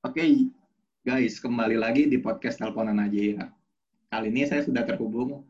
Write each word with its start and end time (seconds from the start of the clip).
Oke, 0.00 0.48
guys, 1.04 1.36
kembali 1.44 1.76
lagi 1.76 2.08
di 2.08 2.16
podcast 2.16 2.56
Teleponan 2.56 2.96
aja 3.04 3.20
ya. 3.20 3.44
Kali 4.08 4.32
ini 4.32 4.48
saya 4.48 4.64
sudah 4.64 4.88
terhubung 4.88 5.44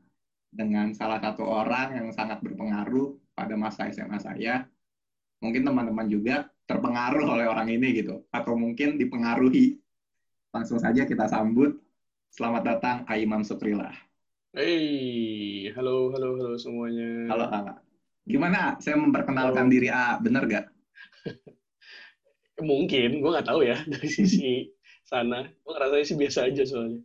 dengan 0.51 0.91
salah 0.91 1.23
satu 1.23 1.47
orang 1.47 1.95
yang 1.95 2.11
sangat 2.11 2.43
berpengaruh 2.43 3.15
pada 3.31 3.55
masa 3.55 3.87
SMA 3.95 4.19
saya. 4.19 4.67
Mungkin 5.39 5.63
teman-teman 5.63 6.11
juga 6.11 6.51
terpengaruh 6.67 7.31
oleh 7.31 7.47
orang 7.47 7.71
ini 7.71 7.95
gitu, 8.03 8.27
atau 8.35 8.59
mungkin 8.59 8.99
dipengaruhi. 8.99 9.79
Langsung 10.51 10.83
saja 10.83 11.07
kita 11.07 11.31
sambut. 11.31 11.79
Selamat 12.35 12.75
datang 12.75 12.97
Aimam 13.07 13.47
Sukrila. 13.47 13.95
Hey, 14.51 15.71
halo, 15.79 16.11
halo, 16.11 16.35
halo 16.35 16.59
semuanya. 16.59 17.31
Halo, 17.31 17.47
A. 17.55 17.79
Gimana? 18.27 18.83
Saya 18.83 18.99
memperkenalkan 18.99 19.71
Halo. 19.71 19.75
diri 19.79 19.95
A, 19.95 20.19
bener 20.19 20.43
gak? 20.51 20.67
Mungkin, 22.61 23.21
gue 23.21 23.31
nggak 23.31 23.49
tahu 23.49 23.61
ya 23.65 23.77
dari 23.93 24.09
sisi 24.09 24.69
sana. 25.05 25.45
Gue 25.65 25.73
ngerasa 25.75 25.95
sih 26.07 26.17
biasa 26.17 26.39
aja 26.47 26.63
soalnya. 26.65 27.01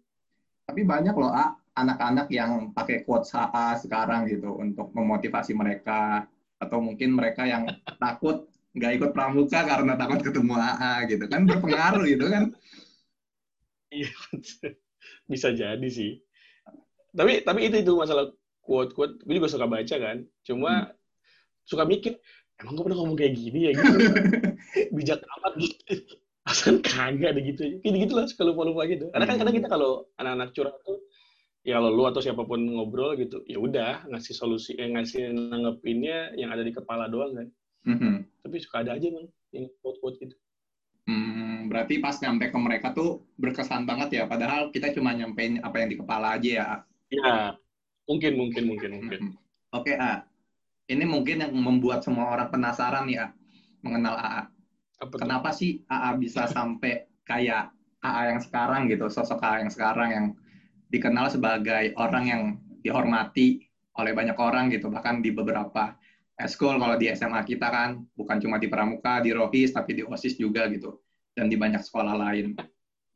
Tapi 0.65 0.81
banyak 0.81 1.15
loh, 1.15 1.31
A, 1.31 1.53
anak-anak 1.77 2.27
yang 2.33 2.71
pakai 2.73 3.05
quotes 3.05 3.33
AA 3.35 3.77
sekarang 3.79 4.29
gitu 4.29 4.53
untuk 4.55 4.91
memotivasi 4.93 5.53
mereka. 5.57 6.25
Atau 6.59 6.79
mungkin 6.79 7.15
mereka 7.15 7.43
yang 7.45 7.67
takut 8.03 8.47
nggak 8.75 8.91
ikut 8.99 9.11
pramuka 9.15 9.63
karena 9.63 9.95
takut 9.95 10.19
ketemu 10.19 10.55
AA 10.59 10.93
gitu. 11.09 11.25
Kan 11.31 11.47
berpengaruh 11.47 12.03
gitu 12.05 12.25
kan. 12.27 12.43
Iya, 13.93 14.11
bisa 15.31 15.49
jadi 15.55 15.87
sih. 15.87 16.19
Tapi 17.15 17.47
tapi 17.47 17.59
itu 17.71 17.79
itu 17.79 17.91
masalah 17.95 18.27
quote-quote. 18.65 19.23
Gue 19.23 19.35
juga 19.39 19.47
suka 19.47 19.65
baca 19.69 19.95
kan. 19.95 20.17
Cuma 20.43 20.91
suka 21.65 21.87
mikir, 21.87 22.19
emang 22.61 22.73
gue 22.77 22.83
pernah 22.85 22.99
ngomong 23.01 23.17
kayak 23.17 23.33
gini 23.33 23.59
ya 23.69 23.71
gitu. 23.73 23.97
Bijak 24.91 25.23
amat 25.39 25.53
gitu. 25.59 26.15
Asal 26.45 26.77
kagak 26.83 27.35
deh 27.35 27.43
gitu. 27.43 27.81
Gitu 27.81 27.95
gitulah 28.05 28.29
suka 28.29 28.45
lupa-lupa 28.45 28.85
gitu. 28.85 29.09
Karena 29.09 29.25
kan 29.25 29.35
kadang 29.41 29.55
kita 29.55 29.67
kalau 29.71 30.05
anak-anak 30.21 30.53
curhat 30.53 30.77
tuh 30.85 31.01
ya 31.65 31.81
kalau 31.81 31.89
lu 31.89 32.05
atau 32.05 32.21
siapa 32.21 32.45
pun 32.45 32.61
ngobrol 32.61 33.17
gitu, 33.17 33.41
ya 33.49 33.57
udah 33.57 34.05
ngasih 34.13 34.37
solusi, 34.37 34.77
eh, 34.77 34.85
ngasih 34.85 35.33
nanggepinnya 35.33 36.37
yang 36.37 36.53
ada 36.53 36.61
di 36.61 36.69
kepala 36.69 37.09
doang 37.09 37.33
kan. 37.33 37.47
Mhm. 37.89 38.45
Tapi 38.45 38.55
suka 38.61 38.85
ada 38.85 38.93
aja 38.93 39.09
bang 39.09 39.27
yang 39.49 39.65
quote-quote 39.81 40.21
gitu. 40.21 40.37
Hmm, 41.05 41.69
berarti 41.69 42.01
pas 42.01 42.17
nyampe 42.17 42.49
ke 42.49 42.57
mereka 42.57 42.93
tuh 42.93 43.25
berkesan 43.37 43.85
banget 43.85 44.21
ya. 44.21 44.23
Padahal 44.25 44.73
kita 44.73 44.93
cuma 44.93 45.13
nyampein 45.13 45.61
apa 45.61 45.81
yang 45.81 45.89
di 45.93 45.97
kepala 45.97 46.37
aja 46.37 46.49
ya. 46.49 46.65
A. 46.65 46.77
Ya, 47.13 47.33
mungkin, 48.09 48.33
mungkin, 48.37 48.63
mungkin, 48.69 48.89
mungkin. 49.01 49.19
Mhm. 49.33 49.33
Oke, 49.73 49.93
A. 49.97 50.25
Ini 50.85 51.05
mungkin 51.05 51.41
yang 51.45 51.53
membuat 51.53 52.05
semua 52.05 52.29
orang 52.29 52.53
penasaran 52.53 53.09
ya 53.09 53.33
mengenal 53.81 54.17
AA. 54.17 54.43
Apa? 55.01 55.15
Kenapa 55.19 55.49
sih 55.51 55.83
AA 55.87 56.15
bisa 56.19 56.47
sampai 56.55 57.09
kayak 57.25 57.73
AA 58.05 58.21
yang 58.35 58.39
sekarang 58.43 58.87
gitu, 58.87 59.09
sosok 59.09 59.41
AA 59.41 59.65
yang 59.65 59.71
sekarang 59.73 60.09
yang 60.11 60.25
dikenal 60.93 61.27
sebagai 61.27 61.91
orang 61.97 62.25
yang 62.29 62.43
dihormati 62.85 63.65
oleh 63.97 64.13
banyak 64.13 64.37
orang 64.37 64.69
gitu, 64.69 64.93
bahkan 64.93 65.23
di 65.23 65.33
beberapa 65.33 65.97
eskul 66.35 66.75
kalau 66.77 66.99
di 66.99 67.09
SMA 67.15 67.41
kita 67.47 67.71
kan 67.71 68.03
bukan 68.13 68.37
cuma 68.43 68.59
di 68.59 68.67
Pramuka, 68.67 69.23
di 69.23 69.31
Rohis, 69.31 69.71
tapi 69.71 69.97
di 69.97 70.03
OSIS 70.03 70.35
juga 70.37 70.67
gitu, 70.69 70.99
dan 71.33 71.47
di 71.47 71.55
banyak 71.55 71.81
sekolah 71.81 72.13
lain. 72.13 72.53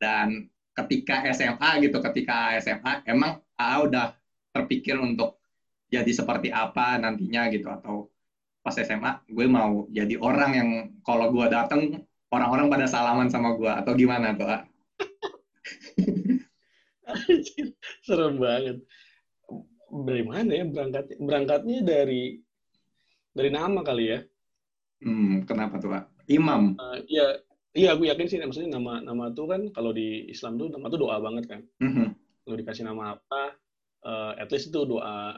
Dan 0.00 0.48
ketika 0.74 1.22
SMA 1.30 1.84
gitu, 1.84 2.00
ketika 2.00 2.56
SMA 2.58 3.04
emang 3.06 3.38
AA 3.60 3.76
udah 3.86 4.06
terpikir 4.50 4.96
untuk 4.98 5.38
jadi 5.90 6.08
seperti 6.10 6.48
apa 6.50 6.96
nantinya 6.98 7.50
gitu 7.52 7.68
atau 7.68 8.08
pas 8.60 8.76
SMA 8.76 9.24
gue 9.24 9.46
mau 9.48 9.88
jadi 9.88 10.20
orang 10.20 10.50
yang 10.52 10.68
kalau 11.00 11.32
gue 11.32 11.46
datang 11.48 12.04
orang-orang 12.28 12.68
pada 12.68 12.86
salaman 12.86 13.32
sama 13.32 13.56
gue 13.56 13.72
atau 13.72 13.92
gimana 13.96 14.36
tuh 14.36 14.48
A? 14.48 14.58
Anjir, 17.10 17.74
Serem 18.06 18.38
banget. 18.38 18.78
Dari 19.90 20.22
mana 20.22 20.50
ya 20.54 20.64
berangkat? 20.68 21.18
Berangkatnya 21.18 21.82
dari 21.82 22.38
dari 23.34 23.50
nama 23.50 23.82
kali 23.82 24.04
ya. 24.14 24.20
Hmm, 25.02 25.42
kenapa 25.48 25.82
tuh 25.82 25.96
A? 25.96 26.00
Imam. 26.30 26.78
Eh, 26.78 26.98
Iya, 27.10 27.26
iya 27.74 27.88
aku 27.98 28.06
yakin 28.06 28.26
sih 28.30 28.38
maksudnya 28.38 28.78
nama 28.78 29.02
nama 29.02 29.34
tuh 29.34 29.50
kan 29.50 29.66
kalau 29.74 29.90
di 29.90 30.30
Islam 30.30 30.60
tuh 30.60 30.70
nama 30.70 30.86
tuh 30.86 31.00
doa 31.02 31.16
banget 31.18 31.44
kan. 31.50 31.60
Mhm. 31.82 32.14
Lu 32.46 32.54
dikasih 32.54 32.86
nama 32.86 33.18
apa? 33.18 33.58
eh, 34.00 34.32
at 34.40 34.48
least 34.48 34.72
itu 34.72 34.80
doa 34.88 35.36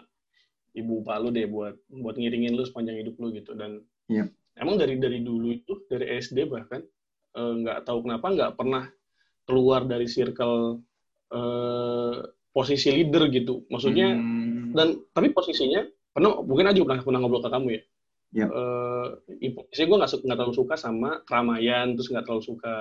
ibu 0.73 1.01
bapak 1.01 1.17
lu 1.21 1.29
deh 1.31 1.47
buat 1.47 1.75
buat 1.91 2.17
ngiringin 2.17 2.53
lu 2.53 2.65
sepanjang 2.65 2.97
hidup 2.99 3.15
lu 3.17 3.29
gitu 3.31 3.53
dan 3.53 3.85
Iya. 4.07 4.29
emang 4.57 4.77
dari 4.77 4.97
dari 4.97 5.21
dulu 5.21 5.49
itu 5.51 5.85
dari 5.87 6.17
SD 6.17 6.45
bahkan 6.47 6.81
eh, 7.33 7.53
nggak 7.59 7.85
tahu 7.85 8.05
kenapa 8.05 8.27
nggak 8.29 8.53
pernah 8.55 8.85
keluar 9.43 9.85
dari 9.85 10.05
circle 10.07 10.81
eh, 11.31 12.15
posisi 12.51 12.89
leader 12.91 13.29
gitu 13.29 13.65
maksudnya 13.69 14.13
Hmm, 14.13 14.73
dan 14.73 14.87
tapi 15.11 15.29
posisinya 15.31 15.85
pernah 16.09 16.41
mungkin 16.41 16.69
aja 16.69 16.81
pernah 16.81 17.01
pernah 17.03 17.21
ngobrol 17.21 17.41
ke 17.41 17.51
kamu 17.51 17.69
ya 17.71 17.83
Yap. 18.33 18.49
Eh, 18.49 19.09
info- 19.43 19.69
saya 19.69 19.85
gue 19.85 19.97
nggak 19.99 20.11
nggak 20.19 20.39
terlalu 20.39 20.57
suka 20.57 20.75
sama 20.75 21.21
keramaian 21.23 21.93
terus 21.93 22.09
nggak 22.09 22.25
terlalu 22.25 22.45
suka 22.47 22.75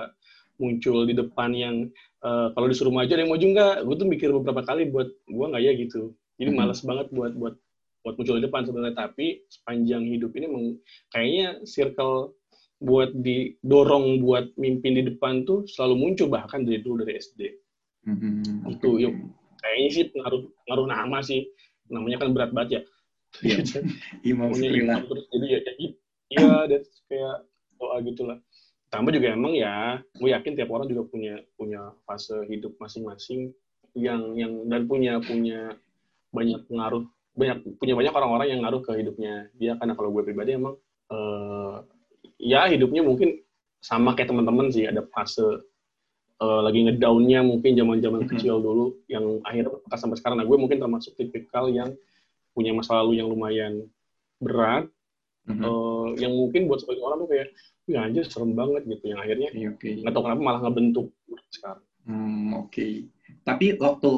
muncul 0.56 1.04
di 1.04 1.12
depan 1.12 1.52
yang 1.52 1.76
eh, 2.18 2.48
kalau 2.50 2.66
disuruh 2.66 2.88
maju 2.88 3.04
ada 3.06 3.20
yang 3.20 3.28
maju 3.28 3.46
nggak 3.46 3.74
gue 3.82 3.94
tuh 3.94 4.08
mikir 4.08 4.28
beberapa 4.30 4.62
kali 4.62 4.88
buat 4.88 5.08
gue 5.08 5.46
nggak 5.46 5.62
ya 5.62 5.72
gitu 5.78 6.02
jadi 6.36 6.50
Mhm. 6.50 6.56
malas 6.56 6.80
banget 6.80 7.06
buat 7.08 7.32
buat 7.32 7.54
buat 8.02 8.14
muncul 8.18 8.38
di 8.38 8.44
depan 8.44 8.66
sebenarnya. 8.66 8.98
Tapi 9.08 9.46
sepanjang 9.48 10.02
hidup 10.10 10.34
ini 10.34 10.46
meng- 10.50 10.78
kayaknya 11.14 11.62
circle 11.64 12.34
buat 12.82 13.14
didorong 13.14 14.18
buat 14.26 14.50
mimpin 14.58 14.98
di 14.98 15.06
depan 15.06 15.46
tuh 15.46 15.62
selalu 15.70 15.94
muncul 16.02 16.26
bahkan 16.26 16.66
dari 16.66 16.82
dulu 16.82 17.06
dari 17.06 17.14
SD 17.14 17.40
mhm, 18.10 18.66
Itu, 18.74 18.98
oke, 18.98 19.02
yuk. 19.06 19.14
kayaknya 19.62 19.88
sih 19.94 20.04
pengaruh 20.10 20.42
pengaruh 20.66 20.86
nama 20.90 21.18
sih. 21.22 21.46
Namanya 21.86 22.26
kan 22.26 22.34
berat 22.34 22.50
banget 22.50 22.70
ya. 22.70 22.82
Iya. 23.46 23.56
Imam 24.28 24.50
terus 24.52 25.24
jadi 25.30 25.46
ya 25.46 25.60
iya 26.32 26.52
dan 26.68 26.82
kayak 27.08 27.36
doa 27.78 27.96
gitulah. 28.02 28.38
Tambah 28.92 29.08
juga 29.14 29.32
emang 29.32 29.56
ya 29.56 30.02
gue 30.20 30.28
yakin 30.34 30.52
tiap 30.52 30.68
orang 30.68 30.90
juga 30.90 31.08
punya 31.08 31.40
punya 31.56 31.96
fase 32.04 32.44
hidup 32.50 32.76
masing-masing 32.76 33.54
yang 33.96 34.36
yang 34.36 34.52
dan 34.68 34.84
punya 34.84 35.16
punya 35.22 35.76
banyak 36.32 36.60
pengaruh 36.68 37.04
banyak 37.32 37.80
punya 37.80 37.94
banyak 37.96 38.12
orang-orang 38.12 38.46
yang 38.52 38.60
ngaruh 38.64 38.82
ke 38.84 38.92
hidupnya 38.96 39.48
dia. 39.56 39.72
Karena 39.80 39.96
kalau 39.96 40.12
gue 40.12 40.22
pribadi 40.22 40.56
emang 40.56 40.76
eh, 41.08 41.74
ya 42.38 42.68
hidupnya 42.68 43.00
mungkin 43.00 43.40
sama 43.80 44.12
kayak 44.12 44.30
teman-teman 44.30 44.68
sih. 44.68 44.84
Ada 44.84 45.02
fase 45.08 45.64
eh, 46.42 46.60
lagi 46.60 46.84
ngedownnya 46.84 47.40
mungkin 47.40 47.72
zaman-zaman 47.72 48.28
kecil 48.28 48.60
dulu 48.60 49.00
yang 49.08 49.40
akhirnya 49.42 49.72
bekas 49.72 50.00
sampai 50.00 50.18
sekarang. 50.20 50.36
Nah 50.40 50.46
gue 50.46 50.58
mungkin 50.58 50.78
termasuk 50.78 51.16
tipikal 51.16 51.72
yang 51.72 51.94
punya 52.52 52.76
masa 52.76 53.00
lalu 53.00 53.16
yang 53.20 53.32
lumayan 53.32 53.88
berat 54.36 54.88
Mhm. 55.42 55.58
eh, 55.58 56.08
yang 56.22 56.38
mungkin 56.38 56.70
buat 56.70 56.86
sebagian 56.86 57.02
orang 57.02 57.18
tuh 57.26 57.30
kayak 57.34 57.48
ya 57.90 58.06
anjir 58.06 58.22
serem 58.30 58.54
banget 58.54 58.86
gitu. 58.86 59.10
Yang 59.10 59.20
akhirnya 59.26 59.48
Iya, 59.50 59.70
nggak 59.74 60.12
tahu 60.14 60.22
kenapa 60.22 60.38
malah 60.38 60.60
ngebentuk 60.62 61.10
sekarang. 61.50 61.82
Hmm, 62.06 62.62
Oke. 62.62 63.10
Tapi 63.42 63.74
waktu 63.74 64.10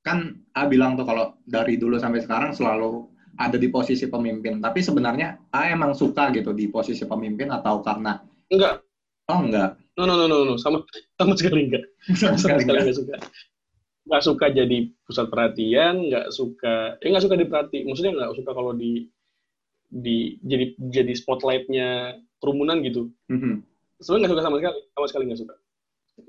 kan 0.00 0.32
A 0.56 0.64
bilang 0.66 0.96
tuh 0.96 1.04
kalau 1.04 1.36
dari 1.44 1.76
dulu 1.76 2.00
sampai 2.00 2.24
sekarang 2.24 2.56
selalu 2.56 3.04
ada 3.36 3.56
di 3.56 3.68
posisi 3.72 4.04
pemimpin. 4.08 4.60
Tapi 4.60 4.80
sebenarnya 4.80 5.36
A 5.52 5.72
emang 5.72 5.92
suka 5.96 6.28
gitu 6.32 6.52
di 6.52 6.68
posisi 6.68 7.04
pemimpin 7.08 7.48
atau 7.52 7.80
karena 7.84 8.20
enggak 8.50 8.82
oh 9.30 9.40
enggak 9.46 9.78
no 9.94 10.04
no 10.08 10.14
no 10.16 10.26
no, 10.26 10.36
no. 10.42 10.54
sama 10.58 10.82
sama 11.14 11.34
sekali 11.38 11.70
enggak 11.70 11.84
sama 12.18 12.34
sama 12.34 12.58
sekali 12.58 12.60
sekali 12.66 12.78
enggak. 12.80 12.84
nggak 12.84 12.96
suka 12.98 13.16
nggak 14.10 14.22
suka 14.26 14.46
jadi 14.50 14.76
pusat 15.06 15.26
perhatian 15.30 15.94
nggak 16.10 16.26
suka 16.34 16.74
eh 16.98 17.08
nggak 17.14 17.24
suka 17.24 17.34
diperhati 17.38 17.78
maksudnya 17.86 18.12
nggak 18.16 18.32
suka 18.42 18.50
kalau 18.50 18.72
di 18.74 19.06
di 19.90 20.38
jadi 20.42 20.74
jadi 20.78 21.12
spotlightnya 21.14 22.18
kerumunan 22.42 22.82
gitu 22.82 23.06
Mhm. 23.30 23.62
sebenarnya 24.02 24.20
nggak 24.26 24.32
suka 24.34 24.42
sama 24.42 24.56
sekali 24.58 24.80
sama 24.96 25.06
sekali 25.06 25.24
nggak 25.30 25.40
suka 25.46 25.54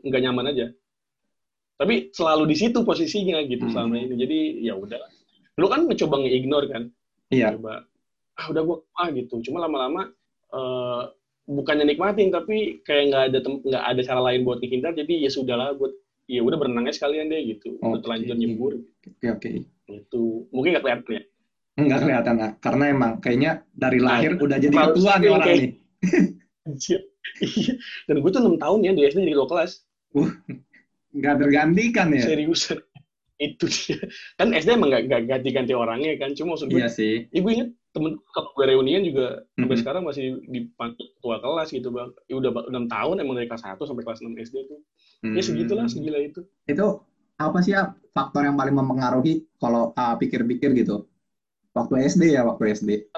nggak 0.06 0.22
nyaman 0.22 0.46
aja 0.54 0.66
tapi 1.82 2.14
selalu 2.14 2.46
di 2.46 2.56
situ 2.56 2.86
posisinya 2.86 3.42
gitu 3.44 3.66
Hmm. 3.66 3.74
selama 3.74 3.94
ini 3.98 4.14
jadi 4.16 4.40
ya 4.62 4.74
udah 4.78 5.02
lu 5.58 5.66
kan 5.66 5.90
mencoba 5.90 6.22
nge-ignore 6.22 6.70
kan 6.70 6.84
Iya. 7.34 7.58
coba 7.58 7.90
ah 8.38 8.46
udah 8.48 8.62
gua 8.62 8.78
ah 8.96 9.10
gitu 9.10 9.42
cuma 9.42 9.58
lama-lama 9.60 10.14
eh, 10.52 11.02
bukannya 11.50 11.90
nikmatin 11.90 12.30
tapi 12.30 12.80
kayak 12.82 13.04
nggak 13.10 13.24
ada 13.34 13.38
nggak 13.42 13.84
ada 13.84 14.02
cara 14.06 14.22
lain 14.22 14.46
buat 14.46 14.62
menghindar 14.62 14.94
jadi 14.94 15.26
ya 15.26 15.30
sudahlah 15.30 15.74
buat 15.74 15.90
ya 16.30 16.40
udah 16.40 16.56
berenangnya 16.56 16.94
sekalian 16.94 17.28
deh 17.28 17.42
gitu 17.50 17.82
udah 17.82 17.98
Oke. 17.98 18.04
terlanjur 18.06 18.36
nyebur 18.38 18.74
Oke 19.18 19.28
oke. 19.28 19.50
itu 19.90 20.22
mungkin 20.54 20.78
nggak 20.78 20.86
kelihatan 20.86 21.12
ya 21.18 21.24
Enggak 21.72 22.00
kelihatan 22.04 22.36
ah. 22.38 22.52
karena 22.60 22.84
emang 22.88 23.12
kayaknya 23.20 23.52
dari 23.74 23.98
lahir 23.98 24.36
udah 24.38 24.60
jadi 24.60 24.76
ketua 24.76 25.14
nih 25.18 25.30
orang. 25.32 25.48
Anjir. 26.68 27.00
Iya. 27.42 27.74
dan 28.06 28.18
gue 28.18 28.30
tuh 28.30 28.42
enam 28.42 28.58
tahun 28.58 28.80
ya 28.82 28.92
di 28.92 29.02
SD 29.06 29.18
jadi 29.24 29.34
ketua 29.34 29.50
kelas 29.50 29.72
Nggak 31.12 31.36
tergantikan 31.40 32.08
ya. 32.12 32.24
seriusan 32.24 32.80
itu 33.42 33.66
dia 33.66 33.98
kan 34.38 34.54
SD 34.54 34.78
emang 34.78 34.94
nggak 34.94 35.26
ganti-ganti 35.26 35.74
orangnya 35.74 36.14
kan 36.16 36.32
cuma 36.32 36.54
maksud 36.54 36.70
gue 36.70 36.78
Iya 36.78 36.88
sih. 36.88 37.26
gue 37.28 37.52
inget 37.52 37.70
temen 37.90 38.16
kalau 38.32 38.54
gue 38.54 38.66
reunian 38.70 39.02
juga 39.02 39.42
sampai 39.52 39.76
Mhm. 39.76 39.82
sekarang 39.82 40.02
masih 40.06 40.24
dipanggil 40.46 41.06
ketua 41.18 41.38
kelas 41.38 41.70
gitu 41.70 41.90
bang. 41.90 42.10
Ya 42.26 42.36
udah 42.38 42.52
enam 42.70 42.86
tahun 42.86 43.16
emang 43.20 43.36
dari 43.36 43.48
kelas 43.48 43.66
1 43.66 43.84
sampai 43.84 44.04
kelas 44.04 44.22
6 44.22 44.38
SD 44.38 44.56
itu. 44.62 44.76
Ya 45.28 45.42
segitulah 45.42 45.86
Hmm. 45.86 45.92
segila 45.92 46.18
itu. 46.18 46.46
Itu 46.64 47.02
apa 47.36 47.58
sih 47.60 47.74
ya 47.74 47.90
faktor 48.12 48.46
yang 48.46 48.56
paling 48.56 48.72
mempengaruhi 48.72 49.44
kalau 49.58 49.92
ah, 49.94 50.14
pikir-pikir 50.16 50.72
gitu? 50.74 51.10
Waktu 51.72 52.06
SD 52.06 52.32
ya, 52.32 52.44
waktu 52.44 52.72
SD. 52.72 53.10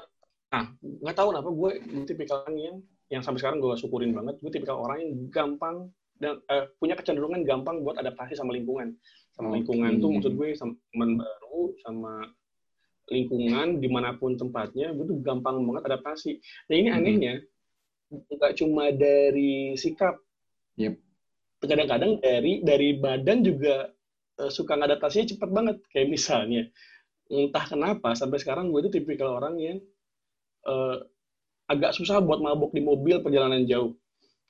Nah, 0.48 0.70
nggak 0.80 1.14
tahu 1.14 1.28
kenapa 1.30 1.50
gue, 1.50 1.70
gue 1.80 2.04
tipikal 2.04 2.42
orang 2.42 2.56
yang 2.56 2.76
yang 3.10 3.20
sampai 3.20 3.38
sekarang 3.38 3.58
gue 3.58 3.74
syukurin 3.74 4.10
banget. 4.10 4.38
Gue 4.38 4.48
tipikal 4.48 4.78
orang 4.78 4.98
yang 4.98 5.12
gampang 5.28 5.90
dan 6.18 6.38
eh, 6.48 6.64
punya 6.78 6.94
kecenderungan 6.94 7.42
gampang 7.42 7.82
buat 7.82 7.98
adaptasi 7.98 8.38
sama 8.38 8.54
lingkungan. 8.54 8.94
Sama 9.34 9.50
Oke. 9.50 9.54
lingkungan 9.60 9.92
tuh 9.98 10.10
maksud 10.14 10.32
gue 10.38 10.48
sama 10.54 10.72
teman 10.94 11.10
baru, 11.18 11.62
sama 11.82 12.12
lingkungan 13.10 13.66
di 13.82 13.88
mana 13.90 14.16
pun 14.16 14.32
tempatnya, 14.32 14.94
gue 14.94 15.04
tuh 15.04 15.18
gampang 15.20 15.60
banget 15.66 15.82
adaptasi. 15.92 16.32
Nah 16.70 16.74
ini 16.74 16.88
Mhm. 16.88 16.96
anehnya 16.96 17.34
nggak 18.14 18.54
cuma 18.62 18.94
dari 18.94 19.74
sikap, 19.74 20.14
Yep. 20.78 20.94
kadang-kadang 21.66 22.20
dari 22.22 22.62
dari 22.62 22.88
badan 22.94 23.42
juga 23.42 23.90
eh, 24.34 24.50
suka 24.50 24.74
ngadaptasinya 24.78 25.30
cepet 25.34 25.50
banget. 25.50 25.76
Kayak 25.90 26.08
misalnya 26.10 26.62
entah 27.30 27.64
kenapa 27.66 28.12
sampai 28.14 28.38
sekarang 28.38 28.70
gue 28.70 28.86
itu 28.86 29.00
tipikal 29.00 29.34
orang 29.38 29.54
yang 29.58 29.78
eh, 30.64 30.96
agak 31.68 31.92
susah 31.96 32.20
buat 32.20 32.40
mabok 32.40 32.72
di 32.72 32.80
mobil 32.80 33.20
perjalanan 33.20 33.64
jauh. 33.64 33.92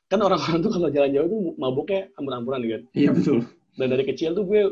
Kan 0.08 0.20
orang-orang 0.20 0.60
tuh 0.60 0.70
kalau 0.70 0.88
jalan 0.92 1.10
jauh 1.10 1.28
tuh 1.28 1.40
maboknya 1.56 2.12
ampun-ampunan 2.16 2.60
kan. 2.60 2.82
Iya 2.92 3.10
betul. 3.10 3.38
Dan 3.74 3.86
dari 3.90 4.04
kecil 4.04 4.36
tuh 4.36 4.44
gue 4.44 4.62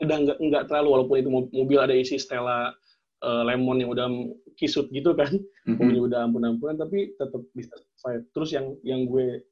udah 0.00 0.16
nggak 0.16 0.38
nggak 0.40 0.62
terlalu 0.64 0.88
walaupun 0.96 1.16
itu 1.20 1.28
mo- 1.28 1.52
mobil 1.52 1.76
ada 1.76 1.92
isi 1.92 2.16
Stella 2.16 2.72
eh, 3.20 3.42
lemon 3.44 3.76
yang 3.76 3.92
udah 3.92 4.08
kisut 4.56 4.88
gitu 4.88 5.12
kan, 5.12 5.28
Mhm. 5.68 5.76
mobilnya 5.76 6.02
udah 6.08 6.18
ampun-ampunan 6.24 6.76
tapi 6.76 7.12
tetap 7.14 7.44
bisa 7.52 7.76
survive. 7.94 8.24
Terus 8.32 8.50
yang 8.50 8.66
yang 8.80 9.04
gue 9.04 9.44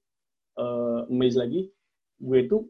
eh 0.59 1.01
amaze 1.07 1.37
lagi, 1.37 1.69
gue 2.19 2.41
tuh 2.49 2.65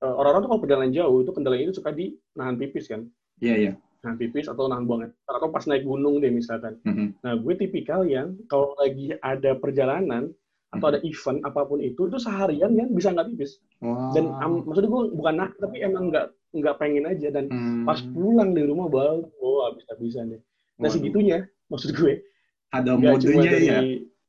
eh, 0.00 0.10
orang-orang 0.10 0.42
tuh 0.42 0.50
kalau 0.50 0.62
perjalanan 0.66 0.90
jauh 0.90 1.22
itu 1.22 1.30
kendalanya 1.30 1.64
itu 1.70 1.74
suka 1.76 1.94
di 1.94 2.18
nahan 2.34 2.58
pipis 2.58 2.90
kan, 2.90 3.06
Iya 3.38 3.54
iya. 3.56 3.72
nahan 4.02 4.18
pipis 4.18 4.50
atau 4.50 4.66
nahan 4.66 4.84
buang 4.84 5.06
air 5.06 5.12
atau 5.24 5.48
pas 5.48 5.62
naik 5.64 5.86
gunung 5.86 6.18
deh 6.18 6.28
misalkan. 6.28 6.82
Mhm. 6.82 7.22
Nah, 7.22 7.38
gue 7.38 7.54
tipikal 7.54 8.02
yang 8.04 8.34
kalau 8.44 8.74
lagi 8.74 9.14
ada 9.22 9.54
perjalanan 9.54 10.34
atau 10.70 10.86
ada 10.86 11.02
event 11.02 11.38
apa 11.42 11.60
pun 11.64 11.78
itu, 11.78 12.06
itu 12.06 12.18
seharian 12.18 12.70
kan 12.72 12.88
bisa 12.90 13.10
nggak 13.10 13.26
pipis. 13.28 13.58
Wow. 13.82 14.14
Dan 14.14 14.30
am- 14.38 14.62
maksudnya 14.62 14.86
gue 14.86 15.02
bukan 15.12 15.34
nak, 15.36 15.50
tapi 15.58 15.76
emang 15.80 16.08
nggak 16.08 16.26
nggak 16.52 16.76
pengen 16.78 17.04
aja. 17.04 17.28
Dan 17.28 17.44
Hmm. 17.46 17.82
pas 17.82 17.98
pulang 18.00 18.54
di 18.54 18.62
rumah 18.62 18.86
baru, 18.86 19.26
oh 19.36 19.66
habis-habisan 19.66 20.30
deh. 20.30 20.40
Nah 20.78 20.86
Waduh. 20.86 20.92
segitunya, 20.92 21.38
maksud 21.66 21.90
gue. 21.92 22.22
ada 22.70 22.94
modenya 22.94 23.50
dari, 23.50 23.66
ya. 23.66 23.78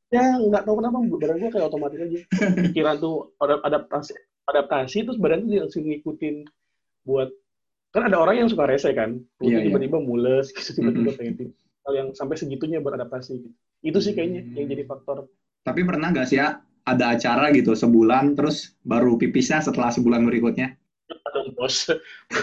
Ya 0.10 0.26
nggak 0.36 0.66
tahu 0.66 0.82
kenapa 0.82 0.98
badan 1.06 1.38
gue 1.38 1.50
kayak 1.54 1.68
otomatis 1.70 2.02
aja. 2.02 2.20
Pikiran 2.74 2.98
tuh 2.98 3.38
ada- 3.38 3.62
adaptasi, 3.62 4.18
adaptasi 4.44 4.98
terus 5.06 5.22
badan 5.22 5.46
tuh 5.46 5.62
langsung 5.62 5.86
ngikutin 5.86 6.36
buat 7.04 7.30
kan 7.90 8.10
ada 8.10 8.18
orang 8.18 8.42
yang 8.42 8.50
suka 8.50 8.66
rese 8.66 8.90
kan, 8.92 9.22
Iya, 9.38 9.62
iya. 9.62 9.70
tiba-tiba 9.70 10.02
mules, 10.02 10.50
gitu, 10.58 10.74
tiba-tiba 10.74 11.14
Mhm. 11.14 11.18
pengen 11.18 11.34
pipis. 11.38 11.62
Hal 11.82 11.94
yang 11.94 12.08
sampai 12.12 12.34
segitunya 12.34 12.80
beradaptasi. 12.80 13.32
Gitu. 13.38 13.50
Itu 13.84 13.98
sih 14.00 14.14
kayaknya 14.14 14.42
Hmm. 14.42 14.54
yang 14.56 14.68
jadi 14.68 14.84
faktor 14.86 15.30
Tapi 15.62 15.82
pernah 15.86 16.10
nggak 16.10 16.28
sih 16.28 16.38
ya 16.38 16.58
ada 16.82 17.14
acara 17.14 17.54
gitu 17.54 17.78
sebulan 17.78 18.34
terus 18.34 18.74
baru 18.82 19.14
pipisnya 19.16 19.62
setelah 19.62 19.94
sebulan 19.94 20.26
berikutnya? 20.26 20.74
dong 21.32 21.52
bos 21.56 21.88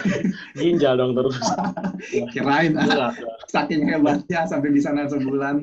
ginjal 0.59 0.97
dong 0.97 1.13
terus 1.13 1.37
Kirain 2.33 2.73
ah, 2.73 3.13
saking 3.45 3.85
hebatnya 3.85 4.45
sampai 4.45 4.69
bisa 4.69 4.89
nahan 4.89 5.09
sebulan. 5.09 5.55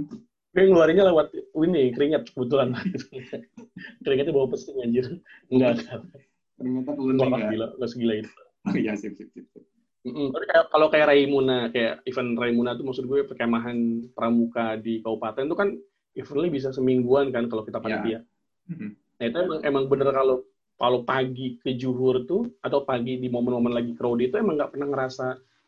gue 0.54 0.62
ngeluarinnya 0.62 1.10
lewat 1.10 1.34
ini 1.58 1.92
keringat 1.92 2.32
kebetulan 2.32 2.72
keringatnya 4.06 4.32
bawa 4.32 4.46
pesing 4.50 4.78
anjir 4.80 5.06
enggak 5.50 5.84
Ternyata 6.56 6.90
kuning 6.96 7.28
ya. 7.28 7.48
gila 7.52 7.66
nggak 7.76 7.90
segila 7.90 8.14
itu 8.16 8.30
Oh 8.66 8.74
iya 8.74 8.96
sip 8.96 9.14
sip 9.14 9.28
sip. 9.30 9.44
Mm-mm. 10.02 10.32
Kayak- 10.32 10.70
kalau 10.70 10.86
kayak 10.88 11.06
Raimuna 11.06 11.68
kayak 11.70 12.02
event 12.02 12.34
Raimuna 12.34 12.74
tuh 12.74 12.86
maksud 12.88 13.04
gue 13.04 13.22
perkemahan 13.22 13.76
pramuka 14.16 14.74
di 14.78 14.98
kabupaten 14.98 15.44
tuh 15.46 15.58
kan 15.58 15.68
eventnya 16.16 16.50
bisa 16.50 16.68
semingguan 16.72 17.30
kan 17.30 17.46
kalau 17.46 17.62
kita 17.62 17.78
panitia 17.78 18.24
Mhm. 18.66 18.88
nah 19.20 19.24
itu 19.30 19.38
emang 19.38 19.60
emang 19.62 19.84
bener 19.86 20.10
kalau 20.10 20.42
kalau 20.76 21.06
pagi 21.06 21.56
ke 21.62 21.72
Juhur 21.78 22.26
tuh 22.28 22.52
atau 22.60 22.84
pagi 22.84 23.16
di 23.16 23.30
momen-momen 23.32 23.72
lagi 23.72 23.96
crowded 23.96 24.28
itu 24.28 24.36
emang 24.36 24.60
nggak 24.60 24.76
pernah 24.76 24.88
ngerasa 24.92 25.26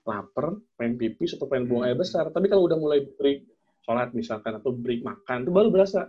lapar, 0.09 0.57
pengen 0.81 0.97
pipis 0.97 1.37
atau 1.37 1.45
pengen 1.45 1.69
buang 1.69 1.85
air 1.85 1.97
besar. 1.97 2.33
Tapi 2.33 2.49
kalau 2.49 2.65
udah 2.65 2.81
mulai 2.81 3.05
break 3.05 3.45
sholat 3.85 4.13
misalkan 4.17 4.57
atau 4.57 4.73
break 4.73 5.05
makan 5.05 5.45
itu 5.45 5.53
baru 5.53 5.69
berasa. 5.69 6.09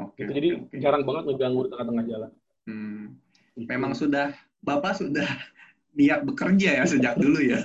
Oke. 0.00 0.24
Gitu. 0.24 0.32
Jadi 0.32 0.48
oke. 0.56 0.76
jarang 0.80 1.04
banget 1.04 1.22
ngeganggu 1.28 1.60
di 1.64 1.70
tengah-tengah 1.76 2.04
jalan. 2.08 2.30
Hmm. 2.64 3.04
Gitu. 3.56 3.68
Memang 3.68 3.92
sudah 3.92 4.32
Bapak 4.64 4.96
sudah 4.96 5.28
niat 5.98 6.24
bekerja 6.24 6.80
ya 6.80 6.84
sejak 6.88 7.20
dulu 7.20 7.40
ya. 7.44 7.60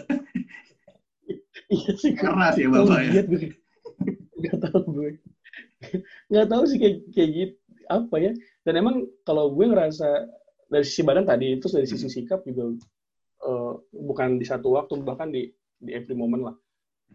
iya 1.75 1.91
sih. 1.95 2.11
Keras 2.15 2.59
ya 2.59 2.67
Bapak 2.67 2.99
ya. 3.07 3.11
Nggak 4.39 4.57
tahu 4.67 4.79
gue. 4.95 5.11
Nggak 6.29 6.47
tahu 6.51 6.63
sih 6.67 6.77
kayak 6.77 6.97
kayak 7.15 7.29
gitu 7.31 7.55
apa 7.89 8.15
ya. 8.21 8.31
Dan 8.63 8.73
emang 8.79 8.95
kalau 9.25 9.49
gue 9.49 9.65
ngerasa 9.65 10.07
dari 10.69 10.85
sisi 10.85 11.01
badan 11.01 11.25
tadi 11.25 11.57
terus 11.57 11.73
dari 11.73 11.87
sisi 11.89 12.07
sikap 12.07 12.45
juga 12.45 12.77
eh, 13.45 13.73
bukan 13.89 14.37
di 14.37 14.45
satu 14.45 14.77
waktu 14.77 15.01
bahkan 15.01 15.33
di 15.33 15.49
di 15.79 15.91
every 15.95 16.13
moment 16.13 16.53
lah. 16.53 16.55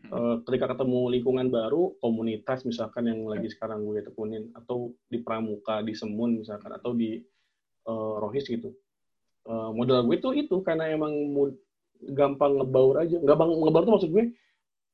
Eh, 0.05 0.34
ketika 0.44 0.76
ketemu 0.76 1.16
lingkungan 1.16 1.49
baru, 1.49 1.96
komunitas 2.02 2.66
misalkan 2.69 3.08
yang 3.08 3.25
lagi 3.25 3.49
sekarang 3.49 3.88
gue 3.88 4.05
tekunin 4.05 4.52
atau 4.52 4.93
di 5.08 5.17
Pramuka, 5.22 5.81
di 5.81 5.96
Semun 5.96 6.44
misalkan 6.44 6.76
atau 6.76 6.93
di 6.93 7.17
eh, 7.88 8.14
Rohis 8.20 8.44
gitu. 8.44 8.75
Eh, 9.49 9.70
modal 9.72 10.05
gue 10.05 10.17
tuh 10.20 10.37
itu 10.37 10.60
karena 10.60 10.93
emang 10.93 11.12
gampang 12.12 12.60
ngebaur 12.60 13.00
aja. 13.00 13.17
Gampang 13.22 13.49
ngebaur 13.64 13.84
tuh 13.87 13.94
maksud 13.96 14.10
gue 14.12 14.25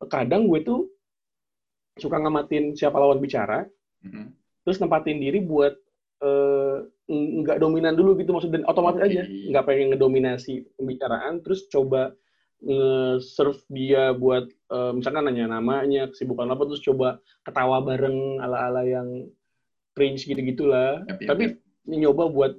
kadang 0.06 0.46
gue 0.46 0.60
tuh 0.62 0.86
suka 2.00 2.16
ngamatin 2.16 2.72
siapa 2.72 2.96
lawan 2.96 3.20
bicara, 3.20 3.68
Mhm. 4.02 4.32
terus 4.64 4.80
nempatin 4.80 5.20
diri 5.20 5.38
buat 5.38 5.76
ng- 6.20 7.42
nggak 7.42 7.58
dominan 7.58 7.96
dulu 7.96 8.14
gitu 8.14 8.30
maksud 8.30 8.50
dan 8.50 8.62
otomatis 8.64 9.00
Oke. 9.00 9.08
aja 9.08 9.22
nggak 9.26 9.64
pengen 9.64 9.86
ngedominasi 9.90 10.62
pembicaraan 10.76 11.40
terus 11.40 11.64
coba 11.66 12.12
nge-serve 12.60 13.56
dia 13.68 14.12
buat 14.12 14.44
eh, 14.46 14.92
misalkan 14.92 15.24
nanya 15.24 15.48
namanya 15.50 16.06
kesibukan 16.06 16.44
apa 16.46 16.62
terus 16.66 16.84
coba 16.84 17.16
ketawa 17.40 17.80
bareng 17.80 18.36
ala-ala 18.38 18.84
yang 18.84 19.08
cringe 19.90 20.22
gitu-gitulah 20.22 21.02
Yap, 21.02 21.18
yap, 21.18 21.26
tapi 21.26 21.42
yap. 21.48 21.56
nyoba 21.88 22.28
buat 22.28 22.52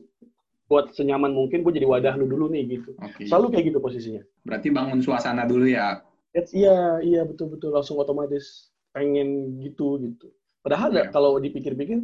buat 0.66 0.90
senyaman 0.92 1.30
mungkin 1.30 1.62
gue 1.62 1.72
jadi 1.72 1.86
wadah 1.86 2.18
lu 2.18 2.26
dulu 2.26 2.50
nih 2.50 2.82
gitu 2.82 2.98
Oke. 2.98 3.30
selalu 3.30 3.46
kayak 3.52 3.66
gitu 3.70 3.80
posisinya 3.80 4.24
Berarti 4.42 4.68
bangun 4.68 5.00
suasana 5.00 5.46
dulu 5.46 5.70
ya. 5.70 6.02
That's, 6.34 6.50
iya 6.50 6.98
iya 7.00 7.22
betul 7.22 7.52
betul 7.52 7.70
langsung 7.70 8.00
otomatis 8.00 8.71
pengen 8.92 9.58
gitu 9.60 10.00
gitu 10.00 10.32
padahal 10.62 10.92
Iya. 10.94 11.10
kalau 11.10 11.40
dipikir-pikir 11.40 12.04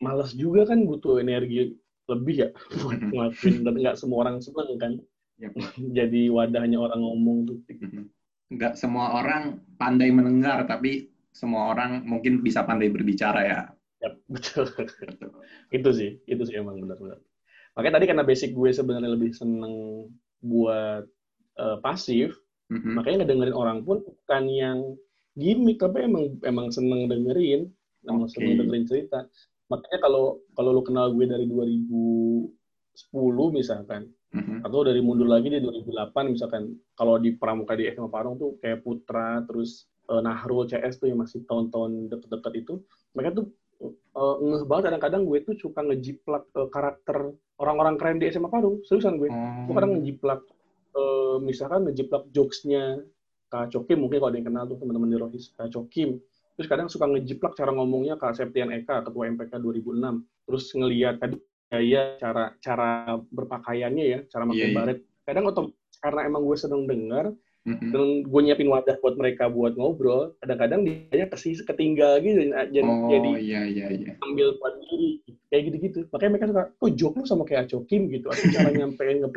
malas 0.00 0.32
juga 0.32 0.68
kan 0.68 0.84
butuh 0.84 1.20
energi 1.20 1.76
lebih 2.06 2.36
ya 2.36 2.48
buat 2.84 3.00
ngelakuin 3.00 3.64
dan 3.64 3.74
nggak 3.80 3.96
semua 3.96 4.18
orang 4.28 4.36
seneng 4.40 4.76
kan 4.76 4.92
Yap. 5.36 5.52
jadi 5.98 6.32
wadahnya 6.32 6.80
orang 6.80 6.96
ngomong 6.96 7.44
tuh. 7.44 7.58
Nggak 8.48 8.72
semua 8.80 9.20
orang 9.20 9.60
pandai 9.76 10.08
mendengar, 10.08 10.64
tapi 10.64 11.12
semua 11.28 11.76
orang 11.76 12.00
mungkin 12.08 12.40
bisa 12.40 12.64
pandai 12.64 12.88
berbicara 12.88 13.44
ya. 13.44 13.60
ya 14.00 14.16
betul 14.32 14.64
itu 15.68 15.90
sih 15.92 16.10
itu 16.24 16.42
sih 16.44 16.56
emang 16.56 16.80
benar-benar 16.80 17.20
makanya 17.72 18.00
tadi 18.00 18.06
karena 18.08 18.24
basic 18.24 18.56
gue 18.56 18.72
sebenarnya 18.72 19.12
lebih 19.12 19.32
seneng 19.36 20.08
buat 20.40 21.04
eh, 21.56 21.78
pasif 21.84 22.32
Mhm. 22.66 22.98
makanya 22.98 23.16
ngedengerin 23.22 23.54
orang 23.54 23.78
pun 23.86 24.02
bukan 24.02 24.44
yang 24.50 24.78
gimmick 25.36 25.76
tapi 25.76 26.02
emang 26.02 26.24
emang 26.42 26.68
seneng 26.68 27.06
dengerin 27.06 27.68
emang 28.02 28.24
Oke. 28.24 28.32
seneng 28.32 28.56
dengerin 28.58 28.84
cerita 28.84 29.18
makanya 29.66 29.98
kalau 30.00 30.24
kalau 30.52 30.70
lu 30.72 30.80
kenal 30.80 31.10
gue 31.10 31.24
dari 31.24 31.44
2010 31.46 32.50
misalkan 33.52 34.08
Mhm. 34.28 34.62
atau 34.62 34.82
dari 34.82 34.98
mundur 34.98 35.24
lagi 35.26 35.48
di 35.48 35.60
2008 35.60 36.28
misalkan 36.28 36.62
kalau 36.92 37.16
di 37.16 37.32
pramuka 37.32 37.72
di 37.72 37.86
SMA 37.86 38.06
Parung 38.06 38.36
tuh 38.36 38.58
kayak 38.58 38.82
Putra 38.82 39.40
terus 39.42 39.86
eh, 40.04 40.20
Nahrul 40.20 40.66
CS 40.66 40.96
tuh 40.96 41.08
yang 41.08 41.18
masih 41.18 41.42
tahun-tahun 41.44 42.10
deket-deket 42.10 42.52
itu 42.56 42.74
mereka 43.12 43.36
tuh 43.36 43.46
eh, 43.80 44.36
ngeh 44.40 44.64
banget 44.64 44.90
kadang-kadang 44.90 45.22
gue 45.24 45.38
tuh 45.42 45.54
suka 45.56 45.80
ngejiplak 45.80 46.46
eh, 46.52 46.68
karakter 46.68 47.16
orang-orang 47.56 47.96
keren 47.96 48.18
di 48.18 48.28
SMA 48.28 48.46
Parung 48.46 48.82
seriusan 48.82 49.16
gue 49.16 49.28
gue 49.28 49.36
Oh. 49.66 49.74
kadang 49.74 49.92
ngejiplak 49.94 50.40
eh, 50.92 51.36
misalkan 51.40 51.80
ngejiplak 51.84 52.24
jokesnya 52.30 53.00
Kak 53.46 53.70
Cokim 53.70 53.98
mungkin 53.98 54.18
kalau 54.18 54.30
ada 54.30 54.38
yang 54.38 54.48
kenal 54.48 54.64
tuh 54.66 54.76
teman-teman 54.76 55.08
di 55.08 55.16
Rohis. 55.16 55.50
Kak 55.52 55.70
Cokim 55.70 56.18
terus 56.56 56.66
kadang 56.66 56.88
suka 56.88 57.04
ngejiplak 57.04 57.52
cara 57.52 57.68
ngomongnya 57.70 58.16
Kak 58.16 58.34
Septian 58.34 58.70
Eka 58.70 59.02
ketua 59.02 59.28
MPK 59.28 59.52
2006 59.56 59.92
terus 60.44 60.64
ngelihat 60.72 61.14
tadi 61.16 61.36
gaya 61.66 62.16
cara 62.16 62.54
cara 62.56 62.90
berpakaiannya 63.28 64.04
ya 64.06 64.18
cara 64.26 64.44
pakai 64.44 64.56
Iya, 64.56 64.66
iya. 64.66 64.76
baret. 64.76 64.98
Kadang 65.22 65.44
otom 65.46 65.66
karena 65.96 66.20
emang 66.24 66.42
gue 66.42 66.56
sedang 66.56 66.82
dengar 66.84 67.34
Mhm. 67.66 67.90
dan 67.90 68.02
gue 68.22 68.40
nyiapin 68.40 68.70
wadah 68.70 68.94
buat 68.96 69.18
mereka 69.18 69.50
buat 69.50 69.74
ngobrol 69.74 70.38
kadang-kadang 70.38 70.86
dia 70.86 71.26
kasih 71.26 71.58
ketinggal 71.60 72.22
gitu 72.22 72.46
jadi 72.46 72.86
Oh 72.86 73.10
jadi 73.10 73.30
iya 73.42 73.60
iya 73.66 73.86
iya. 73.90 74.10
ambil 74.22 74.54
buat 74.56 74.78
diri. 74.80 75.18
Kayak 75.46 75.62
gitu-gitu. 75.66 75.98
Makanya 76.08 76.30
mereka 76.30 76.46
suka 76.46 76.62
kok 76.70 76.90
joke 76.94 77.16
lu 77.18 77.24
sama 77.26 77.42
kayak 77.42 77.66
Aco 77.66 77.82
Kim 77.84 78.06
gitu 78.06 78.30
atau 78.30 78.46
cara 78.48 78.70
nyampein 78.70 79.18
nge 79.18 79.30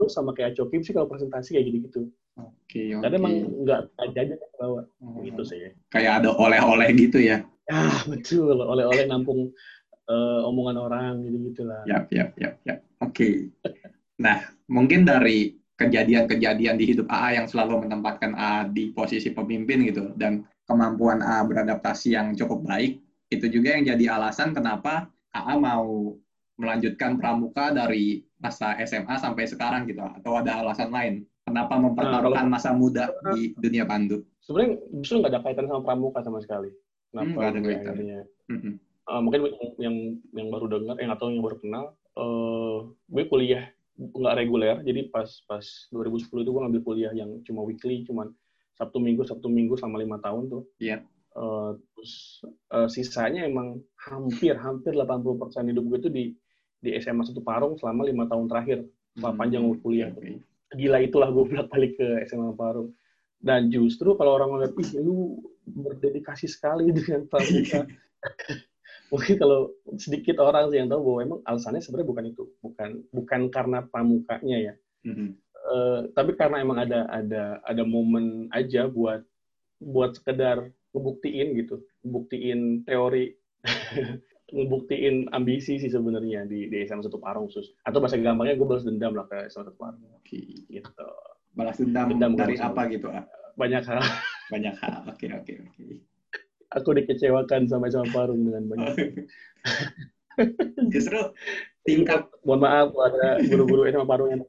lu 0.00 0.08
sama 0.08 0.32
kayak 0.32 0.56
Aco 0.56 0.64
Kim 0.66 0.80
sih 0.80 0.96
kalau 0.96 1.04
presentasi 1.04 1.52
kayak 1.52 1.68
gitu-gitu 1.68 2.08
Oke 2.40 2.96
oke. 2.96 3.04
karena 3.04 3.16
emang 3.20 3.34
nggak 3.62 3.80
aja 4.00 4.18
aja 4.24 4.34
ke 4.34 4.46
bawah 4.56 4.82
Oh. 5.04 5.20
gitu 5.20 5.42
sih 5.44 5.60
Kayak 5.92 6.24
ada 6.24 6.30
oleh-oleh 6.32 6.88
gitu 6.96 7.20
ya. 7.20 7.44
ah 7.68 8.00
betul 8.08 8.56
oleh-oleh 8.56 9.04
nampung 9.04 9.52
eh, 10.08 10.40
omongan 10.42 10.76
orang 10.80 11.12
gitu 11.22 11.36
gitulah 11.52 11.84
Yap, 11.84 12.08
yap, 12.10 12.32
yap, 12.34 12.54
yap. 12.64 12.78
Oke. 13.00 13.48
Nah, 14.18 14.36
mungkin 14.68 15.04
dari 15.04 15.52
kejadian-kejadian 15.76 16.76
di 16.76 16.84
hidup 16.84 17.08
AA 17.08 17.40
yang 17.40 17.46
selalu 17.48 17.88
menempatkan 17.88 18.36
AA 18.36 18.68
di 18.68 18.92
posisi 18.92 19.32
pemimpin 19.32 19.80
gitu, 19.88 20.12
dan 20.12 20.44
kemampuan 20.68 21.24
AA 21.24 21.40
beradaptasi 21.48 22.12
yang 22.12 22.36
cukup 22.36 22.60
baik, 22.62 23.00
itu 23.28 23.48
juga 23.48 23.72
yang 23.72 23.88
jadi 23.88 24.20
alasan 24.20 24.52
kenapa 24.52 25.08
AA 25.32 25.56
mau 25.56 26.12
melanjutkan 26.60 27.16
pramuka 27.16 27.72
dari 27.72 28.20
masa 28.36 28.76
SMA 28.84 29.16
sampai 29.16 29.48
sekarang 29.48 29.88
gitu, 29.88 30.04
atau 30.04 30.36
ada 30.36 30.60
alasan 30.60 30.92
lain? 30.92 31.24
Kenapa 31.48 31.80
mempertaruhkan 31.80 32.46
masa 32.46 32.70
muda 32.76 33.10
di 33.32 33.56
dunia 33.56 33.88
pandu? 33.88 34.22
sebenarnya 34.40 34.82
justru 34.98 35.20
nggak 35.20 35.30
ada 35.30 35.40
kaitan 35.46 35.66
sama 35.70 35.80
pramuka 35.84 36.20
sama 36.26 36.42
sekali 36.42 36.74
Hmm, 37.10 37.34
kenapa 37.34 37.38
nggak 37.38 37.50
ada 37.50 37.60
kaitan. 37.62 37.94
Mhm. 38.50 38.72
Eh, 39.10 39.20
mungkin 39.20 39.40
yang, 39.42 39.72
yang 39.78 39.96
yang 40.30 40.48
baru 40.54 40.66
dengar 40.70 40.96
yang 41.02 41.10
atau 41.10 41.26
yang 41.30 41.42
baru 41.42 41.56
kenal 41.58 41.84
eh 42.14 42.78
gue 43.10 43.24
kuliah 43.26 43.64
nggak 43.98 44.36
reguler 44.38 44.76
jadi 44.86 45.10
pas 45.10 45.26
pas 45.50 45.62
2010 45.90 46.30
itu 46.46 46.50
gue 46.50 46.62
ngambil 46.62 46.82
kuliah 46.86 47.12
yang 47.14 47.42
cuma 47.42 47.66
weekly 47.66 48.06
cuman 48.06 48.30
sabtu 48.78 49.02
minggu 49.02 49.26
sabtu 49.26 49.50
minggu 49.50 49.74
selama 49.78 49.98
lima 49.98 50.16
tahun 50.22 50.50
tuh 50.50 50.62
Iya. 50.78 51.02
Eh, 51.30 51.70
terus 51.94 52.12
eh, 52.46 52.88
sisanya 52.90 53.46
emang 53.46 53.82
hampir 53.98 54.54
hampir 54.54 54.94
80% 54.94 55.70
hidup 55.70 55.84
gue 55.90 55.98
itu 55.98 56.10
di 56.10 56.24
di 56.80 56.96
SMA 56.98 57.28
satu 57.28 57.44
Parung 57.44 57.76
selama 57.76 58.08
lima 58.08 58.24
tahun 58.26 58.48
terakhir 58.48 58.84
Wah, 59.18 59.34
panjang 59.34 59.66
kuliah. 59.82 60.10
Oke. 60.14 60.38
gila 60.70 61.02
itulah 61.02 61.34
gue 61.34 61.44
bolak 61.50 61.66
balik 61.66 61.98
ke 61.98 62.06
SMA 62.30 62.54
Parung. 62.54 62.94
Dan 63.42 63.72
justru 63.72 64.14
kalau 64.14 64.38
orang 64.38 64.54
ngeliat 64.54 64.72
ih 64.78 65.02
lu 65.02 65.42
berdedikasi 65.66 66.46
sekali 66.46 66.92
dengan 66.96 67.26
pramuka 67.26 67.88
mungkin 69.10 69.34
kalau 69.42 69.74
sedikit 69.98 70.38
orang 70.38 70.70
sih 70.70 70.78
yang 70.78 70.86
tahu 70.86 71.02
bahwa 71.02 71.18
emang 71.26 71.40
alasannya 71.42 71.82
sebenarnya 71.82 72.10
bukan 72.14 72.26
itu. 72.30 72.42
Bukan 72.62 72.88
bukan 73.10 73.40
karena 73.50 73.78
pramukanya 73.90 74.58
ya. 74.70 74.74
Mhm. 75.02 75.28
Eh, 75.60 76.00
tapi 76.14 76.38
karena 76.38 76.62
emang 76.62 76.78
ada 76.78 77.10
ada 77.10 77.58
ada 77.66 77.82
momen 77.82 78.46
aja 78.54 78.86
buat 78.86 79.26
buat 79.82 80.14
sekedar 80.14 80.70
ngebuktiin 80.94 81.58
gitu. 81.58 81.82
Ngebuktiin 82.06 82.86
teori 82.86 83.34
ngebuktiin 84.50 85.30
ambisi 85.32 85.78
sih 85.78 85.90
sebenarnya 85.90 86.46
di 86.46 86.66
di 86.66 86.82
SMA 86.86 87.06
satu 87.06 87.18
Parung 87.22 87.46
khusus 87.48 87.72
atau 87.86 87.98
bahasa 88.02 88.18
gampangnya 88.18 88.58
gue 88.58 88.66
balas 88.66 88.84
dendam 88.86 89.12
lah 89.14 89.26
ke 89.30 89.48
SMA 89.50 89.70
satu 89.70 89.76
Parung 89.78 90.02
gitu 90.26 91.06
Balas 91.50 91.82
dendam, 91.82 92.06
Dendam 92.14 92.38
dari 92.38 92.54
kalau 92.54 92.78
apa 92.78 92.82
gitu? 92.94 93.10
ah? 93.10 93.26
banyak 93.58 93.82
hal 93.82 93.98
Banyak 94.50 94.74
hal. 94.82 95.06
Oke, 95.10 95.26
oke, 95.30 95.52
oke. 95.66 95.84
aku 96.70 96.88
dikecewakan 96.94 97.66
sama 97.66 97.90
SMA 97.90 98.10
Parung 98.14 98.46
dengan 98.46 98.66
banyak 98.70 98.94
Justru 100.94 101.18
tingkat 101.82 102.30
mohon 102.46 102.62
maaf 102.62 102.94
ada 102.94 103.42
guru-guru 103.42 103.90
SMA 103.90 104.06
Parung 104.06 104.30
yang 104.30 104.42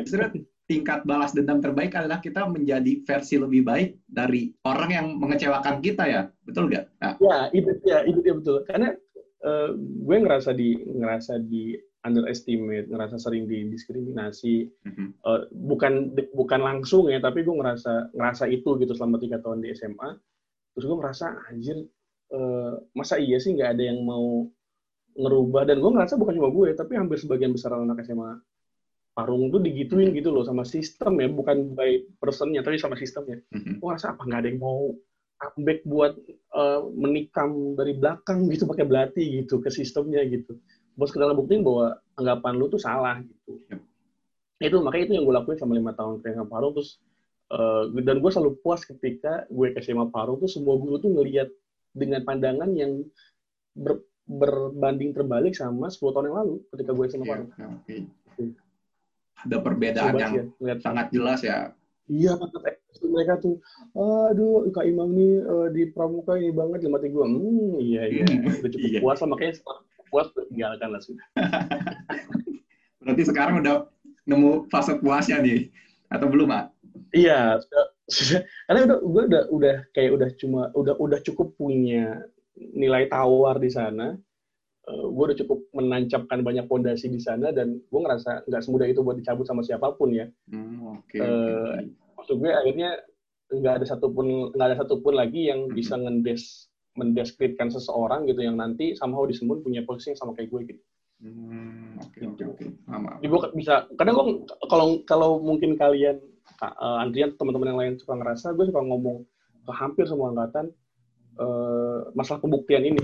justru 0.00 0.48
tingkat 0.70 1.02
balas 1.02 1.34
dendam 1.34 1.58
terbaik 1.58 1.92
adalah 1.98 2.22
kita 2.22 2.46
menjadi 2.46 3.02
versi 3.02 3.36
lebih 3.36 3.66
baik 3.66 3.98
dari 4.06 4.54
orang 4.62 4.90
yang 4.90 5.06
mengecewakan 5.18 5.82
kita 5.82 6.04
ya. 6.06 6.22
Betul 6.46 6.70
nggak? 6.70 6.86
Nah, 7.02 7.12
ya 7.18 7.38
itu 7.50 7.70
ya 7.82 8.06
itu 8.06 8.18
dia 8.22 8.34
betul. 8.38 8.62
Karena 8.64 8.94
eh, 9.42 9.68
gue 9.76 10.16
ngerasa 10.22 10.50
di 10.54 10.78
ngerasa 10.78 11.42
di 11.42 11.74
underestimate 12.02 12.86
ngerasa 12.90 13.18
sering 13.18 13.50
didiskriminasi. 13.50 14.70
Mhm. 14.86 15.06
Eh, 15.18 15.42
bukan 15.50 16.14
bukan 16.34 16.60
langsung 16.62 17.10
ya 17.10 17.18
tapi 17.18 17.42
gue 17.42 17.54
ngerasa 17.54 18.14
ngerasa 18.14 18.44
itu 18.48 18.78
gitu 18.78 18.92
selama 18.94 19.18
tiga 19.18 19.42
tahun 19.42 19.62
di 19.62 19.74
SMA 19.74 20.10
terus 20.72 20.88
gue 20.88 20.98
merasa 20.98 21.36
anjir 21.52 21.76
eh, 22.32 22.74
masa 22.96 23.18
iya 23.20 23.36
sih 23.42 23.52
nggak 23.52 23.76
ada 23.76 23.82
yang 23.82 24.00
mau 24.06 24.46
ngerubah? 25.12 25.68
Dan 25.68 25.84
gue 25.84 25.90
ngerasa 25.92 26.16
bukan 26.16 26.32
cuma 26.38 26.48
gue 26.48 26.68
tapi 26.72 26.96
hampir 26.96 27.20
sebagian 27.20 27.52
besar 27.52 27.76
anak 27.76 28.00
SMA 28.06 28.40
Parung 29.12 29.52
tuh 29.52 29.60
digituin 29.60 30.08
gitu 30.10 30.32
loh 30.32 30.40
sama 30.40 30.64
sistem 30.64 31.20
ya 31.20 31.28
bukan 31.28 31.76
by 31.76 31.90
personnya 32.16 32.64
tapi 32.64 32.80
sama 32.80 32.96
sistemnya. 32.96 33.36
Mhm. 33.52 33.76
gue 33.76 33.86
ngerasa 33.86 34.16
apa 34.16 34.22
nggak 34.24 34.40
ada 34.40 34.48
yang 34.48 34.58
mau 34.58 34.96
comeback 35.36 35.80
buat 35.84 36.12
eh, 36.30 36.80
menikam 36.94 37.50
dari 37.74 37.92
belakang 37.92 38.46
gitu 38.52 38.64
pakai 38.64 38.88
belati 38.88 39.22
gitu 39.38 39.60
ke 39.60 39.68
sistemnya 39.68 40.24
gitu. 40.24 40.56
Bos 40.92 41.08
sekedar 41.08 41.32
buktiin 41.32 41.60
bahwa 41.60 41.96
anggapan 42.14 42.52
lu 42.56 42.68
tuh 42.68 42.78
salah 42.78 43.20
gitu. 43.20 43.60
Yep. 43.68 43.80
itu 44.62 44.76
makanya 44.78 45.04
itu 45.04 45.12
yang 45.18 45.24
gue 45.26 45.34
lakuin 45.34 45.56
selama 45.58 45.74
lima 45.74 45.92
tahun 45.92 46.14
ke 46.18 46.26
SMA 46.30 46.46
Parung. 46.46 46.72
Terus 46.72 46.90
eh, 47.50 47.82
dan 48.00 48.16
gue 48.16 48.30
selalu 48.30 48.52
puas 48.60 48.80
ketika 48.82 49.44
gue 49.46 49.66
ke 49.70 49.80
SMA 49.80 50.08
Parung 50.08 50.38
tuh 50.38 50.48
semua 50.48 50.78
guru 50.78 50.96
tuh 50.96 51.10
ngelihat 51.10 51.52
dengan 51.92 52.24
pandangan 52.24 52.72
yang 52.72 53.04
ber- 53.74 54.00
berbanding 54.24 55.12
terbalik 55.12 55.52
sama 55.52 55.90
10 55.90 56.00
tahun 56.08 56.26
yang 56.30 56.38
lalu 56.40 56.54
ketika 56.72 56.90
gue 56.90 57.04
SMA 57.06 57.20
Iya, 57.20 57.28
Parung. 57.28 57.50
oke. 57.76 57.96
Ada 59.42 59.56
perbedaan 59.58 60.12
Coba 60.14 60.20
yang 60.20 60.32
ya, 60.58 60.74
sangat 60.78 61.06
jelas 61.10 61.40
ya. 61.42 61.74
Iya, 62.10 62.34
mereka 63.02 63.38
tuh, 63.40 63.62
aduh, 63.94 64.68
Kak 64.70 64.84
Imam 64.84 65.10
nih 65.14 65.32
eh, 65.42 65.68
di 65.72 65.82
Pramuka 65.90 66.34
ini 66.36 66.50
banget, 66.50 66.84
dalam 66.84 66.98
hati 66.98 67.08
gue, 67.08 67.24
hmm, 67.24 67.74
iya, 67.78 68.02
iya, 68.10 68.24
udah 68.58 68.70
cukup 68.70 68.88
Iya. 68.90 69.00
puas 69.00 69.18
lah, 69.22 69.28
makanya 69.30 69.54
setelah 69.56 69.78
puas, 70.10 70.26
tinggalkan 70.50 70.88
lah 70.92 71.00
sudah. 71.00 71.26
berarti 73.02 73.22
sekarang 73.26 73.54
udah 73.64 73.86
nemu 74.22 74.70
fase 74.70 74.94
puasnya 75.02 75.42
nih 75.42 75.70
atau 76.06 76.26
belum 76.30 76.54
ah 76.54 76.64
Iya, 77.10 77.58
sudah, 77.58 77.84
sudah- 78.06 78.44
karena 78.68 78.80
udah, 78.86 78.98
gue 79.00 79.22
udah, 79.30 79.42
udah 79.50 79.76
kayak 79.96 80.10
udah 80.12 80.28
cuma, 80.38 80.62
udah, 80.76 80.94
udah 81.00 81.18
cukup 81.24 81.54
punya 81.56 82.22
nilai 82.58 83.08
tawar 83.08 83.56
di 83.56 83.70
sana, 83.72 84.14
Eh, 84.82 85.06
gue 85.06 85.24
udah 85.30 85.38
cukup 85.38 85.58
menancapkan 85.70 86.42
banyak 86.42 86.66
pondasi 86.66 87.06
di 87.06 87.22
sana, 87.22 87.54
dan 87.54 87.78
gue 87.78 88.00
ngerasa 88.02 88.42
nggak 88.50 88.62
semudah 88.66 88.90
itu 88.90 88.98
buat 89.00 89.14
dicabut 89.14 89.46
sama 89.46 89.62
siapa 89.62 89.94
pun 89.94 90.10
ya. 90.10 90.26
Hmm, 90.50 90.98
oke 90.98 91.14
Eh, 91.14 91.22
oke. 91.22 91.86
maksud 92.18 92.34
gue 92.42 92.50
akhirnya 92.50 92.98
nggak 93.46 93.74
ada 93.78 93.86
satupun 93.86 94.50
nggak 94.50 94.66
ada 94.66 94.76
satupun 94.82 95.14
lagi 95.14 95.46
yang 95.46 95.70
Mhm. 95.70 95.74
bisa 95.76 95.94
ngendes 95.94 96.66
mendeskripsikan 96.92 97.70
seseorang 97.70 98.26
gitu 98.26 98.42
yang 98.42 98.58
nanti 98.58 98.92
somehow 98.92 99.22
disebut 99.22 99.62
punya 99.62 99.80
posisi 99.80 100.12
yang 100.12 100.18
sama 100.18 100.34
kayak 100.34 100.50
gue 100.50 100.60
gitu. 100.74 100.82
Hmm, 101.22 101.96
oke 102.02 102.18
oke 102.26 102.42
oke 102.50 102.64
Paham, 102.82 103.22
Jadi 103.22 103.28
gue 103.30 103.40
bisa 103.54 103.74
kadang 103.94 104.14
gue 104.18 104.26
kalau 104.66 104.86
kalau 105.06 105.30
mungkin 105.38 105.78
kalian 105.78 106.18
uh, 106.58 106.98
Andrian 106.98 107.32
teman-teman 107.32 107.70
yang 107.70 107.80
lain 107.80 107.94
suka 107.96 108.18
ngerasa 108.18 108.50
gue 108.52 108.66
suka 108.66 108.82
ngomong 108.82 109.22
ke 109.62 109.72
hampir 109.72 110.04
semua 110.04 110.34
angkatan 110.34 110.74
eh, 111.32 111.98
masalah 112.12 112.42
pembuktian 112.42 112.82
ini 112.82 112.98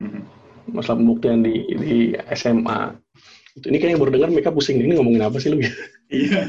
Mhm. 0.00 0.22
Masalah 0.70 1.00
pembuktian 1.00 1.42
di 1.42 1.64
di 1.76 1.96
SMA 2.36 2.94
itu 3.58 3.66
ini 3.74 3.78
kayaknya 3.82 3.98
baru 3.98 4.10
dengar 4.14 4.30
mereka 4.30 4.54
pusing. 4.54 4.78
Ini 4.78 4.94
ngomongin 4.94 5.24
apa 5.26 5.36
sih 5.42 5.50
lu? 5.50 5.58
Iya. 6.08 6.40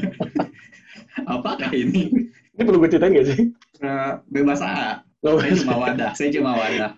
Apakah 1.28 1.68
ini? 1.76 2.08
Ini 2.56 2.62
perlu 2.64 2.80
gue 2.80 2.88
ceritain 2.88 3.12
gak 3.12 3.28
sih? 3.28 3.52
Eh, 3.84 4.12
bebas 4.32 4.64
ah 4.64 5.04
saya 5.20 5.52
cuma 5.60 5.76
wadah. 5.76 6.10
Saya 6.16 6.28
cuma 6.32 6.50
wadah. 6.56 6.90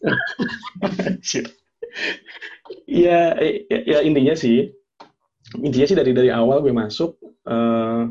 Iya, 2.86 3.36
ya, 3.70 3.78
ya 3.86 3.98
intinya 4.02 4.34
sih, 4.34 4.68
intinya 5.54 5.86
sih 5.86 5.96
dari 5.96 6.10
dari 6.12 6.30
awal 6.34 6.60
gue 6.62 6.74
masuk, 6.74 7.14
eh 7.46 8.02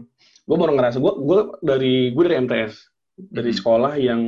gue 0.46 0.58
baru 0.58 0.72
ngerasa 0.78 0.98
gue 1.02 1.14
gue 1.22 1.40
dari 1.60 1.94
gue 2.16 2.24
dari 2.24 2.38
MTS, 2.46 2.74
dari 3.20 3.52
Mhm. 3.52 3.58
sekolah 3.60 3.94
yang 4.00 4.22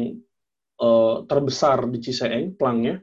eh, 0.78 1.16
terbesar 1.26 1.90
di 1.90 1.98
Ciseeng, 2.04 2.54
pelangnya. 2.54 3.02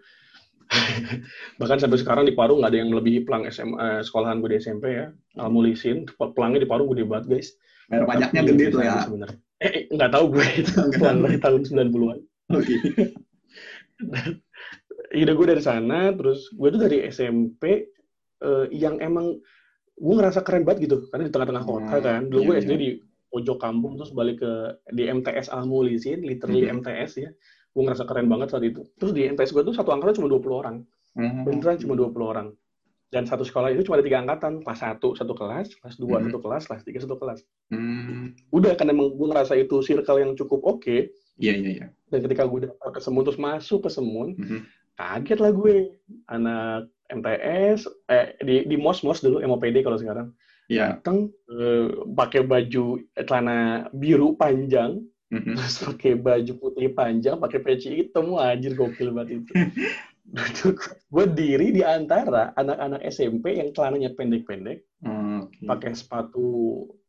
Bahkan 1.61 1.79
sampai 1.79 1.99
sekarang 2.01 2.25
di 2.27 2.35
Parung 2.35 2.61
nggak 2.61 2.73
ada 2.75 2.79
yang 2.83 2.91
melebihi 2.91 3.25
pelang 3.25 3.47
SMA, 3.49 4.03
sekolahan 4.03 4.41
gue 4.41 4.55
di 4.55 4.59
SMP 4.59 4.85
ya. 4.99 5.07
Almulisin, 5.39 6.05
pelangnya 6.19 6.63
di 6.63 6.69
Parung 6.69 6.91
gede 6.93 7.05
banget 7.07 7.27
guys. 7.31 7.49
bayar 7.85 8.09
pajaknya 8.09 8.43
gede 8.49 8.65
tuh 8.73 8.81
ya 8.81 8.95
sebenarnya. 9.05 9.39
Eh, 9.61 9.71
eh, 9.71 9.83
nggak 9.93 10.11
tahu 10.13 10.25
gue 10.33 10.47
itu 10.57 10.73
pelang 10.97 11.19
dari 11.21 11.39
tahun 11.39 11.61
90-an. 11.63 12.19
oke 12.53 12.75
Ide 15.15 15.31
gue 15.31 15.47
dari 15.47 15.63
sana, 15.63 16.11
terus 16.17 16.51
gue 16.51 16.69
tuh 16.75 16.81
dari 16.81 17.07
SMP 17.07 17.87
eh, 18.43 18.67
yang 18.75 18.99
emang 18.99 19.39
gue 19.95 20.15
ngerasa 20.19 20.43
keren 20.43 20.67
banget 20.67 20.91
gitu, 20.91 21.07
karena 21.13 21.31
di 21.31 21.33
tengah-tengah 21.33 21.65
kota 21.65 21.97
Hmm, 21.99 22.05
kan. 22.05 22.21
Dulu 22.27 22.41
gue 22.51 22.55
iya, 22.59 22.63
SD 22.67 22.73
di 22.75 22.91
pojok 23.31 23.59
kampung, 23.63 23.95
terus 23.95 24.11
balik 24.11 24.43
ke 24.43 24.53
di 24.91 25.07
MTS 25.07 25.53
Almulisin, 25.55 26.27
literally 26.27 26.67
Mhm. 26.67 26.83
MTS 26.83 27.13
ya. 27.21 27.31
Gue 27.75 27.83
ngerasa 27.83 28.07
keren 28.07 28.31
banget 28.31 28.49
saat 28.49 28.63
itu. 28.63 28.87
Terus 28.97 29.11
di 29.11 29.27
MTS 29.27 29.51
gue 29.51 29.63
tuh 29.63 29.75
satu 29.75 29.91
angkatan 29.91 30.15
cuma 30.17 30.31
20 30.31 30.55
orang, 30.55 30.77
Hmm, 31.13 31.43
beneran 31.43 31.77
cuma 31.77 31.95
20 31.95 32.27
orang. 32.27 32.49
dan 33.07 33.23
satu 33.23 33.47
sekolah 33.47 33.71
itu 33.71 33.87
cuma 33.87 33.95
ada 33.95 34.03
tiga 34.03 34.19
angkatan 34.19 34.59
kelas 34.59 34.81
satu 34.81 35.15
satu 35.15 35.39
kelas 35.39 35.71
kelas 35.79 35.95
dua 35.95 36.19
Mhm. 36.19 36.25
satu 36.27 36.39
kelas 36.41 36.63
kelas 36.67 36.83
tiga 36.83 36.99
satu 36.99 37.15
kelas 37.15 37.47
Hmm. 37.71 38.35
udah 38.51 38.75
kan 38.75 38.91
emang 38.91 39.15
gue 39.15 39.27
ngerasa 39.31 39.55
itu 39.55 39.79
circle 39.81 40.19
yang 40.19 40.35
cukup 40.35 40.59
oke 40.67 41.15
Iya, 41.39 41.55
iya, 41.55 41.71
iya. 41.71 41.87
dan 42.11 42.19
ketika 42.21 42.43
gue 42.43 42.67
daftar 42.67 42.91
ke 42.91 42.99
Semun 42.99 43.23
terus 43.23 43.39
masuk 43.39 43.87
ke 43.87 43.91
Semun 43.93 44.35
Mhm. 44.35 44.67
kaget 44.99 45.39
lah 45.39 45.53
gue 45.53 45.75
anak 46.27 46.91
MTS 47.07 47.87
eh 48.09 48.35
di 48.41 48.67
di 48.67 48.75
mos 48.75 48.99
mos 49.01 49.23
dulu 49.23 49.39
MOPD 49.39 49.87
kalau 49.87 49.95
sekarang 49.95 50.35
Iya. 50.67 50.99
datang 50.99 51.31
eh, 51.47 51.87
pakai 52.11 52.43
baju 52.43 52.99
celana 53.21 53.59
biru 53.93 54.35
panjang 54.35 54.99
Mhm. 55.33 55.57
terus 55.57 55.77
pakai 55.81 56.13
baju 56.21 56.53
putih 56.61 56.93
panjang 56.93 57.41
pakai 57.41 57.59
peci 57.65 57.89
hitam 57.97 58.37
anjir 58.37 58.77
gokil 58.77 59.11
banget 59.15 59.41
itu. 59.43 59.53
Gue 61.13 61.27
diri 61.29 61.69
di 61.71 61.85
antara 61.85 62.57
anak-anak 62.57 63.05
SMP 63.13 63.61
yang 63.61 63.77
celananya 63.77 64.11
pendek-pendek 64.17 64.85
Oke. 65.05 65.65
pakai 65.69 65.93
sepatu 65.93 66.49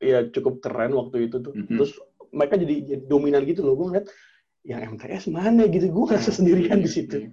ya 0.03 0.27
cukup 0.31 0.59
keren 0.59 0.95
waktu 0.95 1.31
itu 1.31 1.39
tuh. 1.39 1.55
Mhm. 1.55 1.79
terus 1.79 1.95
mereka 2.35 2.59
jadi, 2.59 2.75
jadi 2.83 3.03
dominan 3.07 3.47
gitu 3.47 3.63
loh 3.63 3.79
gue 3.79 3.87
ngeliat 3.95 4.07
yang 4.67 4.97
MTS 4.97 5.31
mana 5.31 5.69
gitu? 5.71 5.87
Gue 5.93 6.03
ngerasa 6.11 6.31
sendirian 6.35 6.81
di 6.81 6.89
situ. 6.89 7.29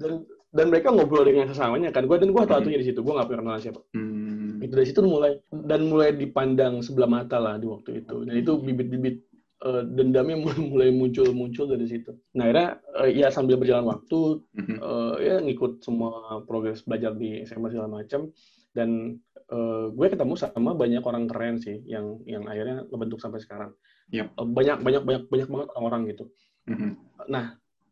dan 0.00 0.26
dan 0.50 0.66
mereka 0.66 0.90
ngobrol 0.90 1.22
dengan 1.22 1.46
sesamanya 1.46 1.94
kan. 1.94 2.10
Gue 2.10 2.18
dan 2.18 2.34
gue 2.34 2.42
tahu 2.42 2.66
di 2.66 2.82
situ 2.82 2.98
gue 2.98 3.14
nggak 3.14 3.28
pernah 3.30 3.54
kenal 3.54 3.62
siapa. 3.62 3.80
Hmm. 3.94 4.58
itu 4.60 4.76
dari 4.76 4.86
situ 4.92 5.00
mulai 5.00 5.40
dan 5.48 5.88
mulai 5.88 6.12
dipandang 6.12 6.84
sebelah 6.84 7.08
mata 7.08 7.40
lah 7.40 7.56
di 7.56 7.64
waktu 7.64 8.04
itu. 8.04 8.28
Dan 8.28 8.34
itu 8.34 8.52
bibit-bibit 8.60 9.29
eh, 9.60 9.82
dendamnya 9.86 10.36
mulai 10.72 10.90
muncul-muncul 10.90 11.66
dari 11.66 11.84
situ 11.84 12.12
nah 12.32 12.46
akhirnya 12.46 12.68
eh, 13.00 13.10
ya 13.14 13.28
sambil 13.28 13.56
berjalan 13.56 13.86
waktu 13.86 14.20
eh, 14.56 15.14
ya 15.20 15.34
ngikut 15.38 15.80
semua 15.80 16.10
progres 16.44 16.80
belajar 16.82 17.12
di 17.12 17.40
SMA 17.42 17.68
segala 17.68 17.88
macam 17.96 18.30
dan 18.70 19.18
eh, 19.50 19.84
gue 19.88 20.06
ketemu 20.08 20.34
sama 20.34 20.72
banyak 20.72 21.02
orang 21.02 21.26
keren 21.26 21.56
sih 21.56 21.82
yang 21.84 22.18
yang 22.24 22.44
akhirnya 22.44 22.86
ngebentuk 22.86 23.18
sampai 23.18 23.38
sekarang 23.38 23.72
Yap. 24.10 24.32
Eh, 24.32 24.46
banyak 24.46 24.80
banyak 24.80 25.02
banyak 25.02 25.22
banyak 25.26 25.48
banget 25.48 25.68
orang-orang 25.70 26.02
gitu 26.08 26.24
Mhm. 26.66 26.90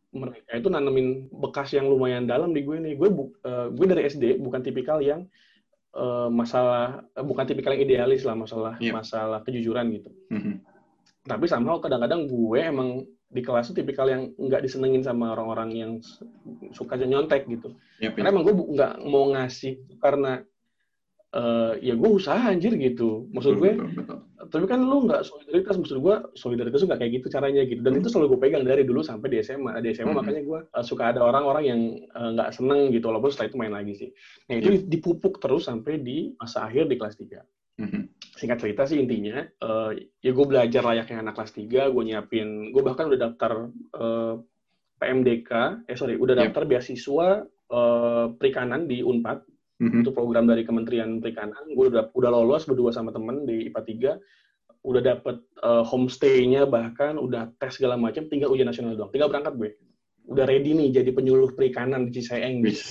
mereka 0.08 0.50
itu 0.54 0.68
nanemin 0.68 1.08
bekas 1.28 1.68
yang 1.70 1.84
lumayan 1.84 2.24
dalam 2.24 2.52
di 2.52 2.62
gue 2.62 2.76
nih 2.76 2.94
gue 2.94 3.08
bu- 3.08 3.36
eh, 3.40 3.68
gue 3.68 3.86
dari 3.86 4.02
SD 4.04 4.38
bukan 4.38 4.62
tipikal 4.62 5.00
yang 5.00 5.28
masalah 6.30 7.02
bukan 7.16 7.44
tipikal 7.44 7.72
yang 7.74 7.82
idealis 7.82 8.22
lah 8.22 8.32
masalah 8.32 8.76
Yep. 8.78 8.92
masalah 8.94 9.38
kejujuran 9.42 9.88
gitu 9.90 10.10
Mhm. 10.30 10.52
Tapi 11.28 11.44
somehow 11.44 11.76
kadang-kadang 11.78 12.24
gue 12.24 12.58
emang 12.58 12.88
di 13.28 13.44
kelas 13.44 13.68
itu 13.68 13.84
tipikal 13.84 14.08
yang 14.08 14.32
nggak 14.34 14.64
disenengin 14.64 15.04
sama 15.04 15.36
orang-orang 15.36 15.70
yang 15.72 15.90
suka 16.72 16.96
nyontek 16.96 17.44
gitu 17.44 17.76
Yap, 18.00 18.16
karena 18.16 18.28
yap. 18.28 18.34
emang 18.34 18.42
gue 18.42 18.54
nggak 18.72 18.92
mau 19.04 19.24
ngasih 19.30 19.72
karena 20.00 20.40
eh, 21.30 21.72
ya 21.84 21.92
gue 21.92 22.08
usaha 22.10 22.40
anjir 22.40 22.72
gitu 22.74 23.28
maksud 23.30 23.60
Betul, 23.60 23.60
gue 23.60 23.72
betul, 23.76 23.88
betul. 24.00 24.18
tapi 24.48 24.64
kan 24.64 24.80
lu 24.80 25.04
nggak 25.04 25.28
solidaritas 25.28 25.76
maksud 25.76 25.96
gue 26.00 26.14
solidaritas 26.34 26.80
nggak 26.80 26.98
kayak 26.98 27.12
gitu 27.20 27.26
caranya 27.28 27.62
gitu 27.68 27.80
dan 27.84 27.92
itu 27.94 28.08
selalu 28.08 28.26
gue 28.32 28.40
pegang 28.48 28.64
dari 28.64 28.80
dulu 28.80 29.04
sampai 29.04 29.28
di 29.28 29.38
SMA 29.44 29.76
di 29.84 29.92
SMA 29.92 30.08
Mhm. 30.08 30.16
makanya 30.16 30.42
gue 30.42 30.60
uh, 30.64 30.80
suka 30.80 31.12
ada 31.12 31.20
orang-orang 31.20 31.64
yang 31.68 31.80
uh, 32.16 32.32
nggak 32.32 32.56
seneng 32.56 32.88
gitu 32.96 33.12
walaupun 33.12 33.28
setelah 33.28 33.52
itu 33.52 33.58
main 33.60 33.74
lagi 33.76 33.92
sih 33.92 34.10
nah 34.48 34.56
itu 34.56 34.70
Iya. 34.72 34.88
dipupuk 34.88 35.36
terus 35.36 35.68
sampai 35.68 36.00
di 36.00 36.32
masa 36.34 36.64
akhir 36.64 36.88
di 36.88 36.96
kelas 36.96 37.12
3 37.20 37.44
Mhm. 37.78 38.00
Singkat 38.38 38.62
cerita 38.62 38.86
sih 38.86 39.02
intinya 39.02 39.42
uh, 39.66 39.90
ya 40.22 40.30
gue 40.30 40.46
belajar 40.46 40.86
layaknya 40.86 41.26
anak 41.26 41.34
kelas 41.34 41.52
3 41.58 41.90
gue 41.90 42.02
nyiapin 42.06 42.70
gue 42.70 42.82
bahkan 42.86 43.10
udah 43.10 43.18
daftar 43.18 43.52
uh, 43.98 44.34
PMDK 44.98 45.50
eh 45.90 45.98
sorry 45.98 46.14
udah 46.14 46.38
daftar 46.38 46.62
beasiswa 46.62 47.42
uh, 47.70 48.26
perikanan 48.38 48.86
di 48.86 49.02
Unpad 49.02 49.58
Mhm. 49.78 50.02
itu 50.02 50.10
program 50.10 50.50
dari 50.50 50.66
Kementerian 50.66 51.22
Perikanan. 51.22 51.70
Gue 51.70 51.86
udah 51.86 52.10
udah 52.10 52.30
lolos 52.34 52.66
berdua 52.66 52.90
sama 52.90 53.14
temen 53.14 53.46
di 53.46 53.70
IPA 53.70 54.18
3. 54.18 54.82
Udah 54.82 55.02
dapet 55.02 55.36
uh, 55.62 55.86
homestay-nya 55.86 56.66
bahkan 56.66 57.14
udah 57.18 57.54
tes 57.62 57.78
segala 57.78 57.94
macam, 57.94 58.26
tinggal 58.26 58.50
ujian 58.50 58.66
nasional 58.66 58.98
doang. 58.98 59.14
Tinggal 59.14 59.30
berangkat 59.30 59.54
gue. 59.54 59.70
Udah 60.28 60.44
ready 60.44 60.76
nih 60.76 60.92
jadi 60.92 61.10
penyuluh 61.10 61.56
perikanan 61.56 62.12
di 62.12 62.20
Ciseeng. 62.20 62.60
Wis. 62.60 62.84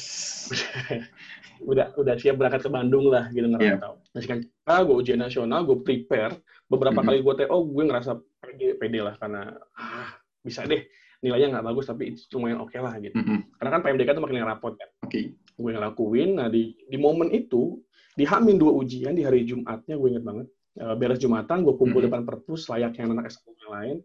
udah 1.70 1.94
udah 1.98 2.14
siap 2.18 2.38
berangkat 2.38 2.66
ke 2.66 2.70
Bandung 2.70 3.10
lah 3.10 3.30
gitu 3.30 3.46
ngerantau. 3.46 3.98
Nah, 4.14 4.22
sekarang 4.22 4.46
gue 4.86 4.96
ujian 4.96 5.20
nasional, 5.20 5.66
gue 5.66 5.78
prepare. 5.82 6.38
Beberapa 6.66 7.02
Mhm. 7.02 7.08
kali 7.08 7.18
gue 7.22 7.36
TO, 7.46 7.58
gue 7.64 7.84
ngerasa 7.86 8.12
pede, 8.42 8.68
pede 8.76 9.00
lah 9.02 9.16
karena 9.16 9.54
ah, 9.74 10.12
bisa 10.42 10.66
deh 10.66 10.82
nilainya 11.18 11.58
nggak 11.58 11.66
bagus 11.66 11.90
tapi 11.90 12.14
itu 12.14 12.22
lumayan 12.38 12.62
oke 12.62 12.78
lah 12.78 12.94
gitu. 12.98 13.16
Mhm. 13.16 13.58
Karena 13.58 13.70
kan 13.74 13.82
PMDK 13.82 14.10
itu 14.14 14.22
makin 14.22 14.46
rapot 14.46 14.74
kan 14.76 14.90
Oke. 15.02 15.34
gue 15.34 15.70
ngelakuin. 15.74 16.30
Nah 16.38 16.48
di 16.48 16.78
di 16.78 16.98
momen 16.98 17.30
itu 17.30 17.82
di 18.14 18.26
Hamin 18.26 18.58
dua 18.58 18.74
ujian 18.74 19.14
di 19.14 19.26
hari 19.26 19.46
Jumatnya 19.46 19.94
gue 19.94 20.08
inget 20.10 20.26
banget. 20.26 20.48
Eh, 20.78 20.94
beres 20.94 21.18
Jumatan 21.18 21.66
gue 21.66 21.74
kumpul 21.74 22.02
Mhm. 22.02 22.08
depan 22.10 22.22
perpus 22.22 22.70
layaknya 22.70 23.10
anak 23.10 23.34
SMA 23.34 23.54
yang 23.58 23.72
lain. 23.74 23.98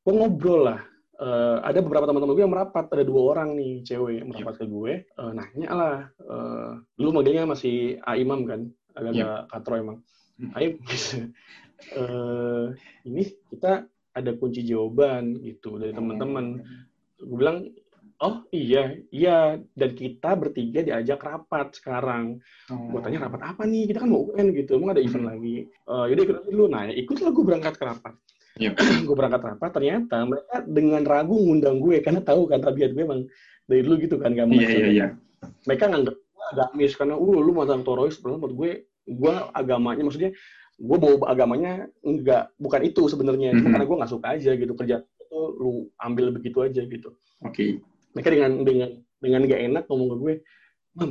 Gue 0.00 0.12
ngobrol 0.14 0.62
lah. 0.62 0.80
Eh, 1.20 1.56
ada 1.60 1.78
beberapa 1.84 2.08
teman-teman 2.08 2.32
gue 2.32 2.44
yang 2.48 2.54
merapat. 2.56 2.88
Ada 2.88 3.04
dua 3.04 3.20
orang 3.36 3.52
nih 3.52 3.84
cewek 3.84 4.24
yang 4.24 4.28
merapat 4.32 4.54
ke 4.56 4.64
gue. 4.64 4.92
Eh, 5.04 5.30
nanya 5.36 5.70
lah. 5.70 5.96
Eh, 6.16 6.70
dulu 6.96 7.20
manggilnya 7.20 7.44
masih 7.44 8.00
A 8.00 8.16
Imam 8.16 8.48
kan. 8.48 8.72
Agak-agak 8.96 9.52
katro 9.52 9.74
emang. 9.76 9.98
Hmm. 10.40 10.50
Ayo, 10.56 10.80
eh, 12.00 12.64
ini 13.04 13.22
kita 13.52 13.84
ada 14.10 14.30
kunci 14.34 14.64
jawaban 14.64 15.38
gitu 15.38 15.78
dari 15.78 15.94
teman-teman 15.94 16.58
gue 17.20 17.36
bilang 17.36 17.68
oh 18.18 18.42
iya 18.50 18.98
iya 19.14 19.54
dan 19.78 19.90
kita 19.94 20.34
bertiga 20.34 20.82
diajak 20.82 21.22
rapat 21.22 21.78
sekarang 21.78 22.42
Oh. 22.68 22.90
gue 22.90 23.00
tanya 23.02 23.30
rapat 23.30 23.54
apa 23.54 23.62
nih 23.66 23.86
kita 23.86 24.02
kan 24.02 24.10
mau 24.10 24.26
UN 24.26 24.50
gitu 24.50 24.78
emang 24.78 24.98
ada 24.98 25.02
event 25.02 25.24
Hmm. 25.26 25.32
lagi 25.36 25.56
Eh 25.66 26.04
yaudah 26.10 26.24
ikut 26.26 26.36
dulu 26.50 26.64
nah 26.66 26.90
ikutlah 26.90 27.30
gue 27.30 27.44
berangkat 27.46 27.74
ke 27.78 27.84
rapat 27.86 28.14
Yep. 28.60 28.74
gue 29.08 29.16
berangkat 29.16 29.40
rapat 29.40 29.70
ternyata 29.72 30.16
mereka 30.28 30.56
dengan 30.68 31.02
ragu 31.08 31.32
ngundang 31.34 31.80
gue 31.80 32.04
karena 32.04 32.20
tahu 32.20 32.44
kan 32.46 32.60
tabiat 32.60 32.92
gue 32.92 33.02
emang 33.02 33.24
dari 33.64 33.80
dulu 33.80 33.96
gitu 34.04 34.20
kan 34.20 34.36
gak 34.36 34.46
Iya, 34.52 34.68
iya, 34.68 34.88
iya. 34.92 35.06
mereka 35.64 35.88
nganggap 35.88 36.14
gue 36.14 36.44
agamis 36.52 36.92
karena 36.94 37.14
uh 37.16 37.38
lu 37.40 37.52
mantan 37.56 37.80
torois 37.80 38.12
sebenarnya 38.14 38.38
menurut 38.44 38.56
gue 38.56 38.70
gue 39.10 39.32
agamanya 39.56 40.02
maksudnya 40.04 40.30
gue 40.80 40.96
bawa 40.96 41.16
agamanya 41.28 41.72
enggak 42.00 42.52
bukan 42.56 42.80
itu 42.84 43.04
sebenarnya 43.08 43.52
Cuma 43.56 43.68
Mhm. 43.68 43.72
karena 43.76 43.86
gue 43.88 43.96
nggak 44.00 44.12
suka 44.12 44.26
aja 44.36 44.50
gitu 44.56 44.72
kerja 44.76 44.96
itu 45.00 45.40
lu 45.56 45.72
ambil 45.96 46.32
begitu 46.32 46.58
aja 46.60 46.82
gitu 46.84 47.16
Oke. 47.44 47.80
mereka 48.12 48.28
dengan 48.32 48.50
dengan 48.64 48.90
dengan 49.20 49.40
gak 49.44 49.60
enak 49.60 49.84
ngomong 49.84 50.08
ke 50.08 50.16
gue, 50.16 50.34
mam, 50.96 51.10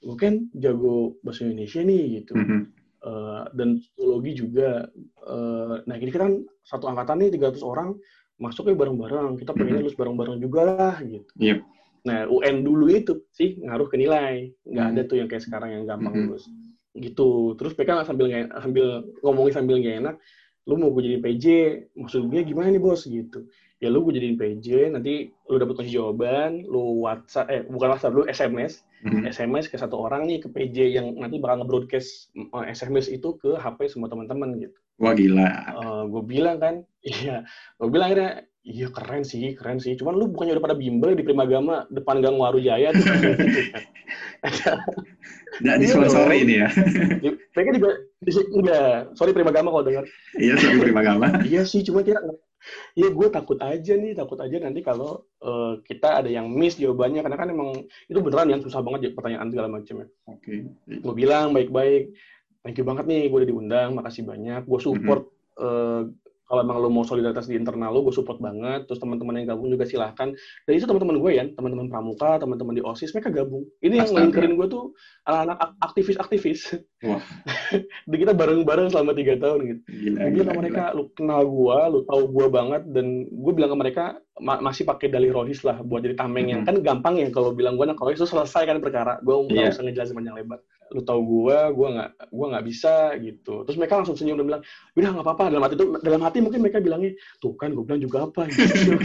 gue 0.00 0.16
kan 0.16 0.34
jago 0.56 1.20
bahasa 1.20 1.44
Indonesia 1.44 1.84
nih 1.84 2.02
gitu, 2.24 2.32
Mhm. 2.32 2.60
Eh, 3.00 3.42
dan 3.56 3.80
psikologi 3.80 4.44
juga. 4.44 4.84
Eh, 5.24 5.74
nah 5.88 5.96
ini 5.96 6.12
kan 6.12 6.44
satu 6.60 6.84
angkatan 6.84 7.24
nih 7.24 7.32
300 7.32 7.64
orang 7.64 7.96
masuknya 8.36 8.76
bareng-bareng, 8.76 9.40
kita 9.40 9.56
pengen 9.56 9.80
Mhm. 9.80 9.82
lulus 9.84 9.96
bareng-bareng 9.96 10.36
juga 10.36 10.60
lah 10.68 10.96
gitu. 11.00 11.32
Yep. 11.40 11.58
Nah 12.04 12.28
UN 12.28 12.60
dulu 12.60 12.92
itu 12.92 13.24
sih 13.32 13.56
ngaruh 13.56 13.88
ke 13.88 13.96
nilai, 13.96 14.52
nggak 14.68 14.84
Mhm. 14.84 14.92
ada 14.92 15.00
tuh 15.08 15.16
yang 15.16 15.28
kayak 15.32 15.44
sekarang 15.48 15.80
yang 15.80 15.84
gampang 15.88 16.12
Mhm. 16.12 16.20
lulus. 16.28 16.44
Gitu. 16.92 17.56
Terus 17.56 17.72
mereka 17.72 18.04
sambil 18.04 18.24
nggak- 18.28 18.52
sambil 18.60 18.86
ngomongin 19.24 19.54
sambil 19.56 19.76
gak 19.80 19.96
enak, 20.04 20.16
lu 20.68 20.74
mau 20.76 20.92
gue 20.92 21.02
jadi 21.08 21.18
PJ, 21.24 21.44
maksudnya 21.96 22.44
gimana 22.44 22.68
nih 22.68 22.84
bos 22.84 23.08
gitu 23.08 23.48
ya 23.80 23.88
lu 23.88 24.04
gue 24.04 24.12
jadiin 24.12 24.36
PJ 24.36 24.92
nanti 24.92 25.32
lu 25.48 25.56
dapet 25.56 25.72
kunci 25.72 25.96
jawaban 25.96 26.68
lu 26.68 27.00
WhatsApp 27.00 27.48
eh 27.48 27.64
bukan 27.64 27.96
WhatsApp 27.96 28.12
lu 28.12 28.28
SMS 28.28 28.84
Mhm. 29.00 29.24
SMS 29.26 29.64
ke 29.66 29.76
satu 29.76 29.96
orang 29.96 30.24
nih 30.24 30.40
ke 30.40 30.48
PJ 30.48 30.76
yang 30.92 31.06
nanti 31.14 31.40
bakal 31.40 31.64
nge-broadcast 31.64 32.36
eh, 32.36 32.64
SMS 32.68 33.08
itu 33.08 33.32
ke 33.34 33.56
HP 33.56 33.88
semua 33.88 34.06
teman-teman 34.06 34.52
gitu 34.56 34.76
Wah 34.96 35.16
gila. 35.16 35.48
gue 36.06 36.22
bilang 36.22 36.56
kan 36.56 36.74
iya 37.06 37.40
gue 37.76 37.88
bilang 37.88 38.12
akhirnya 38.12 38.32
iya 38.60 38.92
keren 38.92 39.24
sih 39.24 39.56
keren 39.56 39.80
sih 39.80 39.96
cuman 39.96 40.14
lu 40.14 40.28
bukannya 40.28 40.52
udah 40.52 40.64
pada 40.66 40.76
bimbel 40.76 41.12
di 41.12 41.24
Primagama 41.24 41.88
depan 41.88 42.20
gang 42.20 42.36
Waru 42.36 42.60
Jaya 42.60 42.92
tuh 42.92 43.00
Nggak 45.60 45.76
Iya 45.76 45.82
disponsori 45.82 46.36
ini 46.40 46.54
ya. 46.56 46.68
Di- 47.20 47.36
mereka 47.52 47.70
juga 47.76 47.90
enggak 48.52 48.88
sorry 49.12 49.32
Primagama 49.32 49.68
kalau 49.70 49.84
dengar 49.84 50.04
Iya, 50.36 50.54
sorry 50.56 50.76
Prima 50.78 51.00
Gama. 51.00 51.28
iya 51.42 51.62
sih 51.64 51.80
cuma 51.80 52.00
kira 52.00 52.20
Iya, 52.96 53.08
gue 53.10 53.28
takut 53.32 53.58
aja 53.60 53.92
nih, 53.96 54.12
takut 54.12 54.38
aja 54.40 54.56
nanti 54.60 54.80
kalau 54.84 55.24
eh, 55.40 55.80
kita 55.84 56.20
ada 56.20 56.30
yang 56.30 56.48
miss 56.52 56.76
jawabannya, 56.76 57.24
karena 57.24 57.38
kan 57.40 57.48
emang 57.48 57.70
itu 58.06 58.18
beneran 58.20 58.52
yang 58.52 58.62
susah 58.62 58.84
banget 58.84 59.00
ya, 59.08 59.10
pertanyaan 59.16 59.48
segala 59.48 59.68
macam 59.68 59.94
ya. 60.04 60.06
Oke. 60.28 60.54
Gue 60.86 61.14
bilang 61.16 61.56
baik-baik, 61.56 62.12
thank 62.62 62.76
you 62.76 62.84
banget 62.84 63.08
nih, 63.08 63.32
gue 63.32 63.38
udah 63.44 63.50
diundang, 63.50 63.90
makasih 63.96 64.28
banyak, 64.28 64.62
gue 64.68 64.80
support 64.80 65.28
eh, 65.56 66.02
kalau 66.50 66.66
emang 66.66 66.82
lo 66.82 66.90
mau 66.90 67.06
solidaritas 67.06 67.46
di 67.46 67.54
internal 67.54 67.94
lo, 67.94 68.02
gue 68.02 68.10
support 68.10 68.34
banget. 68.36 68.82
Terus 68.82 68.98
teman-teman 68.98 69.38
yang 69.38 69.54
gabung 69.54 69.70
juga 69.70 69.86
silahkan. 69.86 70.34
Dan 70.66 70.72
itu 70.74 70.82
teman-teman 70.82 71.22
gue 71.22 71.30
ya, 71.30 71.46
teman-teman 71.46 71.86
pramuka, 71.86 72.42
teman-teman 72.42 72.74
di 72.74 72.82
osis, 72.82 73.14
mereka 73.14 73.30
gabung. 73.30 73.62
Ini 73.78 74.02
yang 74.02 74.10
Astaga. 74.10 74.18
ngelingkerin 74.18 74.58
gue 74.58 74.66
tuh 74.66 74.84
anak-anak 75.22 75.56
ak- 75.62 75.78
aktivis-aktivis. 75.86 76.74
Wah. 77.06 77.22
Dan 78.10 78.16
kita 78.18 78.34
bareng-bareng 78.34 78.90
selama 78.90 79.14
tiga 79.14 79.38
tahun 79.38 79.58
gitu. 79.64 79.80
Gila, 79.86 80.18
Gue 80.18 80.30
bilang 80.34 80.48
ke 80.48 80.58
mereka, 80.58 80.82
lu 80.90 81.06
kenal 81.14 81.42
gua, 81.46 81.86
lu 81.86 82.02
tahu 82.02 82.22
gua 82.26 82.46
banget, 82.50 82.82
dan 82.90 83.06
gue 83.24 83.52
bilang 83.54 83.70
ke 83.70 83.78
mereka 83.78 84.04
ma- 84.36 84.58
masih 84.58 84.82
pakai 84.82 85.06
dalih 85.06 85.30
rohis 85.30 85.62
lah 85.62 85.78
buat 85.78 86.02
jadi 86.02 86.18
tameng 86.18 86.50
yang 86.50 86.60
Mhm. 86.62 86.66
kan 86.66 86.76
gampang 86.82 87.14
ya 87.16 87.30
kalau 87.30 87.54
bilang 87.54 87.78
gua 87.78 87.86
anak 87.86 88.02
rohis 88.02 88.18
itu 88.18 88.26
selesai 88.26 88.66
kan 88.66 88.82
perkara, 88.82 89.22
gue 89.22 89.30
nggak 89.32 89.54
Iya. 89.54 89.70
usah 89.70 89.84
ngejelasin 89.86 90.16
panjang 90.18 90.34
lebar. 90.34 90.58
Lu 90.90 91.00
tahu 91.06 91.20
gue 91.22 91.58
gue 91.70 91.88
nggak 91.94 92.10
gue 92.34 92.46
nggak 92.50 92.66
bisa 92.66 92.94
gitu. 93.22 93.62
Terus 93.66 93.76
mereka 93.78 94.02
langsung 94.02 94.18
senyum 94.18 94.42
dan 94.42 94.46
bilang 94.46 94.62
udah 94.98 95.10
nggak 95.14 95.26
apa-apa. 95.26 95.44
Dalam 95.54 95.62
hati 95.62 95.74
itu 95.78 95.86
dalam 96.02 96.22
hati 96.26 96.38
mungkin 96.42 96.60
mereka 96.62 96.78
bilangnya 96.82 97.14
tuh 97.38 97.54
kan 97.54 97.70
gue 97.70 97.84
bilang 97.86 98.02
juga 98.02 98.26
apa. 98.26 98.50
Gitu. 98.50 98.92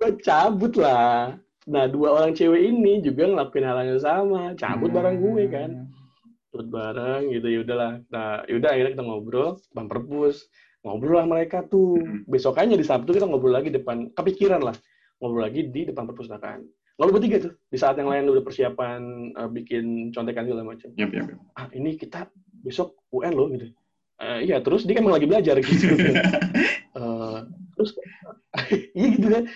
Gue 0.00 0.16
cabut 0.24 0.72
lah. 0.80 1.36
Nah 1.68 1.84
dua 1.84 2.16
orang 2.16 2.32
cewek 2.32 2.72
ini 2.72 3.04
juga 3.04 3.28
ngelakuin 3.28 3.68
hal 3.68 3.84
yang 3.84 4.00
sama. 4.00 4.56
Cabut 4.56 4.88
bareng 4.88 5.20
gue 5.20 5.44
kan. 5.52 5.70
Cabut 6.48 6.68
bareng 6.72 7.28
gitu. 7.36 7.46
Ya 7.52 7.58
udahlah. 7.60 7.92
Nah 8.08 8.40
yaudah 8.48 8.70
akhirnya 8.72 8.92
kita 8.96 9.04
ngobrol 9.04 9.60
bumper 9.76 10.00
push 10.08 10.40
ngobrol 10.80 11.20
lah 11.20 11.28
mereka 11.28 11.64
tuh. 11.68 12.00
Besokannya 12.24 12.80
di 12.80 12.84
Sabtu 12.84 13.12
kita 13.12 13.28
ngobrol 13.28 13.52
lagi 13.52 13.68
depan 13.68 14.08
kepikiran 14.16 14.64
lah. 14.64 14.76
Ngobrol 15.20 15.44
lagi 15.44 15.68
di 15.68 15.84
depan 15.84 16.08
perpustakaan 16.08 16.64
lalu 17.00 17.10
bertiga 17.16 17.36
tuh 17.48 17.52
di 17.72 17.78
saat 17.80 17.96
yang 17.96 18.12
lain 18.12 18.28
udah 18.28 18.44
persiapan 18.44 19.00
uh, 19.32 19.48
bikin 19.48 20.12
contekan 20.12 20.44
segala 20.44 20.68
macam. 20.68 20.92
Yep, 21.00 21.10
yep, 21.16 21.26
yep. 21.32 21.38
ah 21.56 21.66
ini 21.72 21.96
kita 21.96 22.28
besok 22.60 23.00
UN 23.08 23.32
loh 23.32 23.48
gitu. 23.48 23.72
Uh, 24.20 24.44
iya 24.44 24.60
terus 24.60 24.84
dia 24.84 25.00
kan 25.00 25.08
lagi 25.08 25.24
belajar 25.24 25.56
gitu. 25.64 25.96
Uh, 26.92 27.48
terus 27.80 27.96
iya 28.98 29.06
gitu 29.16 29.28
kan. 29.32 29.48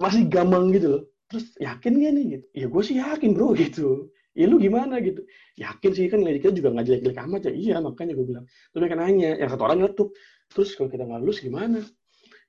Masih 0.00 0.24
gampang 0.32 0.72
gitu 0.72 0.88
loh. 0.88 1.02
Terus 1.28 1.52
yakin 1.60 1.92
gak 2.00 2.12
nih 2.16 2.24
gitu? 2.40 2.46
Ya 2.56 2.66
gue 2.72 2.82
sih 2.82 2.96
yakin 2.96 3.30
bro 3.36 3.52
gitu. 3.52 4.08
Ya 4.32 4.48
lu 4.48 4.56
gimana 4.56 4.96
gitu? 5.04 5.20
Yakin 5.60 5.90
sih 5.92 6.08
kan 6.08 6.24
nilai 6.24 6.40
kita 6.40 6.52
juga 6.56 6.72
nggak 6.76 6.86
jelek-jelek 6.88 7.18
amat 7.28 7.40
ya. 7.48 7.52
Iya 7.52 7.76
makanya 7.84 8.12
gue 8.16 8.24
bilang. 8.24 8.44
Terus 8.72 8.80
mereka 8.80 8.96
nanya 8.96 9.30
yang 9.36 9.48
satu 9.52 9.62
orang 9.68 9.84
nyetuk 9.84 10.16
terus 10.48 10.72
kalau 10.80 10.88
kita 10.88 11.04
nggak 11.04 11.20
lulus 11.20 11.44
gimana? 11.44 11.84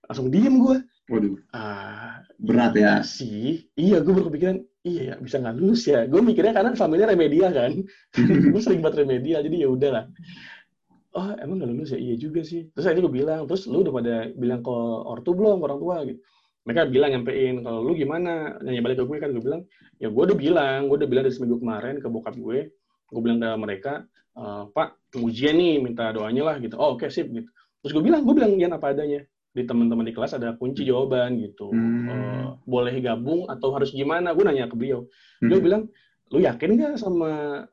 Langsung 0.07 0.31
diem 0.31 0.55
gue 0.55 0.77
Waduh. 1.07 1.39
Ah, 1.55 2.19
berat 2.35 2.75
ya. 2.75 2.99
Sih, 2.99 3.71
iya 3.79 4.03
gue 4.03 4.11
berkepikiran, 4.11 4.59
iya 4.83 5.01
ya 5.11 5.15
bisa 5.23 5.39
nggak 5.39 5.55
lulus 5.55 5.87
ya. 5.87 6.03
Gue 6.03 6.19
mikirnya 6.19 6.51
karena 6.51 6.75
ini 6.75 7.05
remedial 7.07 7.51
kan. 7.55 7.71
gue 8.53 8.61
sering 8.61 8.83
buat 8.83 8.91
remedial, 8.91 9.39
jadi 9.39 9.55
ya 9.63 9.67
udahlah. 9.71 10.05
Oh 11.15 11.31
emang 11.39 11.63
nggak 11.63 11.71
lulus 11.71 11.95
ya? 11.95 11.99
Iya 12.03 12.15
juga 12.19 12.43
sih. 12.43 12.67
Terus 12.75 12.85
akhirnya 12.91 13.07
gue 13.07 13.15
bilang, 13.23 13.41
terus 13.47 13.63
lu 13.71 13.87
udah 13.87 13.93
pada 13.95 14.15
bilang 14.35 14.59
ke 14.59 14.75
ortu 15.07 15.31
belum, 15.31 15.63
ke 15.63 15.65
orang 15.71 15.79
tua 15.79 15.95
gitu. 16.03 16.19
Mereka 16.67 16.81
bilang 16.91 17.09
nyampein, 17.15 17.55
kalau 17.63 17.79
lu 17.79 17.95
gimana? 17.95 18.59
Nanya 18.59 18.81
balik 18.83 18.99
ke 18.99 19.05
gue 19.07 19.17
kan, 19.23 19.29
gue 19.31 19.43
bilang, 19.47 19.63
ya 20.03 20.11
gue 20.11 20.23
udah 20.27 20.35
bilang, 20.35 20.79
gue 20.91 20.97
udah 20.99 21.07
bilang 21.07 21.23
dari 21.23 21.35
seminggu 21.39 21.63
kemarin 21.63 22.03
ke 22.03 22.07
bokap 22.11 22.35
gue, 22.35 22.67
gue 23.07 23.21
bilang 23.23 23.39
ke 23.39 23.49
mereka, 23.55 23.93
e, 24.35 24.43
Pak, 24.75 25.15
ujian 25.15 25.55
nih, 25.55 25.79
minta 25.79 26.11
doanya 26.11 26.43
lah 26.43 26.55
gitu. 26.59 26.75
Oh 26.75 26.99
oke 26.99 27.07
okay, 27.07 27.09
sip 27.09 27.31
gitu. 27.31 27.47
Terus 27.79 27.91
gue 27.95 28.03
bilang, 28.03 28.27
gue 28.27 28.35
bilang 28.35 28.51
Yan 28.59 28.75
apa 28.75 28.91
adanya 28.91 29.23
di 29.57 29.65
teman-teman 29.65 30.05
di 30.05 30.13
kelas 30.13 30.37
ada 30.37 30.53
kunci 30.53 30.85
jawaban 30.85 31.41
gitu. 31.41 31.73
Hmm. 31.73 32.05
Uh, 32.05 32.47
boleh 32.69 33.01
gabung 33.01 33.49
atau 33.49 33.73
harus 33.73 33.89
gimana? 33.89 34.37
Gue 34.37 34.45
nanya 34.45 34.69
ke 34.69 34.77
beliau. 34.77 35.09
Beliau 35.41 35.57
hmm. 35.57 35.65
bilang, 35.65 35.83
lu 36.29 36.45
yakin 36.45 36.69
nggak 36.77 36.93
sama 37.01 37.65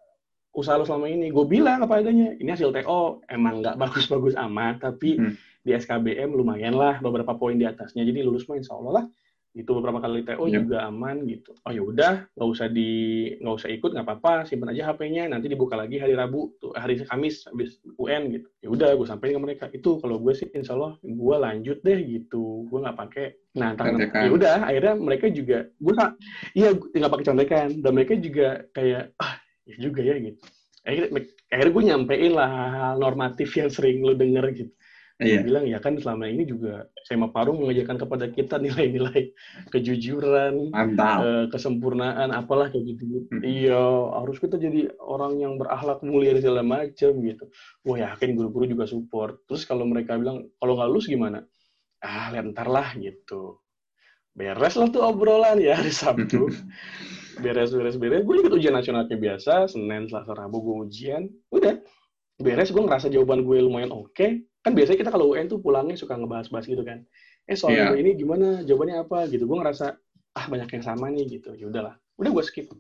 usaha 0.56 0.80
lu 0.80 0.88
selama 0.88 1.12
ini? 1.12 1.28
Gue 1.28 1.44
bilang 1.44 1.84
apa 1.84 2.00
adanya. 2.00 2.32
Ini 2.40 2.56
hasil 2.56 2.72
TO 2.72 3.20
emang 3.28 3.60
nggak 3.60 3.76
bagus-bagus 3.76 4.32
amat, 4.48 4.80
tapi 4.80 5.20
hmm. 5.20 5.36
di 5.60 5.76
SKBM 5.76 6.32
lumayan 6.32 6.72
lah 6.72 7.04
beberapa 7.04 7.36
poin 7.36 7.60
di 7.60 7.68
atasnya. 7.68 8.00
Jadi 8.08 8.24
lulus 8.24 8.48
mah 8.48 8.56
insya 8.56 8.80
Allah 8.80 9.04
lah 9.04 9.06
itu 9.54 9.70
beberapa 9.70 10.02
kali 10.02 10.26
TO 10.26 10.50
yeah. 10.50 10.58
juga 10.58 10.76
aman 10.90 11.22
gitu. 11.30 11.54
Oh 11.62 11.70
ya 11.70 11.82
udah 11.86 12.26
nggak 12.34 12.48
usah 12.50 12.66
di 12.66 12.90
nggak 13.38 13.54
usah 13.54 13.70
ikut 13.70 13.90
nggak 13.94 14.06
apa-apa 14.06 14.50
simpan 14.50 14.74
aja 14.74 14.90
HP-nya 14.90 15.30
nanti 15.30 15.46
dibuka 15.46 15.78
lagi 15.78 16.02
hari 16.02 16.18
Rabu 16.18 16.58
tuh 16.58 16.74
hari 16.74 16.98
Kamis 17.06 17.46
habis 17.46 17.78
UN 17.94 18.34
gitu. 18.34 18.48
Ya 18.66 18.68
udah 18.74 18.88
gue 18.98 19.06
sampaikan 19.06 19.38
ke 19.38 19.42
mereka. 19.46 19.64
Itu 19.70 20.02
kalau 20.02 20.18
gue 20.18 20.34
sih 20.34 20.50
Insya 20.50 20.74
Allah 20.74 20.98
gue 20.98 21.36
lanjut 21.38 21.78
deh 21.86 21.98
gitu. 22.02 22.66
Gue 22.66 22.78
nggak 22.82 22.98
pakai 22.98 23.26
nah 23.54 23.70
ya 24.18 24.30
udah 24.34 24.66
akhirnya 24.66 24.94
mereka 24.98 25.30
juga 25.30 25.70
gue 25.70 25.94
iya 26.58 26.74
nggak 26.74 27.12
pakai 27.14 27.26
contekan. 27.30 27.68
Dan 27.78 27.90
mereka 27.94 28.18
juga 28.18 28.66
kayak 28.74 29.14
ah 29.22 29.38
ya 29.70 29.74
juga 29.78 30.02
ya 30.02 30.18
gitu. 30.18 30.42
Akhirnya, 30.84 31.24
akhirnya 31.48 31.72
gue 31.72 31.84
nyampein 31.88 32.32
lah 32.34 32.50
hal 32.50 32.96
normatif 33.00 33.54
yang 33.56 33.70
sering 33.70 34.02
lo 34.02 34.12
denger 34.18 34.44
gitu 34.52 34.74
Iya. 35.24 35.40
bilang 35.40 35.64
ya 35.64 35.78
kan 35.80 35.96
selama 35.96 36.28
ini 36.28 36.44
juga 36.44 36.88
Sema 37.04 37.28
Parung 37.32 37.60
mengajarkan 37.60 37.96
kepada 37.96 38.26
kita 38.28 38.56
nilai-nilai 38.64 39.32
kejujuran, 39.72 40.72
uh, 40.72 41.46
kesempurnaan, 41.48 42.32
apalah 42.32 42.68
kayak 42.68 42.84
gitu. 42.94 43.02
gitu. 43.08 43.28
Hmm. 43.32 43.42
Iya, 43.44 43.84
harus 44.20 44.36
kita 44.40 44.60
jadi 44.60 44.92
orang 45.00 45.40
yang 45.40 45.56
berakhlak 45.60 46.00
mulia 46.00 46.36
dan 46.36 46.42
segala 46.44 46.62
macam 46.64 47.12
gitu. 47.20 47.44
Wah 47.84 47.98
yakin 48.00 48.36
guru-guru 48.36 48.64
juga 48.70 48.84
support. 48.88 49.44
Terus 49.48 49.68
kalau 49.68 49.84
mereka 49.84 50.16
bilang 50.16 50.48
kalau 50.56 50.76
nggak 50.80 50.90
lulus 50.90 51.06
gimana? 51.08 51.44
Ah, 52.04 52.32
lihat 52.32 52.52
ntar 52.52 52.68
lah 52.68 52.92
gitu. 52.96 53.60
Beres 54.34 54.74
lah 54.74 54.88
tuh 54.90 55.04
obrolan 55.04 55.62
ya 55.62 55.78
hari 55.78 55.94
Sabtu. 55.94 56.50
beres, 57.44 57.70
beres, 57.70 57.96
beres. 58.00 58.22
Gue 58.26 58.42
ikut 58.42 58.50
ujian 58.50 58.74
nasional 58.74 59.06
kayak 59.06 59.22
biasa. 59.22 59.70
Senin, 59.70 60.10
Selasa, 60.10 60.34
Rabu 60.34 60.58
gue 60.64 60.76
ujian. 60.90 61.30
Udah. 61.54 61.78
Beres, 62.42 62.74
gue 62.74 62.82
ngerasa 62.82 63.12
jawaban 63.14 63.46
gue 63.46 63.62
lumayan 63.62 63.94
oke. 63.94 64.10
Okay 64.10 64.42
kan 64.64 64.72
biasanya 64.72 64.98
kita 65.04 65.12
kalau 65.12 65.36
UN 65.36 65.44
tuh 65.44 65.60
pulangnya 65.60 65.92
suka 65.92 66.16
ngebahas-bahas 66.16 66.64
gitu 66.64 66.80
kan. 66.80 67.04
Eh 67.44 67.52
soal 67.52 67.76
yeah. 67.76 67.92
ini 67.92 68.16
gimana? 68.16 68.64
Jawabannya 68.64 69.04
apa? 69.04 69.28
Gitu. 69.28 69.44
Gue 69.44 69.60
ngerasa 69.60 69.92
ah 70.34 70.46
banyak 70.48 70.80
yang 70.80 70.84
sama 70.84 71.12
nih 71.12 71.38
gitu. 71.38 71.52
Ya 71.52 71.68
udahlah. 71.68 72.00
Udah 72.16 72.32
gue 72.32 72.44
skip. 72.48 72.72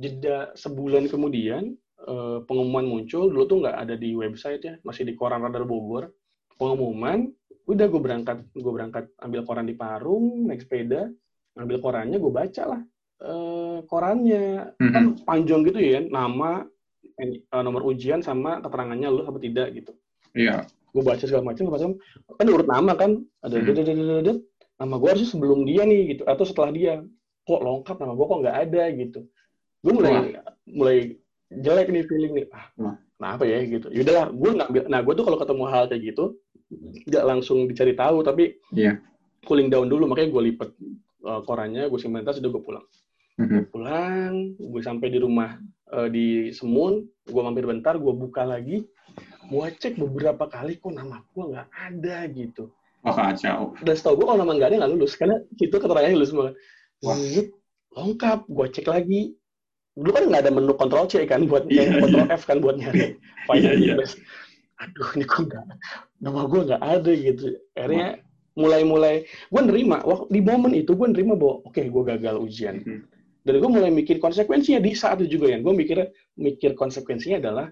Jeda 0.00 0.56
sebulan 0.56 1.04
kemudian 1.12 1.76
uh, 2.08 2.40
pengumuman 2.48 2.88
muncul. 2.88 3.28
Dulu 3.28 3.44
tuh 3.44 3.60
nggak 3.60 3.76
ada 3.76 3.94
di 4.00 4.16
website 4.16 4.62
ya 4.64 4.74
masih 4.80 5.04
di 5.04 5.12
koran 5.12 5.44
radar 5.44 5.68
Bogor. 5.68 6.08
Pengumuman 6.56 7.28
udah 7.68 7.84
gue 7.84 8.00
berangkat 8.00 8.48
gue 8.56 8.72
berangkat 8.72 9.12
ambil 9.20 9.44
koran 9.44 9.68
di 9.68 9.76
Parung 9.76 10.48
naik 10.48 10.64
sepeda. 10.64 11.12
Ambil 11.60 11.76
korannya 11.84 12.16
gue 12.16 12.32
baca 12.32 12.62
lah 12.64 12.80
uh, 13.20 13.84
korannya. 13.84 14.72
Mm 14.80 14.80
-hmm. 14.80 14.92
kan 14.96 15.04
panjang 15.28 15.60
gitu 15.68 15.76
ya 15.76 16.00
nama 16.08 16.64
uh, 17.20 17.60
nomor 17.60 17.84
ujian 17.84 18.24
sama 18.24 18.64
keterangannya 18.64 19.12
lu 19.12 19.28
apa 19.28 19.36
tidak 19.36 19.76
gitu. 19.76 19.92
Iya 20.32 20.64
gue 20.98 21.04
baca 21.06 21.22
segala 21.22 21.46
macam 21.46 21.70
macam 21.70 21.90
kan 22.34 22.46
urut 22.50 22.66
nama 22.66 22.92
kan. 22.98 23.22
Ada 23.46 23.62
hmm. 23.62 24.42
nama 24.82 24.94
gue 24.98 25.08
harusnya 25.14 25.30
sebelum 25.30 25.62
dia 25.62 25.86
nih 25.86 26.18
gitu. 26.18 26.22
Atau 26.26 26.42
setelah 26.42 26.74
dia. 26.74 26.94
Kok 27.46 27.62
lengkap 27.62 27.96
nama 28.02 28.12
gue 28.18 28.26
kok 28.26 28.40
nggak 28.42 28.56
ada 28.66 28.82
gitu. 28.98 29.20
Gue 29.86 29.92
mulai 29.94 30.12
Wah. 30.12 30.24
mulai 30.66 30.98
jelek 31.54 31.88
nih 31.94 32.04
feeling 32.10 32.32
nih. 32.42 32.46
Ah 32.50 32.98
nah 33.18 33.34
apa 33.34 33.44
ya 33.46 33.58
gitu. 33.66 33.90
Yaudahlah 33.90 34.30
gue 34.30 34.50
ngambil 34.62 34.82
nah 34.86 35.00
gue 35.02 35.14
tuh 35.14 35.24
kalau 35.26 35.38
ketemu 35.38 35.64
hal 35.70 35.84
kayak 35.90 36.02
gitu 36.14 36.24
nggak 37.08 37.24
langsung 37.24 37.64
dicari 37.66 37.96
tahu 37.96 38.22
tapi 38.22 38.58
yeah. 38.74 38.98
cooling 39.46 39.70
down 39.70 39.90
dulu. 39.90 40.06
Makanya 40.06 40.30
gue 40.30 40.42
lipet 40.54 40.70
uh, 41.26 41.42
korannya 41.42 41.90
gue 41.90 41.98
simpan 41.98 42.22
tas 42.22 42.38
udah 42.38 42.50
gue 42.50 42.62
pulang. 42.62 42.86
Mm-hmm. 43.38 43.54
gue 43.54 43.64
pulang 43.70 44.34
gue 44.58 44.82
sampai 44.82 45.14
di 45.14 45.18
rumah 45.22 45.58
uh, 45.94 46.10
di 46.10 46.50
Semun 46.50 47.06
gue 47.06 47.42
mampir 47.42 47.66
bentar 47.66 47.94
gue 47.94 48.10
buka 48.14 48.42
lagi 48.42 48.82
gue 49.22 49.66
cek 49.80 49.94
beberapa 49.96 50.44
kali 50.48 50.76
kok 50.76 50.92
nama 50.92 51.22
gue 51.22 51.44
nggak 51.54 51.68
ada 51.72 52.16
gitu. 52.32 52.64
Oh 53.06 53.14
kacau. 53.14 53.72
Dan 53.80 53.94
setahu 53.94 54.14
gue 54.22 54.26
kalau 54.26 54.40
nama 54.42 54.52
nggak 54.58 54.68
ada 54.74 54.76
nggak 54.84 54.92
lulus 54.98 55.14
karena 55.14 55.38
itu 55.56 55.72
keterangannya 55.72 56.18
lulus 56.18 56.30
semua. 56.34 56.50
Wah. 57.04 57.16
lengkap. 57.98 58.38
Gue 58.50 58.66
cek 58.68 58.86
lagi. 58.90 59.32
Dulu 59.98 60.10
kan 60.14 60.22
nggak 60.30 60.42
ada 60.46 60.52
menu 60.54 60.72
kontrol 60.78 61.10
C 61.10 61.26
kan 61.26 61.46
buat 61.50 61.66
yeah, 61.66 61.98
kontrol 61.98 62.26
yeah. 62.26 62.38
F 62.38 62.42
kan 62.46 62.58
buat 62.62 62.78
nyari 62.78 63.18
file 63.50 63.82
yeah, 63.82 63.98
yeah. 63.98 64.08
Aduh 64.78 65.10
ini 65.18 65.26
kok 65.26 65.50
nggak 65.50 65.64
nama 66.22 66.40
gue 66.46 66.60
nggak 66.70 66.82
ada 66.82 67.12
gitu. 67.18 67.44
Akhirnya 67.74 68.22
mulai-mulai 68.54 69.26
gue 69.26 69.62
nerima. 69.62 69.98
Wah, 70.06 70.26
di 70.30 70.38
momen 70.42 70.74
itu 70.74 70.94
gue 70.94 71.08
nerima 71.10 71.34
bahwa 71.34 71.66
oke 71.66 71.74
okay, 71.74 71.90
gue 71.90 72.02
gagal 72.14 72.36
ujian. 72.38 72.82
Mm 72.82 72.86
-hmm. 72.86 73.00
Dan 73.46 73.54
gue 73.64 73.70
mulai 73.70 73.90
mikir 73.90 74.20
konsekuensinya 74.20 74.82
di 74.82 74.92
saat 74.92 75.22
itu 75.22 75.38
juga 75.38 75.54
ya. 75.54 75.58
Gue 75.62 75.74
mikir 75.74 75.98
mikir 76.38 76.76
konsekuensinya 76.78 77.42
adalah 77.42 77.66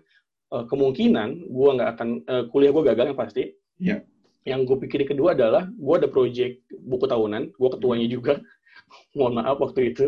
uh, 0.53 0.65
kemungkinan 0.67 1.51
gue 1.51 1.71
nggak 1.79 1.91
akan 1.99 2.09
uh, 2.27 2.45
kuliah 2.51 2.71
gue 2.71 2.85
gagal 2.87 3.07
yang 3.13 3.19
pasti. 3.19 3.43
Yeah. 3.81 4.01
Yang 4.47 4.61
gue 4.71 4.77
pikirin 4.87 5.09
kedua 5.11 5.35
adalah 5.35 5.67
gue 5.67 5.95
ada 5.99 6.07
project 6.07 6.63
buku 6.71 7.07
tahunan, 7.11 7.57
gue 7.57 7.71
ketuanya 7.79 8.07
juga. 8.07 8.35
Mohon 9.17 9.43
maaf 9.43 9.59
waktu 9.59 9.95
itu. 9.95 10.05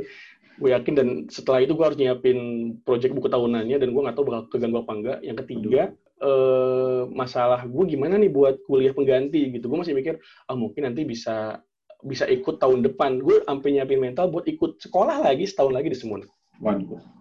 Gue 0.58 0.74
yakin 0.74 0.94
dan 0.94 1.08
setelah 1.30 1.62
itu 1.62 1.74
gue 1.74 1.84
harus 1.86 1.98
nyiapin 1.98 2.38
project 2.82 3.14
buku 3.14 3.30
tahunannya 3.30 3.78
dan 3.78 3.88
gue 3.94 4.02
nggak 4.02 4.16
tahu 4.18 4.26
bakal 4.26 4.42
keganggu 4.50 4.82
apa 4.82 4.92
enggak. 4.94 5.18
Yang 5.22 5.36
ketiga, 5.46 5.82
uh, 6.22 7.06
masalah 7.10 7.62
gue 7.66 7.84
gimana 7.86 8.18
nih 8.18 8.30
buat 8.30 8.62
kuliah 8.66 8.94
pengganti 8.94 9.54
gitu. 9.54 9.70
Gue 9.70 9.78
masih 9.82 9.94
mikir, 9.94 10.18
ah 10.50 10.54
mungkin 10.58 10.86
nanti 10.86 11.02
bisa 11.06 11.62
bisa 12.02 12.26
ikut 12.30 12.62
tahun 12.62 12.86
depan. 12.86 13.22
Gue 13.22 13.42
sampai 13.42 13.74
nyiapin 13.74 14.02
mental 14.02 14.30
buat 14.30 14.46
ikut 14.46 14.82
sekolah 14.82 15.18
lagi 15.18 15.46
setahun 15.46 15.74
lagi 15.74 15.90
di 15.90 15.98
Semun. 15.98 16.22
Waduh 16.58 17.17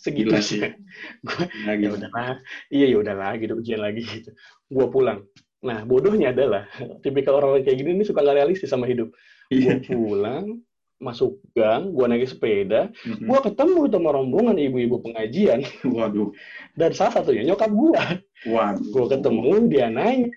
segitu 0.00 0.32
sih. 0.40 0.64
gue 1.28 1.44
ya 1.68 1.88
udahlah, 1.92 2.40
iya 2.72 2.86
ya 2.88 2.96
udahlah 2.96 3.36
gitu 3.36 3.60
ujian 3.60 3.84
lagi 3.84 4.02
gitu. 4.02 4.32
Gue 4.72 4.86
pulang. 4.88 5.28
Nah 5.60 5.84
bodohnya 5.84 6.32
adalah 6.32 6.64
tipikal 7.04 7.36
orang, 7.36 7.60
-orang 7.60 7.64
kayak 7.68 7.78
gini 7.78 7.90
ini 8.00 8.04
suka 8.08 8.24
nggak 8.24 8.36
realistis 8.40 8.72
sama 8.72 8.88
hidup. 8.88 9.12
Iya. 9.50 9.82
pulang, 9.82 10.62
masuk 11.00 11.40
gang, 11.56 11.96
gue 11.96 12.06
naik 12.06 12.28
sepeda, 12.28 12.92
mm-hmm. 12.92 13.24
gue 13.24 13.38
ketemu 13.50 13.80
sama 13.88 14.08
rombongan 14.12 14.56
ibu-ibu 14.60 15.00
pengajian. 15.00 15.64
Waduh. 15.96 16.30
Dan 16.76 16.92
salah 16.92 17.18
satunya 17.18 17.42
nyokap 17.50 17.72
gue. 17.72 18.02
Waduh. 18.46 18.84
Gue 18.92 19.04
ketemu, 19.08 19.50
dia 19.72 19.88
nanya, 19.88 20.28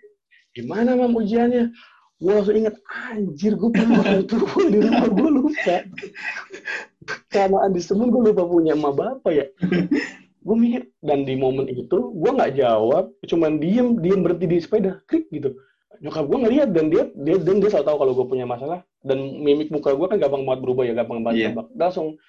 gimana 0.55 0.95
mam 0.95 1.13
ujiannya? 1.13 1.69
Gue 2.23 2.31
langsung 2.31 2.55
inget, 2.55 2.79
anjir 2.87 3.59
gue 3.59 3.69
pernah 3.75 3.99
orang 3.99 4.23
tua 4.23 4.61
di 4.71 4.77
rumah 4.79 5.07
gue 5.11 5.29
lupa. 5.29 5.77
Kelamaan 7.31 7.71
di 7.71 7.81
Semun 7.83 8.09
gue 8.09 8.31
lupa 8.31 8.43
punya 8.47 8.73
emak 8.73 8.93
bapak 8.95 9.31
ya 9.31 9.45
gue 10.45 10.55
mikir 10.59 10.91
dan 10.99 11.23
di 11.23 11.39
momen 11.39 11.71
itu 11.71 12.11
gue 12.11 12.31
nggak 12.35 12.59
jawab 12.59 13.11
cuman 13.23 13.63
diem 13.63 13.95
diem 14.03 14.19
berhenti 14.19 14.45
di 14.47 14.57
sepeda 14.59 14.99
klik 15.07 15.31
gitu 15.31 15.55
nyokap 16.03 16.27
gue 16.27 16.37
ngeliat 16.43 16.69
dan 16.75 16.91
dia 16.91 17.07
dia 17.15 17.39
dan 17.39 17.63
dia 17.63 17.69
selalu 17.71 17.87
tahu 17.87 17.97
kalau 18.03 18.13
gue 18.17 18.27
punya 18.27 18.43
masalah 18.43 18.83
dan 19.07 19.19
mimik 19.39 19.71
muka 19.71 19.95
gue 19.95 20.07
kan 20.11 20.19
gampang 20.19 20.43
banget 20.43 20.59
berubah 20.59 20.83
ya 20.83 20.93
gampang 20.99 21.23
banget 21.23 21.39
Iya. 21.39 21.49
yeah. 21.55 21.65
langsung 21.79 22.19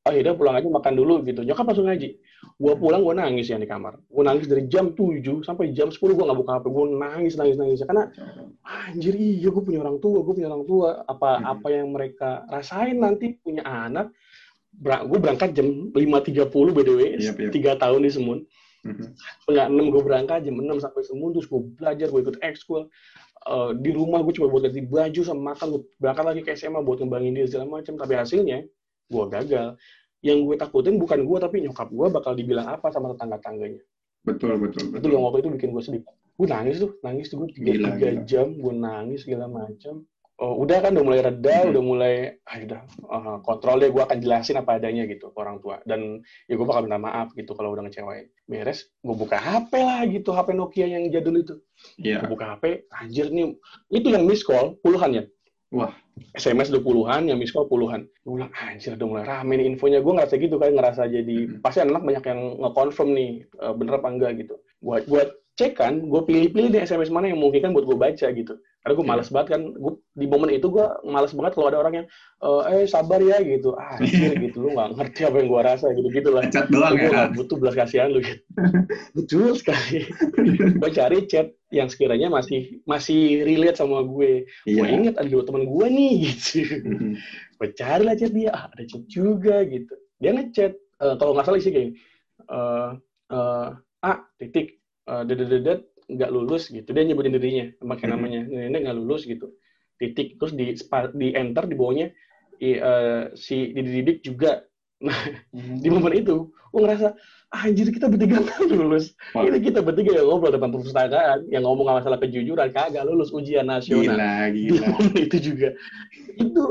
akhirnya 0.00 0.32
pulang 0.32 0.56
aja 0.56 0.68
makan 0.68 0.94
dulu 0.96 1.20
gitu. 1.22 1.44
Nyokap 1.44 1.64
langsung 1.68 1.86
ngaji. 1.86 2.08
Gue 2.56 2.72
pulang 2.76 3.04
gue 3.04 3.14
nangis 3.16 3.52
ya 3.52 3.60
di 3.60 3.68
kamar. 3.68 4.00
Gue 4.08 4.24
nangis 4.24 4.48
dari 4.48 4.64
jam 4.64 4.96
7 4.96 5.44
sampai 5.44 5.76
jam 5.76 5.92
10 5.92 6.00
gue 6.00 6.24
nggak 6.24 6.38
buka 6.40 6.52
hp 6.60 6.64
gue 6.68 6.84
nangis 6.96 7.34
nangis 7.36 7.56
nangis. 7.60 7.84
Karena 7.84 8.08
anjir 8.64 9.12
iya 9.12 9.48
gue 9.48 9.62
punya 9.62 9.80
orang 9.84 10.00
tua 10.00 10.24
gue 10.24 10.34
punya 10.34 10.48
orang 10.48 10.64
tua. 10.64 11.04
Apa 11.04 11.30
Hmm. 11.40 11.52
apa 11.52 11.68
yang 11.68 11.86
mereka 11.92 12.44
rasain 12.48 12.96
nanti 12.96 13.36
punya 13.38 13.60
anak 13.64 14.12
gue 14.80 15.18
berangkat 15.20 15.52
jam 15.52 15.92
5.30 15.92 16.48
by 16.72 16.82
the 16.86 16.94
way 16.94 17.08
Yap, 17.20 17.36
yap. 17.36 17.52
tiga 17.52 17.72
tahun 17.76 18.00
di 18.06 18.10
Semun. 18.12 18.40
Mhm. 18.80 19.12
setengah 19.44 19.68
enam 19.68 19.92
gue 19.92 20.00
berangkat 20.00 20.48
jam 20.48 20.56
6 20.56 20.80
sampai 20.80 21.04
Semun 21.04 21.36
terus 21.36 21.44
gue 21.44 21.60
belajar 21.76 22.08
gue 22.08 22.20
ikut 22.24 22.36
ekskul. 22.40 22.88
Eh, 23.40 23.70
di 23.76 23.90
rumah 23.92 24.24
gue 24.24 24.32
cuma 24.32 24.48
buat 24.48 24.64
ganti 24.64 24.80
baju 24.80 25.20
sama 25.20 25.52
makan 25.52 25.76
gue 25.76 25.80
berangkat 26.00 26.24
lagi 26.24 26.40
ke 26.40 26.56
SMA 26.56 26.80
buat 26.80 27.00
ngembangin 27.00 27.36
diri 27.36 27.48
segala 27.48 27.68
macam. 27.68 28.00
Tapi 28.00 28.12
hasilnya 28.16 28.64
gue 29.10 29.24
gagal. 29.26 29.68
Yang 30.22 30.38
gue 30.46 30.56
takutin 30.60 30.96
bukan 31.00 31.20
gue 31.26 31.38
tapi 31.40 31.56
nyokap 31.64 31.88
gue 31.90 32.06
bakal 32.12 32.32
dibilang 32.36 32.68
apa 32.70 32.92
sama 32.92 33.12
tetangga 33.12 33.40
tangganya 33.42 33.82
betul 34.20 34.52
betul 34.60 34.84
itu 34.92 34.92
betul. 35.00 35.10
yang 35.16 35.22
waktu 35.24 35.38
itu 35.40 35.48
bikin 35.56 35.68
gue 35.72 35.82
sedih. 35.82 36.02
Gue 36.36 36.48
nangis 36.48 36.76
tuh 36.80 36.92
nangis 37.04 37.26
tuh 37.28 37.36
gue 37.44 37.48
tiga, 37.56 37.72
tiga 37.96 38.08
jam 38.24 38.52
gue 38.56 38.72
nangis 38.72 39.24
segala 39.24 39.48
macam 39.48 40.04
oh, 40.40 40.56
udah 40.64 40.78
kan 40.80 40.96
udah 40.96 41.04
mulai 41.04 41.20
reda 41.20 41.56
Mhm. 41.64 41.68
udah 41.72 41.82
mulai 41.84 42.14
ah 42.48 42.56
udah 42.64 42.80
ah, 43.12 43.38
kontrol 43.44 43.76
deh 43.76 43.92
gue 43.92 44.00
akan 44.00 44.18
jelasin 44.24 44.56
apa 44.56 44.80
adanya 44.80 45.04
gitu 45.04 45.28
ke 45.32 45.38
orang 45.40 45.60
tua. 45.60 45.80
Dan 45.84 46.24
ya 46.48 46.56
gue 46.56 46.66
bakal 46.68 46.88
minta 46.88 46.96
maaf 47.00 47.32
gitu 47.36 47.52
kalau 47.52 47.76
udah 47.76 47.84
ngecewain. 47.84 48.28
Beres 48.48 48.88
gue 49.04 49.16
buka 49.16 49.36
HP 49.36 49.72
lah 49.80 50.00
gitu 50.08 50.32
HP 50.32 50.48
Nokia 50.56 50.86
yang 50.88 51.08
jadul 51.12 51.40
itu. 51.40 51.54
Iya. 52.00 52.24
gue 52.24 52.32
buka 52.32 52.56
HP 52.56 52.88
anjir 52.92 53.28
nih. 53.32 53.56
Itu 53.92 54.08
yang 54.12 54.24
miss 54.24 54.44
call 54.44 54.80
puluhan 54.80 55.16
ya? 55.16 55.24
Wah. 55.72 55.92
SMS 56.36 56.70
udah 56.70 56.82
puluhan, 56.84 57.22
yang 57.26 57.38
miss 57.40 57.50
call 57.50 57.66
puluhan. 57.66 58.06
Gue 58.22 58.38
bilang, 58.38 58.52
anjir 58.54 58.94
udah 58.94 59.06
mulai 59.08 59.24
rame 59.26 59.52
nih 59.58 59.66
infonya. 59.72 59.98
Gue 60.04 60.14
ngerasa 60.14 60.34
gitu 60.38 60.56
kan, 60.60 60.70
ngerasa 60.72 61.02
jadi, 61.10 61.36
Mhm. 61.48 61.64
pasti 61.64 61.80
anak 61.82 62.04
banyak 62.04 62.24
yang 62.24 62.40
nge-confirm 62.60 63.10
nih, 63.16 63.30
eh, 63.46 63.72
bener 63.74 63.94
apa 63.98 64.08
enggak 64.12 64.32
gitu. 64.44 64.54
Buat 64.80 65.08
buat 65.08 65.28
cek 65.60 65.76
kan, 65.76 66.00
gue 66.00 66.20
pilih-pilih 66.24 66.72
nih 66.72 66.80
SMS 66.80 67.12
mana 67.12 67.28
yang 67.28 67.36
mungkin 67.36 67.60
kan 67.60 67.76
buat 67.76 67.84
gue 67.84 67.92
baca 67.94 68.26
gitu. 68.32 68.56
Karena 68.80 68.94
gue 68.96 69.04
Iya. 69.04 69.12
males 69.12 69.28
banget 69.28 69.48
kan, 69.52 69.62
gue 69.76 69.92
di 70.10 70.24
momen 70.24 70.48
itu 70.48 70.66
gue 70.66 70.80
males 71.04 71.36
banget 71.36 71.52
kalau 71.52 71.68
ada 71.68 71.78
orang 71.78 71.94
yang, 72.00 72.06
eh, 72.40 72.62
eh 72.72 72.86
sabar 72.88 73.20
ya 73.20 73.36
gitu. 73.38 73.76
Ah, 73.76 74.00
anjir 74.00 74.32
gitu, 74.40 74.56
lu 74.58 74.72
gak 74.72 74.96
ngerti 74.96 75.20
apa 75.22 75.36
yang 75.36 75.48
gue 75.52 75.60
rasa 75.60 75.86
gitu-gitu 75.92 76.28
lah. 76.32 76.48
Chat 76.48 76.72
doang 76.72 76.96
gue 76.96 77.04
ya. 77.04 77.12
gak 77.12 77.28
butuh 77.36 77.56
belas 77.60 77.76
kasihan 77.76 78.08
lu 78.08 78.24
gitu. 78.24 78.40
Betul 79.20 79.52
sekali. 79.54 80.08
gue 80.80 80.90
cari 80.90 81.18
chat 81.28 81.52
yang 81.68 81.86
sekiranya 81.86 82.32
masih 82.32 82.80
masih 82.82 83.44
relate 83.44 83.76
sama 83.76 84.00
gue. 84.00 84.48
Gue 84.64 84.72
Iya. 84.80 84.88
inget 84.88 85.14
ada 85.20 85.28
dua 85.28 85.44
teman 85.44 85.68
gue 85.68 85.86
nih 85.86 86.12
gitu. 86.32 86.64
Mhm. 86.80 87.12
Gue 87.60 87.68
cari 87.76 88.02
lah 88.02 88.16
chat 88.16 88.32
dia, 88.32 88.48
ah, 88.50 88.64
ada 88.66 88.82
chat 88.88 89.04
juga 89.04 89.60
gitu. 89.68 89.92
Dia 90.16 90.32
ngechat, 90.32 90.72
eh, 90.74 91.14
kalau 91.20 91.36
nggak 91.36 91.44
salah 91.44 91.60
isi 91.60 91.68
kayak, 91.68 91.92
eh 92.48 92.90
eh, 93.28 93.68
ah 94.00 94.18
titik, 94.40 94.79
eh, 95.08 95.22
dedet 95.24 95.80
nggak 96.10 96.30
lulus 96.34 96.68
gitu. 96.68 96.90
Dia 96.90 97.06
nyebutin 97.06 97.32
dirinya, 97.32 97.64
pakai 97.86 98.06
Mhm. 98.08 98.12
namanya, 98.12 98.40
nenek 98.44 98.80
nggak 98.88 98.96
lulus 98.98 99.22
gitu. 99.24 99.54
Titik, 99.96 100.40
terus 100.40 100.52
di 100.56 100.74
di 101.14 101.28
enter 101.36 101.64
di 101.68 101.76
bawahnya 101.76 102.10
i- 102.58 102.80
eh, 102.80 103.22
si 103.36 103.70
dididik 103.70 104.20
juga. 104.20 104.60
Nah, 105.00 105.16
di 105.56 105.88
momen 105.88 106.12
itu, 106.12 106.52
gue 106.52 106.80
ngerasa, 106.84 107.16
"Ah, 107.48 107.64
anjir 107.64 107.88
kita 107.88 108.12
bertiga 108.12 108.36
nggak 108.44 108.68
lulus. 108.68 109.16
Ini 109.32 109.56
kita 109.64 109.80
bertiga 109.80 110.20
yang 110.20 110.28
ngobrol 110.28 110.52
depan 110.52 110.68
perpustakaan, 110.68 111.48
yang 111.48 111.64
ngomong 111.64 111.88
masalah 111.88 112.20
kejujuran, 112.20 112.68
kagak 112.68 113.08
lulus 113.08 113.32
ujian 113.32 113.64
nasional 113.64 114.12
Gila, 114.12 114.52
di 114.52 114.68
gila. 114.68 114.92
momen 114.92 115.16
itu 115.16 115.36
juga 115.40 115.72
itu 116.36 116.64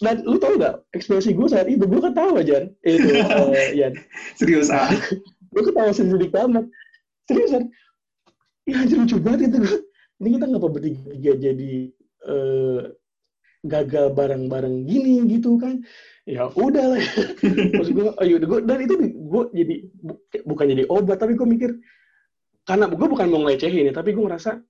dan 0.00 0.24
lu 0.24 0.36
tau 0.40 0.56
gak 0.56 0.84
ekspresi 0.92 1.32
gue 1.32 1.48
saat 1.48 1.68
itu 1.68 1.84
gue 1.84 2.00
ketawa 2.00 2.40
Jan 2.44 2.72
itu 2.80 3.08
eh, 3.52 3.76
Yan 3.76 3.92
Serius 4.36 4.68
ah. 4.68 4.88
gue 5.52 5.62
ketawa 5.64 5.92
sendiri 5.92 6.28
di 6.28 6.30
kamar 6.32 6.64
seriusan? 7.28 7.62
Ya 8.68 8.84
anjir 8.84 8.96
lucu 9.00 9.16
banget 9.20 9.48
itu 9.48 9.56
gue 9.64 9.78
ini 10.18 10.28
kita 10.36 10.44
ngapa 10.50 10.68
bertiga 10.68 11.32
jadi 11.36 11.72
eh, 12.28 12.80
gagal 13.64 14.06
bareng-bareng 14.16 14.84
gini 14.88 15.24
gitu 15.28 15.56
kan? 15.60 15.80
Ya 16.28 16.48
udah 16.66 16.96
lah 16.96 17.02
maksud 17.76 17.92
gue 17.92 18.06
ayo 18.24 18.34
gue 18.40 18.58
dan 18.64 18.78
itu 18.80 18.94
gue 19.12 19.42
jadi 19.52 19.74
bu- 20.00 20.20
bukan 20.44 20.66
jadi 20.68 20.84
obat 20.88 21.20
tapi 21.20 21.36
gue 21.36 21.48
mikir 21.48 21.70
karena 22.68 22.84
gue 22.88 23.08
bukan 23.08 23.26
mau 23.32 23.40
ngelecehin 23.48 23.88
ya 23.88 23.94
tapi 23.96 24.12
gue 24.12 24.24
ngerasa 24.24 24.60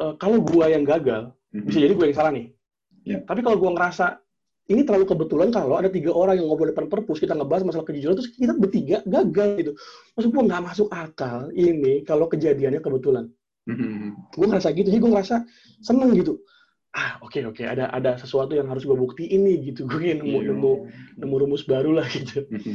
eh, 0.00 0.14
kalau 0.20 0.40
gue 0.44 0.64
yang 0.68 0.84
gagal 0.84 1.32
bisa 1.54 1.78
jadi 1.84 1.92
gue 1.94 2.06
yang 2.10 2.18
salah 2.18 2.32
nih. 2.34 2.46
Ya. 3.04 3.20
Tapi 3.20 3.44
kalau 3.44 3.60
gue 3.60 3.68
ngerasa 3.68 4.23
ini 4.64 4.80
terlalu 4.80 5.04
kebetulan 5.04 5.52
kalau 5.52 5.76
ada 5.76 5.92
tiga 5.92 6.08
orang 6.08 6.40
yang 6.40 6.48
ngobrol 6.48 6.72
depan 6.72 6.88
perpus 6.88 7.20
kita 7.20 7.36
ngebahas 7.36 7.68
masalah 7.68 7.84
kejujuran 7.84 8.16
terus 8.16 8.32
kita 8.32 8.56
bertiga 8.56 9.04
gagal 9.04 9.48
gitu. 9.60 9.72
Maksud 10.16 10.30
gue 10.32 10.42
nggak 10.48 10.62
masuk 10.64 10.88
akal 10.88 11.52
ini 11.52 12.00
kalau 12.00 12.24
kejadiannya 12.32 12.80
kebetulan. 12.80 13.28
Mhm. 13.68 14.32
Gue 14.32 14.46
ngerasa 14.48 14.72
gitu, 14.72 14.88
jadi 14.88 15.00
gue 15.04 15.12
ngerasa 15.12 15.36
seneng 15.84 16.16
gitu. 16.16 16.40
Ah 16.94 17.18
oke 17.20 17.42
oke 17.44 17.60
ada 17.60 17.90
ada 17.90 18.16
sesuatu 18.16 18.54
yang 18.56 18.70
harus 18.70 18.88
gue 18.88 18.96
buktiin 18.96 19.44
nih 19.44 19.74
gitu. 19.74 19.84
Gue 19.84 20.16
nemu 20.16 20.38
Iya. 20.40 20.48
nemu 20.56 20.72
nemu 21.20 21.34
rumus 21.44 21.68
baru 21.68 22.00
lah 22.00 22.08
gitu. 22.08 22.48
Mhm. 22.48 22.74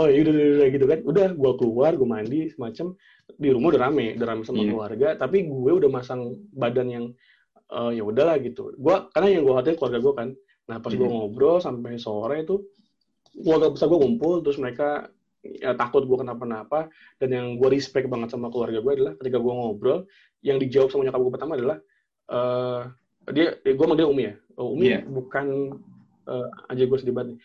Oh 0.00 0.06
ya 0.10 0.22
udah, 0.26 0.32
udah, 0.32 0.46
udah 0.58 0.68
gitu 0.74 0.86
kan. 0.90 0.98
Udah 1.06 1.26
gue 1.34 1.52
keluar, 1.60 1.92
gue 1.94 2.08
mandi 2.08 2.40
semacam 2.50 2.96
di 3.38 3.48
rumah 3.54 3.68
udah 3.70 3.82
rame, 3.86 4.06
udah 4.18 4.26
rame 4.26 4.42
sama 4.42 4.58
Iya. 4.64 4.70
keluarga. 4.74 5.08
Tapi 5.14 5.38
gue 5.46 5.72
udah 5.78 5.90
masang 5.92 6.20
badan 6.50 6.88
yang 6.90 7.04
eh, 7.70 7.90
ya 7.94 8.02
udahlah 8.02 8.34
gitu. 8.42 8.74
Gua 8.74 9.06
karena 9.14 9.38
yang 9.38 9.42
gue 9.46 9.54
khawatir 9.54 9.78
keluarga 9.78 10.00
gue 10.02 10.14
kan. 10.18 10.28
Nah 10.70 10.78
pas 10.78 10.94
gue 10.94 11.02
Mhm. 11.02 11.16
ngobrol 11.18 11.58
sampai 11.58 11.98
sore 11.98 12.46
itu 12.46 12.62
keluarga 13.34 13.74
besar 13.74 13.90
gue 13.90 13.98
ngumpul 13.98 14.38
terus 14.40 14.54
mereka 14.56 15.10
ya, 15.42 15.74
takut 15.74 16.06
gue 16.06 16.14
kenapa-napa 16.14 16.86
dan 17.18 17.28
yang 17.30 17.46
gue 17.58 17.68
respect 17.68 18.06
banget 18.06 18.30
sama 18.30 18.50
keluarga 18.50 18.78
gue 18.78 18.92
adalah 18.94 19.12
ketika 19.18 19.38
gue 19.38 19.50
ngobrol 19.52 19.98
yang 20.42 20.58
dijawab 20.58 20.90
sama 20.90 21.06
nyokap 21.06 21.20
gue 21.20 21.32
pertama 21.34 21.52
adalah 21.58 21.78
eh 22.30 22.82
dia 23.30 23.48
gue 23.60 23.86
dia 23.94 24.06
Umi 24.06 24.22
ya. 24.24 24.34
Oh, 24.54 24.74
Umi 24.74 24.86
Iya. 24.88 25.00
bukan 25.02 25.46
eh, 26.26 26.48
aja 26.68 26.82
gue 26.86 26.98
sedih 26.98 27.10
banget. 27.10 27.34
nih. 27.34 27.38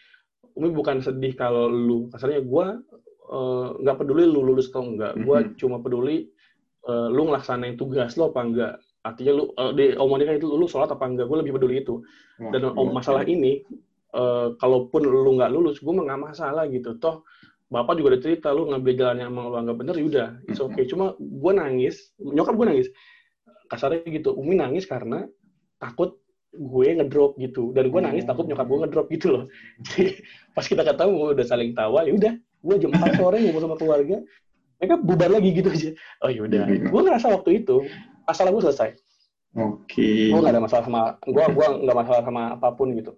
Umi 0.55 0.69
bukan 0.69 1.01
sedih 1.01 1.33
kalau 1.33 1.65
lu 1.65 2.07
kasarnya 2.09 2.45
gue 2.45 2.65
eh, 3.25 3.67
nggak 3.81 3.97
peduli 3.97 4.23
lu 4.25 4.45
lulus 4.45 4.69
atau 4.69 4.85
enggak. 4.85 5.17
Gue 5.17 5.37
Mhm. 5.41 5.51
cuma 5.57 5.81
peduli 5.81 6.29
eh, 6.85 7.07
lu 7.09 7.25
ngelaksanain 7.25 7.73
tugas 7.75 8.13
lo 8.13 8.29
apa 8.29 8.41
enggak. 8.41 8.73
Artinya 9.05 9.31
lu 9.37 9.43
eh, 9.53 9.71
di 9.71 9.83
omongannya 9.93 10.25
kan 10.25 10.35
itu 10.41 10.47
lu 10.49 10.65
sholat 10.65 10.89
apa 10.89 11.05
enggak. 11.05 11.29
Gue 11.29 11.37
lebih 11.45 11.53
peduli 11.55 11.85
itu. 11.85 12.01
Wah, 12.41 12.49
Dan 12.49 12.73
om 12.73 12.89
masalah 12.89 13.21
ini, 13.23 13.61
eh, 14.11 14.47
kalaupun 14.57 15.05
lu 15.05 15.37
nggak 15.37 15.51
lulus, 15.53 15.77
gue 15.77 15.93
nggak 15.93 16.17
masalah 16.19 16.65
gitu. 16.67 16.97
Toh 16.97 17.21
bapak 17.65 17.97
juga 17.97 18.13
udah 18.13 18.21
cerita 18.21 18.49
lu 18.49 18.69
ngambil 18.69 18.93
jalan 18.93 19.17
yang 19.21 19.29
emang 19.29 19.49
lu 19.49 19.57
anggap 19.57 19.75
bener, 19.77 19.95
yaudah, 19.97 20.37
it's 20.45 20.57
Mhm. 20.57 20.69
okay. 20.69 20.83
Cuma 20.85 21.13
gue 21.17 21.51
nangis, 21.51 22.13
nyokap 22.17 22.53
gue 22.53 22.65
nangis. 22.65 22.87
Kasarnya 23.65 24.05
gitu, 24.05 24.33
Umi 24.33 24.53
nangis 24.53 24.85
karena 24.85 25.25
takut 25.77 26.21
gue 26.53 26.87
ngedrop 26.93 27.35
gitu. 27.35 27.73
Dan 27.73 27.89
gue 27.89 28.01
nangis 28.01 28.23
Oh. 28.25 28.29
takut 28.31 28.45
nyokap 28.45 28.65
gue 28.65 28.79
ngedrop 28.85 29.07
gitu 29.09 29.27
loh. 29.33 29.43
Jadi 29.85 30.17
pas 30.53 30.63
kita 30.63 30.81
ketemu 30.81 31.33
udah 31.33 31.45
saling 31.45 31.71
tawa, 31.73 32.05
ya 32.05 32.13
udah, 32.13 32.33
gue 32.37 32.75
jam 32.79 32.91
4 32.93 33.11
sore 33.17 33.37
ngobrol 33.41 33.61
sama 33.65 33.75
keluarga, 33.75 34.17
mereka 34.77 34.95
bubar 34.97 35.29
lagi 35.33 35.49
gitu 35.51 35.69
aja. 35.69 35.89
Oh 36.21 36.29
yaudah, 36.29 36.63
Iya. 36.69 36.85
gue 36.87 37.01
ngerasa 37.01 37.27
waktu 37.33 37.65
itu 37.65 37.77
masalah 38.25 38.49
gue 38.51 38.63
selesai. 38.65 38.89
Oke. 39.55 40.35
gue 40.35 40.41
gak 40.43 40.51
ada 40.51 40.59
masalah 40.59 40.83
sama 40.83 41.01
gue 41.23 41.45
gua 41.55 41.67
nggak 41.79 41.95
masalah 41.95 42.21
sama 42.27 42.41
apa 42.59 42.67
pun 42.75 42.91
gitu. 42.91 43.15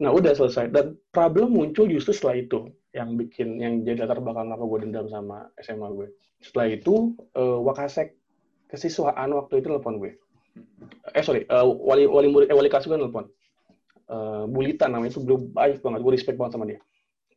Nah 0.00 0.08
udah 0.08 0.32
selesai. 0.32 0.72
Dan 0.72 0.96
problem 1.12 1.52
muncul 1.52 1.84
justru 1.84 2.16
setelah 2.16 2.40
itu 2.40 2.72
yang 2.96 3.14
bikin 3.20 3.60
yang 3.60 3.84
jadi 3.84 4.08
latar 4.08 4.24
belakang 4.24 4.50
apa 4.50 4.64
gue 4.64 4.78
dendam 4.82 5.06
sama 5.06 5.46
SMA 5.62 5.86
gue 5.94 6.10
setelah 6.42 6.74
itu 6.74 7.14
eh, 7.38 7.58
wakasek 7.62 8.18
kesiswaan 8.66 9.30
waktu 9.30 9.62
itu 9.62 9.70
telepon 9.70 10.02
gue 10.02 10.18
eh 11.14 11.22
sorry 11.22 11.46
eh, 11.46 11.66
wali 11.86 12.10
wali 12.10 12.26
murid 12.26 12.50
eh, 12.50 12.56
wali 12.56 12.66
kelas 12.66 12.90
gue 12.90 12.98
telepon 12.98 13.30
Eh, 14.10 14.44
Bulita 14.50 14.90
namanya 14.90 15.14
itu 15.14 15.22
belum 15.22 15.54
baik 15.54 15.86
banget. 15.86 16.00
Gue 16.02 16.12
respect 16.18 16.34
banget 16.34 16.52
sama 16.58 16.66
dia. 16.66 16.80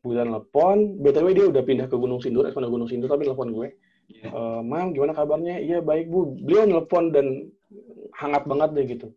Bulita 0.01 0.25
telepon 0.25 0.99
btw 0.99 1.27
dia 1.31 1.45
udah 1.47 1.63
pindah 1.63 1.87
ke 1.87 1.95
Gunung 1.95 2.19
Sindur 2.19 2.49
eh 2.49 2.51
Gunung 2.51 2.89
Sindur 2.89 3.07
tapi 3.07 3.23
telepon 3.23 3.55
gue 3.55 3.67
Iya. 4.11 4.27
Eh, 4.29 4.61
Mam, 4.63 4.91
gimana 4.91 5.13
kabarnya? 5.13 5.59
Iya 5.59 5.79
baik 5.79 6.11
bu. 6.11 6.35
Beliau 6.43 6.65
nelpon 6.67 7.11
dan 7.11 7.51
hangat 8.19 8.43
banget 8.47 8.69
deh 8.75 8.85
gitu. 8.85 9.07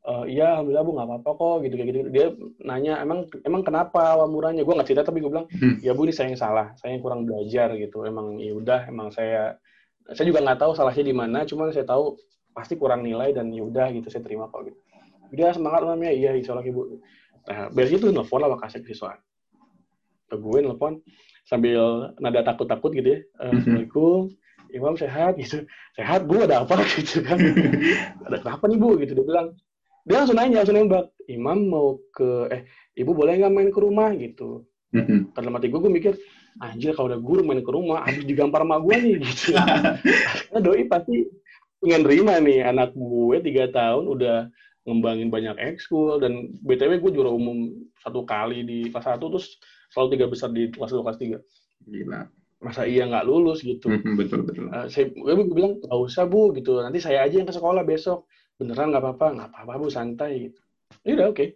Eh, 0.00 0.24
iya, 0.32 0.56
alhamdulillah 0.56 0.84
bu 0.84 0.92
nggak 0.96 1.08
apa-apa 1.12 1.30
kok 1.36 1.56
gitu 1.68 1.74
kayak 1.76 1.88
gitu. 1.92 1.98
Dia 2.08 2.26
nanya 2.64 3.04
emang 3.04 3.28
emang 3.44 3.60
kenapa 3.60 4.16
awal 4.16 4.32
murahnya? 4.32 4.64
Gue 4.64 4.72
nggak 4.72 4.88
cerita 4.88 5.04
tapi 5.04 5.20
gue 5.20 5.28
bilang 5.28 5.44
Hmm. 5.52 5.76
ya 5.84 5.92
bu 5.92 6.08
ini 6.08 6.12
saya 6.16 6.32
yang 6.32 6.40
salah, 6.40 6.66
saya 6.80 6.96
yang 6.96 7.04
kurang 7.04 7.28
belajar 7.28 7.76
gitu. 7.76 8.02
Emang 8.08 8.40
ya 8.40 8.52
udah, 8.56 8.88
emang 8.88 9.12
saya 9.12 9.60
saya 10.10 10.26
juga 10.26 10.40
nggak 10.40 10.58
tahu 10.58 10.72
salahnya 10.72 11.04
di 11.04 11.14
mana. 11.14 11.44
Cuman 11.44 11.68
saya 11.70 11.84
tahu 11.84 12.16
pasti 12.50 12.74
kurang 12.74 13.04
nilai 13.04 13.30
dan 13.36 13.52
ya 13.52 13.62
udah 13.62 13.92
gitu 13.92 14.08
saya 14.08 14.24
terima 14.24 14.48
kok 14.48 14.66
gitu. 14.66 14.78
Udah 15.30 15.54
semangat 15.54 15.86
mamnya, 15.86 16.10
iya 16.10 16.34
insya 16.34 16.56
Allah 16.58 16.66
ibu. 16.66 16.98
Nah, 17.46 17.70
dari 17.70 17.88
itu 17.94 18.10
nelfon 18.10 18.42
lah 18.42 18.50
makasih 18.50 18.82
kesiswaan. 18.82 19.20
ke 20.30 20.38
gue 20.38 20.58
nelfon 20.62 21.02
sambil 21.50 22.14
nada 22.22 22.46
takut-takut 22.46 22.94
gitu 22.94 23.18
ya. 23.18 23.20
Uh, 23.42 23.50
Assalamualaikum, 23.58 24.30
Imam 24.70 24.94
sehat 24.94 25.34
gitu. 25.34 25.66
Sehat 25.98 26.30
bu, 26.30 26.46
ada 26.46 26.62
apa 26.62 26.78
gitu 26.94 27.26
kan? 27.26 27.42
ada 28.30 28.36
kenapa 28.38 28.70
nih 28.70 28.78
bu? 28.78 28.94
Gitu 29.02 29.18
dia 29.18 29.26
bilang. 29.26 29.58
Dia 30.06 30.22
langsung 30.22 30.38
nanya, 30.38 30.62
langsung 30.62 30.78
nembak. 30.78 31.10
Imam 31.26 31.58
mau 31.66 31.98
ke, 32.14 32.48
eh 32.54 32.62
ibu 32.94 33.10
boleh 33.12 33.42
nggak 33.42 33.52
main 33.52 33.70
ke 33.74 33.80
rumah 33.82 34.14
gitu. 34.14 34.64
Mm-hmm. 34.94 35.36
Gue 35.70 35.90
mikir, 35.92 36.14
anjir 36.58 36.96
kalau 36.96 37.14
udah 37.14 37.20
guru 37.20 37.46
main 37.46 37.62
ke 37.62 37.70
rumah, 37.70 38.02
habis 38.02 38.26
digampar 38.26 38.64
sama 38.64 38.80
gue 38.80 38.96
nih 38.96 39.14
gitu. 39.22 39.54
Karena 40.50 40.58
doi 40.58 40.82
pasti 40.88 41.28
pengen 41.78 42.02
terima 42.02 42.40
nih 42.42 42.64
anak 42.64 42.96
gue 42.96 43.36
tiga 43.44 43.70
tahun 43.70 44.04
udah 44.08 44.36
ngembangin 44.88 45.28
banyak 45.28 45.56
ekskul 45.60 46.20
dan 46.20 46.52
btw 46.64 47.00
gue 47.00 47.12
juara 47.12 47.32
umum 47.32 47.72
satu 48.00 48.24
kali 48.24 48.64
di 48.64 48.78
kelas 48.88 49.06
satu 49.06 49.36
terus 49.36 49.60
selalu 49.90 50.08
tiga 50.16 50.26
besar 50.30 50.48
di 50.54 50.70
kelas 50.70 50.90
dua 50.94 51.02
kelas 51.04 51.18
tiga. 51.20 51.38
Gila 51.84 52.30
masa 52.60 52.84
iya 52.84 53.08
nggak 53.08 53.24
lulus 53.24 53.64
gitu. 53.64 53.88
Betul 54.20 54.44
betul. 54.44 54.68
Uh, 54.68 54.86
saya 54.92 55.08
gue 55.08 55.44
bilang 55.48 55.80
nggak 55.80 56.00
usah 56.00 56.28
bu 56.28 56.52
gitu. 56.52 56.76
Nanti 56.84 57.00
saya 57.00 57.24
aja 57.24 57.40
yang 57.40 57.48
ke 57.48 57.56
sekolah 57.56 57.82
besok. 57.82 58.28
Beneran 58.60 58.92
nggak 58.92 59.00
apa-apa, 59.00 59.26
nggak 59.32 59.48
apa-apa 59.56 59.80
bu 59.80 59.88
santai 59.88 60.32
gitu. 60.48 60.60
Ya 61.08 61.16
udah 61.16 61.26
oke. 61.32 61.36
Okay. 61.40 61.48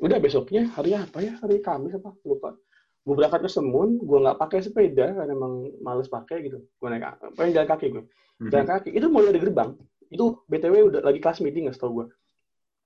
Udah 0.00 0.18
besoknya 0.18 0.66
hari 0.72 0.96
apa 0.96 1.20
ya? 1.20 1.36
Hari 1.38 1.60
Kamis 1.60 2.00
apa? 2.00 2.16
Lupa. 2.24 2.56
Gue 3.04 3.14
berangkat 3.20 3.44
ke 3.44 3.50
Semun, 3.52 4.00
gue 4.00 4.18
nggak 4.24 4.40
pakai 4.40 4.64
sepeda 4.64 5.12
karena 5.12 5.36
emang 5.36 5.68
males 5.84 6.08
pakai 6.08 6.48
gitu. 6.48 6.64
Gue 6.80 6.88
naik, 6.88 7.04
pengen 7.36 7.52
jalan 7.60 7.68
kaki 7.68 7.86
gue. 7.92 8.04
Jalan 8.48 8.64
kaki. 8.64 8.88
Itu 8.96 9.12
mulai 9.12 9.36
dari 9.36 9.44
gerbang. 9.44 9.76
Itu 10.08 10.40
btw 10.48 10.88
udah 10.88 11.00
lagi 11.04 11.20
kelas 11.20 11.44
meeting 11.44 11.68
nggak 11.68 11.76
tau 11.76 11.92
gue. 11.92 12.08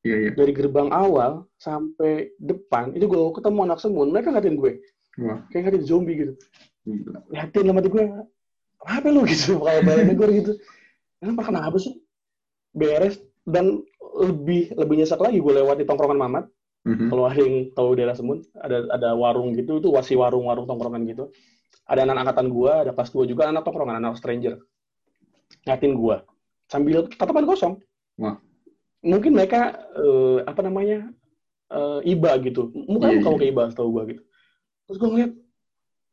Iya, 0.06 0.16
iya. 0.16 0.30
Dari 0.34 0.52
gerbang 0.54 0.94
awal 0.94 1.46
sampai 1.58 2.30
depan 2.38 2.94
itu 2.94 3.10
gue 3.10 3.20
ketemu 3.34 3.58
anak 3.66 3.78
Semun, 3.82 4.14
mereka 4.14 4.30
ngatain 4.30 4.54
gue. 4.54 4.78
Wah. 5.18 5.42
Kayak 5.50 5.74
ngatain 5.74 5.84
zombie 5.84 6.16
gitu 6.16 6.32
liatin 7.32 7.66
sama 7.68 7.80
gue 7.84 8.04
apa 8.86 9.08
lu 9.10 9.22
gitu 9.30 9.60
kalau 9.60 9.80
balik 9.84 10.14
gue 10.14 10.28
gitu 10.42 10.52
kenapa 11.20 11.42
kenapa 11.50 11.76
sih 11.76 11.98
beres 12.72 13.20
dan 13.44 13.82
lebih 14.18 14.72
lebih 14.76 14.94
nyesek 15.02 15.20
lagi 15.20 15.38
gue 15.42 15.52
lewat 15.52 15.82
di 15.82 15.86
tongkrongan 15.86 16.18
Mamat 16.18 16.44
mm-hmm. 16.86 17.08
kalau 17.10 17.24
ada 17.26 17.40
yang 17.40 17.56
tahu 17.74 17.88
daerah 17.98 18.14
Semun 18.16 18.38
ada 18.58 18.86
ada 18.92 19.08
warung 19.14 19.54
gitu 19.54 19.82
itu 19.82 19.88
wasi 19.92 20.14
warung-warung 20.14 20.64
tongkrongan 20.64 21.04
gitu 21.08 21.30
ada 21.88 22.04
anak 22.04 22.28
angkatan 22.28 22.48
gue 22.52 22.72
ada 22.88 22.92
pas 22.94 23.08
gue 23.08 23.24
juga 23.28 23.50
anak 23.50 23.64
tongkrongan 23.66 24.00
anak 24.00 24.16
stranger 24.20 24.62
ngatin 25.64 25.92
gue 25.96 26.16
sambil 26.68 27.08
tatapan 27.16 27.44
kosong 27.48 27.74
Wah. 28.18 28.36
Mungkin 29.02 29.32
mereka 29.34 29.78
uh, 29.94 30.42
apa 30.46 30.60
namanya 30.66 31.10
uh, 31.70 32.00
iba 32.02 32.34
gitu. 32.42 32.72
Mungkin 32.74 33.20
yeah, 33.20 33.22
kamu 33.22 33.34
yeah. 33.34 33.40
kayak 33.40 33.52
iba 33.54 33.64
tahu 33.74 33.88
gue 33.94 34.02
gitu. 34.16 34.22
Terus 34.88 34.96
gue 34.98 35.08
ngeliat 35.08 35.32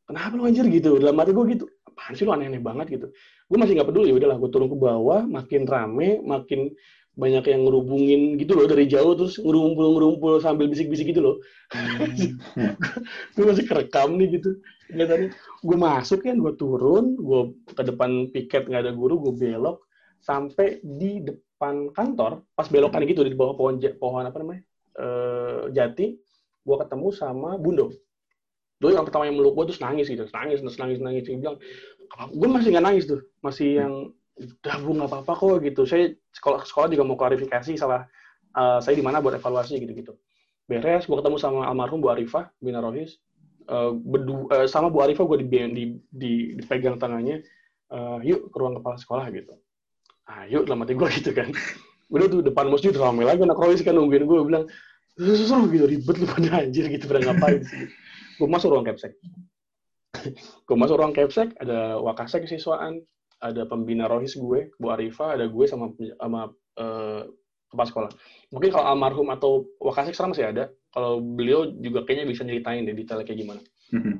kenapa 0.06 0.32
lu 0.36 0.44
anjir? 0.46 0.66
gitu. 0.68 0.90
Dalam 1.00 1.18
hati 1.18 1.32
gue 1.34 1.44
gitu. 1.56 1.64
Apaan 1.86 2.12
sih 2.14 2.24
lu 2.28 2.32
aneh-aneh 2.32 2.62
banget? 2.62 2.86
gitu. 3.00 3.06
Gue 3.48 3.56
masih 3.58 3.74
nggak 3.78 3.88
peduli. 3.90 4.10
Udahlah 4.14 4.36
gue 4.38 4.50
turun 4.52 4.68
ke 4.70 4.76
bawah 4.78 5.24
makin 5.26 5.62
rame 5.66 6.20
makin 6.22 6.70
banyak 7.16 7.48
yang 7.48 7.64
ngerubungin 7.64 8.36
gitu 8.36 8.52
loh 8.52 8.68
dari 8.68 8.84
jauh 8.84 9.16
terus 9.16 9.40
ngerumpul 9.40 9.96
ngerumpul 9.96 10.36
sambil 10.36 10.68
bisik-bisik 10.68 11.16
gitu 11.16 11.24
loh. 11.24 11.36
Hmm. 11.72 12.12
gue 13.34 13.44
masih 13.44 13.64
kerekam 13.64 14.20
nih 14.20 14.36
gitu. 14.36 14.60
Nggak 14.92 15.08
tadi 15.08 15.26
gue 15.64 15.78
masuk 15.80 16.20
kan 16.20 16.36
gue 16.36 16.54
turun 16.60 17.16
gue 17.16 17.56
ke 17.72 17.82
depan 17.88 18.28
piket 18.30 18.68
nggak 18.68 18.84
ada 18.84 18.92
guru 18.92 19.16
gue 19.24 19.32
belok 19.32 19.88
sampai 20.20 20.84
di 20.84 21.24
depan 21.56 21.88
kantor 21.96 22.44
pas 22.52 22.68
belokan 22.68 23.00
gitu 23.08 23.24
di 23.24 23.32
bawah 23.32 23.56
pohon 23.56 23.80
pohon 23.96 24.28
apa 24.28 24.36
namanya 24.44 24.62
uh, 25.00 25.72
jati 25.72 26.20
gue 26.66 26.76
ketemu 26.84 27.08
sama 27.16 27.56
Bundo. 27.56 27.96
Dulu 28.76 28.92
yang 28.92 29.08
pertama 29.08 29.24
yang 29.24 29.40
meluk 29.40 29.56
gue 29.56 29.72
terus 29.72 29.80
nangis 29.80 30.12
gitu 30.12 30.28
nangis 30.36 30.60
terus 30.60 30.76
nangis 30.76 31.00
nangis. 31.00 31.24
Dia 31.24 31.40
bilang 31.40 31.56
gue 32.28 32.48
masih 32.52 32.76
nggak 32.76 32.84
nangis 32.84 33.04
tuh 33.08 33.24
masih 33.40 33.80
yang 33.80 33.92
udah 34.36 34.76
bu 34.84 34.90
nggak 35.00 35.08
apa-apa 35.08 35.32
kok 35.32 35.56
gitu. 35.64 35.82
Saya 35.88 36.12
sekolah 36.36 36.68
sekolah 36.68 36.92
juga 36.92 37.08
mau 37.08 37.16
klarifikasi 37.16 37.72
salah 37.80 38.04
uh, 38.52 38.78
saya 38.84 38.92
di 38.92 39.04
mana 39.04 39.24
buat 39.24 39.40
evaluasi 39.40 39.80
gitu 39.80 39.96
gitu 39.96 40.12
beres 40.66 41.06
gue 41.06 41.16
ketemu 41.16 41.38
sama 41.38 41.62
almarhum 41.70 42.02
Bu 42.02 42.10
Arifah 42.10 42.50
Bina 42.58 42.82
Rohis. 42.82 43.22
Uh, 43.66 43.98
bedu, 43.98 44.46
uh, 44.46 44.66
sama 44.70 44.94
Bu 44.94 45.02
Arifah 45.02 45.26
gue 45.26 45.42
di, 45.42 45.46
di, 45.50 45.84
di, 46.06 46.32
dipegang 46.54 47.02
tangannya 47.02 47.42
uh, 47.90 48.22
yuk 48.22 48.50
ke 48.50 48.56
ruang 48.58 48.78
kepala 48.78 48.94
sekolah 48.94 49.26
gitu 49.34 49.58
ah 50.26 50.44
yuk 50.50 50.66
dalam 50.66 50.82
hati 50.82 50.94
gue 50.94 51.08
gitu 51.22 51.30
kan. 51.32 51.50
Udah 52.10 52.26
tuh 52.30 52.42
depan 52.42 52.70
masjid 52.70 52.94
ramai 52.94 53.26
lagi 53.26 53.42
anak 53.42 53.58
Rohis 53.58 53.82
kan 53.82 53.94
nungguin 53.98 54.26
gue 54.26 54.38
bilang 54.46 54.66
susah 55.16 55.64
gitu 55.72 55.88
ribet 55.88 56.16
lu 56.20 56.26
pada 56.28 56.60
anjir 56.60 56.86
gitu 56.92 57.08
pada 57.08 57.24
ngapain 57.24 57.62
sih? 57.64 57.88
Gue 58.36 58.48
masuk 58.50 58.74
ruang 58.74 58.84
capsek. 58.84 59.16
Gue 60.66 60.76
masuk 60.76 60.96
ruang 60.96 61.12
capsek 61.12 61.52
ada 61.60 62.00
wakasek 62.00 62.48
siswaan 62.48 63.04
ada 63.44 63.68
pembina 63.68 64.08
rohis 64.08 64.32
gue 64.32 64.72
Bu 64.80 64.88
Arifa 64.88 65.36
ada 65.36 65.44
gue 65.44 65.64
sama 65.68 65.92
sama 66.16 66.48
uh, 66.80 67.22
kepala 67.68 67.86
sekolah. 67.88 68.10
Mungkin 68.52 68.70
kalau 68.72 68.86
almarhum 68.92 69.28
atau 69.32 69.68
wakasek 69.80 70.16
sekarang 70.16 70.32
masih 70.32 70.48
ada. 70.48 70.64
Kalau 70.92 71.20
beliau 71.20 71.68
juga 71.80 72.08
kayaknya 72.08 72.32
bisa 72.32 72.42
nyeritain 72.48 72.88
deh 72.88 72.96
detailnya 72.96 73.28
kayak 73.28 73.40
gimana. 73.40 73.62
Mm-hmm. 73.92 74.16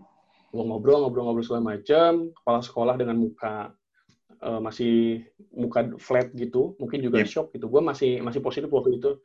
gue 0.47 0.63
ngobrol 0.63 1.03
ngobrol 1.03 1.27
ngobrol 1.27 1.43
segala 1.43 1.75
macam 1.75 2.31
kepala 2.31 2.61
sekolah 2.63 2.95
dengan 2.95 3.19
muka 3.19 3.75
uh, 4.43 4.61
masih 4.61 5.25
muka 5.53 5.97
flat 5.97 6.33
gitu 6.37 6.77
mungkin 6.77 7.01
juga 7.01 7.23
yep. 7.23 7.31
shock 7.31 7.55
gitu. 7.55 7.71
Gue 7.71 7.81
masih 7.81 8.21
masih 8.21 8.41
positif 8.45 8.69
waktu 8.73 9.01
itu. 9.01 9.21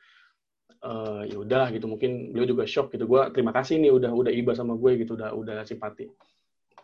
Uh, 0.82 1.30
ya 1.30 1.38
udah 1.38 1.70
gitu 1.70 1.86
mungkin 1.86 2.34
beliau 2.34 2.58
juga 2.58 2.64
shock 2.66 2.94
gitu. 2.94 3.06
Gue 3.06 3.30
terima 3.36 3.54
kasih 3.54 3.78
nih 3.78 3.92
udah 3.94 4.12
udah 4.12 4.34
iba 4.34 4.52
sama 4.58 4.74
gue 4.78 5.02
gitu 5.02 5.14
udah 5.14 5.36
udah 5.36 5.62
simpati. 5.68 6.10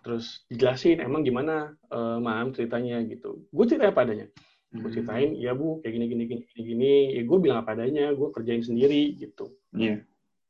Terus 0.05 0.45
dijelasin 0.47 1.01
emang 1.01 1.25
gimana 1.25 1.73
uh, 1.89 2.21
mam 2.21 2.53
ceritanya? 2.53 3.01
Gitu. 3.05 3.47
Gue 3.49 3.65
cerita 3.65 3.89
apa 3.89 4.05
adanya. 4.05 4.27
Gue 4.69 4.91
hmm. 4.91 4.93
ceritain 4.93 5.31
ya 5.39 5.55
bu 5.55 5.79
kayak 5.81 5.93
gini 5.95 6.05
gini 6.11 6.23
gini 6.27 6.43
gini, 6.43 6.61
gini. 6.61 6.93
ya 7.17 7.21
gue 7.23 7.37
bilang 7.39 7.63
apa 7.63 7.73
adanya 7.73 8.13
gue 8.13 8.27
kerjain 8.29 8.61
sendiri 8.61 9.15
gitu. 9.17 9.55
Yeah. 9.73 10.01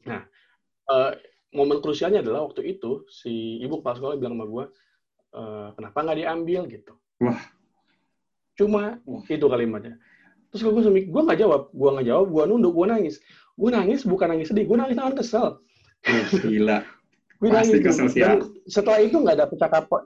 nah 0.08 0.24
uh, 0.88 1.12
momen 1.52 1.84
krusialnya 1.84 2.24
adalah 2.24 2.48
waktu 2.48 2.64
itu 2.64 3.04
si 3.12 3.60
ibu 3.60 3.84
kepala 3.84 4.00
sekolah 4.00 4.16
bilang 4.16 4.40
sama 4.40 4.48
gue 4.48 4.66
uh, 5.36 5.68
kenapa 5.76 5.98
nggak 6.04 6.20
diambil? 6.20 6.62
Gitu. 6.68 6.94
Wah 7.24 7.57
cuma 8.58 8.98
wah. 9.06 9.24
itu 9.30 9.46
kalimatnya 9.46 10.02
Terus 10.52 10.62
gue 10.64 10.74
langsung 10.74 10.96
gue 10.96 11.22
nggak 11.28 11.40
jawab, 11.44 11.62
gue 11.76 11.90
nggak 12.00 12.08
jawab, 12.08 12.28
gue 12.32 12.44
nunduk, 12.48 12.74
gue 12.76 12.88
nangis. 12.88 13.16
Gue 13.58 13.70
nangis 13.74 14.02
bukan 14.08 14.28
nangis 14.32 14.48
sedih, 14.54 14.64
gue 14.64 14.78
nangis 14.80 14.96
tangan 14.96 15.16
kesel. 15.18 15.48
Gila. 16.40 16.80
gue 17.42 17.50
nangis. 17.52 17.74
Kesel 17.84 18.08
sih, 18.08 18.22
Dan 18.24 18.56
setelah 18.70 19.00
itu 19.04 19.18
nggak 19.20 19.36
ada 19.44 19.48
percakapan, 19.52 20.02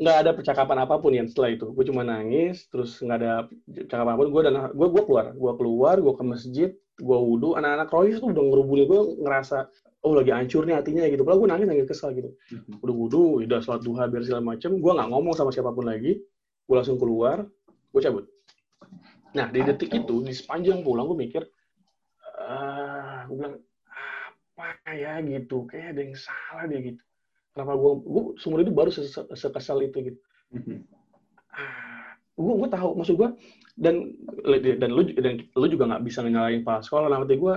nggak 0.00 0.16
ada 0.24 0.30
percakapan 0.32 0.76
apa 0.88 0.94
pun 0.96 1.12
ya 1.12 1.22
setelah 1.28 1.50
itu. 1.52 1.66
Gue 1.76 1.84
cuma 1.84 2.02
nangis, 2.06 2.64
terus 2.72 2.96
nggak 3.04 3.18
ada 3.20 3.32
percakapan 3.68 4.12
apa 4.16 4.20
pun. 4.24 4.28
Gue 4.32 4.42
dan 4.48 4.54
gue 4.72 4.88
gue 4.88 5.02
keluar, 5.04 5.26
gue 5.36 5.52
keluar, 5.60 5.94
gue 6.00 6.14
ke 6.16 6.24
masjid, 6.24 6.70
gue 6.96 7.18
wudhu. 7.20 7.52
Anak-anak 7.60 7.88
Royce 7.92 8.18
tuh 8.18 8.32
udah 8.32 8.42
ngerubungin 8.48 8.86
gue 8.88 9.00
ngerasa 9.28 9.68
oh 10.02 10.18
lagi 10.18 10.34
hancur 10.34 10.64
nih 10.64 10.80
hatinya 10.80 11.04
gitu. 11.06 11.22
Padahal 11.22 11.40
gue 11.44 11.50
nangis 11.52 11.66
nangis 11.68 11.86
kesel 11.86 12.16
gitu. 12.16 12.32
Mhm. 12.48 12.80
Udah 12.80 12.94
wudhu, 12.96 13.22
udah 13.44 13.60
sholat 13.60 13.84
duha 13.84 14.08
biar 14.08 14.24
segala 14.24 14.56
macem. 14.56 14.80
Gue 14.80 14.92
nggak 14.96 15.08
ngomong 15.12 15.36
sama 15.36 15.52
siapa 15.52 15.68
pun 15.70 15.84
lagi. 15.84 16.16
Gue 16.64 16.74
langsung 16.78 16.96
keluar, 16.96 17.44
gue 17.92 18.00
cabut. 18.00 18.24
Nah, 19.32 19.48
di 19.48 19.60
detik 19.64 19.92
itu, 19.92 20.20
di 20.24 20.32
sepanjang 20.32 20.84
pulang, 20.84 21.08
gue 21.08 21.18
mikir, 21.28 21.42
uh, 22.36 23.24
gue 23.28 23.36
bilang, 23.36 23.56
apa 23.88 24.92
ya 24.92 25.20
gitu, 25.24 25.64
kayak 25.68 25.96
ada 25.96 26.00
yang 26.04 26.16
salah 26.16 26.64
dia 26.68 26.80
gitu. 26.92 27.02
Kenapa 27.52 27.72
gue, 27.76 27.92
gue 28.04 28.22
seumur 28.40 28.60
itu 28.64 28.72
baru 28.72 28.90
sekesal 29.32 29.80
itu 29.84 30.12
gitu. 30.12 30.18
Uh, 31.52 32.08
gue, 32.36 32.54
gue 32.64 32.68
tahu, 32.68 32.96
maksud 32.96 33.16
gue, 33.16 33.28
dan 33.80 34.12
dan 34.52 34.90
lu 34.92 35.08
dan 35.16 35.40
lu 35.56 35.66
juga 35.68 35.88
nggak 35.88 36.04
bisa 36.04 36.20
nyalain 36.20 36.60
pak 36.60 36.84
sekolah 36.84 37.08
nanti 37.08 37.40
gue 37.40 37.54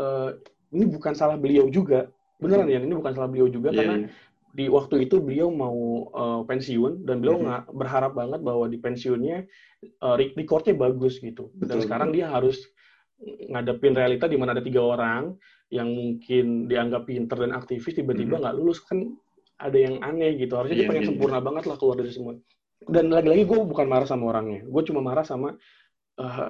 uh, 0.00 0.30
ini 0.72 0.84
bukan 0.88 1.12
salah 1.12 1.36
beliau 1.36 1.68
juga 1.68 2.08
beneran 2.40 2.72
ya 2.72 2.80
ini 2.80 2.96
bukan 2.96 3.12
salah 3.12 3.28
beliau 3.28 3.52
juga 3.52 3.68
yeah, 3.76 3.84
karena 3.84 3.96
yeah 4.08 4.27
di 4.56 4.66
waktu 4.72 5.04
itu 5.04 5.20
beliau 5.20 5.52
mau 5.52 6.08
uh, 6.12 6.40
pensiun 6.48 7.04
dan 7.04 7.20
beliau 7.20 7.36
mm-hmm. 7.36 7.48
nggak 7.48 7.62
mm 7.62 7.68
-hmm. 7.68 7.78
berharap 7.78 8.12
banget 8.16 8.40
bahwa 8.40 8.64
di 8.66 8.78
pensiunnya 8.80 9.44
uh, 10.00 10.16
recordnya 10.16 10.74
bagus 10.74 11.20
gitu. 11.20 11.52
Betul. 11.52 11.68
Dan 11.68 11.78
sekarang 11.84 12.08
dia 12.16 12.32
harus 12.32 12.56
ngadepin 13.50 13.98
realita 13.98 14.30
di 14.30 14.38
mana 14.38 14.54
ada 14.54 14.62
tiga 14.62 14.78
orang 14.78 15.34
yang 15.68 15.90
mungkin 15.90 16.70
dianggap 16.70 17.04
pinter 17.04 17.36
dan 17.44 17.52
aktivis 17.52 17.92
tiba-tiba 17.92 18.40
nggak 18.40 18.54
mm 18.56 18.60
-hmm. 18.62 18.68
lulus 18.72 18.80
kan 18.86 18.98
ada 19.60 19.76
yang 19.76 20.00
aneh 20.00 20.38
gitu. 20.40 20.56
Harusnya 20.56 20.80
yeah, 20.80 20.86
dia 20.86 20.90
pengen 20.90 21.02
yeah, 21.04 21.10
sempurna 21.12 21.38
yeah. 21.38 21.44
banget 21.44 21.64
lah 21.68 21.76
keluar 21.76 21.96
dari 22.00 22.12
semua. 22.14 22.32
Dan 22.88 23.04
lagi-lagi 23.12 23.42
gue 23.44 23.58
bukan 23.68 23.86
marah 23.90 24.06
sama 24.06 24.30
orangnya, 24.30 24.62
gue 24.64 24.82
cuma 24.86 25.02
marah 25.02 25.26
sama 25.26 25.58
uh, 26.22 26.48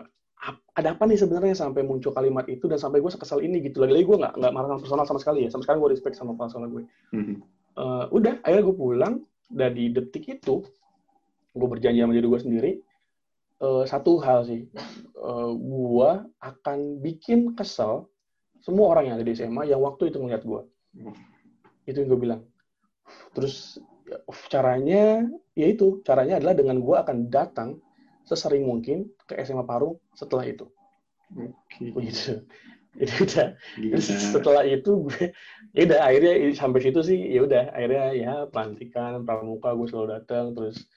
ada 0.78 0.94
apa 0.94 1.02
nih 1.08 1.18
sebenarnya 1.18 1.56
sampai 1.56 1.82
muncul 1.82 2.14
kalimat 2.14 2.46
itu 2.46 2.70
dan 2.70 2.78
sampai 2.78 3.02
gue 3.02 3.10
sekesal 3.10 3.42
ini 3.42 3.58
gitu. 3.64 3.82
Lagi-lagi 3.82 4.06
gue 4.06 4.18
nggak 4.22 4.34
nggak 4.38 4.52
marah 4.54 4.68
sama 4.70 4.80
personal 4.84 5.04
sama 5.08 5.20
sekali 5.24 5.38
ya. 5.44 5.50
Sama 5.50 5.62
sekali 5.66 5.76
gue 5.82 5.90
respect 5.98 6.14
sama 6.14 6.32
personal 6.38 6.70
gue. 6.70 6.86
Mm 7.10 7.24
-hmm 7.26 7.58
uh, 7.78 8.04
udah 8.10 8.42
akhirnya 8.42 8.64
gue 8.66 8.76
pulang 8.76 9.14
dan 9.48 9.70
di 9.72 9.94
detik 9.94 10.26
itu 10.28 10.66
gue 11.54 11.68
berjanji 11.70 12.02
sama 12.02 12.12
diri 12.12 12.26
gue 12.26 12.40
sendiri 12.42 12.72
uh, 13.62 13.86
satu 13.86 14.18
hal 14.20 14.44
sih 14.44 14.66
uh, 15.22 15.54
gue 15.54 16.10
akan 16.42 16.98
bikin 16.98 17.54
kesel 17.54 18.10
semua 18.58 18.90
orang 18.92 19.08
yang 19.08 19.14
ada 19.22 19.24
di 19.24 19.32
SMA 19.38 19.70
yang 19.70 19.80
waktu 19.80 20.10
itu 20.10 20.18
melihat 20.18 20.42
gue 20.42 20.62
itu 21.88 22.04
yang 22.04 22.08
gue 22.12 22.20
bilang. 22.20 22.40
Terus 23.32 23.80
ya, 24.04 24.20
caranya 24.52 25.24
ya 25.56 25.66
itu 25.66 26.04
caranya 26.04 26.36
adalah 26.36 26.54
dengan 26.54 26.84
gue 26.84 26.96
akan 27.00 27.32
datang 27.32 27.80
sesering 28.28 28.68
mungkin 28.68 29.08
ke 29.24 29.40
SMA 29.40 29.64
Parung 29.64 29.96
setelah 30.12 30.44
itu. 30.44 30.68
Oke. 31.28 31.92
begitu 31.92 32.40
jadi 32.98 33.14
udah 33.20 33.48
Gila. 33.76 33.92
Terus 33.94 34.06
setelah 34.32 34.62
itu 34.64 34.90
gue 35.06 35.30
ya 35.76 35.82
udah 35.86 35.98
akhirnya 36.02 36.32
sampai 36.56 36.80
situ 36.82 37.00
sih 37.04 37.18
ya 37.30 37.40
udah 37.44 37.70
akhirnya 37.70 38.04
ya 38.16 38.32
pelantikan 38.48 39.22
pramuka 39.22 39.76
gue 39.76 39.86
selalu 39.92 40.08
datang 40.18 40.56
terus 40.56 40.88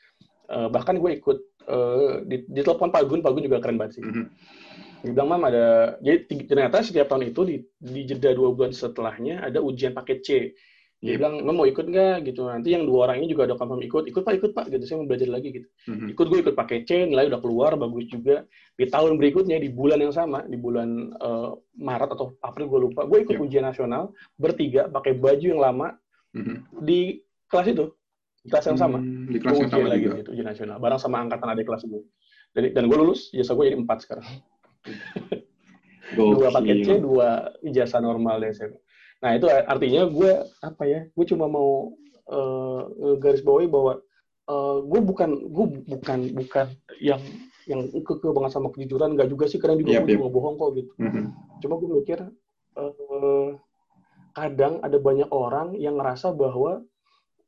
eh, 0.50 0.68
bahkan 0.72 0.98
gue 0.98 1.12
ikut 1.20 1.38
eh, 1.68 2.14
di, 2.26 2.38
di 2.48 2.62
telepon 2.64 2.90
Pak 2.90 3.04
Gun 3.06 3.22
Pak 3.22 3.32
Gun 3.36 3.46
juga 3.46 3.60
keren 3.62 3.78
banget 3.78 4.00
sih 4.00 4.04
Mhm. 4.08 4.26
dia 5.02 5.12
bilang 5.18 5.30
mam 5.34 5.44
ada 5.50 5.98
jadi 6.06 6.46
ternyata 6.46 6.86
setiap 6.86 7.10
tahun 7.10 7.34
itu 7.34 7.42
di, 7.42 7.56
di 7.82 8.02
jeda 8.06 8.38
dua 8.38 8.54
bulan 8.54 8.70
setelahnya 8.70 9.42
ada 9.42 9.58
ujian 9.58 9.98
paket 9.98 10.20
C 10.22 10.30
dia 11.02 11.18
Yep. 11.18 11.20
bilang 11.20 11.34
mau 11.58 11.66
ikut 11.66 11.86
nggak 11.90 12.30
gitu 12.30 12.46
nanti 12.46 12.78
yang 12.78 12.86
dua 12.86 13.10
orang 13.10 13.26
ini 13.26 13.34
juga 13.34 13.50
ada 13.50 13.58
confirm 13.58 13.82
ikut 13.82 14.06
ikut 14.06 14.22
pak 14.22 14.34
ikut 14.38 14.52
pak 14.54 14.66
gitu 14.70 14.86
saya 14.86 15.02
mau 15.02 15.10
belajar 15.10 15.34
lagi 15.34 15.50
gitu 15.50 15.68
Mhm. 15.90 16.14
ikut 16.14 16.26
gue 16.30 16.40
ikut 16.46 16.54
pakai 16.54 16.86
C 16.86 17.10
nilai 17.10 17.26
udah 17.26 17.42
keluar 17.42 17.74
bagus 17.74 18.06
juga 18.06 18.46
di 18.78 18.86
tahun 18.86 19.18
berikutnya 19.18 19.58
di 19.58 19.74
bulan 19.74 19.98
yang 19.98 20.14
sama 20.14 20.46
di 20.46 20.54
bulan 20.56 20.90
eh, 21.18 21.50
Maret 21.76 22.10
atau 22.14 22.38
April 22.40 22.70
gue 22.70 22.80
lupa 22.86 23.02
gue 23.04 23.18
ikut 23.20 23.34
Yep. 23.34 23.44
ujian 23.44 23.66
nasional 23.66 24.04
bertiga 24.38 24.86
pakai 24.88 25.18
baju 25.18 25.42
yang 25.44 25.58
lama 25.58 25.98
Mhm. 26.38 26.86
di 26.86 27.18
kelas 27.50 27.68
itu 27.68 27.86
di 28.42 28.48
kelas 28.48 28.66
yang 28.68 28.78
sama 28.78 28.98
Hmm, 29.02 29.26
Di 29.28 29.38
kelas 29.38 29.58
yang 29.58 29.68
ujian 29.68 29.82
sama 29.82 29.90
lagi 29.90 30.06
juga. 30.06 30.16
gitu 30.18 30.30
ujian 30.32 30.48
nasional 30.48 30.78
bareng 30.78 31.02
sama 31.02 31.18
angkatan 31.20 31.50
adik 31.50 31.66
kelas 31.66 31.82
gue 31.84 32.02
dan, 32.54 32.64
dan 32.72 32.84
gue 32.86 32.98
lulus 33.00 33.34
jasa 33.34 33.58
gue 33.58 33.66
jadi 33.66 33.78
empat 33.80 34.06
sekarang 34.06 34.28
dua 36.12 36.50
paket 36.52 36.78
C 36.84 36.90
dua 37.00 37.30
ijazah 37.62 37.98
normal 38.00 38.38
di 38.40 38.52
SMA 38.52 38.78
nah 39.22 39.38
itu 39.38 39.46
artinya 39.48 40.02
gue 40.10 40.32
apa 40.60 40.84
ya 40.84 41.00
gue 41.06 41.26
cuma 41.30 41.46
mau 41.46 41.94
eh, 42.26 42.82
garis 43.22 43.46
bawahi 43.46 43.70
bahwa 43.70 43.94
eh, 44.50 44.78
gue 44.82 45.00
bukan 45.06 45.30
gue 45.46 45.66
bukan 45.94 46.20
bukan 46.34 46.66
yang 46.98 47.22
yang 47.70 47.86
keke 48.02 48.34
banget 48.34 48.52
sama 48.58 48.74
kejujuran 48.74 49.14
nggak 49.14 49.30
juga 49.30 49.46
sih 49.46 49.62
kadang 49.62 49.78
juga 49.78 50.02
Yap, 50.02 50.10
gue 50.10 50.18
juga 50.18 50.30
bohong 50.34 50.56
kok 50.58 50.70
gitu. 50.76 50.92
Mhm. 50.98 51.24
cuma 51.62 51.78
gue 51.78 51.90
mikir 52.02 52.20
eh, 52.82 53.50
kadang 54.34 54.80
ada 54.82 54.98
banyak 54.98 55.30
orang 55.30 55.78
yang 55.78 56.02
ngerasa 56.02 56.34
bahwa 56.34 56.82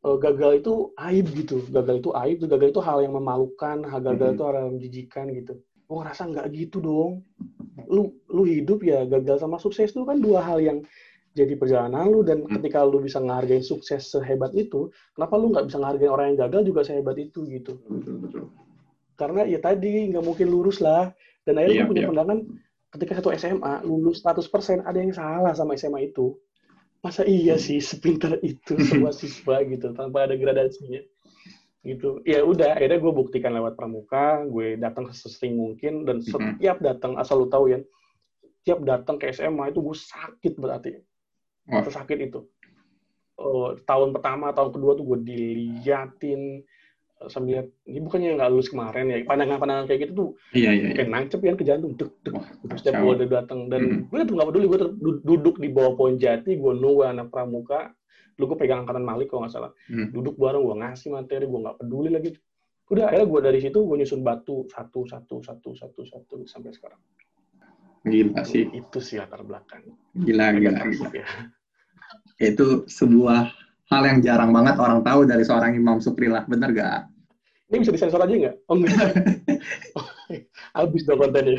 eh, 0.06 0.18
gagal 0.22 0.62
itu 0.62 0.74
aib 1.00 1.26
gitu. 1.34 1.64
Gagal 1.74 2.04
itu 2.04 2.10
aib 2.14 2.38
gagal 2.46 2.70
itu 2.70 2.82
hal 2.86 3.02
yang 3.02 3.18
memalukan 3.18 3.82
gagal 3.82 4.30
Mhm. 4.30 4.36
itu 4.38 4.44
hal 4.46 4.54
yang 4.62 4.70
menjijikan 4.78 5.26
gitu. 5.34 5.54
Gue 5.90 5.96
ngerasa 6.04 6.30
nggak 6.30 6.48
gitu 6.54 6.78
dong. 6.84 7.26
Lu 7.90 8.14
lu 8.30 8.44
hidup 8.46 8.86
ya 8.86 9.08
gagal 9.10 9.42
sama 9.42 9.58
sukses 9.58 9.90
itu 9.90 10.06
kan 10.06 10.22
dua 10.22 10.44
hal 10.46 10.62
yang 10.62 10.86
jadi 11.34 11.58
perjalanan 11.58 12.06
lu 12.08 12.22
dan 12.22 12.46
Hmm. 12.46 12.62
ketika 12.62 12.86
lu 12.86 13.02
bisa 13.02 13.18
ngehargain 13.18 13.66
sukses 13.66 14.06
sehebat 14.08 14.54
itu 14.54 14.88
kenapa 15.14 15.34
lu 15.36 15.50
nggak 15.50 15.66
bisa 15.68 15.78
ngehargain 15.82 16.12
orang 16.14 16.26
yang 16.34 16.40
gagal 16.48 16.62
juga 16.64 16.82
sehebat 16.86 17.18
itu 17.18 17.42
gitu 17.50 17.82
Betul, 17.90 18.16
betul. 18.22 18.46
karena 19.18 19.42
ya 19.46 19.58
tadi 19.58 20.14
nggak 20.14 20.24
mungkin 20.24 20.48
lurus 20.50 20.78
lah 20.80 21.10
dan 21.44 21.58
akhirnya 21.58 21.84
gue 21.84 21.90
punya 21.90 22.04
iya. 22.06 22.10
pandangan 22.14 22.40
ketika 22.94 23.12
satu 23.18 23.30
SMA 23.34 23.74
lulus 23.84 24.22
100% 24.22 24.86
ada 24.86 24.98
yang 24.98 25.12
salah 25.12 25.52
sama 25.52 25.74
SMA 25.74 26.08
itu 26.08 26.38
masa 27.02 27.26
iya 27.26 27.58
sih 27.58 27.82
sepintar 27.82 28.38
itu 28.40 28.78
semua 28.80 29.12
siswa 29.20 29.60
gitu 29.66 29.92
tanpa 29.92 30.30
ada 30.30 30.38
gradasinya 30.38 31.02
gitu 31.84 32.24
ya 32.24 32.46
udah 32.48 32.80
akhirnya 32.80 32.96
gue 32.96 33.12
buktikan 33.12 33.52
lewat 33.52 33.76
pramuka 33.76 34.48
gue 34.48 34.80
datang 34.80 35.12
sesering 35.12 35.58
mungkin 35.58 36.08
dan 36.08 36.24
Mhm. 36.24 36.30
setiap 36.30 36.78
datang 36.80 37.20
asal 37.20 37.44
lu 37.44 37.52
tahu 37.52 37.76
ya 37.76 37.84
tiap 38.64 38.80
datang 38.88 39.20
ke 39.20 39.28
SMA 39.36 39.68
itu 39.68 39.84
gue 39.84 39.92
sakit 39.92 40.54
berarti 40.56 40.96
Wah. 41.68 41.84
sakit 41.84 42.20
itu 42.22 42.42
Eh, 43.34 43.70
tahun 43.90 44.14
pertama 44.14 44.54
tahun 44.54 44.70
kedua 44.72 44.94
tuh 44.94 45.10
gue 45.10 45.20
diliatin 45.26 46.62
eh, 47.18 47.28
sambil 47.28 47.66
ini 47.84 47.98
bukannya 47.98 48.38
nggak 48.38 48.52
lulus 48.54 48.70
kemarin 48.70 49.10
ya 49.10 49.26
pandangan-pandangan 49.26 49.90
kayak 49.90 50.06
gitu 50.06 50.14
tuh 50.14 50.30
Iya, 50.54 50.70
iya, 50.70 50.84
iya. 50.86 50.94
kayak 50.94 51.10
nancep 51.10 51.40
ya 51.42 51.54
ke 51.54 51.66
jantung 51.66 51.98
dek 51.98 52.14
Wah, 52.30 52.46
Gitu, 52.62 52.74
setiap 52.78 53.02
gue 53.02 53.12
udah 53.18 53.28
datang 53.34 53.60
dan 53.68 53.82
Mhm. 53.82 54.00
gue 54.08 54.18
tuh 54.24 54.36
nggak 54.38 54.48
peduli 54.48 54.66
gue 54.70 54.80
duduk 55.26 55.56
di 55.58 55.68
bawah 55.68 55.98
pohon 55.98 56.16
jati 56.16 56.56
gue 56.56 56.74
nunggu 56.74 57.04
anak 57.04 57.34
pramuka 57.34 57.90
lu 58.38 58.46
gue 58.46 58.58
pegang 58.58 58.86
angkatan 58.86 59.02
Malik 59.02 59.30
kalau 59.30 59.46
nggak 59.46 59.54
salah 59.54 59.72
Mhm. 59.90 60.14
duduk 60.14 60.36
bareng 60.38 60.62
gue 60.62 60.76
ngasih 60.80 61.10
materi 61.10 61.46
gue 61.46 61.60
nggak 61.60 61.78
peduli 61.80 62.10
lagi 62.10 62.30
udah 62.86 63.04
akhirnya 63.10 63.26
gue 63.26 63.40
dari 63.42 63.60
situ 63.60 63.80
gue 63.82 63.98
nyusun 63.98 64.22
batu 64.22 64.70
satu 64.70 65.10
satu 65.10 65.42
satu 65.42 65.70
satu 65.74 66.02
satu 66.06 66.34
sampai 66.46 66.70
sekarang 66.70 67.02
Gila 68.04 68.44
sih. 68.44 68.68
itu 68.72 69.00
sih 69.00 69.16
latar 69.16 69.42
belakang 69.48 69.84
Gila, 70.14 70.52
gila, 70.60 70.80
gila. 70.84 71.08
ya. 71.16 71.28
Itu 72.38 72.84
sebuah 72.86 73.50
hal 73.88 74.04
yang 74.04 74.20
jarang 74.20 74.52
banget 74.52 74.76
orang 74.78 75.02
tahu 75.02 75.24
dari 75.24 75.42
seorang 75.48 75.74
Imam 75.74 76.04
Sukrilah. 76.04 76.44
Bener 76.46 76.70
gak? 76.76 77.08
ini 77.74 77.82
bisa 77.82 77.90
disensor 77.96 78.22
aja 78.22 78.30
nggak 78.30 78.56
oh 78.70 78.76
enggak 78.78 78.94
Oh, 79.98 80.06
habis 80.78 81.02
dong 81.10 81.18
kontennya 81.18 81.58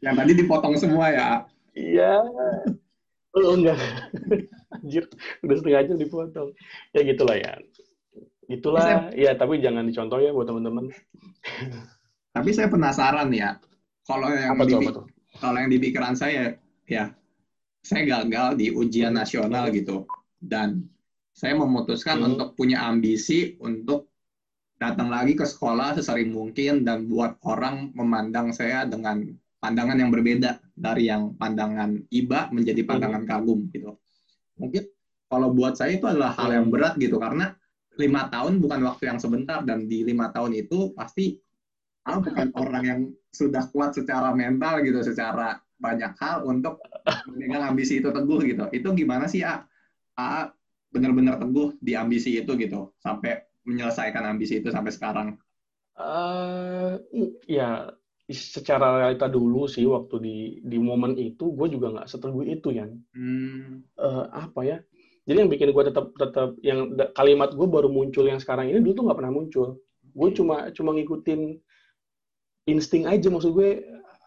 Yang 0.00 0.14
tadi 0.16 0.32
dipotong 0.32 0.74
semua 0.80 1.12
ya. 1.12 1.28
Iya. 1.76 2.24
Oh 3.36 3.52
enggak. 3.56 3.76
Anjir, 4.74 5.04
udah 5.44 5.56
setengah 5.60 5.82
jam 5.86 5.96
dipotong. 6.00 6.48
Ya 6.96 7.00
gitulah 7.04 7.36
ya. 7.36 7.52
Itulah, 8.50 9.14
ya 9.14 9.36
tapi 9.38 9.62
jangan 9.62 9.86
dicontoh 9.86 10.18
ya 10.18 10.34
buat 10.34 10.50
teman-teman. 10.50 10.90
Tapi 12.34 12.50
saya 12.50 12.66
penasaran 12.66 13.30
ya. 13.30 13.58
Kalau 14.02 14.26
yang 14.34 14.58
Apa 14.58 14.64
di, 14.66 14.72
tuh, 14.74 14.78
apa 14.82 14.90
tuh? 14.98 15.04
Kalau 15.40 15.56
yang 15.58 15.72
di 15.72 15.80
pikiran 15.80 16.14
saya 16.14 16.54
ya 16.84 17.10
saya 17.80 18.02
gagal 18.04 18.60
di 18.60 18.68
ujian 18.68 19.16
nasional 19.16 19.72
gitu 19.72 20.04
dan 20.38 20.84
saya 21.32 21.56
memutuskan 21.56 22.20
Hmm. 22.20 22.36
untuk 22.36 22.52
punya 22.52 22.84
ambisi 22.84 23.56
untuk 23.58 24.12
datang 24.76 25.08
lagi 25.08 25.32
ke 25.36 25.44
sekolah 25.44 25.96
sesering 25.96 26.32
mungkin 26.32 26.84
dan 26.84 27.08
buat 27.08 27.40
orang 27.44 27.92
memandang 27.96 28.52
saya 28.52 28.84
dengan 28.84 29.24
pandangan 29.60 29.96
yang 29.96 30.08
berbeda 30.12 30.60
dari 30.72 31.08
yang 31.08 31.36
pandangan 31.36 32.00
iba 32.12 32.48
menjadi 32.52 32.80
pandangan 32.84 33.24
kagum 33.28 33.68
gitu 33.72 33.96
mungkin 34.56 34.88
kalau 35.28 35.52
buat 35.52 35.76
saya 35.76 35.96
itu 35.96 36.04
adalah 36.08 36.32
hal 36.36 36.52
yang 36.52 36.68
Hmm. 36.68 36.74
berat 36.76 36.94
gitu 36.96 37.16
karena 37.16 37.56
lima 37.96 38.32
tahun 38.32 38.60
bukan 38.60 38.80
waktu 38.88 39.12
yang 39.12 39.20
sebentar 39.20 39.60
dan 39.64 39.84
di 39.84 40.00
lima 40.04 40.32
tahun 40.32 40.56
itu 40.56 40.96
pasti 40.96 41.36
ah, 42.08 42.16
bukan 42.16 42.48
orang 42.56 42.84
yang 42.84 43.00
sudah 43.30 43.66
kuat 43.70 43.94
secara 43.94 44.34
mental 44.34 44.82
gitu 44.82 45.00
secara 45.06 45.58
banyak 45.80 46.12
hal 46.20 46.44
untuk 46.44 46.82
memegang 47.30 47.72
ambisi 47.72 48.02
itu 48.02 48.10
teguh 48.12 48.40
gitu 48.44 48.64
itu 48.74 48.88
gimana 48.92 49.24
sih 49.30 49.46
A? 49.46 49.64
A 50.18 50.50
benar-benar 50.90 51.38
teguh 51.38 51.78
di 51.78 51.94
ambisi 51.94 52.36
itu 52.36 52.52
gitu 52.58 52.92
sampai 53.00 53.46
menyelesaikan 53.64 54.26
ambisi 54.26 54.58
itu 54.60 54.68
sampai 54.74 54.92
sekarang 54.92 55.28
Eh, 56.00 56.92
ya 57.44 57.92
secara 58.30 59.02
realita 59.04 59.26
dulu 59.26 59.66
sih 59.66 59.84
waktu 59.84 60.16
di 60.22 60.36
di 60.62 60.78
momen 60.78 61.18
itu 61.18 61.50
gue 61.52 61.66
juga 61.68 61.92
nggak 61.92 62.08
seteguh 62.08 62.46
itu 62.46 62.68
ya. 62.72 62.86
hmm. 62.88 63.84
Eh, 64.00 64.24
apa 64.32 64.60
ya? 64.64 64.78
Jadi 65.28 65.36
yang 65.44 65.50
bikin 65.52 65.70
gue 65.76 65.84
tetap 65.92 66.14
tetap 66.16 66.56
yang 66.64 66.96
kalimat 67.12 67.52
gue 67.52 67.68
baru 67.68 67.92
muncul 67.92 68.24
yang 68.24 68.40
sekarang 68.40 68.72
ini 68.72 68.80
dulu 68.80 68.94
tuh 68.96 69.04
nggak 69.10 69.18
pernah 69.18 69.34
muncul. 69.34 69.68
Gue 70.14 70.28
cuma 70.32 70.72
cuma 70.72 70.90
ngikutin 70.96 71.40
insting 72.66 73.08
aja 73.08 73.28
maksud 73.28 73.52
gue 73.52 73.80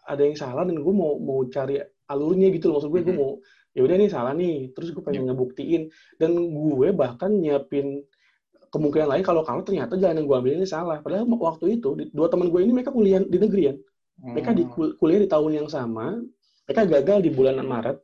ada 0.04 0.22
yang 0.22 0.36
salah 0.36 0.64
dan 0.64 0.76
gue 0.76 0.94
mau 0.94 1.16
mau 1.16 1.44
cari 1.46 1.78
alurnya 2.06 2.50
gitu 2.52 2.68
loh. 2.68 2.80
Maksud 2.80 2.90
gue 2.90 3.00
gue 3.02 3.16
mau 3.16 3.32
ya 3.72 3.82
udah 3.82 3.96
nih 3.96 4.10
salah 4.10 4.32
nih. 4.32 4.70
Terus 4.72 4.92
gue 4.92 5.02
pengen 5.02 5.28
ngebuktiin. 5.28 5.88
Dan 6.16 6.30
gue 6.50 6.88
bahkan 6.92 7.30
nyiapin 7.32 8.04
kemungkinan 8.68 9.06
lain 9.06 9.22
kalau 9.22 9.40
kalau 9.40 9.62
ternyata 9.62 9.94
jalan 9.94 10.18
yang 10.20 10.26
gue 10.26 10.36
ambil 10.36 10.52
ini 10.58 10.66
salah. 10.66 10.98
Padahal 11.00 11.24
waktu 11.30 11.78
itu 11.78 11.94
di- 11.94 12.10
dua 12.10 12.26
teman 12.26 12.50
gue 12.50 12.60
ini 12.60 12.72
mereka 12.72 12.90
kuliah 12.90 13.22
di 13.22 13.38
negeri 13.38 13.62
ya 13.64 13.74
mereka 14.14 14.50
di 14.52 14.62
kul- 14.70 14.94
kuliah 14.94 15.20
di 15.20 15.28
tahun 15.28 15.50
yang 15.54 15.68
sama. 15.68 16.18
Mereka 16.64 16.82
gagal 16.88 17.18
di 17.20 17.30
bulan 17.30 17.60
Maret 17.60 17.96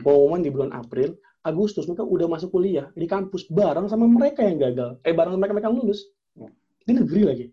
pengumuman 0.00 0.38
di 0.38 0.50
bulan 0.50 0.70
April 0.70 1.18
Agustus 1.42 1.84
mereka 1.84 2.06
udah 2.06 2.26
masuk 2.26 2.50
kuliah 2.50 2.86
di 2.92 3.04
kampus 3.04 3.48
bareng 3.48 3.84
sama 3.86 4.06
mereka 4.06 4.40
yang 4.40 4.56
gagal. 4.56 4.96
Eh 5.02 5.10
bareng 5.10 5.34
mereka 5.34 5.52
mereka 5.52 5.70
lulus. 5.70 6.08
Oh. 6.34 6.50
di 6.82 6.92
negeri 6.92 7.22
lagi 7.24 7.46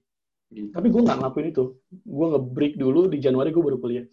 Gitu. 0.52 0.68
tapi 0.76 0.91
gue 0.91 1.02
nggak 1.02 1.18
ngelakuin 1.24 1.47
itu. 1.56 1.64
Gue 2.04 2.26
nge-break 2.36 2.76
dulu 2.76 3.08
di 3.08 3.18
Januari 3.24 3.56
gue 3.56 3.64
baru 3.64 3.80
kuliah. 3.80 4.04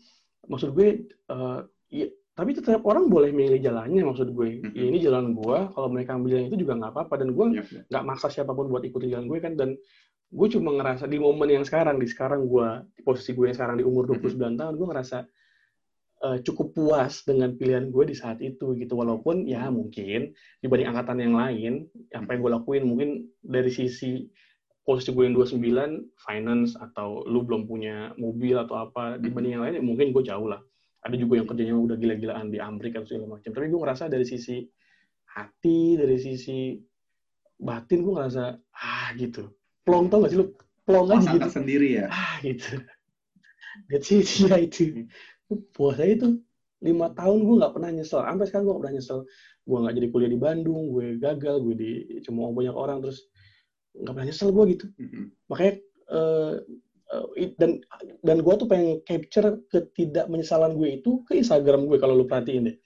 Maksud 0.47 0.71
gue 0.71 1.11
eh, 1.11 1.61
iya, 1.91 2.07
tapi 2.39 2.55
tetap 2.55 2.87
orang 2.87 3.11
boleh 3.11 3.35
milih 3.35 3.59
jalannya 3.59 4.07
maksud 4.07 4.31
gue. 4.31 4.63
Mhm. 4.63 4.71
ya, 4.71 4.85
ini 4.87 4.99
jalan 5.03 5.35
gue 5.35 5.59
kalau 5.75 5.89
mereka 5.91 6.15
ambil 6.15 6.39
jalan 6.39 6.47
itu 6.47 6.63
juga 6.63 6.73
nggak 6.79 6.93
apa-apa. 6.95 7.15
Dan 7.19 7.35
gue 7.35 7.47
Yap, 7.59 7.67
yap. 7.67 7.85
nggak 7.91 8.05
maksa 8.07 8.31
siapa 8.31 8.55
pun 8.55 8.71
buat 8.71 8.87
ikutin 8.87 9.11
jalan 9.19 9.27
gue 9.27 9.39
kan. 9.43 9.53
Dan 9.59 9.75
gue 10.31 10.49
cuma 10.55 10.71
ngerasa 10.79 11.11
di 11.11 11.19
momen 11.19 11.49
yang 11.51 11.65
sekarang 11.67 11.99
di 11.99 12.07
sekarang 12.07 12.47
gue 12.47 12.69
di 12.95 13.03
posisi 13.03 13.35
gue 13.35 13.51
yang 13.51 13.57
sekarang 13.59 13.77
di 13.81 13.85
umur 13.85 14.07
29 14.07 14.39
tahun 14.55 14.75
gue 14.79 14.87
ngerasa 14.95 15.19
eh, 16.23 16.39
cukup 16.47 16.67
puas 16.79 17.27
dengan 17.27 17.51
pilihan 17.59 17.91
gue 17.91 18.05
di 18.07 18.15
saat 18.15 18.39
itu 18.39 18.79
gitu. 18.79 18.95
Walaupun 18.95 19.43
ya 19.43 19.67
mungkin 19.75 20.31
dibanding 20.63 20.95
angkatan 20.95 21.19
yang 21.19 21.35
lain 21.35 21.91
apa 22.15 22.31
yang 22.31 22.41
gue 22.47 22.53
lakuin 22.55 22.83
mungkin 22.87 23.27
dari 23.43 23.75
sisi 23.75 24.31
posisi 24.89 25.13
gue 25.13 25.29
yang 25.29 25.37
29 25.37 26.17
finance 26.17 26.73
atau 26.81 27.21
lu 27.29 27.45
belum 27.45 27.69
punya 27.69 28.17
mobil 28.17 28.57
atau 28.57 28.89
apa 28.89 29.21
dibanding 29.21 29.61
yang 29.61 29.65
lain 29.69 29.85
mungkin 29.85 30.17
gue 30.17 30.25
jauh 30.25 30.49
lah. 30.49 30.65
Ada 31.05 31.21
juga 31.21 31.37
yang 31.37 31.45
kerjanya 31.45 31.77
udah 31.77 31.97
gila-gilaan 32.01 32.49
di 32.49 32.57
Amerika 32.57 33.05
atau 33.05 33.13
segala 33.13 33.37
macam. 33.37 33.53
Tapi 33.53 33.69
gue 33.69 33.81
ngerasa 33.85 34.09
dari 34.09 34.25
sisi 34.25 34.65
hati 35.29 36.01
dari 36.01 36.17
sisi 36.17 36.81
batin 37.61 38.01
gue 38.01 38.17
ngerasa 38.17 38.57
ah 38.57 39.13
gitu. 39.21 39.53
Plong 39.85 40.09
tau 40.09 40.25
gak 40.25 40.33
sih 40.33 40.41
lu? 40.41 40.57
Plong 40.89 41.13
aja 41.13 41.37
gitu. 41.37 41.49
sendiri 41.53 42.01
ya? 42.01 42.09
Ah 42.09 42.41
gitu. 42.41 42.81
That's 43.93 44.09
it 44.09 44.25
ya 44.25 44.57
itu. 44.65 45.05
Puasa 45.77 46.09
itu 46.09 46.41
lima 46.81 47.13
tahun 47.13 47.45
gue 47.45 47.55
nggak 47.61 47.75
pernah 47.77 47.91
nyesel. 47.93 48.25
Sampai 48.25 48.49
sekarang 48.49 48.65
gue 48.65 48.73
gak 48.73 48.83
pernah 48.89 48.95
nyesel. 48.97 49.19
Gue 49.69 49.77
nggak 49.85 49.95
jadi 50.01 50.09
kuliah 50.09 50.31
di 50.33 50.41
Bandung 50.41 50.81
gue 50.97 51.21
gagal 51.21 51.61
gue 51.61 51.75
di 51.77 51.91
cuma 52.25 52.49
banyak 52.49 52.73
orang. 52.73 53.05
Terus 53.05 53.29
nggak 53.97 54.13
pernah 54.15 54.27
nyesel 54.29 54.51
gue 54.53 54.65
gitu. 54.77 54.87
Mhm. 55.01 55.25
makanya 55.49 55.75
uh, 56.13 56.55
uh, 57.13 57.27
dan 57.57 57.81
dan 58.23 58.37
gue 58.45 58.55
tuh 58.61 58.69
pengen 58.69 59.01
capture 59.05 59.61
ketidakmenyesalan 59.73 60.77
gue 60.77 61.01
itu 61.01 61.25
ke 61.25 61.39
Instagram 61.41 61.89
gue 61.89 61.97
kalau 61.97 62.15
lu 62.19 62.29
perhatiin 62.29 62.69
deh. 62.69 62.77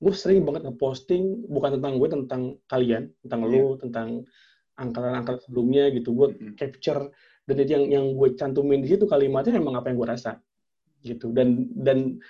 Gue 0.00 0.12
sering 0.16 0.44
banget 0.48 0.64
ngeposting 0.64 1.44
bukan 1.48 1.76
tentang 1.80 2.00
gue 2.00 2.08
tentang 2.08 2.42
kalian 2.68 3.12
tentang 3.24 3.40
lu 3.44 3.76
tentang 3.76 4.08
angkatan-angkatan 4.80 5.40
sebelumnya 5.44 5.92
gitu. 5.92 6.12
Gue 6.16 6.32
Mhm. 6.32 6.56
capture 6.56 7.12
dan 7.48 7.56
yang 7.66 7.84
yang 7.90 8.06
gue 8.14 8.28
cantumin 8.38 8.80
di 8.80 8.88
situ 8.94 9.04
kalimatnya 9.10 9.58
memang 9.58 9.80
apa 9.80 9.90
yang 9.92 9.98
gue 10.00 10.08
rasa 10.08 10.40
gitu. 11.04 11.32
Dan 11.32 11.68
dan 11.76 12.20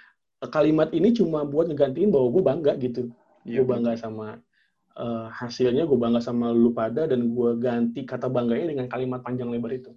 kalimat 0.49 0.89
ini 0.97 1.13
cuma 1.13 1.45
buat 1.45 1.69
ngegantiin 1.69 2.09
bahwa 2.09 2.27
gue 2.33 2.43
bangga 2.43 2.73
gitu. 2.81 3.13
Iya, 3.45 3.63
gue 3.63 3.67
bangga 3.69 3.93
sama 4.01 4.41
eh, 4.97 5.27
hasilnya 5.31 5.87
gue 5.87 5.99
bangga 5.99 6.19
sama 6.23 6.51
lu 6.51 6.75
pada 6.75 7.07
dan 7.07 7.31
gue 7.31 7.51
ganti 7.61 8.03
kata 8.03 8.27
bangganya 8.27 8.75
dengan 8.75 8.87
kalimat 8.91 9.21
panjang 9.23 9.51
lebar 9.51 9.75
itu 9.75 9.93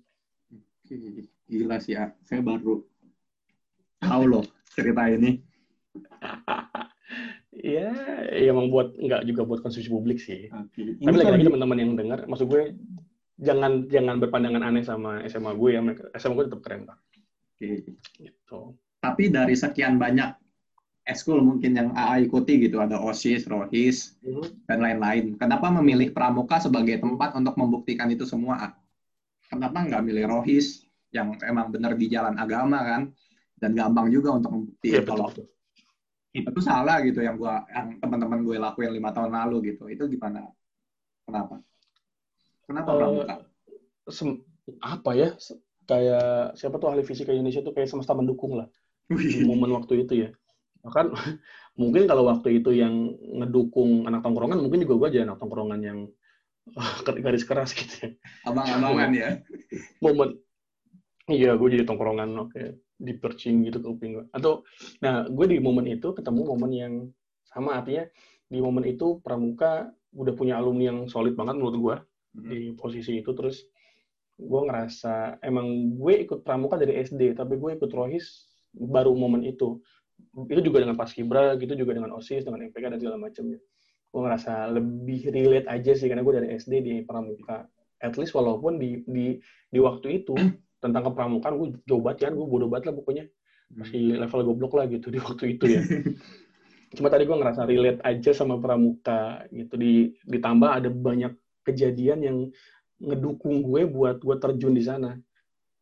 Gila 1.43 1.77
sih 1.81 1.95
ya, 1.97 2.11
saya 2.25 2.43
baru 2.43 2.85
tahu 4.03 4.23
loh 4.29 4.43
cerita 4.73 5.07
ini. 5.09 5.39
ya 7.53 7.93
ya 8.33 8.49
emang 8.49 8.73
buat 8.73 8.97
nggak 8.97 9.29
juga 9.29 9.41
buat 9.45 9.61
konsumsi 9.61 9.87
publik 9.93 10.17
sih 10.17 10.49
Oke. 10.49 10.97
tapi 10.97 11.15
lagi-lagi 11.21 11.45
teman-teman 11.45 11.77
yang 11.77 11.91
dengar 11.93 12.19
maksud 12.25 12.49
gue 12.49 12.73
jangan 13.37 13.85
jangan 13.93 14.17
berpandangan 14.17 14.73
aneh 14.73 14.81
sama 14.81 15.21
SMA 15.29 15.53
gue 15.53 15.69
ya 15.77 15.81
SMA 16.17 16.33
gue 16.33 16.45
tetap 16.49 16.61
keren 16.65 16.89
pak 16.89 16.97
Oke. 17.53 17.93
gitu 18.17 18.73
Tapi 19.03 19.29
dari 19.29 19.51
sekian 19.53 19.99
banyak 19.99 20.31
eskul 21.03 21.43
mungkin 21.43 21.75
yang 21.75 21.89
AA 21.91 22.23
ikuti 22.27 22.63
gitu, 22.63 22.79
ada 22.79 22.95
OSIS, 22.95 23.43
ROHIS, 23.47 24.15
dan 24.67 24.79
lain-lain. 24.79 25.35
Kenapa 25.35 25.67
memilih 25.67 26.15
Pramuka 26.15 26.63
sebagai 26.63 26.99
tempat 27.03 27.35
untuk 27.35 27.59
membuktikan 27.59 28.07
itu 28.07 28.23
semua? 28.23 28.55
A? 28.59 28.69
Kenapa 29.51 29.83
nggak 29.83 30.01
milih 30.01 30.23
ROHIS 30.31 30.87
yang 31.11 31.35
emang 31.43 31.69
benar 31.69 31.99
di 31.99 32.07
jalan 32.07 32.39
agama 32.39 32.79
kan? 32.81 33.01
Dan 33.59 33.75
gampang 33.75 34.11
juga 34.11 34.35
untuk 34.35 34.51
membuktikan 34.51 34.91
Iya, 34.91 34.99
betul, 35.03 35.11
kalau 35.11 35.27
betul. 35.31 35.45
itu 36.33 36.59
salah 36.65 36.97
gitu 37.05 37.19
yang 37.21 37.37
gua 37.37 37.63
yang 37.69 38.01
teman-teman 38.01 38.41
gue 38.41 38.57
lakuin 38.57 38.91
lima 38.91 39.13
tahun 39.13 39.31
lalu 39.31 39.75
gitu. 39.75 39.87
Itu 39.87 40.09
gimana? 40.09 40.49
Kenapa? 41.23 41.61
Kenapa 42.67 42.89
Eh, 42.91 42.97
Pramuka? 42.99 43.35
Sem- 44.11 44.43
apa 44.79 45.11
ya 45.15 45.35
kayak 45.83 46.55
siapa 46.55 46.79
tuh 46.79 46.87
ahli 46.95 47.03
fisika 47.03 47.35
Indonesia 47.35 47.59
tuh 47.59 47.75
kayak 47.75 47.91
semesta 47.91 48.15
mendukung 48.15 48.55
lah 48.55 48.67
di 49.11 49.43
momen 49.43 49.75
waktu 49.75 50.07
itu 50.07 50.27
ya 50.27 50.29
bahkan 50.83 51.15
mungkin 51.81 52.05
kalau 52.05 52.27
waktu 52.27 52.61
itu 52.61 52.75
yang 52.75 53.15
ngedukung 53.39 54.05
anak 54.05 54.21
tongkrongan 54.21 54.59
mungkin 54.59 54.83
juga 54.83 54.93
gue 54.99 55.07
aja 55.15 55.19
anak 55.31 55.39
tongkrongan 55.39 55.81
yang 55.81 55.99
garis 57.25 57.43
keras 57.43 57.75
gitu 57.75 58.07
ya. 58.07 58.09
Abang-abangan 58.47 59.11
ya. 59.15 59.29
momen. 60.03 60.39
Iya 61.31 61.55
gue 61.55 61.67
jadi 61.71 61.87
tongkrongan 61.87 62.35
oke 62.35 62.61
dipercing 62.99 63.67
gitu 63.67 63.79
ke 63.79 63.87
kuping 63.87 64.11
gue 64.19 64.25
atau 64.35 64.63
nah 64.99 65.27
gue 65.27 65.45
di 65.49 65.57
momen 65.59 65.87
itu 65.87 66.11
ketemu 66.15 66.55
momen 66.55 66.71
yang 66.71 66.93
sama 67.47 67.79
artinya 67.79 68.07
di 68.47 68.59
momen 68.59 68.83
itu 68.87 69.23
pramuka 69.23 69.91
udah 70.13 70.33
punya 70.35 70.59
alumni 70.61 70.93
yang 70.93 70.99
solid 71.09 71.33
banget 71.33 71.57
menurut 71.57 71.77
gue 71.79 71.95
di 72.43 72.59
posisi 72.75 73.23
itu. 73.23 73.31
Terus 73.33 73.63
gue 74.37 74.61
ngerasa 74.67 75.39
emang 75.45 75.97
gue 75.97 76.13
ikut 76.25 76.41
pramuka 76.43 76.75
dari 76.75 76.99
SD 77.01 77.37
tapi 77.37 77.57
gue 77.57 77.77
ikut 77.77 77.91
rohis 77.93 78.49
baru 78.73 79.13
momen 79.13 79.45
itu 79.45 79.79
itu 80.49 80.61
juga 80.65 80.81
dengan 80.81 80.97
paskibra 80.97 81.53
gitu 81.61 81.77
juga 81.77 81.93
dengan 81.93 82.13
osis 82.17 82.41
dengan 82.41 82.65
MPK 82.65 82.85
dan 82.89 82.99
segala 82.99 83.17
macamnya 83.21 83.59
gue 84.13 84.21
ngerasa 84.21 84.69
lebih 84.69 85.33
relate 85.33 85.65
aja 85.65 85.91
sih 85.97 86.05
karena 86.05 86.21
gue 86.21 86.33
dari 86.37 86.47
SD 86.53 86.73
di 86.85 86.93
pramuka. 87.01 87.65
At 87.97 88.13
least 88.21 88.37
walaupun 88.37 88.77
di 88.77 89.01
di 89.09 89.41
di 89.73 89.79
waktu 89.81 90.21
itu 90.21 90.37
tentang 90.83 91.09
kepramukaan 91.09 91.57
gue 91.57 91.67
jauh 91.89 91.97
banget 91.97 92.29
kan 92.29 92.37
gue 92.37 92.45
bodoh 92.45 92.69
banget 92.69 92.93
lah 92.93 92.95
pokoknya. 93.01 93.25
Masih 93.73 94.21
level 94.21 94.53
goblok 94.53 94.77
lah 94.77 94.85
gitu 94.85 95.09
di 95.13 95.17
waktu 95.17 95.57
itu 95.57 95.65
ya. 95.65 95.81
Cuma 96.95 97.09
tadi 97.09 97.25
gue 97.25 97.33
ngerasa 97.33 97.65
relate 97.65 98.05
aja 98.05 98.31
sama 98.37 98.61
pramuka 98.61 99.49
gitu. 99.49 99.73
Di 99.81 100.13
ditambah 100.29 100.69
ada 100.69 100.89
banyak 100.93 101.33
kejadian 101.65 102.19
yang 102.21 102.37
ngedukung 103.01 103.65
gue 103.65 103.89
buat 103.89 104.21
gue 104.21 104.35
terjun 104.37 104.77
di 104.77 104.85
sana. 104.85 105.17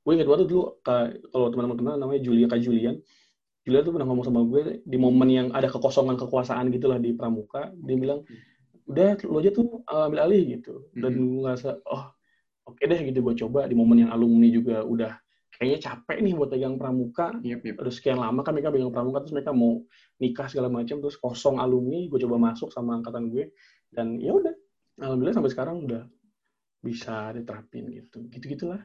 Gue 0.08 0.16
inget 0.16 0.32
banget 0.32 0.48
dulu 0.48 0.80
kalau 0.88 1.52
teman-teman 1.52 1.78
kenal 1.78 1.96
namanya 2.00 2.24
Julia 2.24 2.48
Kak 2.48 2.64
Julian 2.64 2.96
Julia 3.62 3.86
tuh 3.86 3.94
pernah 3.94 4.10
ngomong 4.10 4.26
sama 4.26 4.42
gue 4.42 4.82
di 4.82 4.98
momen 4.98 5.30
yang 5.30 5.48
ada 5.54 5.70
kekosongan 5.70 6.18
kekuasaan 6.18 6.74
gitulah 6.74 6.98
di 6.98 7.14
pramuka. 7.14 7.70
Dia 7.78 7.98
bilang 7.98 8.26
udah 8.90 9.22
lu 9.30 9.38
aja 9.38 9.52
tuh 9.54 9.86
uh, 9.86 10.10
ambil 10.10 10.26
alih 10.26 10.58
gitu. 10.58 10.90
Dan 10.98 11.14
Mhm. 11.14 11.22
gue 11.22 11.40
ngerasa 11.46 11.70
oh 11.86 12.10
oke 12.66 12.82
deh 12.82 13.00
gitu 13.06 13.22
gue 13.22 13.36
coba 13.46 13.70
di 13.70 13.78
momen 13.78 14.08
yang 14.08 14.12
alumni 14.12 14.50
juga 14.50 14.82
udah 14.82 15.14
kayaknya 15.54 15.94
capek 15.94 16.18
nih 16.26 16.34
buat 16.34 16.50
pegang 16.50 16.76
pramuka. 16.82 17.38
Yep, 17.46 17.62
yep. 17.62 17.76
terus 17.78 18.02
sekian 18.02 18.18
lama 18.18 18.42
kan 18.42 18.58
mereka 18.58 18.74
pegang 18.74 18.90
pramuka 18.90 19.22
terus 19.22 19.34
mereka 19.38 19.54
mau 19.54 19.78
nikah 20.18 20.50
segala 20.50 20.74
macam 20.74 20.98
terus 20.98 21.22
kosong 21.22 21.62
alumni 21.62 22.10
gue 22.10 22.20
coba 22.26 22.42
masuk 22.42 22.74
sama 22.74 22.98
angkatan 22.98 23.30
gue. 23.30 23.54
Dan 23.94 24.18
ya 24.18 24.34
udah 24.34 24.58
alhamdulillah 24.98 25.38
sampai 25.38 25.52
sekarang 25.54 25.86
udah 25.86 26.10
bisa 26.82 27.30
diterapin 27.38 27.94
gitu. 27.94 28.26
Gitu 28.34 28.58
gitulah 28.58 28.82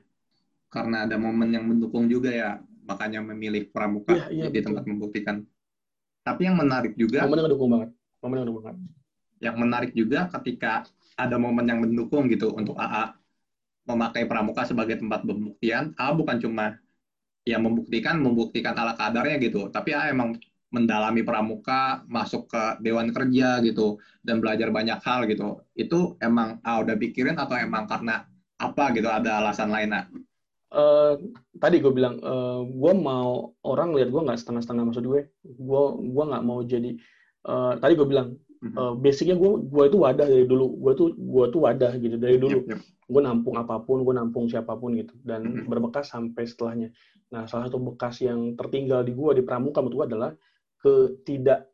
Karena 0.68 1.08
ada 1.08 1.16
momen 1.16 1.48
yang 1.54 1.64
mendukung 1.64 2.10
juga 2.10 2.28
ya, 2.28 2.60
makanya 2.87 3.20
memilih 3.20 3.68
Pramuka 3.74 4.14
Iya, 4.14 4.26
iya, 4.30 4.43
jadi 4.49 4.59
betul. 4.62 4.66
tempat 4.72 4.84
membuktikan. 4.87 5.37
Tapi 6.22 6.43
yang 6.47 6.57
menarik 6.59 6.95
juga, 6.95 7.26
momennya 7.26 7.45
ngedukung 7.47 7.70
banget 7.70 7.91
momennya 8.22 8.43
ngedukung 8.47 8.64
banget 8.64 8.78
yang 9.43 9.57
menarik 9.61 9.93
juga 9.93 10.32
ketika 10.41 10.89
ada 11.16 11.37
momen 11.37 11.68
yang 11.68 11.80
mendukung 11.80 12.28
gitu 12.28 12.53
untuk 12.57 12.76
AA 12.76 13.12
memakai 13.87 14.26
Pramuka 14.26 14.66
sebagai 14.66 14.99
tempat 14.99 15.22
pembuktian. 15.22 15.95
AA 15.95 16.12
bukan 16.16 16.37
cuma 16.43 16.76
ya 17.47 17.62
membuktikan, 17.62 18.18
membuktikan 18.18 18.74
ala 18.74 18.99
kadarnya 18.99 19.39
gitu, 19.39 19.70
tapi 19.70 19.95
AA 19.95 20.11
emang 20.11 20.34
mendalami 20.74 21.22
Pramuka, 21.22 22.03
masuk 22.11 22.51
ke 22.51 22.82
Dewan 22.82 23.14
Kerja 23.14 23.62
gitu, 23.62 24.03
dan 24.26 24.43
belajar 24.43 24.74
banyak 24.74 24.99
hal 24.99 25.30
gitu. 25.30 25.62
Itu 25.78 26.18
emang 26.18 26.59
AA 26.66 26.82
udah 26.82 26.97
pikirin 26.99 27.39
atau 27.39 27.55
emang 27.55 27.87
karena 27.87 28.26
apa 28.59 28.91
gitu, 28.93 29.07
ada 29.07 29.39
alasan 29.39 29.70
lain, 29.70 29.95
A? 29.95 30.11
Eh, 30.66 31.14
tadi 31.62 31.78
gue 31.78 31.92
bilang 31.94 32.18
gue 32.66 32.92
mau 32.98 33.54
orang 33.62 33.94
lihat 33.94 34.10
gue 34.10 34.18
nggak 34.18 34.34
setengah-setengah 34.42 34.84
maksud 34.90 35.06
gue 35.06 35.30
gue 35.46 35.82
gue 36.10 36.24
nggak 36.26 36.42
mau 36.42 36.58
jadi 36.66 36.90
eh, 37.46 37.72
tadi 37.78 37.92
gue 37.94 38.02
bilang 38.02 38.34
eh, 38.66 38.92
basicnya 38.98 39.38
gue 39.38 39.62
gue 39.62 39.84
itu 39.86 39.94
wadah 39.94 40.26
dari 40.26 40.42
dulu 40.42 40.66
gue 40.82 40.92
tuh 40.98 41.08
gue 41.14 41.44
tuh 41.54 41.60
wadah 41.62 41.92
gitu 42.02 42.18
dari 42.18 42.36
dulu 42.42 42.66
Yep, 42.66 42.74
yep. 42.74 42.80
gue 43.06 43.22
nampung 43.22 43.54
apa 43.54 43.78
pun, 43.78 44.02
gue 44.02 44.10
nampung 44.10 44.50
siapa 44.50 44.74
pun 44.74 44.98
gitu, 44.98 45.14
dan 45.22 45.46
Mhm. 45.46 45.70
berbekas 45.70 46.10
sampai 46.10 46.42
setelahnya. 46.42 46.90
Nah, 47.30 47.46
salah 47.46 47.70
satu 47.70 47.78
bekas 47.78 48.18
yang 48.18 48.58
tertinggal 48.58 49.06
di 49.06 49.14
gue 49.14 49.30
di 49.38 49.46
Pramuka 49.46 49.78
menurut 49.78 49.94
gue 50.02 50.06
adalah 50.10 50.30
ketidak 50.82 51.70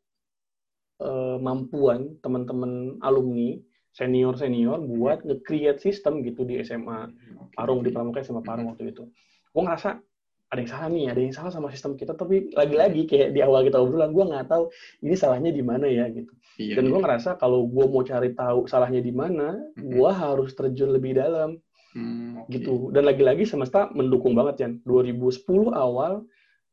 eh, 1.00 1.36
mampuan 1.40 2.20
teman-teman 2.20 3.00
alumni 3.00 3.56
senior 3.92 4.34
senior 4.34 4.80
buat 4.80 5.20
nge-create 5.22 5.78
sistem 5.78 6.24
gitu 6.24 6.42
di 6.42 6.60
SMA 6.60 7.12
Parung 7.52 7.84
di 7.84 7.92
Pramuka 7.92 8.20
SMA 8.20 8.40
Parung 8.40 8.72
waktu 8.72 8.90
itu. 8.90 9.04
Gue 9.52 9.62
ngerasa 9.62 10.00
ada 10.48 10.60
yang 10.60 10.68
salah 10.68 10.88
nih, 10.88 11.04
ada 11.08 11.20
yang 11.20 11.32
salah 11.32 11.48
sama 11.48 11.68
sistem 11.68 11.96
kita, 11.96 12.12
tapi 12.12 12.52
lagi-lagi 12.52 13.04
kayak 13.04 13.32
di 13.32 13.40
awal 13.40 13.64
kita 13.64 13.80
obrolan, 13.80 14.12
gue 14.12 14.24
nggak 14.26 14.48
tahu 14.48 14.68
ini 15.00 15.16
salahnya 15.16 15.48
di 15.48 15.64
mana 15.64 15.88
ya 15.88 16.08
gitu. 16.08 16.28
Iya, 16.60 16.76
Dan 16.76 16.84
iya. 16.84 16.90
gue 16.92 17.00
ngerasa 17.00 17.30
kalau 17.36 17.64
gue 17.64 17.84
mau 17.88 18.04
cari 18.04 18.32
tahu 18.32 18.68
salahnya 18.68 19.00
di 19.00 19.12
mana, 19.12 19.56
Mhm. 19.76 19.92
gue 19.92 20.10
harus 20.12 20.52
terjun 20.52 20.92
lebih 20.92 21.16
dalam 21.16 21.56
Hmm, 21.92 22.44
oke. 22.44 22.52
gitu. 22.52 22.88
Dan 22.92 23.04
lagi-lagi 23.04 23.44
semesta 23.44 23.88
mendukung 23.92 24.32
banget 24.32 24.54
ya. 24.60 24.68
2010 24.84 25.72
awal 25.72 26.24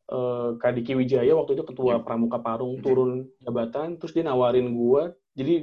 eh, 0.09 0.49
Kak 0.57 0.73
Diki 0.73 0.97
Wijaya 0.97 1.37
waktu 1.37 1.53
itu 1.53 1.63
ketua 1.63 2.01
Yep. 2.01 2.03
Pramuka 2.03 2.41
Parung 2.41 2.79
Mhm. 2.79 2.83
turun 2.83 3.11
jabatan, 3.39 3.95
terus 3.95 4.09
dia 4.09 4.25
nawarin 4.25 4.73
gue, 4.73 5.13
jadi 5.39 5.53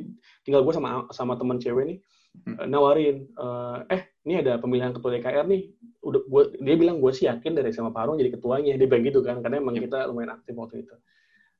tinggal 0.40 0.64
gue 0.64 0.72
sama 0.72 1.04
sama 1.12 1.36
teman 1.36 1.60
cewek 1.60 1.84
nih 1.86 1.98
Mhm. 2.36 2.52
eh, 2.60 2.66
nawarin, 2.68 3.16
eh, 3.28 3.78
eh 3.96 4.02
ini 4.28 4.44
ada 4.44 4.60
pemilihan 4.60 4.92
ketua 4.92 5.08
DKR 5.08 5.48
nih, 5.48 5.72
udah 6.04 6.20
gua, 6.28 6.42
dia 6.52 6.76
bilang 6.76 7.00
gue 7.00 7.08
sih 7.08 7.24
yakin 7.24 7.56
dari 7.56 7.72
SMA 7.72 7.88
Parung 7.88 8.20
jadi 8.20 8.28
ketuanya, 8.28 8.76
dia 8.76 8.84
bilang 8.84 9.08
gitu 9.08 9.24
kan, 9.24 9.40
karena 9.40 9.56
emang 9.56 9.72
Yep. 9.80 9.84
kita 9.88 9.98
lumayan 10.04 10.36
aktif 10.36 10.52
waktu 10.52 10.84
itu. 10.84 10.92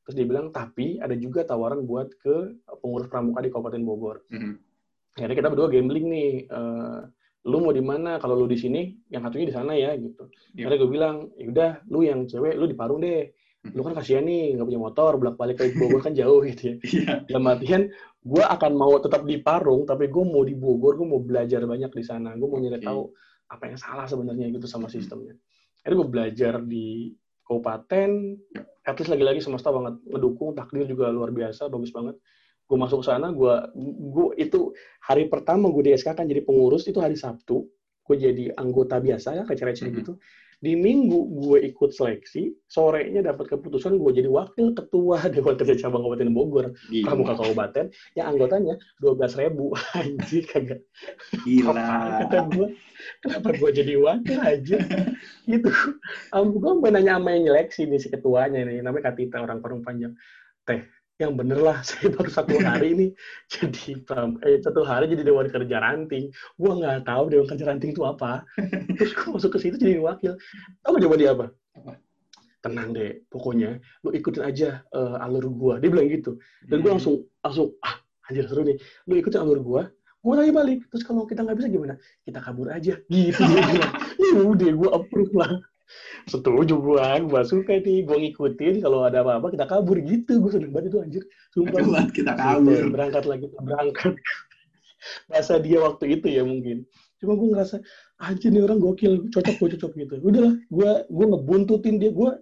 Terus 0.05 0.15
dia 0.15 0.27
bilang 0.29 0.53
tapi 0.53 1.01
ada 1.01 1.17
juga 1.17 1.43
tawaran 1.43 1.81
buat 1.83 2.13
ke 2.21 2.61
pengurus 2.79 3.09
pramuka 3.09 3.41
di 3.41 3.49
Kabupaten 3.49 3.83
Bogor 3.83 4.21
Mhm. 4.29 4.53
akhirnya 5.17 5.37
kita 5.41 5.49
berdua 5.49 5.69
gambling 5.73 6.07
nih 6.07 6.31
eh, 6.45 7.01
lu 7.47 7.59
mau 7.59 7.73
di 7.73 7.81
mana 7.81 8.21
kalau 8.21 8.37
lu 8.37 8.45
di 8.45 8.55
sini 8.55 8.95
yang 9.09 9.25
satunya 9.25 9.49
di 9.49 9.55
sana 9.57 9.73
ya 9.73 9.97
gitu 9.97 10.29
Iya. 10.55 10.69
akhirnya 10.69 10.79
gue 10.79 10.91
bilang 10.93 11.17
ya 11.35 11.47
udah 11.49 11.71
lu 11.89 12.05
yang 12.05 12.21
cewek 12.29 12.53
lu 12.55 12.69
di 12.69 12.77
Parung 12.77 13.01
deh 13.01 13.33
lu 13.73 13.81
kan 13.81 13.95
kasihan 13.95 14.23
nih 14.23 14.55
nggak 14.55 14.67
punya 14.67 14.81
motor 14.81 15.11
bolak 15.17 15.35
balik 15.35 15.57
ke 15.57 15.75
Bogor 15.75 16.01
kan 16.01 16.13
jauh 16.13 16.45
gitu 16.45 16.63
ya. 16.71 16.75
Iya. 16.87 17.15
dalam 17.27 17.47
artian 17.49 17.83
gue 18.21 18.43
akan 18.43 18.73
mau 18.75 18.95
tetap 18.97 19.23
di 19.23 19.39
Parung 19.39 19.83
tapi 19.83 20.07
gue 20.07 20.25
mau 20.25 20.43
di 20.43 20.53
Bogor 20.53 20.95
gue 20.95 21.07
mau 21.07 21.19
belajar 21.19 21.63
banyak 21.63 21.91
di 21.91 22.05
sana. 22.05 22.35
Gue 22.35 22.47
mau 22.47 22.59
nyari 22.59 22.79
Oke. 22.79 22.87
tahu 22.87 23.01
apa 23.47 23.63
yang 23.67 23.79
salah 23.79 24.05
sebenarnya 24.05 24.51
gitu 24.51 24.67
sama 24.67 24.87
sistemnya. 24.87 25.35
Akhirnya 25.81 25.99
gue 26.03 26.09
belajar 26.09 26.55
di 26.61 27.15
kabupaten 27.43 28.11
at 28.83 28.95
least 28.95 29.09
lagi-lagi 29.09 29.41
semesta 29.41 29.71
banget. 29.71 30.03
Ngedukung 30.05 30.53
takdir 30.53 30.85
juga 30.85 31.09
luar 31.09 31.31
biasa 31.31 31.67
bagus 31.67 31.91
banget. 31.91 32.19
Gue 32.67 32.75
masuk 32.77 33.01
sana 33.01 33.31
gue 33.31 33.55
gue 34.11 34.27
itu 34.37 34.75
hari 35.01 35.27
pertama 35.27 35.71
gue 35.71 35.87
di 35.87 35.93
SK 35.95 36.19
kan 36.19 36.27
jadi 36.27 36.43
pengurus 36.43 36.87
itu 36.87 36.99
hari 36.99 37.15
Sabtu. 37.15 37.63
Gue 38.03 38.17
jadi 38.17 38.51
anggota 38.55 38.99
biasa 38.99 39.35
ya 39.35 39.43
receh-receh 39.43 39.87
Mhm. 39.87 39.97
gitu 39.97 40.13
di 40.57 40.73
minggu 40.73 41.37
gue 41.37 41.59
ikut 41.69 41.93
seleksi 41.93 42.49
sorenya 42.65 43.21
dapat 43.21 43.53
keputusan 43.53 44.01
gue 44.01 44.11
jadi 44.25 44.29
wakil 44.33 44.73
ketua 44.73 45.21
dewan 45.35 45.55
kerja 45.61 45.87
cabang 45.87 46.01
kabupaten 46.09 46.33
Bogor 46.33 46.67
Gila. 46.89 47.05
pramuka 47.05 47.33
kabupaten. 47.37 47.85
Yang 48.17 48.27
anggotanya 48.33 48.75
dua 48.99 49.13
belas 49.13 49.33
ribu. 49.37 49.77
Anjir 50.01 50.45
kagak. 50.49 50.81
Gila. 51.45 51.85
Kata 52.25 52.39
gue 52.49 52.69
kenapa 53.21 53.49
gue 53.53 53.71
jadi 53.71 53.95
wakil 54.01 54.39
aja 54.41 54.79
gitu. 55.45 55.71
Um, 56.33 56.57
gue 56.57 56.71
sampai 56.73 56.91
nanya 56.97 57.21
sama 57.21 57.29
yang 57.37 57.53
nyeleksi 57.53 57.85
nih 57.85 58.01
si 58.01 58.09
ketuanya 58.09 58.65
nih. 58.65 58.81
Namanya 58.81 59.13
Katita 59.13 59.45
orang 59.45 59.61
Parung 59.61 59.85
Panjang 59.85 60.17
teh 60.67 60.83
yang 61.17 61.33
bener 61.33 61.57
lah 61.65 61.81
saya 61.89 62.13
baru 62.13 62.29
satu 62.29 62.61
hari 62.61 62.93
ini 62.93 63.07
jadi 63.49 63.97
eh, 64.45 64.61
satu 64.61 64.85
hari 64.85 65.09
jadi 65.09 65.25
dewan 65.25 65.49
kerja 65.49 65.81
ranting. 65.81 66.29
Gue 66.61 66.71
nggak 66.77 67.09
tahu 67.09 67.33
dewan 67.33 67.47
kerja 67.49 67.65
ranting 67.73 67.97
itu 67.97 68.05
apa. 68.05 68.45
Terus 69.01 69.13
gue 69.17 69.29
masuk 69.33 69.51
ke 69.57 69.59
situ 69.65 69.77
jadi 69.81 70.01
wakil. 70.05 70.37
Tahu 70.85 70.91
nggak 70.93 71.03
jawaban 71.05 71.19
dia 71.21 71.31
apa? 71.33 71.47
Tenang 72.61 72.91
deh 72.93 73.23
pokoknya 73.31 73.79
lu 74.05 74.11
ikutin 74.13 74.43
aja 74.45 74.83
eh, 74.83 75.17
alur 75.25 75.47
gua. 75.53 75.75
Dia 75.81 75.89
bilang 75.89 76.09
gitu. 76.13 76.37
Dan 76.69 76.85
gue 76.85 76.91
Hmm. 76.93 77.01
langsung 77.01 77.25
langsung 77.41 77.73
ah 77.81 77.97
anjir 78.29 78.45
seru 78.51 78.67
nih. 78.67 78.77
Lu 79.09 79.15
ikutin 79.17 79.41
alur 79.41 79.61
gua 79.65 79.83
gua 80.21 80.43
tanya 80.43 80.53
balik. 80.53 80.85
Terus 80.91 81.07
kalau 81.07 81.25
kita 81.25 81.47
nggak 81.47 81.57
bisa 81.63 81.69
gimana? 81.71 81.95
Kita 82.27 82.39
kabur 82.45 82.69
aja. 82.69 82.99
Gitu 83.09 83.41
dia 83.41 83.63
bilang. 83.73 83.95
Ya 84.37 84.43
udah 84.43 84.71
gua 84.75 84.91
approve 85.01 85.33
lah 85.33 85.53
setuju 86.27 86.75
gua 86.79 87.19
gua 87.23 87.43
suka 87.47 87.79
nih 87.79 88.03
gua 88.07 88.19
ngikutin. 88.19 88.83
Kalau 88.83 89.07
ada 89.07 89.23
apa-apa 89.23 89.55
kita 89.55 89.67
kabur 89.67 89.99
gitu. 90.03 90.43
Gua 90.43 90.51
seneng 90.51 90.73
banget 90.75 90.91
itu 90.93 90.99
anjir. 91.03 91.23
Sumpah. 91.55 91.81
Buat 91.83 92.11
kita 92.13 92.33
kabur. 92.35 92.83
berangkat 92.91 93.25
lagi 93.25 93.47
berangkat. 93.59 94.15
Bahasa 95.31 95.63
dia 95.63 95.79
waktu 95.83 96.19
itu 96.19 96.27
ya 96.27 96.43
mungkin. 96.43 96.83
Cuma 97.23 97.39
gue 97.39 97.49
ngerasa 97.55 97.77
anjir 98.21 98.51
nih 98.51 98.63
orang 98.67 98.83
gokil. 98.83 99.31
Cocok 99.31 99.55
gue 99.57 99.69
cocok 99.79 99.93
gitu. 99.97 100.15
Udahlah 100.21 100.55
gue 100.59 100.91
gue 101.07 101.27
ngebuntutin 101.31 101.97
dia. 102.03 102.11
Gue 102.11 102.35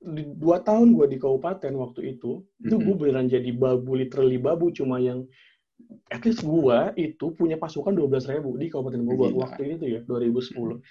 di 0.00 0.24
dua 0.36 0.64
tahun 0.64 0.96
gue 0.96 1.12
di 1.12 1.20
kabupaten 1.20 1.76
waktu 1.76 2.16
itu 2.16 2.40
itu 2.64 2.76
gue 2.80 2.94
beneran 2.96 3.28
jadi 3.28 3.52
babu 3.54 3.94
literally 3.94 4.36
babu. 4.36 4.74
Cuma 4.74 4.98
yang 4.98 5.24
at 6.10 6.20
least 6.26 6.44
gue 6.44 6.78
itu 7.00 7.32
punya 7.32 7.56
pasukan 7.56 7.96
12.000 7.96 8.36
ribu 8.36 8.52
di 8.60 8.68
Kabupaten 8.68 9.00
Bogor. 9.00 9.32
Waktu 9.32 9.80
itu 9.80 9.84
ya 9.88 10.00
2010 10.04 10.82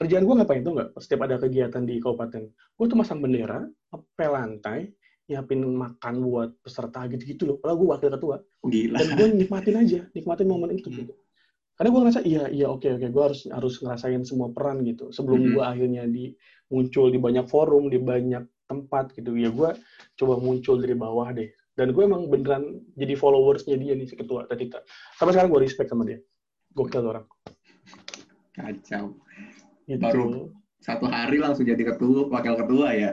kerjaan 0.00 0.24
gue 0.24 0.34
ngapain 0.40 0.64
tuh 0.64 0.72
nggak? 0.72 0.88
Setiap 0.96 1.20
ada 1.28 1.36
kegiatan 1.36 1.82
di 1.84 2.00
kabupaten 2.00 2.42
gue 2.48 2.86
tuh 2.88 2.96
masang 2.96 3.20
bendera 3.20 3.60
ngepel 3.92 4.30
lantai 4.32 4.80
nyiapin 5.28 5.62
makan 5.62 6.14
buat 6.24 6.50
peserta 6.64 7.04
gitu-gitu 7.06 7.44
loh. 7.46 7.56
Padahal 7.60 7.76
gue 7.78 7.88
wakil 7.92 8.08
ketua. 8.10 8.36
Gila. 8.64 8.96
dan 8.98 9.08
gue 9.14 9.26
nikmatin 9.36 9.76
aja 9.76 10.00
nikmatin 10.16 10.48
momen 10.48 10.72
itu. 10.74 10.88
Hmm. 10.88 10.98
gitu 11.04 11.14
karena 11.80 11.96
gue 11.96 12.00
ngerasa 12.04 12.20
iya 12.28 12.44
iya 12.52 12.66
oke 12.68 12.84
oke 12.92 13.08
gue 13.08 13.22
harus 13.24 13.40
harus 13.48 13.74
ngerasain 13.80 14.20
semua 14.24 14.52
peran 14.52 14.84
gitu. 14.84 15.08
Sebelum 15.12 15.40
Mhm. 15.40 15.50
gue 15.56 15.64
akhirnya 15.64 16.04
di 16.04 16.24
muncul 16.68 17.08
di 17.08 17.16
banyak 17.16 17.48
forum 17.48 17.88
di 17.88 17.96
banyak 17.96 18.44
tempat 18.68 19.16
gitu. 19.16 19.32
Ya 19.36 19.48
gue 19.48 19.72
coba 20.16 20.34
muncul 20.36 20.76
dari 20.76 20.92
bawah 20.92 21.32
deh. 21.32 21.48
Dan 21.72 21.96
gue 21.96 22.02
emang 22.04 22.28
beneran 22.28 22.84
jadi 22.92 23.16
followersnya 23.16 23.80
dia 23.80 23.96
nih 23.96 24.04
si 24.04 24.12
ketua 24.12 24.44
tadi 24.44 24.68
tapi 24.68 25.30
sekarang 25.32 25.48
gue 25.48 25.60
respect 25.64 25.88
sama 25.88 26.04
dia. 26.04 26.20
Gokil 26.76 27.00
tuh 27.00 27.10
orang. 27.16 27.26
Kacau. 28.52 29.16
Gitu 29.90 30.00
Baru. 30.00 30.54
Satu 30.78 31.04
hari 31.04 31.36
langsung 31.36 31.62
jadi 31.62 31.82
ketua, 31.84 32.24
wakil 32.26 32.54
ketua 32.56 32.88
ya. 32.94 33.10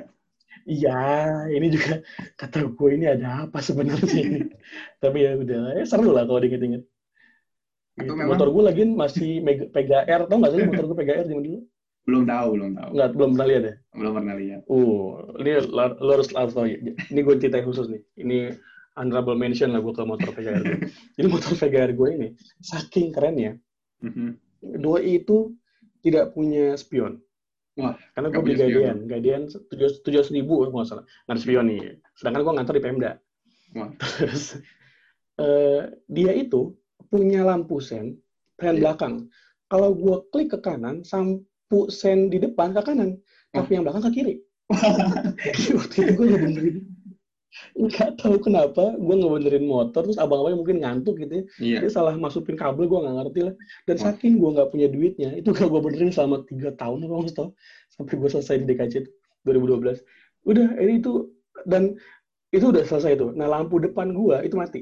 iya 0.64 1.00
ini 1.48 1.68
juga 1.70 2.04
kata 2.36 2.68
gue 2.68 2.90
ini 2.92 3.06
ada 3.08 3.46
apa 3.46 3.60
sebenarnya 3.60 4.04
ini 4.12 4.40
tapi 5.02 5.24
ya 5.24 5.36
udah 5.36 5.64
ya 5.74 5.84
seru 5.84 6.12
lah 6.12 6.24
kalau 6.24 6.40
diinget-inget 6.40 6.84
Gitu. 7.96 8.14
memang- 8.14 8.30
motor 8.30 8.48
gue 8.48 8.64
lagi 8.64 8.84
masih 8.86 9.42
Meg- 9.42 9.70
PGR 9.70 10.28
tau 10.28 10.38
nggak 10.38 10.52
sih 10.52 10.60
motor 10.64 10.86
gue 10.86 10.98
PGR 10.98 11.26
zaman 11.26 11.44
dulu 11.44 11.60
Belum 12.06 12.24
tahu, 12.24 12.48
belum 12.54 12.72
tahu. 12.74 12.90
nggak 12.94 13.10
belum 13.12 13.30
pernah 13.34 13.48
lihat 13.48 13.64
ya 13.64 13.76
Belum 13.92 14.12
pernah 14.14 14.36
lihat. 14.36 14.62
uh 14.66 15.04
ini 15.36 15.50
lo 15.66 15.84
lo 15.98 16.12
harus 16.14 16.30
harus 16.32 16.54
tahu 16.54 16.66
ya. 16.66 16.78
ini 17.06 17.20
gue 17.20 17.36
ceritain 17.38 17.64
khusus 17.64 17.86
nih 17.88 18.02
ini 18.18 18.38
honorable 18.94 19.34
mention 19.36 19.72
lah 19.72 19.80
gue 19.80 19.92
ke 19.92 20.04
motor 20.04 20.30
PGR 20.30 20.62
gue 20.64 20.80
jadi 21.18 21.28
motor 21.28 21.52
PGR 21.54 21.92
gue 21.92 22.10
ini 22.14 22.28
saking 22.62 23.10
kerennya 23.10 23.58
Mhm. 23.98 24.38
dua 24.78 25.02
itu 25.02 25.58
tidak 26.08 26.32
punya 26.32 26.74
spion. 26.80 27.20
Wah, 27.78 27.94
karena 28.18 28.28
gue 28.34 28.42
nggak 28.42 28.46
beli. 28.48 28.58
Guardian 28.58 28.98
Guardian 29.06 29.42
tujuh 29.52 30.02
tujuh 30.02 30.34
ribu 30.34 30.66
kalau 30.66 30.82
nggak 30.82 30.90
salah. 30.90 31.06
Nggak 31.30 31.36
ada 31.38 31.42
spion 31.44 31.66
nih. 31.70 31.82
Sedangkan 32.18 32.42
gue 32.42 32.54
ngantor 32.58 32.76
di 32.80 32.84
Pemda. 32.84 33.12
Wah. 33.78 33.90
terus 34.18 34.58
eh, 35.38 35.82
dia 36.10 36.32
itu 36.34 36.74
punya 37.14 37.46
lampu 37.46 37.78
sen 37.78 38.18
sen 38.58 38.74
Iya. 38.74 38.82
belakang. 38.82 39.30
Kalau 39.70 39.94
gue 39.94 40.16
klik 40.34 40.58
ke 40.58 40.60
kanan 40.64 41.06
lampu 41.06 41.80
sen 41.94 42.34
di 42.34 42.42
depan 42.42 42.74
ke 42.74 42.82
kanan 42.82 43.20
tapi 43.54 43.78
yang 43.78 43.86
belakang 43.86 44.10
ke 44.10 44.12
kiri. 44.22 44.36
Waktu 45.78 45.96
itu 46.02 46.12
gue 46.18 46.26
ngebenerin 46.28 46.78
nggak 47.78 48.22
tahu 48.22 48.38
kenapa 48.42 48.98
gue 48.98 49.16
ngebenerin 49.18 49.66
motor 49.70 50.02
terus 50.06 50.18
abang-abangnya 50.18 50.58
mungkin 50.60 50.78
ngantuk 50.82 51.22
gitu 51.22 51.34
ya. 51.34 51.44
Iya. 51.62 51.78
dia 51.86 51.92
salah 51.94 52.14
masukin 52.18 52.58
kabel 52.58 52.86
gue 52.90 53.00
nggak 53.00 53.16
ngerti 53.24 53.40
lah. 53.48 53.56
Dan 53.86 53.96
saking 54.02 54.42
gue 54.42 54.50
nggak 54.58 54.70
punya 54.74 54.88
duitnya 54.90 55.30
itu 55.38 55.50
gak 55.54 55.70
gue 55.70 55.82
benerin 55.82 56.12
selama 56.12 56.44
tiga 56.50 56.74
tahun 56.76 57.06
apa 57.06 57.14
nggak 57.28 57.38
tahu 57.38 57.50
sampai 57.98 58.14
gue 58.18 58.30
selesai 58.30 58.56
di 58.62 58.66
DKC 58.70 58.94
itu 59.06 59.12
2012 59.46 60.02
udah 60.48 60.68
ini 60.80 61.00
itu 61.02 61.28
dan 61.68 61.96
itu 62.56 62.72
udah 62.72 62.84
selesai 62.88 63.20
itu 63.20 63.34
nah 63.36 63.48
lampu 63.50 63.78
depan 63.82 64.12
gue 64.16 64.38
itu 64.46 64.56
mati. 64.56 64.82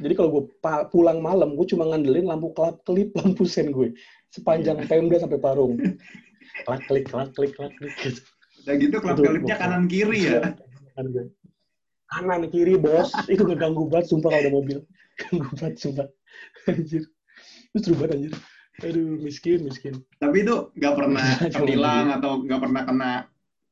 Jadi 0.00 0.16
kalau 0.16 0.32
gue 0.32 0.42
pulang 0.88 1.20
malam 1.20 1.52
gue 1.52 1.66
cuma 1.68 1.84
ngandelin 1.84 2.24
lampu 2.24 2.48
kelap 2.56 2.80
kelip 2.88 3.12
lampu 3.12 3.44
sen 3.44 3.68
gue. 3.68 3.92
Sepanjang 4.32 4.80
Iya. 4.80 4.88
Pemda 4.88 5.16
sampai 5.20 5.36
Parung. 5.36 5.76
Klak 6.64 6.88
klik 6.88 7.04
klak 7.12 7.36
klik 7.36 7.52
klak 7.52 7.68
klik 7.76 7.92
gitu. 8.00 8.22
Udah 8.64 8.74
gitu 8.80 8.96
kelipnya 8.96 9.36
gokil. 9.44 9.60
kanan 9.60 9.84
kiri 9.92 10.20
ya. 10.24 10.56
Kan 12.06 12.24
kanan 12.30 12.48
kiri 12.50 12.78
bos. 12.78 13.10
Itu 13.32 13.42
ngeganggu 13.46 13.90
banget 13.90 14.14
sumpah 14.14 14.30
kalau 14.30 14.42
ada 14.42 14.52
mobil. 14.52 14.78
Ganggu 15.18 15.50
banget 15.58 15.76
sumpah. 15.82 16.06
Anjir. 16.70 17.02
Itu 17.74 17.78
seru 17.82 17.94
banget 17.98 18.12
anjir. 18.16 18.32
Aduh 18.84 19.16
miskin 19.24 19.64
miskin. 19.64 19.94
Tapi 20.20 20.44
itu 20.44 20.68
nggak 20.76 20.94
pernah 20.96 21.26
terhilang 21.54 22.12
atau 22.20 22.44
nggak 22.44 22.60
pernah 22.60 22.82
kena 22.84 23.12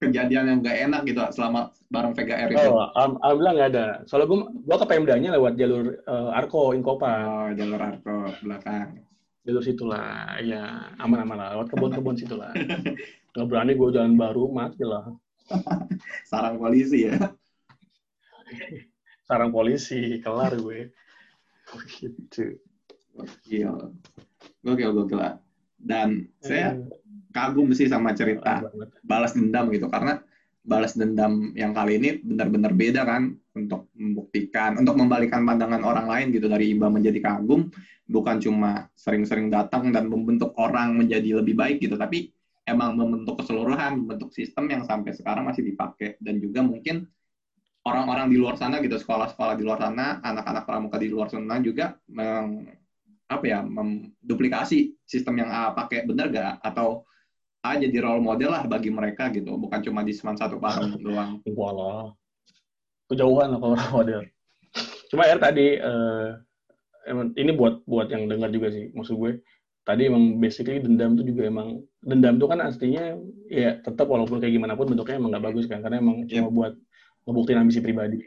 kejadian 0.01 0.45
yang 0.49 0.59
nggak 0.65 0.79
enak 0.89 1.01
gitu 1.09 1.21
selama 1.33 1.73
bareng 1.93 2.13
VGR 2.17 2.49
itu. 2.53 2.61
oh 2.69 2.89
am- 2.97 3.21
alhamdulillah 3.21 3.55
nggak 3.57 3.71
ada. 3.77 3.87
Soalnya 4.09 4.27
gue 4.33 4.39
gue 4.65 4.77
ke 4.81 4.87
Pemdanya 4.89 5.31
lewat 5.37 5.53
jalur 5.61 5.85
eh, 5.97 6.39
Arko 6.41 6.73
Inkopa. 6.73 7.13
Oh, 7.25 7.49
jalur 7.53 7.81
Arko 7.81 8.33
belakang. 8.41 9.05
jalur 9.45 9.61
situlah 9.61 10.41
ya 10.41 10.89
aman-aman 10.97 11.37
lah 11.37 11.49
lewat 11.53 11.69
kebun-kebun 11.69 12.17
situlah. 12.17 12.49
Nggak 13.37 13.45
berani 13.45 13.73
gue 13.77 13.89
jalan 13.93 14.17
baru 14.17 14.49
mati 14.49 14.81
lah. 14.89 15.05
Sarang 16.25 16.57
polisi 16.57 17.13
ya. 17.13 17.17
Sarang 19.25 19.51
polisi 19.51 20.21
kelar 20.21 20.55
gue. 20.61 20.93
Gitu. 21.89 22.61
Gokil. 23.15 23.95
Gokil, 24.61 24.91
gokil 24.93 25.19
lah. 25.19 25.35
Dan 25.79 26.29
saya 26.41 26.77
Eh, 26.77 27.05
kagum 27.35 27.75
sih 27.75 27.91
sama 27.91 28.15
cerita 28.15 28.63
balas 29.03 29.35
dendam 29.35 29.67
gitu 29.75 29.91
karena 29.91 30.23
balas 30.65 30.95
dendam 30.95 31.51
yang 31.59 31.75
kali 31.75 31.99
ini 31.99 32.23
benar-benar 32.23 32.73
beda 32.73 33.03
kan 33.05 33.37
untuk 33.59 33.91
membuktikan 33.93 34.79
untuk 34.81 34.97
membalikan 34.97 35.43
pandangan 35.45 35.83
orang 35.83 36.07
lain 36.09 36.27
gitu. 36.33 36.47
Dari 36.47 36.73
iba 36.73 36.89
menjadi 36.89 37.21
kagum 37.21 37.69
bukan 38.09 38.37
cuma 38.41 38.89
sering-sering 38.97 39.49
datang 39.51 39.93
dan 39.93 40.09
membentuk 40.09 40.55
orang 40.57 40.97
menjadi 40.97 41.43
lebih 41.43 41.57
baik 41.59 41.83
gitu 41.83 41.97
tapi 41.99 42.33
emang 42.65 42.97
membentuk 42.97 43.45
keseluruhan 43.45 44.01
membentuk 44.01 44.33
sistem 44.33 44.71
yang 44.73 44.83
sampai 44.89 45.13
sekarang 45.13 45.45
masih 45.45 45.67
dipakai. 45.69 46.17
Dan 46.23 46.41
juga 46.41 46.65
mungkin 46.65 47.05
orang-orang 47.85 48.33
di 48.33 48.37
luar 48.41 48.57
sana 48.57 48.81
gitu 48.81 48.97
sekolah-sekolah 48.97 49.55
di 49.61 49.65
luar 49.65 49.81
sana 49.81 50.21
anak-anak 50.25 50.65
pramuka 50.65 50.97
di 50.97 51.09
luar 51.13 51.29
sana 51.29 51.61
juga 51.61 51.97
meng, 52.09 52.69
apa 53.29 53.45
ya 53.45 53.61
menduplikasi 53.65 54.97
sistem 55.05 55.45
yang 55.45 55.51
A 55.53 55.73
pakai 55.77 56.09
bener 56.09 56.33
gak 56.33 56.61
atau 56.65 57.05
A 57.65 57.81
jadi 57.81 58.05
role 58.05 58.21
model 58.21 58.53
lah 58.53 58.69
bagi 58.69 58.93
mereka 58.93 59.33
gitu, 59.33 59.57
bukan 59.57 59.81
cuma 59.81 60.05
di 60.05 60.13
Seman 60.13 60.37
satu 60.37 60.61
Parung 60.61 61.01
doang. 61.01 61.41
Walah. 61.49 62.13
Kejauhan 63.09 63.57
lah 63.57 63.59
kalau 63.61 63.73
orang 63.73 63.93
model. 63.93 64.21
Cuma 65.09 65.25
ya 65.25 65.41
tadi 65.41 65.81
emang 67.09 67.33
ini 67.37 67.53
buat 67.53 67.85
buat 67.85 68.09
yang 68.11 68.27
dengar 68.29 68.51
juga 68.51 68.73
sih 68.73 68.91
maksud 68.97 69.15
gue 69.17 69.33
tadi 69.85 70.09
emang 70.09 70.41
basically 70.41 70.81
dendam 70.81 71.17
tuh 71.17 71.25
juga 71.25 71.49
emang 71.49 71.85
dendam 72.01 72.41
tuh 72.41 72.49
kan 72.49 72.61
aslinya 72.65 73.21
ya 73.53 73.81
tetap 73.85 74.09
walaupun 74.09 74.41
kayak 74.41 74.57
gimana 74.57 74.73
pun 74.73 74.89
bentuknya 74.89 75.21
emang 75.21 75.31
nggak 75.37 75.45
bagus 75.45 75.69
kan 75.69 75.85
karena 75.85 76.01
emang 76.01 76.25
cuma 76.25 76.49
buat 76.49 76.73
ngebuktiin 77.25 77.61
ambisi 77.61 77.81
pribadi. 77.81 78.21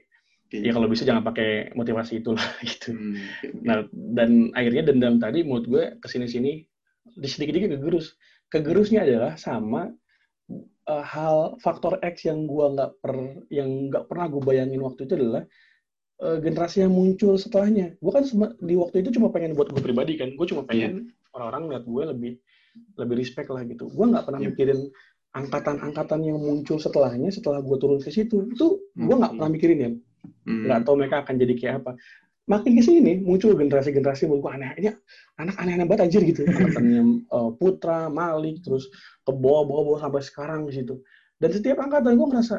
Okay. 0.47 0.63
Ya 0.63 0.71
kalau 0.71 0.87
bisa 0.87 1.03
jangan 1.03 1.27
pakai 1.27 1.75
motivasi 1.75 2.23
itulah 2.23 2.43
gitu. 2.69 2.95
Hmm, 2.95 3.19
okay, 3.19 3.51
Nah 3.67 3.83
dan 3.91 4.55
akhirnya 4.55 4.87
dendam 4.87 5.19
tadi 5.19 5.43
menurut 5.43 5.65
gue 5.67 5.83
ke 5.99 6.07
sini-sini 6.07 6.63
di 7.03 7.27
sedikit-sedikit 7.27 7.75
kegerus. 7.75 8.15
Kegerusnya 8.47 9.03
adalah 9.03 9.35
sama 9.35 9.91
uh, 10.87 11.03
hal 11.03 11.59
faktor 11.59 11.99
X 11.99 12.31
yang 12.31 12.47
gue 12.47 12.65
nggak 12.79 12.91
per 13.03 13.43
yang 13.51 13.91
nggak 13.91 14.07
pernah 14.07 14.31
gue 14.31 14.39
bayangin 14.39 14.79
waktu 14.87 15.03
itu 15.03 15.19
adalah 15.19 15.43
uh, 16.23 16.39
generasi 16.39 16.87
yang 16.87 16.95
muncul 16.95 17.35
setelahnya. 17.35 17.99
Gue 17.99 18.11
kan 18.15 18.23
di 18.63 18.75
waktu 18.79 19.03
itu 19.03 19.19
cuma 19.19 19.27
pengen 19.35 19.51
buat 19.51 19.67
gue 19.67 19.83
pribadi 19.83 20.15
kan. 20.15 20.31
Gue 20.39 20.47
cuma 20.47 20.63
pengen 20.63 21.11
yeah. 21.11 21.35
orang-orang 21.35 21.75
lihat 21.75 21.83
gue 21.83 22.03
lebih 22.15 22.33
lebih 22.95 23.15
respect 23.19 23.51
lah 23.51 23.67
gitu. 23.67 23.91
Gue 23.91 24.05
nggak 24.07 24.23
pernah 24.23 24.39
yeah. 24.39 24.49
mikirin 24.55 24.79
angkatan-angkatan 25.37 26.25
yang 26.25 26.41
muncul 26.41 26.81
setelahnya 26.81 27.29
setelah 27.29 27.61
gue 27.61 27.77
turun 27.77 28.01
ke 28.01 28.09
situ 28.09 28.49
itu 28.49 28.81
gue 28.97 29.15
nggak 29.15 29.37
pernah 29.37 29.51
mikirin 29.51 29.79
ya. 29.79 29.91
Hmm. 30.47 30.63
nggak 30.67 30.79
tahu 30.83 30.95
mereka 30.99 31.23
akan 31.23 31.35
jadi 31.37 31.53
kayak 31.53 31.75
apa. 31.83 31.91
Makin 32.47 32.79
ke 32.79 32.83
sini 32.83 33.19
muncul 33.19 33.59
generasi-generasi 33.59 34.31
menurut 34.31 34.41
gue 34.47 34.51
aneh 34.55 34.71
ini 34.79 34.87
anak 35.35 35.55
aneh-aneh 35.59 35.85
banget 35.85 36.01
anjir 36.09 36.21
gitu. 36.23 36.41
Angkatannya 36.47 37.01
uh, 37.27 37.49
Putra 37.59 38.07
Malik 38.07 38.63
terus 38.63 38.87
ke 39.21 39.31
bawah-bawah 39.35 39.99
sampai 39.99 40.23
sekarang 40.23 40.61
di 40.65 40.73
situ. 40.79 41.03
Dan 41.37 41.49
setiap 41.53 41.77
angkatan 41.83 42.15
gue 42.15 42.27
ngerasa 42.33 42.55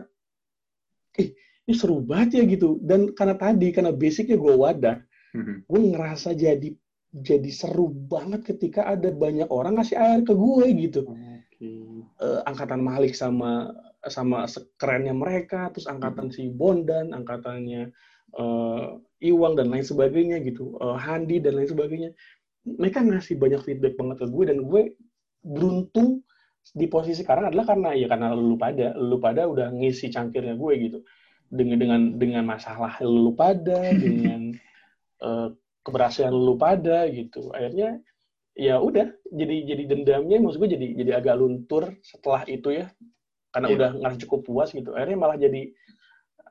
ih 1.25 1.29
ini 1.67 1.75
seru 1.75 2.05
banget 2.05 2.41
ya 2.41 2.45
gitu. 2.47 2.77
Dan 2.85 3.17
karena 3.17 3.35
tadi 3.41 3.69
karena 3.73 3.91
basicnya 3.97 4.37
gue 4.37 4.55
wadah 4.55 4.97
hmm. 5.35 5.57
gue 5.67 5.81
ngerasa 5.97 6.37
jadi 6.37 6.69
jadi 7.09 7.51
seru 7.51 7.89
banget 7.89 8.45
ketika 8.45 8.85
ada 8.85 9.09
banyak 9.09 9.49
orang 9.49 9.81
ngasih 9.81 9.97
air 9.97 10.21
ke 10.21 10.37
gue 10.37 10.67
gitu. 10.85 11.03
Okay. 11.09 11.98
Uh, 12.23 12.41
angkatan 12.47 12.83
Malik 12.83 13.15
sama 13.15 13.73
sama 14.07 14.47
kerennya 14.79 15.15
mereka, 15.15 15.75
terus 15.75 15.91
angkatan 15.91 16.31
si 16.31 16.47
Bondan, 16.51 17.11
angkatannya 17.11 17.91
uh, 18.39 18.99
Iwang 19.19 19.59
dan 19.59 19.75
lain 19.75 19.83
sebagainya 19.83 20.39
gitu, 20.47 20.79
uh, 20.79 20.95
Handi 20.95 21.43
dan 21.43 21.59
lain 21.59 21.67
sebagainya. 21.71 22.11
Mereka 22.63 23.03
ngasih 23.03 23.35
banyak 23.41 23.63
feedback 23.67 23.99
banget 23.99 24.23
ke 24.23 24.27
gue 24.31 24.45
dan 24.47 24.59
gue 24.63 24.83
beruntung 25.43 26.23
di 26.77 26.87
posisi 26.87 27.25
sekarang 27.25 27.49
adalah 27.49 27.75
karena 27.75 27.91
ya 27.97 28.07
karena 28.13 28.37
lu 28.37 28.55
pada, 28.61 28.93
lu 28.95 29.17
pada 29.19 29.49
udah 29.49 29.73
ngisi 29.73 30.13
cangkirnya 30.13 30.55
gue 30.55 30.73
gitu. 30.79 30.99
Dengan 31.49 31.81
dengan 31.81 32.01
dengan 32.21 32.45
masalah 32.45 33.01
lu 33.03 33.33
pada, 33.35 33.91
dengan 34.05 34.53
uh, 35.25 35.51
keberhasilan 35.83 36.31
lu 36.31 36.55
pada 36.55 37.09
gitu. 37.11 37.51
Akhirnya 37.51 37.99
ya 38.59 38.83
udah 38.83 39.07
jadi 39.31 39.71
jadi 39.71 39.83
dendamnya 39.87 40.43
maksud 40.43 40.59
gue 40.59 40.75
jadi 40.75 40.87
jadi 40.99 41.11
agak 41.23 41.39
luntur 41.39 41.95
setelah 42.03 42.43
itu 42.51 42.75
ya. 42.75 42.91
Karena 43.55 43.71
yeah. 43.71 43.77
udah 43.79 43.91
ngerasa 44.03 44.19
cukup 44.27 44.41
puas 44.45 44.75
gitu. 44.75 44.93
Akhirnya 44.99 45.17
malah 45.17 45.39
jadi 45.39 45.71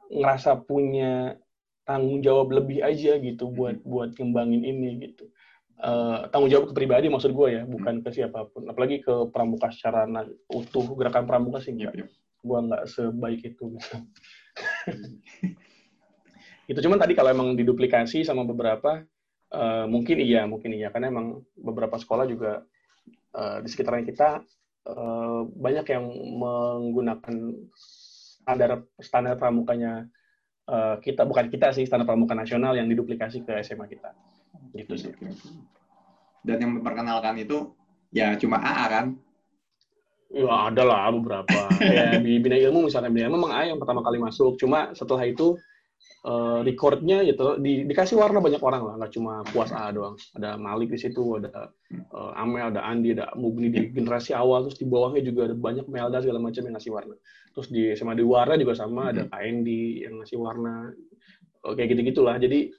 ngerasa 0.07 0.63
punya 0.63 1.35
tanggung 1.83 2.23
jawab 2.23 2.55
lebih 2.55 2.79
aja 2.79 3.19
gitu 3.19 3.51
buat 3.51 3.83
mm-hmm. 3.83 3.91
buat 3.91 4.09
kembangin 4.15 4.63
ini 4.63 5.11
gitu. 5.11 5.27
Uh, 5.77 6.25
tanggung 6.33 6.49
jawab 6.49 6.71
ke 6.71 6.73
pribadi 6.73 7.05
maksud 7.05 7.37
gue 7.37 7.47
ya 7.53 7.61
bukan 7.67 8.01
ke 8.01 8.09
siapa 8.15 8.47
pun. 8.49 8.65
Apalagi 8.71 9.03
ke 9.03 9.27
pramuka 9.29 9.69
secara 9.69 10.07
utuh 10.47 10.95
gerakan 10.95 11.27
pramuka 11.27 11.59
sih 11.59 11.75
yep, 11.75 11.93
yep. 11.93 12.09
gue 12.41 12.59
nggak 12.71 12.87
sebaik 12.87 13.43
itu 13.43 13.75
gitu. 13.75 13.91
Itu 16.67 16.83
cuman 16.83 16.99
tadi 16.99 17.15
kalau 17.15 17.31
emang 17.31 17.55
diduplikasi 17.55 18.27
sama 18.27 18.43
beberapa 18.43 18.99
uh, 19.53 19.85
mungkin 19.85 20.17
iya 20.19 20.43
mungkin 20.49 20.73
iya. 20.75 20.91
Karena 20.91 21.11
emang 21.11 21.43
beberapa 21.53 21.95
sekolah 21.99 22.25
juga 22.27 22.63
uh, 23.35 23.57
di 23.61 23.67
sekitarnya 23.69 24.05
kita 24.07 24.29
Eh, 24.87 25.41
banyak 25.51 25.85
yang 25.91 26.05
menggunakan 26.39 27.35
standar 27.75 28.87
standar 29.03 29.35
pramukanya 29.35 30.07
uh, 30.71 30.95
kita. 31.03 31.27
Bukan 31.27 31.51
kita 31.51 31.75
sih 31.75 31.83
standar 31.83 32.07
pramuka 32.07 32.31
nasional 32.31 32.71
yang 32.71 32.87
diduplikasi 32.87 33.43
ke 33.43 33.51
SMA 33.67 33.91
kita. 33.91 34.15
Gitu 34.71 34.95
sih. 34.95 35.11
Dan 36.39 36.63
yang 36.63 36.71
memperkenalkan 36.79 37.35
itu 37.35 37.75
ya 38.15 38.39
cuma 38.39 38.63
AA 38.63 38.85
kan? 38.87 39.05
Ya 40.31 40.71
ada 40.71 40.83
lah 40.87 41.11
beberapa. 41.11 41.67
Ya 41.83 42.15
di 42.23 42.39
bina 42.39 42.55
ilmu 42.55 42.87
misalnya 42.87 43.11
bina 43.11 43.27
ilmu 43.27 43.43
memang 43.43 43.53
A 43.59 43.67
yang 43.67 43.83
pertama 43.83 43.99
kali 43.99 44.23
masuk. 44.23 44.55
Cuma 44.55 44.95
setelah 44.95 45.27
itu 45.27 45.59
uh, 46.25 46.65
recordnya 46.65 47.21
gitu 47.21 47.59
di, 47.61 47.85
dikasih 47.85 48.17
warna 48.17 48.41
banyak 48.41 48.61
orang 48.63 48.81
lah 48.87 48.93
nggak 48.97 49.13
cuma 49.13 49.45
puas 49.53 49.69
A 49.75 49.93
doang. 49.93 50.17
Ada 50.33 50.57
Malik 50.57 50.89
di 50.89 50.99
situ 50.99 51.37
ada 51.37 51.69
uh, 52.15 52.31
Amel 52.39 52.73
ada 52.73 52.81
Andi 52.87 53.13
ada 53.13 53.29
Mubni 53.37 53.69
di 53.69 53.93
generasi 53.93 54.33
awal 54.33 54.65
terus 54.65 54.79
di 54.81 54.87
bawahnya 54.89 55.21
juga 55.21 55.51
ada 55.51 55.55
banyak 55.55 55.85
Melda 55.91 56.23
segala 56.23 56.41
macam 56.41 56.61
yang 56.65 56.75
ngasih 56.79 56.91
warna. 56.95 57.15
Terus 57.53 57.67
di 57.69 57.81
SMA 57.93 58.17
di 58.17 58.25
warna 58.25 58.57
juga 58.57 58.73
sama 58.73 59.13
ada 59.13 59.29
Kak 59.29 59.41
Andy 59.41 60.07
yang 60.07 60.17
ngasih 60.23 60.37
warna 60.41 60.89
uh, 61.67 61.73
kayak 61.77 61.93
gitu 61.93 62.01
gitulah 62.15 62.39
jadi 62.41 62.71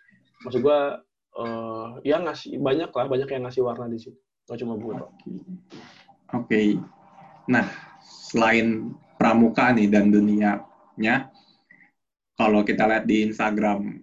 maksud 0.42 0.62
gua 0.62 1.02
uh, 1.38 1.98
ya 2.02 2.18
ngasih 2.22 2.58
banyak 2.58 2.90
lah 2.90 3.06
banyak 3.06 3.28
yang 3.30 3.42
ngasih 3.46 3.62
warna 3.62 3.86
di 3.86 3.98
situ. 4.02 4.18
Nggak 4.48 4.58
cuma 4.64 4.74
gue 4.80 4.94
oke. 4.96 5.12
Okay. 6.32 6.80
nah 7.48 7.68
selain 8.04 8.92
pramuka 9.16 9.72
nih 9.72 9.88
dan 9.88 10.12
dunianya 10.12 11.28
kalau 12.38 12.62
kita 12.62 12.86
lihat 12.86 13.02
di 13.10 13.26
Instagram 13.26 13.98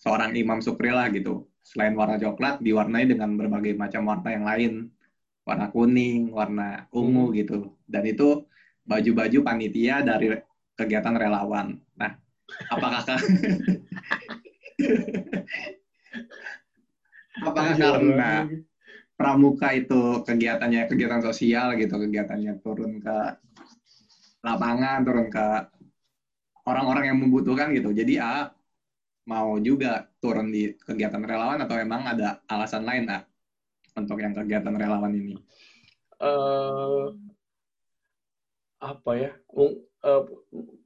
seorang 0.00 0.32
Imam 0.32 0.64
Sukri 0.64 0.88
lah 0.88 1.12
gitu, 1.12 1.44
selain 1.60 1.92
warna 1.92 2.16
coklat 2.16 2.64
diwarnai 2.64 3.04
dengan 3.04 3.36
berbagai 3.36 3.76
macam 3.76 4.08
warna 4.08 4.32
yang 4.32 4.48
lain, 4.48 4.88
warna 5.44 5.68
kuning, 5.68 6.32
warna 6.32 6.88
ungu 6.88 7.28
hmm. 7.28 7.36
gitu, 7.44 7.76
dan 7.84 8.08
itu 8.08 8.48
baju-baju 8.88 9.44
panitia 9.44 10.00
dari 10.00 10.40
kegiatan 10.72 11.12
relawan. 11.12 11.76
Nah, 12.00 12.16
apakah 12.72 13.04
apakah 17.44 17.76
karena 17.76 18.48
pramuka 19.20 19.76
itu 19.76 20.24
kegiatannya 20.24 20.88
kegiatan 20.88 21.20
sosial 21.20 21.76
gitu, 21.76 22.00
kegiatannya 22.00 22.56
turun 22.64 23.04
ke 23.04 23.36
lapangan, 24.40 25.04
turun 25.04 25.28
ke 25.28 25.46
orang-orang 26.70 27.10
yang 27.10 27.18
membutuhkan 27.18 27.74
gitu. 27.74 27.90
Jadi 27.90 28.22
A 28.22 28.48
mau 29.26 29.58
juga 29.60 30.08
turun 30.22 30.50
di 30.50 30.74
kegiatan 30.74 31.20
relawan 31.22 31.60
atau 31.62 31.76
emang 31.76 32.06
ada 32.06 32.40
alasan 32.46 32.86
lain 32.86 33.10
A 33.10 33.26
untuk 33.98 34.22
yang 34.22 34.32
kegiatan 34.32 34.74
relawan 34.74 35.12
ini? 35.12 35.34
Uh, 36.22 37.12
apa 38.80 39.10
ya? 39.18 39.30
Uh, 39.50 40.24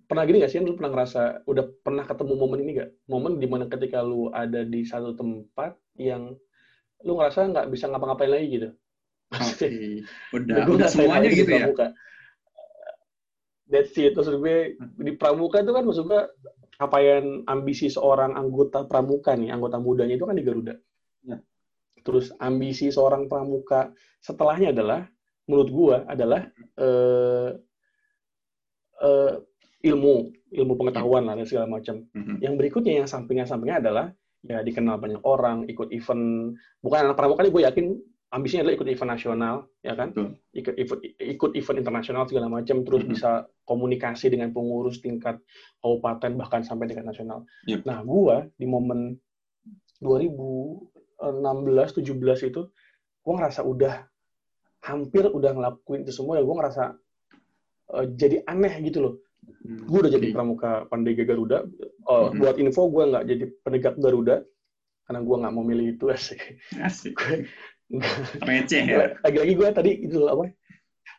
pernah 0.08 0.24
gini 0.26 0.42
gak 0.42 0.52
sih? 0.52 0.60
Lu 0.64 0.74
pernah 0.74 0.92
ngerasa 0.96 1.46
udah 1.46 1.64
pernah 1.84 2.04
ketemu 2.08 2.32
momen 2.34 2.60
ini 2.64 2.70
gak? 2.80 2.90
Momen 3.06 3.38
di 3.38 3.46
mana 3.46 3.68
ketika 3.68 4.00
lu 4.00 4.32
ada 4.32 4.64
di 4.64 4.82
satu 4.82 5.14
tempat 5.14 5.76
yang 6.00 6.34
lu 7.04 7.20
ngerasa 7.20 7.52
nggak 7.52 7.68
bisa 7.68 7.86
ngapa-ngapain 7.92 8.32
lagi 8.32 8.46
gitu. 8.48 8.68
Oke, 9.34 9.66
okay. 9.66 9.78
udah, 10.36 10.56
udah 10.64 10.88
semuanya 10.88 11.28
gitu 11.28 11.52
ya. 11.52 11.68
Muka 11.68 11.92
that's 13.68 13.96
it 13.96 14.12
maksud 14.12 14.40
gue 14.40 14.76
di 15.00 15.12
pramuka 15.16 15.60
itu 15.64 15.72
kan 15.72 15.84
maksud 15.84 16.04
gue 16.08 16.22
capaian 16.74 17.46
ambisi 17.46 17.86
seorang 17.86 18.34
anggota 18.34 18.84
pramuka 18.84 19.32
nih 19.38 19.54
anggota 19.54 19.78
mudanya 19.78 20.18
itu 20.18 20.26
kan 20.26 20.36
di 20.36 20.44
Garuda 20.44 20.74
ya. 21.24 21.38
terus 22.02 22.34
ambisi 22.42 22.90
seorang 22.90 23.30
pramuka 23.30 23.94
setelahnya 24.20 24.74
adalah 24.74 25.06
menurut 25.46 25.70
gue 25.70 25.96
adalah 26.08 26.40
uh, 26.80 27.50
uh, 29.04 29.34
ilmu 29.84 30.14
ilmu 30.54 30.74
pengetahuan 30.80 31.28
lah 31.28 31.36
dan 31.36 31.46
segala 31.46 31.68
macam 31.68 32.08
mm-hmm. 32.08 32.36
yang 32.40 32.54
berikutnya 32.56 33.04
yang 33.04 33.08
sampingnya 33.08 33.44
sampingnya 33.44 33.84
adalah 33.84 34.06
ya 34.44 34.60
dikenal 34.60 35.00
banyak 35.00 35.22
orang 35.24 35.64
ikut 35.68 35.88
event 35.92 36.56
bukan 36.84 36.98
anak 37.08 37.16
pramuka 37.16 37.44
ini 37.44 37.52
gue 37.52 37.62
yakin 37.64 37.86
ambisinya 38.34 38.66
adalah 38.66 38.82
ikut 38.82 38.88
event 38.90 39.10
nasional, 39.14 39.54
ya 39.86 39.94
kan? 39.94 40.10
Ikut 40.50 40.74
event, 40.74 41.00
ikut 41.22 41.50
event 41.54 41.78
internasional 41.78 42.26
segala 42.26 42.50
macam, 42.50 42.82
terus 42.82 43.06
mm 43.06 43.08
-hmm. 43.08 43.14
bisa 43.14 43.30
komunikasi 43.62 44.34
dengan 44.34 44.50
pengurus 44.50 44.98
tingkat 44.98 45.38
kabupaten 45.78 46.34
bahkan 46.34 46.66
sampai 46.66 46.90
tingkat 46.90 47.06
nasional. 47.06 47.46
Yep. 47.70 47.86
Nah, 47.86 48.02
gua 48.02 48.50
di 48.58 48.66
momen 48.66 49.14
2016 50.02 52.02
17 52.02 52.50
itu 52.50 52.66
gua 53.22 53.32
ngerasa 53.38 53.62
udah 53.62 54.02
hampir 54.84 55.30
udah 55.30 55.54
ngelakuin 55.54 56.04
itu 56.04 56.12
semua 56.12 56.36
ya 56.36 56.44
gua 56.44 56.60
ngerasa 56.60 56.92
uh, 57.94 58.04
jadi 58.18 58.42
aneh 58.50 58.82
gitu 58.82 58.98
loh. 58.98 59.14
Hmm. 59.44 59.84
Gue 59.84 59.98
udah 60.04 60.12
jadi 60.12 60.26
pramuka 60.32 60.88
Pandega 60.88 61.24
Garuda. 61.24 61.68
Uh, 62.08 62.32
hmm. 62.32 62.40
Buat 62.40 62.56
info, 62.60 62.88
gue 62.88 63.04
nggak 63.12 63.24
jadi 63.28 63.44
penegak 63.60 63.96
Garuda 64.00 64.36
karena 65.04 65.20
gue 65.20 65.36
nggak 65.36 65.52
mau 65.52 65.64
milih 65.64 65.86
itu 65.96 66.04
asik. 66.16 66.40
Asik. 66.80 67.16
Receh 68.48 68.82
ya. 68.84 69.14
Lagi-lagi 69.20 69.52
gue 69.54 69.68
tadi 69.74 69.90
itu 70.08 70.16
loh 70.16 70.30
apa? 70.40 70.44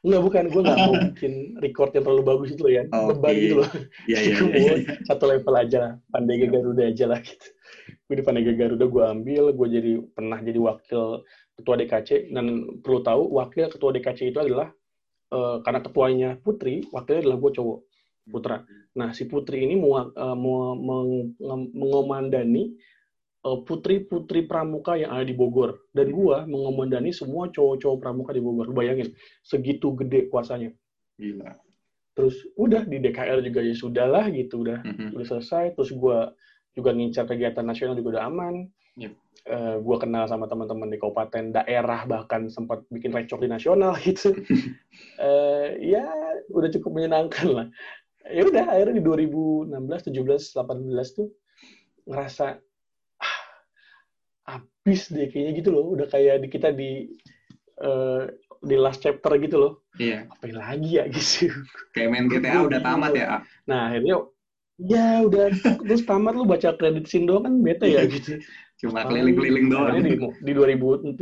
Enggak 0.06 0.22
bukan, 0.22 0.44
gue 0.54 0.62
nggak 0.62 0.80
mau 0.86 0.94
bikin 1.14 1.34
record 1.66 1.90
yang 1.98 2.06
terlalu 2.06 2.24
bagus 2.26 2.50
itu 2.54 2.62
loh 2.62 2.74
ya, 2.74 2.84
okay. 2.86 3.06
beban 3.10 3.34
gitu 3.34 3.56
loh. 3.58 3.70
Iya 4.06 4.20
iya. 4.22 4.36
iya. 4.62 4.74
Satu 5.10 5.26
level 5.26 5.56
aja 5.58 5.78
lah, 5.82 5.94
Pandega 6.14 6.46
Garuda 6.46 6.84
aja 6.86 7.06
lah 7.10 7.20
gitu. 7.26 7.48
Gue 8.06 8.16
di 8.22 8.24
Pandega 8.26 8.54
Garuda 8.54 8.86
gue 8.86 9.04
ambil, 9.06 9.44
gue 9.50 9.68
jadi 9.70 9.92
pernah 10.14 10.38
jadi 10.46 10.60
wakil 10.62 11.26
ketua 11.58 11.76
DKC 11.82 12.10
dan 12.38 12.46
perlu 12.86 13.02
tahu 13.02 13.34
wakil 13.34 13.66
ketua 13.66 13.90
DKC 13.98 14.30
itu 14.30 14.40
adalah 14.42 14.70
uh, 15.34 15.58
karena 15.66 15.80
ketuanya 15.82 16.30
Putri, 16.38 16.86
wakilnya 16.94 17.26
adalah 17.26 17.38
gue 17.42 17.52
cowok 17.58 17.80
putra. 18.30 18.58
Nah 18.98 19.10
si 19.14 19.26
Putri 19.26 19.66
ini 19.66 19.74
mau, 19.74 20.06
uh, 20.06 20.38
mau 20.38 20.78
meng, 20.78 21.34
mengomandani 21.74 22.78
putri-putri 23.46 24.50
pramuka 24.50 24.98
yang 24.98 25.14
ada 25.14 25.22
di 25.22 25.38
Bogor 25.38 25.86
dan 25.94 26.10
gue 26.10 26.38
mengomandani 26.50 27.14
semua 27.14 27.46
cowok-cowok 27.54 27.98
pramuka 28.02 28.34
di 28.34 28.42
Bogor. 28.42 28.74
Bayangin 28.74 29.14
segitu 29.46 29.94
gede 29.94 30.26
kuasanya. 30.34 30.74
Gila. 31.22 31.54
Terus 32.18 32.42
udah 32.58 32.82
di 32.90 32.98
DKL 32.98 33.46
juga 33.46 33.62
ya 33.62 33.76
sudahlah 33.78 34.34
gitu 34.34 34.66
udah 34.66 34.82
mm 34.82 34.94
-hmm. 34.98 35.10
udah 35.14 35.28
selesai. 35.30 35.78
Terus 35.78 35.94
gue 35.94 36.18
juga 36.74 36.90
ngincar 36.98 37.30
kegiatan 37.30 37.62
nasional 37.62 37.94
juga 37.94 38.18
udah 38.18 38.24
aman. 38.26 38.56
Yep. 38.98 39.14
Uh, 39.46 39.54
eh, 39.54 39.76
gue 39.78 39.98
kenal 40.02 40.26
sama 40.26 40.50
teman-teman 40.50 40.90
di 40.90 40.98
kabupaten 40.98 41.54
daerah 41.54 42.08
bahkan 42.10 42.50
sempat 42.50 42.82
bikin 42.90 43.14
recok 43.14 43.46
di 43.46 43.50
nasional 43.52 43.94
gitu. 44.08 44.34
uh, 45.22 45.70
ya 45.94 46.02
udah 46.50 46.70
cukup 46.74 46.98
menyenangkan 46.98 47.48
lah. 47.54 47.68
Ya 48.26 48.42
udah 48.42 48.74
akhirnya 48.74 48.98
di 48.98 49.06
2016, 49.06 49.70
17, 50.10 50.58
18 50.58 51.14
tuh 51.14 51.30
ngerasa 52.10 52.58
habis 54.46 55.10
deh 55.10 55.28
kayaknya 55.30 55.52
gitu 55.60 55.70
loh. 55.74 55.94
Udah 55.94 56.08
kayak 56.10 56.46
di 56.46 56.48
kita 56.50 56.70
di 56.72 57.10
uh, 57.82 58.30
di 58.66 58.76
last 58.78 59.02
chapter 59.02 59.36
gitu 59.38 59.58
loh. 59.58 59.74
Iya. 59.98 60.30
Apa 60.30 60.46
lagi 60.54 60.90
ya 61.02 61.06
gitu. 61.10 61.52
Kayak 61.96 62.10
main 62.12 62.26
GTA 62.32 62.66
udah 62.66 62.80
tamat 62.82 63.12
ya. 63.14 63.28
Nah 63.70 63.92
akhirnya 63.94 64.16
ya 64.76 65.24
udah 65.24 65.46
terus 65.88 66.04
tamat 66.04 66.36
lu 66.36 66.44
baca 66.44 66.76
kredit 66.76 67.08
scene 67.08 67.30
doang 67.30 67.48
kan 67.48 67.54
bete 67.62 67.88
ya 67.90 68.04
gitu. 68.10 68.42
Cuma 68.82 69.08
keliling-keliling 69.08 69.68
doang. 69.72 70.04
Di, 70.04 70.20
di 70.20 70.52
2017 70.52 71.16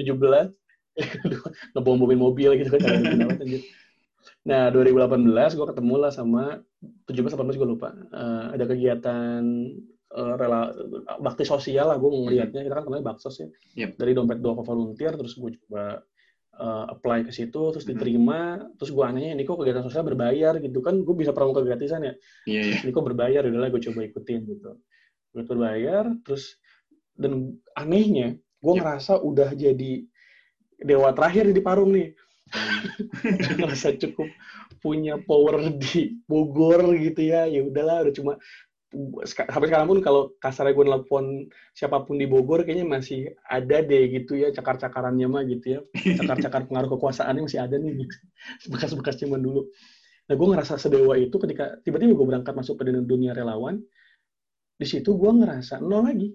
ngebom 1.73 1.97
mobil 2.01 2.49
gitu 2.61 2.69
kan. 2.77 2.81
Nah, 4.43 4.67
2018 4.75 5.55
gue 5.55 5.67
ketemu 5.71 5.95
lah 5.99 6.11
sama 6.11 6.59
17 7.07 7.31
18 7.31 7.59
gue 7.59 7.67
lupa. 7.67 7.95
Uh, 8.11 8.51
ada 8.51 8.67
kegiatan 8.67 9.43
uh, 10.13 10.33
rela 10.37 10.69
bakti 11.19 11.43
sosial 11.43 11.89
lah 11.89 11.97
gue 11.97 12.09
ngelihatnya. 12.09 12.61
Kita 12.63 12.75
kan 12.77 12.83
kenalnya 12.85 13.05
baksos 13.11 13.35
ya. 13.41 13.49
Yep. 13.77 13.97
Dari 13.97 14.11
dompet 14.13 14.39
dua 14.39 14.53
volunteer 14.61 15.17
terus 15.17 15.35
gue 15.35 15.57
coba 15.65 16.05
uh, 16.59 16.85
apply 16.93 17.25
ke 17.25 17.31
situ 17.33 17.61
terus 17.73 17.85
diterima 17.87 18.59
hmm. 18.59 18.77
terus 18.77 18.91
gue 18.93 19.03
anehnya 19.03 19.33
ini 19.33 19.43
kok 19.47 19.57
kegiatan 19.57 19.85
sosial 19.85 20.05
berbayar 20.05 20.53
gitu 20.61 20.79
kan 20.83 21.01
gue 21.01 21.15
bisa 21.17 21.33
pramuka 21.33 21.65
gratisan 21.65 22.05
ya 22.05 22.13
yeah, 22.45 22.77
yeah. 22.77 22.81
ini 22.85 22.91
kok 22.93 23.05
berbayar 23.05 23.41
udahlah 23.47 23.69
gue 23.73 23.81
coba 23.89 23.99
ikutin 24.05 24.41
gitu 24.45 24.77
gue 25.33 25.43
berbayar 25.43 26.13
terus 26.21 26.61
dan 27.17 27.57
anehnya 27.73 28.37
gue 28.37 28.73
yep. 28.73 28.81
ngerasa 28.81 29.21
udah 29.21 29.49
jadi 29.53 30.05
dewa 30.83 31.09
terakhir 31.15 31.49
di 31.49 31.61
Parung 31.61 31.93
nih 31.93 32.13
hmm. 32.53 33.57
ngerasa 33.61 33.97
cukup 33.97 34.29
punya 34.83 35.15
power 35.23 35.63
di 35.79 36.19
Bogor 36.27 36.91
gitu 36.99 37.23
ya 37.23 37.47
ya 37.47 37.63
udahlah 37.63 38.03
udah 38.09 38.13
cuma 38.13 38.33
sampai 39.25 39.67
sekarang 39.67 39.87
pun 39.89 39.99
kalau 39.99 40.29
kasarnya 40.37 40.77
gue 40.77 40.85
nelfon 40.85 41.25
siapa 41.73 42.05
pun 42.05 42.21
di 42.21 42.29
Bogor 42.29 42.61
kayaknya 42.61 42.85
masih 42.85 43.33
ada 43.49 43.81
deh 43.81 44.03
gitu 44.13 44.37
ya 44.37 44.53
cakar-cakarannya 44.53 45.27
mah 45.27 45.43
gitu 45.49 45.65
ya. 45.77 45.79
Cakar-cakar 45.93 46.69
pengaruh 46.69 46.89
kekuasaannya 46.97 47.43
masih 47.49 47.59
ada 47.61 47.75
nih. 47.81 48.05
Gitu 48.05 48.15
bekas-bekas 48.73 49.17
cuman 49.17 49.41
dulu. 49.41 49.61
Nah 50.29 50.33
gue 50.37 50.47
ngerasa 50.53 50.79
sedewa 50.79 51.17
itu 51.17 51.35
ketika 51.41 51.75
tiba-tiba 51.81 52.13
gue 52.15 52.27
berangkat 52.29 52.53
masuk 52.53 52.79
ke 52.79 52.83
dunia 53.03 53.33
relawan 53.35 53.81
di 54.77 54.85
situ 54.87 55.17
gue 55.17 55.31
ngerasa 55.41 55.81
nol 55.81 56.05
lagi. 56.05 56.29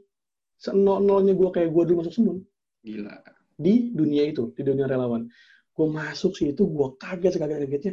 Nol 0.75 1.07
nolnya 1.07 1.33
gue 1.39 1.49
kayak 1.55 1.71
gue 1.71 1.83
dulu 1.89 2.03
masuk 2.03 2.15
semun 2.15 2.39
gila. 2.83 3.15
Di 3.59 3.95
dunia 3.95 4.27
itu 4.27 4.51
di 4.59 4.63
dunia 4.67 4.91
relawan. 4.91 5.31
Gue 5.73 5.87
masuk 5.87 6.35
sih 6.35 6.51
itu 6.51 6.67
gue 6.67 6.89
kaget 6.99 7.39
kaget 7.39 7.59
kagetnya 7.67 7.93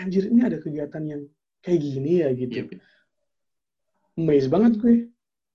anjir 0.00 0.32
ini 0.32 0.40
ada 0.40 0.56
kegiatan 0.56 1.02
yang 1.04 1.22
kayak 1.60 1.80
gini 1.84 2.12
ya 2.24 2.28
gitu. 2.32 2.54
Yep. 2.64 2.97
Amazed 4.18 4.50
banget 4.50 4.82
gue 4.82 5.06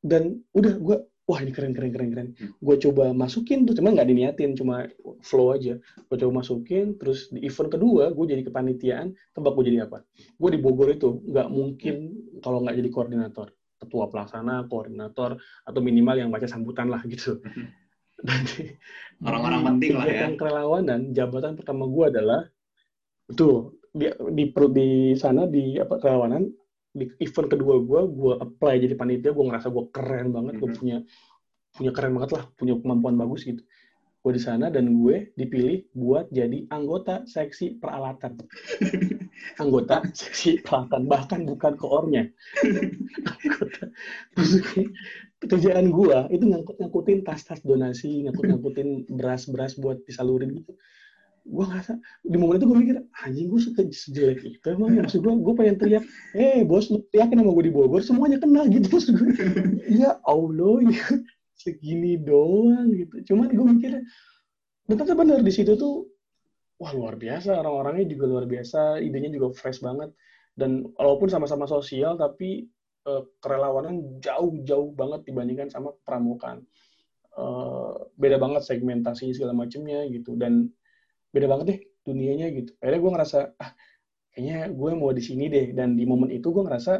dan 0.03 0.39
udah 0.55 0.73
gue 0.79 0.97
wah 1.23 1.39
ini 1.39 1.55
keren 1.55 1.71
keren 1.71 1.91
keren 1.95 2.09
keren 2.11 2.27
hmm. 2.35 2.59
gue 2.59 2.75
coba 2.83 3.15
masukin 3.15 3.63
tuh 3.63 3.75
cuma 3.79 3.95
nggak 3.95 4.07
diniatin 4.11 4.59
cuma 4.59 4.91
flow 5.23 5.55
aja 5.55 5.79
gue 5.79 6.17
coba 6.19 6.43
masukin 6.43 6.99
terus 6.99 7.31
di 7.31 7.47
event 7.47 7.71
kedua 7.71 8.11
gue 8.11 8.25
jadi 8.27 8.43
kepanitiaan 8.43 9.15
tebak 9.31 9.55
gue 9.55 9.71
jadi 9.71 9.87
apa 9.87 10.03
gue 10.11 10.49
di 10.51 10.59
Bogor 10.59 10.91
itu 10.91 11.23
nggak 11.23 11.47
mungkin 11.47 11.95
hmm. 12.11 12.43
kalau 12.43 12.59
nggak 12.67 12.75
jadi 12.75 12.89
koordinator 12.91 13.47
ketua 13.79 14.11
pelaksana 14.11 14.67
koordinator 14.67 15.39
atau 15.63 15.79
minimal 15.79 16.15
yang 16.19 16.29
baca 16.31 16.47
sambutan 16.47 16.91
lah 16.91 16.99
gitu 17.07 17.39
hmm. 17.43 19.23
orang-orang 19.23 19.61
penting 19.75 19.95
lah 19.95 20.07
ya 20.11 20.27
kerelawanan 20.35 21.15
jabatan 21.15 21.55
pertama 21.55 21.87
gue 21.87 22.05
adalah 22.11 22.41
betul 23.31 23.79
di 23.95 24.11
di, 24.35 24.43
di 24.51 24.89
sana 25.15 25.47
di 25.47 25.79
apa 25.79 26.03
kerelawanan 26.03 26.51
di 26.93 27.09
event 27.25 27.49
kedua 27.49 27.81
gue 27.81 28.01
gue 28.05 28.33
apply 28.37 28.77
jadi 28.85 28.93
panitia 28.93 29.33
gue 29.33 29.45
ngerasa 29.49 29.73
gue 29.73 29.85
keren 29.89 30.29
banget 30.29 30.61
gue 30.61 30.69
mhm. 30.69 30.77
punya 30.77 30.97
punya 31.73 31.89
keren 31.89 32.13
banget 32.13 32.31
lah 32.37 32.43
punya 32.53 32.73
kemampuan 32.77 33.17
bagus 33.17 33.49
gitu. 33.49 33.65
Gue 34.23 34.39
di 34.39 34.41
sana 34.41 34.71
dan 34.71 34.87
gue 35.03 35.35
dipilih 35.35 35.83
buat 35.91 36.31
jadi 36.31 36.69
anggota 36.71 37.27
seksi 37.27 37.81
peralatan. 37.81 38.39
Anggota 39.61 39.99
seksi 40.15 40.63
peralatan 40.63 41.09
bahkan 41.09 41.43
bukan 41.43 41.73
koornya. 41.75 42.29
Kerjaan 45.43 45.91
gue 45.91 46.17
itu 46.31 46.45
ngangkut 46.45 46.77
ngangkutin 46.79 47.19
tas 47.27 47.43
tas 47.43 47.59
donasi 47.65 48.23
ngangkut 48.29 48.47
ngangkutin 48.47 48.89
beras 49.11 49.51
beras 49.51 49.75
buat 49.75 49.99
disalurin 50.07 50.55
gitu 50.55 50.77
gue 51.43 51.65
ngerasa 51.67 51.99
di 52.23 52.37
momen 52.39 52.55
itu 52.55 52.65
gue 52.71 52.77
mikir 52.79 52.97
anjing 53.19 53.51
gue 53.51 53.59
sejelek 53.91 54.39
itu 54.47 54.65
emang 54.71 54.95
ya. 54.95 55.03
Maksud 55.03 55.19
gue 55.19 55.33
gue 55.43 55.53
pengen 55.59 55.75
teriak 55.75 56.03
eh 56.39 56.63
bos 56.63 56.87
lu 56.87 57.03
teriakin 57.11 57.43
sama 57.43 57.51
gue 57.51 57.65
di 57.67 57.73
Bogor 57.75 57.99
semuanya 57.99 58.39
kenal 58.39 58.65
gitu. 58.71 58.87
Maksud 58.87 59.13
gue 59.19 59.31
ya 59.91 60.23
Allah 60.23 60.75
ya 60.87 61.05
segini 61.59 62.15
doang 62.15 62.95
gitu. 62.95 63.35
Cuman 63.35 63.51
gue 63.51 63.65
mikir 63.75 63.91
ternyata 64.87 65.13
benar 65.15 65.39
di 65.43 65.51
situ 65.51 65.75
tuh 65.75 66.07
wah 66.79 66.95
luar 66.95 67.19
biasa. 67.19 67.59
Orang-orangnya 67.59 68.07
juga 68.07 68.25
luar 68.31 68.45
biasa 68.47 69.03
idenya 69.03 69.27
juga 69.27 69.51
fresh 69.51 69.83
banget. 69.83 70.15
Dan 70.55 70.85
walaupun 70.95 71.27
sama-sama 71.27 71.67
sosial 71.67 72.15
tapi 72.15 72.69
uh, 73.03 73.25
kerelawanan 73.43 74.21
jauh-jauh 74.23 74.95
banget 74.95 75.27
dibandingkan 75.27 75.67
sama 75.67 75.91
pramukaan 76.07 76.61
uh, 77.35 77.97
beda 78.15 78.37
banget 78.37 78.63
segmentasi 78.63 79.35
segala 79.35 79.51
macamnya 79.51 80.07
gitu. 80.07 80.39
Dan 80.39 80.71
beda 81.33 81.47
banget 81.49 81.65
deh 81.65 81.79
dunianya 82.05 82.47
gitu. 82.53 82.71
Akhirnya 82.79 83.01
gue 83.01 83.11
ngerasa 83.17 83.39
ah 83.57 83.71
kayaknya 84.31 84.57
gue 84.69 84.91
mau 84.93 85.11
di 85.11 85.23
sini 85.25 85.49
deh. 85.49 85.73
Dan 85.73 85.97
di 85.97 86.05
momen 86.05 86.29
itu 86.29 86.53
gue 86.53 86.63
ngerasa 86.63 86.93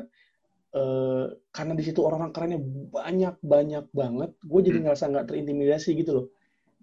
uh, 0.74 1.26
karena 1.54 1.74
di 1.78 1.84
situ 1.86 2.02
orang-orang 2.02 2.34
kerennya 2.34 2.60
banyak 2.90 3.36
banyak 3.46 3.86
banget 3.94 4.32
gue 4.42 4.60
jadi 4.66 4.78
hmm. 4.82 4.86
ngerasa 4.90 5.04
nggak 5.14 5.26
terintimidasi 5.30 5.90
gitu 5.96 6.12
loh. 6.14 6.28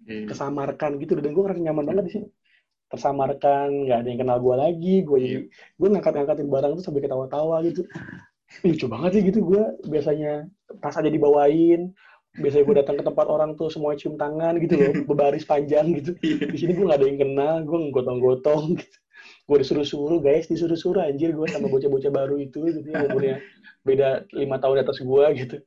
Hmm. 0.01 0.25
kesamarkan 0.25 0.97
gitu 0.97 1.13
dan 1.21 1.29
gue 1.29 1.43
ngerasa 1.45 1.61
nyaman 1.61 1.85
banget 1.85 2.03
di 2.09 2.13
sini 2.17 2.27
tersamarkan 2.89 3.85
nggak 3.85 3.97
ada 4.01 4.07
yang 4.09 4.19
kenal 4.25 4.37
gue 4.41 4.55
lagi 4.57 4.95
gue 5.05 5.19
hmm. 5.21 5.45
gue 5.77 5.87
ngangkat-ngangkatin 5.93 6.49
barang 6.49 6.71
tuh 6.81 6.83
sampai 6.83 7.01
ketawa-tawa 7.05 7.61
gitu. 7.67 7.85
Lucu 8.67 8.85
banget 8.89 9.09
sih 9.15 9.21
gitu 9.29 9.39
gue 9.45 9.63
biasanya 9.87 10.49
tas 10.83 10.97
aja 10.97 11.07
dibawain 11.07 11.93
biasanya 12.39 12.63
gue 12.63 12.75
datang 12.79 12.95
ke 12.95 13.03
tempat 13.03 13.27
orang 13.27 13.59
tuh 13.59 13.67
semua 13.67 13.91
cium 13.99 14.15
tangan 14.15 14.55
gitu 14.63 14.79
loh 14.79 14.91
berbaris 15.11 15.43
panjang 15.43 15.91
gitu. 15.99 16.15
Iya. 16.23 16.47
di 16.47 16.57
sini 16.57 16.71
gue 16.79 16.87
gak 16.87 17.03
ada 17.03 17.07
yang 17.07 17.19
kenal 17.19 17.55
gue 17.67 17.79
gotong-gotong 17.91 18.79
gitu. 18.79 18.97
Gue 19.49 19.57
disuruh-suruh 19.59 20.23
guys 20.23 20.47
disuruh-suruh 20.47 21.03
anjir 21.03 21.35
gue 21.35 21.47
sama 21.51 21.67
bocah-bocah 21.67 22.07
baru 22.07 22.39
itu 22.39 22.71
gitu 22.71 22.87
ya 22.87 23.03
umurnya 23.11 23.43
beda 23.83 24.23
lima 24.31 24.63
tahun 24.63 24.79
di 24.79 24.81
atas 24.87 25.03
gue 25.03 25.25
gitu. 25.43 25.57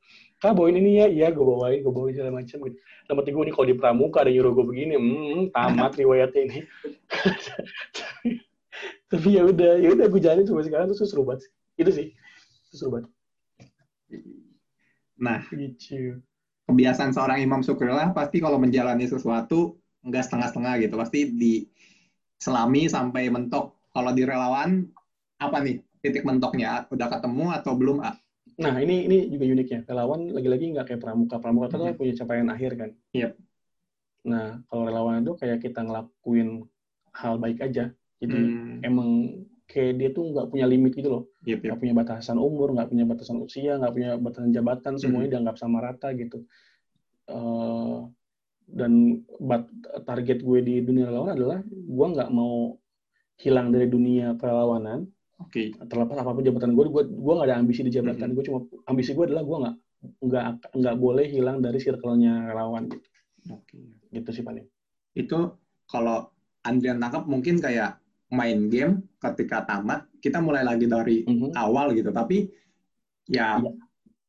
Kak 0.41 0.57
bawain 0.57 0.81
ini 0.81 0.91
ya. 0.99 1.05
Iya 1.05 1.27
gue 1.29 1.45
bawain 1.45 1.85
gue 1.85 1.93
bawain 1.93 2.17
segala 2.17 2.41
macam 2.41 2.57
gitu. 2.65 2.77
Sama 3.05 3.21
gue 3.21 3.43
ini 3.45 3.53
kalau 3.53 3.67
di 3.69 3.77
pramuka 3.77 4.25
ada 4.25 4.33
nyuruh 4.33 4.51
gue 4.57 4.65
begini 4.65 4.97
hmm, 4.97 5.53
tamat 5.53 5.93
riwayatnya 6.01 6.41
ini. 6.49 6.59
Tapi 9.13 9.37
ya 9.37 9.45
udah 9.45 9.77
ya 9.77 9.93
udah 9.93 10.05
gue 10.09 10.19
jalanin 10.19 10.49
sampai 10.49 10.65
sekarang 10.65 10.89
tuh 10.89 11.05
seru 11.05 11.21
banget 11.21 11.45
itu 11.77 11.91
sih 11.93 12.07
seru 12.73 12.97
banget. 12.97 13.13
Nah 15.21 15.45
gitu 15.53 16.25
kebiasaan 16.65 17.13
seorang 17.13 17.41
imam 17.41 17.61
syukurlah 17.61 18.11
pasti 18.11 18.41
kalau 18.41 18.57
menjalani 18.57 19.05
sesuatu 19.05 19.77
enggak 20.05 20.25
setengah-setengah 20.29 20.73
gitu 20.85 20.95
pasti 20.97 21.19
diselami 21.33 22.89
sampai 22.89 23.29
mentok 23.29 23.77
kalau 23.93 24.11
di 24.13 24.25
relawan 24.25 24.85
apa 25.41 25.57
nih 25.61 25.81
titik 26.01 26.25
mentoknya 26.25 26.85
udah 26.89 27.07
ketemu 27.09 27.45
atau 27.53 27.73
belum 27.73 27.97
ah? 28.01 28.15
nah 28.55 28.77
ini 28.79 29.09
ini 29.09 29.17
juga 29.27 29.51
uniknya 29.51 29.79
relawan 29.83 30.31
lagi-lagi 30.31 30.65
nggak 30.71 30.85
kayak 30.87 31.01
pramuka 31.01 31.35
pramuka 31.41 31.75
kan 31.75 31.91
hmm. 31.91 31.99
punya 31.99 32.13
capaian 32.15 32.47
akhir 32.47 32.71
kan 32.79 32.89
yep. 33.11 33.35
nah 34.23 34.61
kalau 34.71 34.87
relawan 34.87 35.25
itu 35.25 35.33
kayak 35.35 35.59
kita 35.59 35.83
ngelakuin 35.83 36.63
hal 37.11 37.35
baik 37.35 37.59
aja 37.61 37.91
jadi 38.23 38.39
hmm. 38.39 38.87
emang 38.87 39.09
kayak 39.65 39.93
dia 39.97 40.09
tuh 40.13 40.29
nggak 40.29 40.47
punya 40.53 40.65
limit 40.69 40.93
gitu 40.93 41.09
loh 41.09 41.23
yep, 41.43 41.61
yep. 41.61 41.73
nggak 41.73 41.79
punya 41.81 41.93
batasan 41.97 42.37
umur 42.37 42.73
nggak 42.77 42.89
punya 42.89 43.05
batasan 43.09 43.37
usia 43.41 43.81
nggak 43.81 43.93
punya 43.93 44.09
batasan 44.21 44.53
jabatan 44.53 44.93
semuanya 45.01 45.27
mm. 45.27 45.33
dianggap 45.33 45.55
sama 45.57 45.77
rata 45.81 46.13
gitu 46.13 46.45
uh, 47.33 48.05
dan 48.69 49.21
but, 49.37 49.69
target 50.09 50.41
gue 50.41 50.59
di 50.61 50.75
dunia 50.81 51.09
relawan 51.09 51.37
adalah 51.37 51.59
gue 51.69 52.07
nggak 52.17 52.29
mau 52.33 52.73
hilang 53.37 53.69
dari 53.69 53.85
dunia 53.85 54.33
perlawanan. 54.39 55.05
Oke. 55.43 55.75
Okay. 55.75 55.85
Terlepas 55.85 56.17
apa 56.23 56.31
pun 56.31 56.43
jabatan 56.43 56.71
gue, 56.73 56.85
gue 56.87 57.03
gue 57.05 57.33
nggak 57.35 57.47
ada 57.51 57.57
ambisi 57.59 57.81
di 57.85 57.91
jabatan. 57.93 58.31
Mm 58.31 58.33
-hmm. 58.33 58.35
Gue 58.35 58.43
cuma 58.47 58.59
ambisi 58.89 59.11
gue 59.13 59.25
adalah 59.27 59.43
gue 59.43 59.57
nggak 59.61 59.75
nggak 60.21 60.45
nggak 60.81 60.95
boleh 60.97 61.25
hilang 61.29 61.57
dari 61.59 61.77
circle-nya 61.77 62.49
relawan 62.49 62.89
gitu. 62.89 63.07
Oke. 63.53 63.75
Okay. 63.75 63.85
Gitu 64.15 64.29
sih 64.41 64.43
paling. 64.43 64.65
Itu 65.13 65.59
kalau 65.85 66.31
Andrian 66.65 66.97
tangkap 66.97 67.29
mungkin 67.29 67.61
kayak 67.61 68.01
main 68.35 68.67
game 68.67 69.01
ketika 69.23 69.63
tamat 69.63 70.03
kita 70.19 70.43
mulai 70.43 70.67
lagi 70.67 70.85
dari 70.85 71.23
mm 71.23 71.35
-hmm. 71.35 71.51
awal 71.55 71.95
gitu 71.95 72.11
tapi 72.11 72.51
ya, 73.31 73.57
ya 73.63 73.71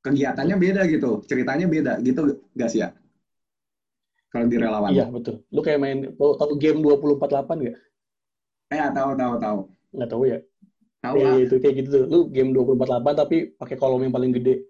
kegiatannya 0.07 0.57
beda 0.57 0.87
gitu 0.87 1.27
ceritanya 1.27 1.67
beda 1.67 1.99
gitu 2.07 2.47
gak 2.55 2.71
sih 2.71 2.87
ya 2.87 2.95
kalau 4.37 4.53
di 4.53 4.57
relawan. 4.61 4.91
Iya, 4.93 5.09
betul. 5.09 5.41
Lu 5.49 5.61
kayak 5.65 5.81
main 5.81 5.99
tahu 6.13 6.61
game 6.61 6.85
248 6.85 7.57
nggak? 7.57 7.77
Eh, 8.75 8.89
tahu 8.93 9.11
tahu 9.17 9.33
tahu. 9.41 9.59
Nggak 9.97 10.11
tahu 10.13 10.23
ya? 10.29 10.39
Tahu 11.01 11.15
ya, 11.17 11.31
itu 11.41 11.55
kayak 11.63 11.75
gitu 11.81 11.89
tuh. 11.89 12.05
Lu 12.05 12.19
game 12.29 12.53
248 12.53 13.17
tapi 13.17 13.37
pakai 13.57 13.77
kolom 13.81 14.05
yang 14.05 14.13
paling 14.13 14.37
gede. 14.37 14.67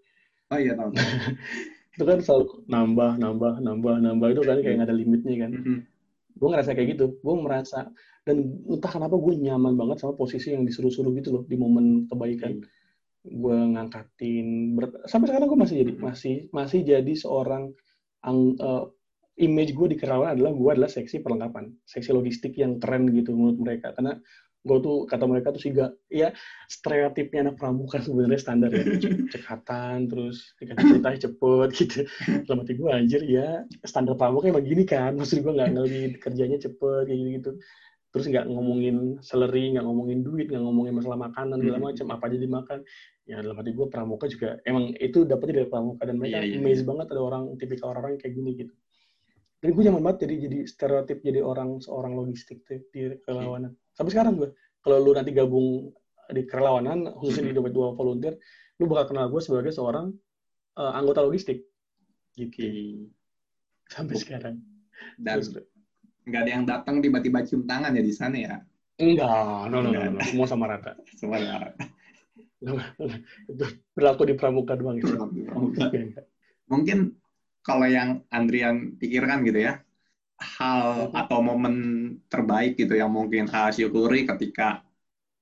Oh 0.55 0.59
iya, 0.61 0.79
tahu. 0.79 0.95
itu 1.97 2.05
kan 2.05 2.19
selalu 2.23 2.45
nambah, 2.71 3.11
nambah, 3.19 3.53
nambah, 3.65 3.95
nambah 4.05 4.29
itu 4.37 4.43
kan 4.47 4.57
kayak 4.63 4.75
nggak 4.79 4.89
ada 4.93 4.97
limitnya 4.97 5.35
kan. 5.43 5.51
Mm 5.51 5.63
-hmm. 5.65 5.79
Gue 6.37 6.49
ngerasa 6.53 6.77
kayak 6.77 6.89
gitu. 6.97 7.19
Gue 7.25 7.35
merasa 7.41 7.89
dan 8.27 8.37
entah 8.69 8.91
kenapa 8.91 9.17
gue 9.17 9.33
nyaman 9.39 9.75
banget 9.79 10.05
sama 10.05 10.15
posisi 10.19 10.53
yang 10.53 10.67
disuruh-suruh 10.69 11.13
gitu 11.17 11.29
loh 11.33 11.43
di 11.49 11.57
momen 11.57 12.07
kebaikan. 12.13 12.61
Mm. 12.61 12.65
Gue 13.27 13.57
ngangkatin 13.75 14.49
sampai 15.11 15.27
sekarang 15.33 15.49
gue 15.51 15.59
masih 15.59 15.77
jadi 15.83 15.93
masih 15.99 16.35
masih 16.55 16.81
jadi 16.87 17.13
seorang 17.17 17.75
ang, 18.23 18.55
uh, 18.59 18.87
image 19.37 19.77
gue 19.77 19.93
di 19.93 19.97
Kerawan 20.01 20.33
adalah 20.33 20.53
gue 20.57 20.71
adalah 20.73 20.89
seksi 20.89 21.21
perlengkapan, 21.21 21.69
seksi 21.85 22.11
logistik 22.17 22.57
yang 22.57 22.81
keren 22.81 23.13
gitu 23.13 23.37
menurut 23.37 23.61
mereka. 23.61 23.93
Karena 23.93 24.17
gue 24.67 24.79
tuh 24.83 24.97
kata 25.07 25.25
mereka 25.31 25.55
tuh 25.55 25.63
sih 25.63 25.71
gak, 25.71 25.95
ya 26.11 26.35
stereotipnya 26.67 27.47
anak 27.47 27.57
pramuka 27.63 28.03
sebenarnya 28.03 28.41
standar 28.43 28.75
ya, 28.75 28.83
cekatan, 29.33 30.11
terus 30.11 30.53
dikasih 30.59 30.85
cerita 30.99 31.31
cepet 31.31 31.69
gitu. 31.79 31.99
Dalam 32.45 32.67
hati 32.67 32.75
gue 32.75 32.91
anjir 32.91 33.23
ya 33.23 33.63
standar 33.87 34.19
pramuka 34.19 34.51
emang 34.51 34.67
gini 34.67 34.83
kan, 34.83 35.15
maksud 35.15 35.47
gue 35.47 35.53
nggak 35.55 35.71
ngerti 35.79 36.01
kerjanya 36.19 36.59
cepet 36.59 37.03
kayak 37.07 37.19
gitu 37.19 37.31
gitu. 37.39 37.51
Terus 38.11 38.27
nggak 38.33 38.47
ngomongin 38.49 38.97
salary, 39.23 39.77
nggak 39.77 39.87
ngomongin 39.87 40.21
duit, 40.27 40.51
nggak 40.51 40.65
ngomongin 40.65 40.99
masalah 40.99 41.19
makanan 41.31 41.63
segala 41.63 41.79
hmm. 41.79 41.87
macam, 41.87 42.07
apa 42.11 42.25
aja 42.27 42.39
dimakan. 42.41 42.79
Ya 43.27 43.37
dalam 43.43 43.59
hati 43.59 43.71
gue 43.75 43.87
pramuka 43.91 44.27
juga 44.31 44.59
emang 44.67 44.95
itu 44.99 45.27
dapetnya 45.27 45.63
dari 45.63 45.69
pramuka 45.71 46.03
dan 46.07 46.19
mereka 46.19 46.43
yeah, 46.43 46.47
yeah, 46.47 46.59
amazed 46.63 46.87
yeah. 46.87 46.91
banget 46.95 47.07
ada 47.15 47.23
orang 47.23 47.45
tipikal 47.59 47.91
orang-orang 47.91 48.23
kayak 48.23 48.35
gini 48.39 48.51
gitu 48.55 48.75
dan 49.67 49.75
gue 49.75 49.83
nyaman 49.83 50.03
banget 50.07 50.31
jadi 50.31 50.35
jadi 50.47 50.59
stereotip 50.63 51.19
jadi 51.27 51.43
orang 51.43 51.83
seorang 51.83 52.15
logistik 52.15 52.63
tuh 52.63 52.79
di 52.95 53.19
kerelawanan. 53.27 53.75
Sampai 53.99 54.15
sekarang 54.15 54.39
gue 54.39 54.55
kalau 54.79 55.03
lu 55.03 55.11
nanti 55.11 55.35
gabung 55.35 55.91
di 56.31 56.47
kerelawanan 56.47 57.11
khususnya 57.19 57.51
di 57.51 57.59
dompet 57.59 57.75
dua 57.75 57.91
volunteer 57.99 58.39
lu 58.79 58.87
bakal 58.87 59.11
kenal 59.11 59.27
gue 59.27 59.43
sebagai 59.43 59.75
seorang 59.75 60.15
uh, 60.79 60.93
anggota 60.95 61.27
logistik. 61.27 61.67
Gitu. 62.39 62.47
Okay. 62.47 63.11
sampai 63.91 64.15
sekarang. 64.23 64.63
Dan 65.19 65.43
nggak 66.31 66.41
ada 66.47 66.51
yang 66.55 66.63
datang 66.63 67.03
tiba-tiba 67.03 67.43
cium 67.43 67.67
tangan 67.67 67.91
ya 67.91 68.03
di 68.07 68.15
sana 68.15 68.37
ya? 68.39 68.55
Enggak. 69.03 69.67
No 69.67 69.83
no, 69.83 69.91
no, 69.91 70.15
no. 70.15 70.23
semua 70.31 70.47
sama 70.47 70.71
rata. 70.71 70.95
Semua 71.19 71.43
sama 71.43 71.59
rata. 71.59 71.85
Itu 73.51 73.67
berlaku 73.99 74.31
di 74.31 74.35
pramuka 74.39 74.79
doang 74.79 75.03
itu. 75.03 75.11
mungkin 76.71 77.19
kalau 77.67 77.91
yang 77.91 78.23
Andrian 78.31 78.95
pikirkan 78.95 79.43
gitu 79.43 79.67
ya, 79.67 79.83
hal 80.39 81.11
atau 81.11 81.43
momen 81.43 81.75
terbaik 82.31 82.79
gitu 82.79 82.95
yang 82.95 83.11
mungkin 83.11 83.51
A 83.51 83.75
syukuri 83.75 84.23
ketika 84.23 84.87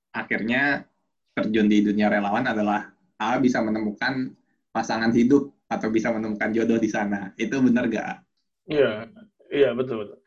akhirnya 0.09 0.89
terjun 1.37 1.69
di 1.69 1.85
dunia 1.85 2.09
relawan 2.09 2.49
adalah 2.49 2.97
A 3.21 3.37
bisa 3.37 3.61
menemukan 3.61 4.33
pasangan 4.73 5.13
hidup 5.13 5.53
atau 5.69 5.93
bisa 5.93 6.09
menemukan 6.17 6.49
jodoh 6.57 6.81
di 6.81 6.89
sana. 6.89 7.37
Itu 7.37 7.61
benar 7.61 7.93
gak? 7.93 8.25
Iya, 8.73 9.13
iya 9.53 9.71
betul 9.77 10.09
betul. 10.09 10.19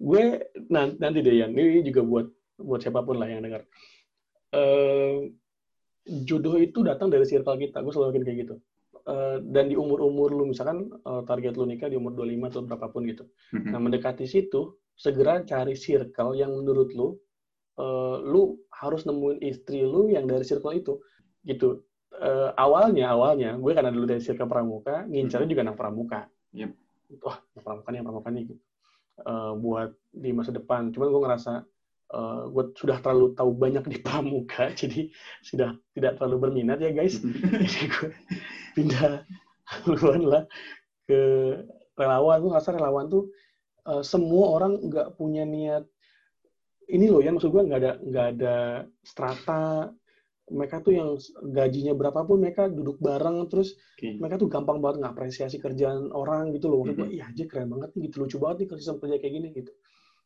Gue 0.00 0.24
nanti 0.72 1.20
deh 1.20 1.36
ya, 1.36 1.46
ini 1.52 1.84
juga 1.84 2.00
buat 2.00 2.26
buat 2.56 2.80
siapa 2.80 3.04
pun 3.04 3.20
lah 3.20 3.28
yang 3.28 3.44
dengar. 3.44 3.68
Uh, 4.56 5.28
jodoh 6.26 6.56
itu 6.58 6.80
datang 6.80 7.12
dari 7.12 7.28
circle 7.28 7.60
kita. 7.60 7.84
Gue 7.84 7.92
selalu 7.92 8.24
kayak 8.24 8.38
gitu. 8.48 8.54
Eh, 9.02 9.38
dan 9.50 9.66
di 9.66 9.74
umur-umur 9.74 10.30
lu 10.30 10.46
misalkan 10.46 10.86
uh, 11.02 11.26
target 11.26 11.58
lu 11.58 11.66
nikah 11.66 11.90
di 11.90 11.98
umur 11.98 12.14
25 12.14 12.54
atau 12.54 12.62
berapapun 12.62 13.02
gitu. 13.10 13.26
Mm-hmm. 13.50 13.70
Nah, 13.74 13.80
mendekati 13.82 14.30
situ 14.30 14.78
segera 14.94 15.42
cari 15.42 15.74
circle 15.74 16.38
yang 16.38 16.54
menurut 16.54 16.94
lu 16.94 17.18
uh, 17.82 18.22
lu 18.22 18.62
harus 18.70 19.02
nemuin 19.02 19.42
istri 19.42 19.82
lu 19.82 20.06
yang 20.06 20.30
dari 20.30 20.46
circle 20.46 20.70
itu 20.78 21.02
gitu. 21.42 21.82
Uh, 22.14 22.54
awalnya 22.54 23.10
awalnya 23.10 23.58
gue 23.58 23.72
karena 23.74 23.90
dulu 23.90 24.06
dari 24.06 24.22
circle 24.22 24.46
pramuka, 24.46 25.02
ngincarnya 25.10 25.34
mm-hmm. 25.34 25.50
juga 25.50 25.62
anak 25.66 25.76
pramuka. 25.82 26.20
Yep. 26.54 26.70
Wah, 27.26 27.36
anak 27.42 27.62
pramuka 27.66 27.88
nih, 27.90 28.00
pramuka 28.06 28.28
nih 28.30 28.42
gitu. 28.54 28.62
Uh, 29.18 29.52
buat 29.58 29.90
di 30.14 30.30
masa 30.30 30.54
depan. 30.54 30.94
Cuman 30.94 31.10
gue 31.10 31.22
ngerasa 31.26 31.52
uh, 32.14 32.46
gue 32.54 32.64
sudah 32.78 33.02
terlalu 33.02 33.34
tahu 33.34 33.50
banyak 33.50 33.82
di 33.90 33.98
pramuka, 33.98 34.70
jadi 34.80 35.10
sudah 35.42 35.74
tidak 35.90 36.22
terlalu 36.22 36.36
berminat 36.38 36.78
ya 36.78 36.94
guys. 36.94 37.18
jadi 37.74 37.86
gue 37.90 38.08
pindah 38.76 39.24
haluan 39.84 40.22
lah 40.26 40.44
ke 41.06 41.20
relawan. 41.96 42.38
Gue 42.42 42.50
ngerasa 42.52 42.70
relawan 42.76 43.06
tuh 43.08 43.30
uh, 43.88 44.02
semua 44.04 44.58
orang 44.58 44.78
nggak 44.80 45.16
punya 45.16 45.46
niat 45.46 45.84
ini 46.92 47.08
loh 47.08 47.24
ya 47.24 47.32
maksud 47.32 47.48
gue 47.48 47.62
nggak 47.62 47.80
ada 47.80 47.92
nggak 48.04 48.26
ada 48.36 48.56
strata 49.00 49.88
mereka 50.52 50.82
tuh 50.84 50.92
yang 50.92 51.16
gajinya 51.54 51.94
berapapun 51.96 52.42
mereka 52.42 52.68
duduk 52.68 53.00
bareng 53.00 53.48
terus 53.48 53.78
okay. 53.96 54.18
mereka 54.20 54.36
tuh 54.36 54.50
gampang 54.50 54.82
banget 54.82 55.00
ngapresiasi 55.00 55.56
kerjaan 55.62 56.12
orang 56.12 56.52
gitu 56.52 56.68
loh 56.68 56.84
maksud 56.84 56.98
gue 56.98 57.08
iya 57.16 57.30
aja 57.30 57.46
keren 57.48 57.72
banget 57.72 57.94
nih 57.96 58.10
gitu 58.10 58.26
lucu 58.26 58.36
banget 58.36 58.66
nih 58.66 58.68
kerja 58.76 58.92
kerja 58.98 59.16
kayak 59.22 59.32
gini 59.32 59.48
gitu 59.56 59.72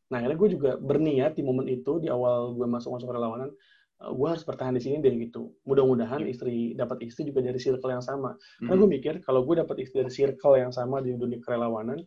Nah, 0.06 0.22
akhirnya 0.22 0.38
gue 0.38 0.50
juga 0.54 0.70
berniat 0.78 1.34
di 1.34 1.42
momen 1.42 1.66
itu, 1.66 1.98
di 1.98 2.06
awal 2.06 2.54
gue 2.54 2.66
masuk-masuk 2.66 3.10
relawanan, 3.10 3.50
uh, 3.50 3.54
gue 3.96 4.28
harus 4.28 4.44
bertahan 4.44 4.76
di 4.76 4.82
sini 4.84 5.00
deh 5.00 5.14
gitu. 5.16 5.56
Mudah-mudahan 5.64 6.20
yeah. 6.20 6.32
istri 6.32 6.76
dapat 6.76 7.00
istri 7.00 7.24
juga 7.24 7.40
dari 7.40 7.56
circle 7.56 7.88
yang 7.88 8.04
sama. 8.04 8.36
Karena 8.60 8.76
gue 8.76 8.88
mikir 9.00 9.14
kalau 9.24 9.40
gue 9.48 9.56
dapat 9.64 9.76
istri 9.80 10.04
dari 10.04 10.12
circle 10.12 10.60
yang 10.60 10.72
sama 10.72 11.00
di 11.00 11.16
dunia 11.16 11.40
kerelawanan, 11.40 12.04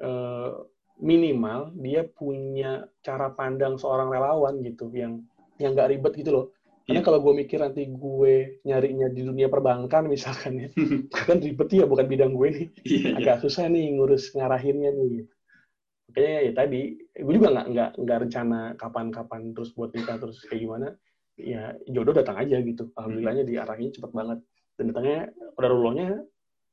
uh, 0.00 0.64
minimal 0.98 1.76
dia 1.78 2.08
punya 2.08 2.88
cara 3.04 3.30
pandang 3.36 3.76
seorang 3.76 4.08
relawan 4.08 4.64
gitu 4.64 4.88
yang 4.96 5.20
yang 5.60 5.76
gak 5.76 5.92
ribet 5.92 6.16
gitu 6.16 6.30
loh. 6.32 6.46
Karena 6.88 7.04
yeah. 7.04 7.06
kalau 7.12 7.20
gue 7.20 7.34
mikir 7.44 7.60
nanti 7.60 7.84
gue 7.84 8.64
nyarinya 8.64 9.12
di 9.12 9.20
dunia 9.20 9.52
perbankan 9.52 10.08
misalkan 10.08 10.64
ya, 10.64 10.68
kan 11.28 11.44
ribet 11.44 11.68
ya 11.76 11.84
bukan 11.84 12.08
bidang 12.08 12.32
gue 12.32 12.48
nih. 12.48 12.68
Yeah, 12.88 12.88
iya. 12.88 13.10
Agak 13.20 13.36
yeah. 13.36 13.42
susah 13.44 13.64
nih 13.68 13.84
ngurus 14.00 14.32
ngarahinnya 14.32 14.96
nih. 14.96 15.08
Gitu 15.20 15.32
makanya 16.08 16.40
ya 16.40 16.52
tadi 16.56 16.80
gue 17.20 17.34
juga 17.36 17.48
nggak 17.52 17.66
nggak 17.68 17.90
nggak 18.00 18.18
rencana 18.24 18.60
kapan-kapan 18.80 19.52
terus 19.52 19.76
buat 19.76 19.92
nikah 19.92 20.16
terus 20.16 20.40
kayak 20.48 20.64
gimana 20.64 20.88
ya 21.38 21.72
jodoh 21.86 22.12
datang 22.12 22.36
aja 22.42 22.58
gitu. 22.60 22.90
Alhamdulillahnya 22.98 23.46
diarahin 23.46 23.94
cepet 23.94 24.10
banget. 24.10 24.38
Dan 24.74 24.94
datangnya 24.94 25.30
pada 25.54 25.68
rulonya 25.70 26.18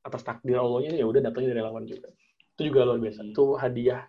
atas 0.02 0.22
takdir 0.22 0.58
Allahnya 0.58 0.94
ya 0.98 1.06
udah 1.06 1.22
datangnya 1.22 1.54
dari 1.54 1.60
relawan 1.62 1.86
juga. 1.86 2.10
Itu 2.58 2.70
juga 2.70 2.86
luar 2.86 3.00
biasa. 3.02 3.20
Itu 3.30 3.54
hadiah 3.56 4.02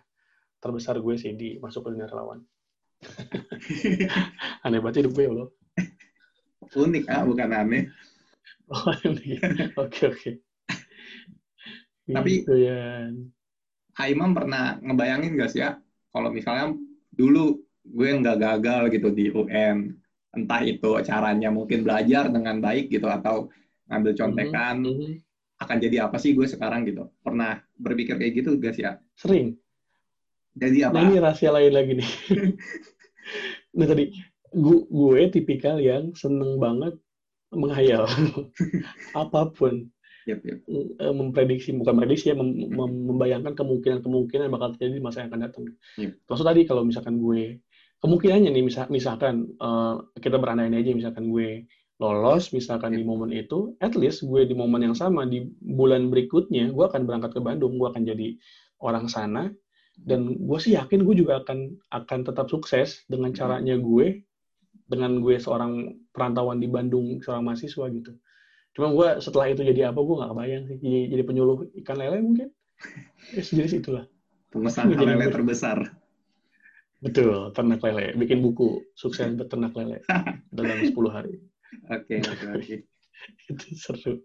terbesar 0.58 0.98
gue 0.98 1.14
sih 1.14 1.34
di 1.38 1.58
masuk 1.62 1.86
ke 1.86 1.88
dunia 1.94 2.10
relawan. 2.10 2.42
Aneh 4.66 4.82
banget 4.82 5.06
hidup 5.06 5.12
gue 5.14 5.24
ya 5.26 5.30
Allah. 5.30 5.48
Unik 6.74 7.04
ah 7.08 7.22
bukan 7.24 7.50
aneh. 7.54 7.84
Oh, 8.68 8.84
oke 9.80 10.02
oke. 10.12 10.30
Tapi 12.04 12.44
gitu, 12.44 12.52
ya. 12.52 13.08
Imam 14.12 14.36
pernah 14.36 14.76
ngebayangin 14.84 15.40
gak 15.40 15.56
sih 15.56 15.64
ya 15.64 15.80
kalau 16.12 16.28
misalnya 16.28 16.76
dulu 17.08 17.64
gue 17.88 18.08
nggak 18.20 18.36
gagal 18.36 18.82
gitu 18.92 19.08
di 19.08 19.32
UN 19.32 19.96
entah 20.36 20.60
itu 20.60 20.90
caranya 21.04 21.48
mungkin 21.48 21.82
belajar 21.84 22.28
dengan 22.28 22.60
baik 22.60 22.92
gitu 22.92 23.08
atau 23.08 23.48
ngambil 23.88 24.12
contekan 24.12 24.84
mm 24.84 24.92
-hmm. 24.92 25.12
akan 25.64 25.76
jadi 25.80 25.96
apa 26.08 26.16
sih 26.20 26.36
gue 26.36 26.44
sekarang 26.44 26.84
gitu 26.84 27.08
pernah 27.24 27.58
berpikir 27.80 28.20
kayak 28.20 28.44
gitu 28.44 28.60
gak 28.60 28.76
sih 28.76 28.84
ya 28.84 29.00
sering 29.16 29.56
jadi 30.58 30.92
apa 30.92 30.94
nah, 31.00 31.04
ini 31.08 31.16
rahasia 31.18 31.50
lain 31.50 31.72
lagi 31.72 31.92
nih 31.96 32.10
nah 33.78 33.86
tadi 33.88 34.12
gue, 34.52 34.78
gue 34.88 35.20
tipikal 35.32 35.80
yang 35.80 36.12
seneng 36.12 36.60
banget 36.60 36.94
menghayal 37.48 38.04
apa 39.22 39.48
pun 39.56 39.88
yep, 40.28 40.44
yep. 40.44 40.60
Eh, 41.00 41.14
memprediksi 41.16 41.72
bukan 41.72 41.96
prediksi 41.96 42.28
ya 42.28 42.36
mem, 42.36 42.52
mem, 42.68 42.92
membayangkan 43.08 43.56
kemungkinan-kemungkinan 43.56 44.44
yang 44.48 44.54
bakal 44.54 44.76
terjadi 44.76 45.00
di 45.00 45.04
masa 45.04 45.24
yang 45.24 45.32
akan 45.32 45.42
datang. 45.48 45.64
Yep. 45.96 46.12
Maksud 46.28 46.44
tadi 46.44 46.60
kalau 46.68 46.82
misalkan 46.84 47.16
gue 47.16 47.64
kemungkinannya 48.02 48.50
nih 48.54 48.64
misal, 48.64 48.86
misalkan 48.90 49.54
uh, 49.58 50.02
kita 50.18 50.38
berandai 50.38 50.70
aja 50.70 50.94
misalkan 50.94 51.30
gue 51.30 51.66
lolos 51.98 52.54
misalkan 52.54 52.94
di 52.94 53.02
momen 53.02 53.34
itu, 53.34 53.74
at 53.82 53.98
least 53.98 54.22
gue 54.22 54.46
di 54.46 54.54
momen 54.54 54.86
yang 54.86 54.94
sama 54.94 55.26
di 55.26 55.50
bulan 55.58 56.10
berikutnya 56.14 56.70
gue 56.70 56.84
akan 56.86 57.04
berangkat 57.04 57.34
ke 57.34 57.40
Bandung, 57.42 57.74
gue 57.74 57.88
akan 57.90 58.06
jadi 58.06 58.38
orang 58.78 59.10
sana 59.10 59.50
dan 59.98 60.38
gue 60.38 60.58
sih 60.62 60.78
yakin 60.78 61.02
gue 61.02 61.14
juga 61.18 61.42
akan 61.42 61.74
akan 61.90 62.18
tetap 62.22 62.46
sukses 62.46 63.02
dengan 63.10 63.34
Hmm. 63.34 63.38
caranya 63.38 63.74
gue 63.74 64.22
dengan 64.86 65.18
gue 65.18 65.36
seorang 65.42 65.98
perantauan 66.14 66.62
di 66.62 66.70
Bandung 66.70 67.18
seorang 67.18 67.42
mahasiswa 67.42 67.90
gitu 67.90 68.14
cuma 68.78 68.94
gue 68.94 69.08
setelah 69.18 69.50
itu 69.50 69.66
jadi 69.66 69.90
apa 69.90 69.98
gue 69.98 70.14
nggak 70.22 70.30
kebayang 70.30 70.64
sih 70.70 70.78
jadi, 70.78 71.00
jadi 71.18 71.22
penyuluh 71.26 71.58
ikan 71.82 71.96
lele 71.98 72.22
mungkin 72.22 72.48
ya 73.34 73.42
sejenis 73.42 73.82
itulah 73.82 74.06
Jadi 74.96 75.04
lele 75.04 75.28
terbesar. 75.28 75.78
Betul 76.98 77.54
ternak 77.54 77.80
lele 77.82 78.14
bikin 78.18 78.42
buku 78.42 78.82
sukses 78.98 79.30
beternak 79.38 79.72
lele 79.78 80.02
dalam 80.56 80.78
10 80.82 81.12
hari 81.12 81.38
Oke, 81.88 82.20
oke, 82.24 82.46
oke. 82.48 82.76
itu 83.52 83.66
seru 83.76 84.24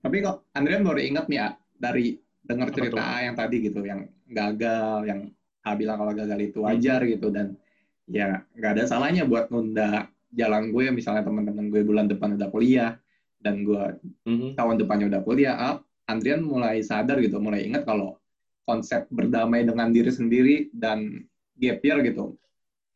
Tapi 0.00 0.24
kok 0.24 0.48
Andrian 0.56 0.80
baru 0.80 0.96
ingat 0.96 1.28
nih, 1.28 1.40
A, 1.44 1.48
dari 1.76 2.16
dengar 2.40 2.72
cerita? 2.72 2.96
A 3.04 3.20
yang 3.20 3.36
tadi 3.36 3.60
gitu, 3.60 3.84
yang 3.84 4.08
gagal, 4.32 5.04
yang 5.04 5.28
A 5.60 5.76
bilang 5.76 6.00
kalau 6.00 6.16
gagal 6.16 6.40
itu 6.40 6.64
Hmm. 6.64 6.72
wajar 6.72 7.04
gitu, 7.04 7.28
dan 7.28 7.60
ya 8.08 8.40
nggak 8.56 8.80
ada 8.80 8.84
salahnya 8.88 9.28
buat 9.28 9.52
nunda 9.52 10.08
jalan 10.32 10.72
gue, 10.72 10.88
misalnya 10.88 11.20
teman-teman 11.20 11.68
gue 11.68 11.84
bulan 11.84 12.08
depan 12.08 12.40
udah 12.40 12.48
kuliah, 12.48 12.96
dan 13.44 13.60
gue 13.60 14.00
Mhm. 14.24 14.56
tahun 14.56 14.80
depannya 14.80 15.12
udah 15.12 15.20
kuliah, 15.20 15.54
A, 15.60 15.70
Andrian 16.08 16.40
mulai 16.40 16.80
sadar 16.80 17.20
gitu, 17.20 17.36
mulai 17.44 17.68
ingat 17.68 17.84
kalau 17.84 18.16
konsep 18.64 19.04
berdamai 19.12 19.68
dengan 19.68 19.92
diri 19.92 20.08
sendiri 20.08 20.72
dan 20.72 21.28
gap 21.60 21.78
year 21.84 21.98
gitu, 22.08 22.34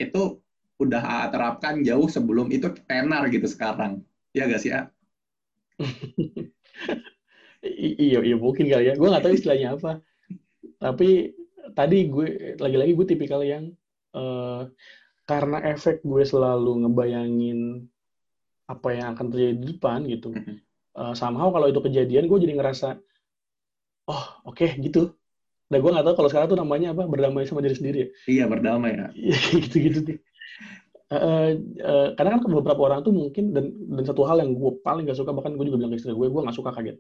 itu 0.01 0.41
udah 0.81 1.03
A 1.05 1.19
terapkan 1.31 1.85
jauh 1.85 2.09
sebelum 2.11 2.51
itu 2.51 2.67
tenar 2.89 3.29
gitu 3.31 3.47
sekarang. 3.47 4.03
Ya 4.35 4.51
gak 4.51 4.63
sih, 4.65 4.73
A? 4.75 4.91
Iya 7.65 8.21
iya 8.21 8.37
mungkin 8.37 8.69
kali 8.69 8.93
ya 8.93 8.95
gue 8.95 9.09
nggak 9.09 9.25
tahu 9.25 9.35
istilahnya 9.41 9.81
apa 9.81 10.05
tapi 10.77 11.33
tadi 11.73 12.13
gue 12.13 12.29
lagi-lagi 12.61 12.93
gue 12.93 13.07
tipikal 13.09 13.41
yang 13.41 13.73
eh, 14.13 14.63
karena 15.25 15.59
efek 15.73 16.05
gue 16.05 16.23
selalu 16.29 16.85
ngebayangin 16.85 17.89
apa 18.69 18.89
yang 18.93 19.17
akan 19.17 19.27
terjadi 19.33 19.55
di 19.57 19.67
depan 19.77 20.05
gitu. 20.09 20.37
Eh, 20.95 21.15
somehow 21.17 21.49
kalau 21.57 21.73
itu 21.73 21.81
kejadian 21.81 22.29
gue 22.29 22.39
jadi 22.45 22.55
ngerasa 22.61 23.01
oh 24.13 24.25
oke 24.45 24.67
gitu 24.85 25.17
dan 25.75 25.83
gue 25.83 25.91
nggak 25.91 26.07
tahu 26.07 26.15
kalau 26.15 26.31
sekarang 26.31 26.49
tuh 26.49 26.59
namanya 26.63 26.95
apa 26.95 27.03
berdamai 27.05 27.43
sama 27.45 27.59
diri 27.61 27.75
sendiri 27.75 27.99
ya 27.99 28.09
Iya, 28.31 28.45
berdamai 28.47 28.91
ya. 28.95 29.07
Iya, 29.19 29.39
gitu-gitu 29.59 30.01
deh. 30.07 30.19
Eh, 31.13 31.51
eh, 31.79 32.09
karena 32.17 32.41
kan 32.41 32.49
beberapa 32.49 32.81
orang 32.81 33.05
tuh 33.05 33.13
mungkin 33.13 33.53
dan 33.53 33.71
dan 33.77 34.05
satu 34.09 34.25
hal 34.25 34.41
yang 34.41 34.57
gue 34.57 34.73
paling 34.81 35.05
gak 35.05 35.19
suka 35.21 35.37
bahkan 35.37 35.53
gue 35.55 35.67
juga 35.69 35.77
bilang 35.79 35.93
ke 35.93 36.01
istri 36.01 36.15
gue 36.17 36.27
gue 36.27 36.41
gak 36.43 36.57
suka 36.57 36.71
kaget 36.73 36.97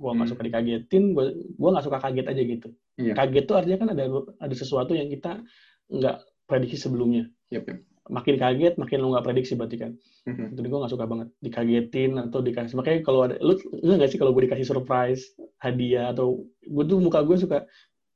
gue 0.00 0.06
gak 0.06 0.16
Hmm. 0.16 0.30
suka 0.30 0.42
dikagetin 0.46 1.04
gue 1.12 1.24
gue 1.58 1.68
gak 1.68 1.84
suka 1.84 1.98
kaget 1.98 2.26
aja 2.30 2.42
gitu 2.46 2.68
Iya. 2.96 3.12
kaget 3.18 3.44
tuh 3.44 3.56
artinya 3.58 3.78
kan 3.82 3.88
ada 3.92 4.04
ada 4.38 4.54
sesuatu 4.54 4.92
yang 4.94 5.10
kita 5.10 5.42
nggak 5.90 6.16
prediksi 6.46 6.78
sebelumnya 6.78 7.26
Yep, 7.50 7.64
yep. 7.68 7.78
makin 8.08 8.34
kaget 8.38 8.74
makin 8.78 8.96
lo 9.02 9.12
nggak 9.12 9.26
prediksi 9.26 9.58
berarti 9.58 9.76
kan 9.76 9.92
Mhm. 10.30 10.54
jadi 10.56 10.66
gue 10.70 10.78
gak 10.86 10.92
suka 10.94 11.04
banget 11.10 11.28
dikagetin 11.42 12.12
atau 12.16 12.38
dikasih 12.40 12.74
makanya 12.78 12.98
kalau 13.02 13.20
ada 13.26 13.34
lu 13.42 13.58
enggak 13.82 13.96
nggak 13.98 14.10
sih 14.14 14.18
kalau 14.22 14.30
gue 14.32 14.42
dikasih 14.46 14.64
surprise 14.64 15.26
hadiah 15.58 16.14
atau 16.14 16.46
gue 16.62 16.84
tuh 16.86 16.96
muka 17.02 17.18
gue 17.20 17.36
suka 17.36 17.66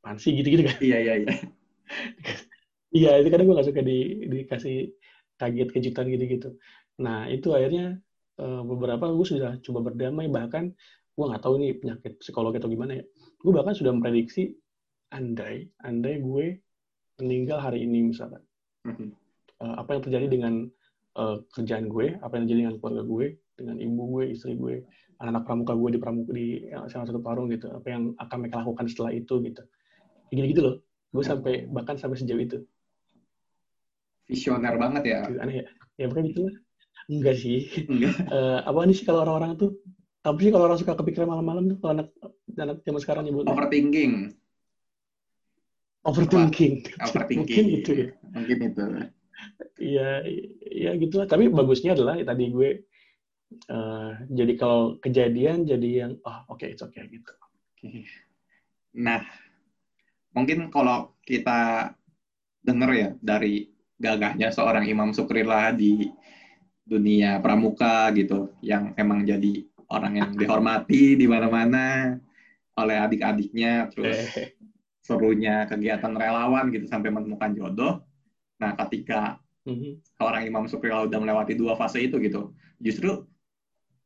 pansi 0.05 0.29
gitu-gitu 0.37 0.63
kan 0.69 0.79
Iya, 0.85 0.99
iya, 1.01 1.15
iya. 1.25 1.33
Iya, 2.95 3.11
itu 3.19 3.29
kadang 3.35 3.51
gue 3.51 3.59
gak 3.59 3.69
suka 3.75 3.83
di, 3.83 3.99
dikasih 4.31 4.95
kaget 5.35 5.69
kejutan 5.75 6.07
gitu-gitu. 6.15 6.55
Nah, 7.03 7.27
itu 7.27 7.51
akhirnya 7.51 7.99
eh, 8.39 8.63
beberapa 8.63 9.11
gue 9.11 9.27
sudah 9.27 9.59
coba 9.67 9.91
berdamai, 9.91 10.31
bahkan 10.31 10.71
gue 11.15 11.25
nggak 11.27 11.43
tahu 11.43 11.59
nih 11.59 11.79
penyakit 11.79 12.13
psikologi 12.23 12.63
atau 12.63 12.71
gimana 12.71 13.03
ya. 13.03 13.05
Gue 13.43 13.51
bahkan 13.51 13.75
sudah 13.75 13.91
memprediksi, 13.91 14.55
andai, 15.11 15.67
andai 15.83 16.23
gue 16.23 16.59
meninggal 17.19 17.59
hari 17.63 17.83
ini 17.83 18.15
misalkan. 18.15 18.43
Mhm. 18.87 19.11
Eh, 19.63 19.75
apa 19.75 19.91
yang 19.99 20.03
terjadi 20.07 20.27
dengan 20.31 20.55
eh, 21.19 21.37
kerjaan 21.51 21.87
gue, 21.91 22.19
apa 22.23 22.33
yang 22.39 22.47
terjadi 22.47 22.61
dengan 22.71 22.77
keluarga 22.79 23.03
gue, 23.07 23.27
dengan 23.59 23.77
ibu 23.83 24.03
gue, 24.19 24.25
istri 24.35 24.55
gue, 24.55 24.87
anak-anak 25.19 25.43
pramuka 25.47 25.75
gue 25.79 25.91
di 25.95 25.99
pramuka 26.03 26.31
di 26.35 26.47
salah 26.91 27.07
satu 27.07 27.23
parung 27.23 27.47
gitu, 27.51 27.71
apa 27.71 27.87
yang 27.87 28.15
akan 28.19 28.37
mereka 28.39 28.63
lakukan 28.67 28.87
setelah 28.91 29.15
itu 29.15 29.35
gitu. 29.47 29.63
Gini-gitu 30.31 30.61
loh. 30.61 30.75
Gue 31.11 31.23
sampai 31.23 31.67
bahkan 31.69 31.97
sampai 31.97 32.17
sejauh 32.17 32.41
itu. 32.41 32.59
Visioner 34.25 34.75
banget 34.77 35.03
ya. 35.05 35.19
Gitu, 35.29 35.39
aneh 35.41 35.57
ya 35.61 35.67
ya 35.95 36.07
bukan 36.11 36.27
gitu 36.27 36.41
lah 36.51 36.55
enggak 37.07 37.37
sih 37.39 37.61
Enggak. 37.87 38.15
Eh, 38.35 38.59
apa 38.67 38.79
nih 38.83 38.97
sih 38.97 39.07
kalau 39.07 39.23
orang-orang 39.23 39.55
tuh 39.55 39.79
apa 40.25 40.39
sih 40.41 40.51
kalau 40.51 40.65
orang 40.67 40.79
suka 40.81 40.99
kepikiran 40.99 41.29
malam-malam 41.31 41.71
tuh 41.71 41.79
kalau 41.79 41.93
anak 41.95 42.09
anak 42.57 42.77
zaman 42.83 42.99
sekarang 42.99 43.23
nyebut 43.29 43.47
Overthinking. 43.47 44.35
overthinking 46.03 46.75
Overthinking. 46.99 47.39
mungkin 47.47 47.65
gitu 47.79 47.91
ya 47.95 48.09
Mungkin 48.35 48.57
itu. 48.65 48.83
iya 49.79 50.11
iya 50.67 50.91
gitulah 50.99 51.25
tapi 51.25 51.47
bagusnya 51.47 51.95
adalah 51.95 52.19
tadi 52.19 52.45
gue 52.51 52.71
eh, 53.71 54.11
jadi 54.29 54.53
kalau 54.59 54.99
kejadian 54.99 55.63
jadi 55.63 55.89
yang 56.09 56.13
oh 56.25 56.39
oke 56.51 56.65
it's 56.65 56.83
okay 56.83 57.07
gitu 57.07 57.31
Oke. 57.77 58.03
Nah, 58.97 59.21
mungkin 60.35 60.69
kalau 60.69 61.15
kita 61.23 61.95
dengar 62.61 62.91
ya 62.93 63.11
dari 63.23 63.71
gagahnya 63.97 64.51
seorang 64.51 64.85
Imam 64.91 65.15
Sukrillah 65.15 65.73
di 65.73 66.11
dunia 66.85 67.41
pramuka 67.41 68.13
gitu, 68.13 68.53
yang 68.61 68.93
emang 69.01 69.25
jadi 69.25 69.65
orang 69.89 70.13
yang 70.21 70.31
dihormati 70.37 71.17
di 71.17 71.25
mana-mana 71.25 72.19
oleh 72.75 72.97
adik-adiknya, 72.99 73.89
terus 73.89 74.35
Eh, 74.35 74.53
serunya 75.05 75.69
kegiatan 75.69 76.17
relawan 76.17 76.73
gitu 76.73 76.89
sampai 76.89 77.13
menemukan 77.13 77.53
jodoh. 77.53 78.01
Nah, 78.57 78.73
ketika 78.85 79.37
mhm. 79.69 80.01
seorang 80.17 80.49
Imam 80.49 80.65
Sukrillah 80.65 81.05
udah 81.05 81.19
melewati 81.21 81.53
dua 81.53 81.77
fase 81.77 82.09
itu 82.09 82.17
gitu, 82.25 82.57
justru 82.81 83.29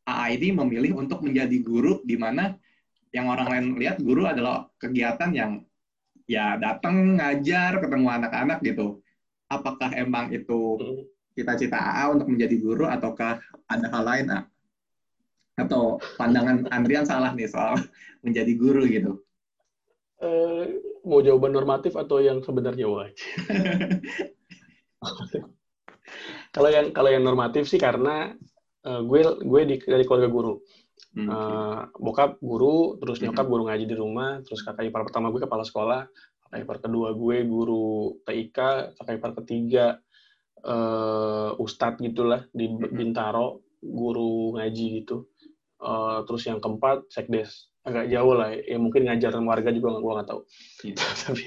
ini 0.09 0.57
memilih 0.57 0.99
untuk 0.99 1.23
menjadi 1.23 1.55
guru 1.63 2.03
di 2.03 2.19
mana 2.19 2.57
yang 3.13 3.29
orang 3.29 3.49
lain 3.49 3.65
lihat 3.77 4.01
guru 4.01 4.25
adalah 4.25 4.69
kegiatan 4.81 5.31
yang 5.33 5.65
ya 6.29 6.61
datang 6.61 7.19
ngajar 7.19 7.81
ketemu 7.81 8.07
anak-anak 8.07 8.61
gitu. 8.63 9.01
Apakah 9.49 9.97
emang 9.97 10.29
itu 10.31 10.77
Mhm. 10.77 11.03
cita-cita 11.33 11.81
AA 11.81 12.13
untuk 12.13 12.29
menjadi 12.29 12.57
guru 12.61 12.85
ataukah 12.85 13.41
ada 13.65 13.87
hal 13.89 14.05
lain 14.05 14.27
A? 14.29 14.41
Atau 15.57 15.99
pandangan 16.21 16.69
Andrian 16.71 17.09
salah 17.09 17.33
nih 17.33 17.49
soal 17.49 17.75
menjadi 18.25 18.53
guru 18.55 18.85
gitu? 18.87 19.25
Eh, 20.19 20.83
mau 21.07 21.23
jawaban 21.23 21.55
normatif 21.55 21.95
atau 21.95 22.19
yang 22.19 22.43
sebenarnya 22.43 22.91
wajib 22.91 23.23
kalau 26.55 26.75
yang 26.75 26.91
kalau 26.91 27.07
yang 27.07 27.23
normatif 27.23 27.71
sih 27.71 27.79
karena 27.79 28.35
eh, 28.83 29.01
gue 29.07 29.21
gue 29.47 29.61
di, 29.63 29.75
dari 29.79 30.03
keluarga 30.03 30.27
guru 30.27 30.59
Hmm. 31.17 31.29
Eh, 31.29 31.81
bokap 31.99 32.37
guru, 32.45 33.01
terus 33.01 33.19
nyokap 33.25 33.49
Mhm. 33.49 33.53
guru 33.53 33.63
ngaji 33.69 33.85
di 33.89 33.97
rumah, 33.97 34.45
terus 34.45 34.61
kakak 34.61 34.85
ipar 34.87 35.03
pertama 35.09 35.33
gue 35.33 35.41
kepala 35.41 35.65
sekolah, 35.65 36.05
kakak 36.47 36.59
ipar 36.65 36.79
kedua 36.85 37.17
gue 37.17 37.37
guru 37.49 38.21
TIK, 38.29 38.59
kakak 38.97 39.15
ipar 39.17 39.33
ketiga 39.43 39.87
eh 40.59 41.51
ustadz 41.55 42.03
gitulah 42.03 42.43
di 42.51 42.67
Mhm. 42.67 42.91
Bintaro, 42.99 43.63
guru 43.79 44.59
ngaji 44.59 45.03
gitu. 45.03 45.31
Eh, 45.79 46.19
terus 46.27 46.43
yang 46.51 46.59
keempat 46.59 47.07
sekdes, 47.15 47.71
agak 47.87 48.11
jauh 48.11 48.35
lah, 48.35 48.51
ya 48.51 48.75
mungkin 48.77 49.07
ngajar 49.07 49.33
warga 49.39 49.71
juga 49.71 49.95
gue 50.03 50.13
nggak 50.19 50.29
tahu. 50.29 50.41
Iya. 50.83 50.97
Tapi 51.31 51.47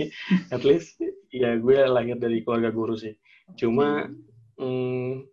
at 0.50 0.64
least 0.64 0.96
ya 1.30 1.60
gue 1.60 1.76
lahir 1.86 2.16
dari 2.16 2.40
keluarga 2.42 2.72
guru 2.72 2.96
sih. 2.96 3.14
Cuma 3.60 4.08
hmm, 4.56 5.28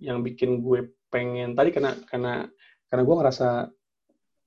yang 0.00 0.24
bikin 0.24 0.64
gue 0.64 0.88
pengen 1.12 1.52
tadi 1.52 1.68
karena 1.70 1.92
karena 2.08 2.48
karena 2.92 3.08
gue 3.08 3.16
ngerasa 3.16 3.48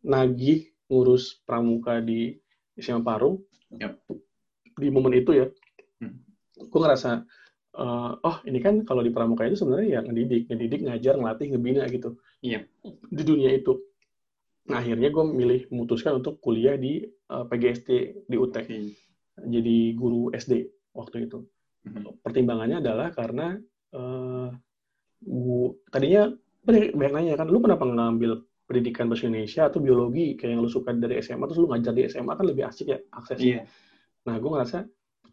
nagih 0.05 0.59
ngurus 0.85 1.41
pramuka 1.41 1.97
di 1.97 2.37
SMA 2.77 3.01
Parung 3.01 3.41
Yap. 3.73 3.97
di 4.77 4.87
momen 4.93 5.17
itu 5.17 5.33
ya 5.33 5.49
Hmm. 5.95 6.11
gue 6.59 6.79
ngerasa 6.79 7.23
eh, 7.73 8.11
oh 8.21 8.37
ini 8.43 8.59
kan 8.59 8.83
kalau 8.83 8.99
di 8.99 9.09
pramuka 9.09 9.47
itu 9.47 9.57
sebenarnya 9.57 9.87
ya 9.89 9.99
ngedidik 10.03 10.45
ngedidik 10.45 10.85
ngajar 10.85 11.15
ngelatih 11.17 11.55
ngebina 11.55 11.87
gitu 11.89 12.19
Iya. 12.43 12.67
di 13.09 13.23
dunia 13.25 13.49
itu 13.49 13.79
nah 14.67 14.77
akhirnya 14.77 15.09
gue 15.09 15.23
milih 15.25 15.61
memutuskan 15.71 16.19
untuk 16.19 16.37
kuliah 16.37 16.75
di 16.75 17.01
eh, 17.01 17.45
PGSD 17.49 17.89
di 18.27 18.35
UT 18.35 18.53
Oke. 18.59 18.93
jadi 19.39 19.77
guru 19.97 20.29
SD 20.29 20.67
waktu 20.93 21.25
itu 21.25 21.47
Mhm. 21.87 22.21
pertimbangannya 22.21 22.77
adalah 22.83 23.09
karena 23.09 23.55
eh 23.89 24.49
gua, 25.23 25.73
tadinya 25.89 26.29
banyak, 26.65 26.97
banyak 26.97 27.13
nanya 27.13 27.33
kan 27.37 27.47
lu 27.47 27.61
kenapa 27.61 27.85
ngambil 27.85 28.43
pendidikan 28.65 29.05
bahasa 29.05 29.29
Indonesia 29.29 29.69
atau 29.69 29.79
biologi 29.79 30.33
kayak 30.33 30.57
yang 30.57 30.61
lu 30.65 30.69
suka 30.69 30.89
dari 30.97 31.21
SMA 31.21 31.45
terus 31.45 31.61
lu 31.61 31.69
ngajar 31.69 31.93
di 31.93 32.09
SMA 32.09 32.33
kan 32.33 32.45
lebih 32.49 32.65
asik 32.65 32.87
ya 32.89 32.99
aksesnya 33.13 33.45
Iya. 33.45 33.61
nah 34.25 34.35
gue 34.41 34.49
ngerasa 34.49 34.77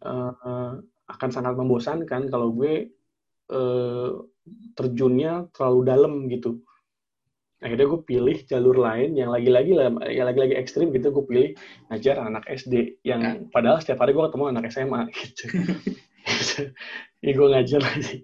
eh, 0.05 0.73
akan 1.09 1.29
sangat 1.33 1.53
membosankan 1.57 2.29
kalau 2.29 2.53
gue 2.53 2.93
eh, 3.49 4.09
terjunnya 4.77 5.49
terlalu 5.55 5.81
dalam 5.83 6.13
gitu 6.29 6.61
akhirnya 7.63 7.87
gue 7.95 8.01
pilih 8.03 8.37
jalur 8.43 8.75
lain 8.75 9.15
yang 9.15 9.31
lagi-lagi 9.31 9.71
lah 9.71 9.87
yang 10.11 10.27
lagi-lagi 10.27 10.59
ekstrim 10.59 10.91
gitu 10.91 11.15
gue 11.15 11.23
pilih 11.23 11.49
ngajar 11.87 12.19
anak 12.19 12.43
SD 12.51 12.99
yang 13.07 13.23
ya. 13.23 13.33
padahal 13.55 13.79
setiap 13.79 14.03
hari 14.03 14.11
gue 14.11 14.23
ketemu 14.27 14.45
anak 14.51 14.65
SMA 14.67 15.01
gitu 15.23 15.43
ya 17.23 17.31
gue 17.31 17.47
ngajar 17.55 17.81
lagi 17.81 18.15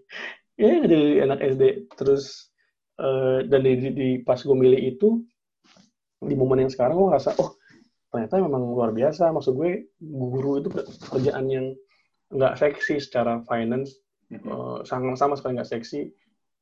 ya 0.59 0.83
dari 0.83 1.23
anak 1.23 1.39
SD 1.55 1.63
terus 1.95 2.48
uh, 2.99 3.39
dan 3.47 3.61
di, 3.63 3.73
di, 3.79 3.89
di 3.95 4.09
pas 4.21 4.37
gue 4.37 4.53
milih 4.55 4.79
itu 4.95 5.23
di 6.19 6.35
momen 6.35 6.67
yang 6.67 6.71
sekarang 6.71 6.99
gue 6.99 7.07
ngerasa 7.09 7.39
oh 7.39 7.55
ternyata 8.11 8.41
memang 8.43 8.67
luar 8.75 8.91
biasa 8.91 9.31
maksud 9.31 9.55
gue 9.55 9.87
guru 10.03 10.59
itu 10.59 10.69
kerjaan 11.09 11.45
yang 11.47 11.67
nggak 12.29 12.59
seksi 12.59 12.99
secara 12.99 13.41
finance 13.47 13.97
uh, 14.45 14.83
sama 14.83 15.15
sama 15.15 15.39
sekali 15.39 15.57
nggak 15.57 15.71
seksi 15.71 16.11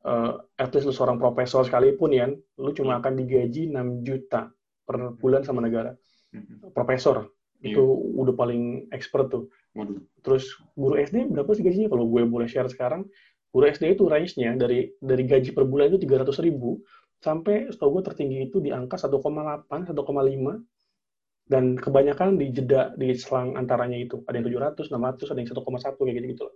uh, 0.08 0.40
at 0.60 0.72
least 0.76 0.88
lu 0.88 0.94
seorang 0.96 1.20
profesor 1.20 1.68
sekalipun 1.68 2.16
ya, 2.16 2.28
lu 2.60 2.72
cuma 2.72 2.98
iya. 2.98 3.00
akan 3.04 3.14
digaji 3.20 3.62
6 3.72 4.08
juta 4.08 4.52
per 4.88 5.18
bulan 5.20 5.44
sama 5.44 5.60
negara. 5.64 5.92
Mm-hmm. 6.36 6.72
Profesor 6.72 7.28
itu 7.66 7.82
yeah. 7.82 8.20
udah 8.22 8.34
paling 8.38 8.88
expert 8.94 9.28
tuh. 9.34 9.50
Waduh. 9.74 10.00
Terus 10.22 10.46
guru 10.78 10.96
SD 11.02 11.34
berapa 11.34 11.50
sih 11.58 11.66
gajinya? 11.66 11.90
Kalau 11.92 12.06
gue 12.08 12.22
boleh 12.24 12.46
share 12.46 12.70
sekarang, 12.70 13.06
guru 13.52 13.66
SD 13.68 13.98
itu 13.98 14.04
range-nya 14.06 14.56
dari 14.60 14.92
dari 15.00 15.24
gaji 15.24 15.56
per 15.56 15.64
bulan 15.66 15.94
itu 15.94 16.00
300 16.04 16.46
ribu 16.46 16.80
sampai 17.18 17.72
setahu 17.74 17.98
gue 17.98 18.04
tertinggi 18.06 18.38
itu 18.52 18.62
di 18.62 18.70
angka 18.70 19.00
1,8, 19.02 19.90
1,5 19.90 19.94
dan 21.48 21.80
kebanyakan 21.80 22.36
di 22.36 22.52
jeda 22.52 22.92
di 22.94 23.16
selang 23.16 23.56
antaranya 23.56 23.98
itu 23.98 24.22
ada 24.28 24.36
yang 24.38 24.46
700, 24.52 24.92
600, 24.92 25.32
ada 25.32 25.40
yang 25.40 25.50
1,1 25.50 25.96
kayak 25.96 26.16
gitu 26.20 26.28
gitu 26.28 26.44
loh. 26.46 26.56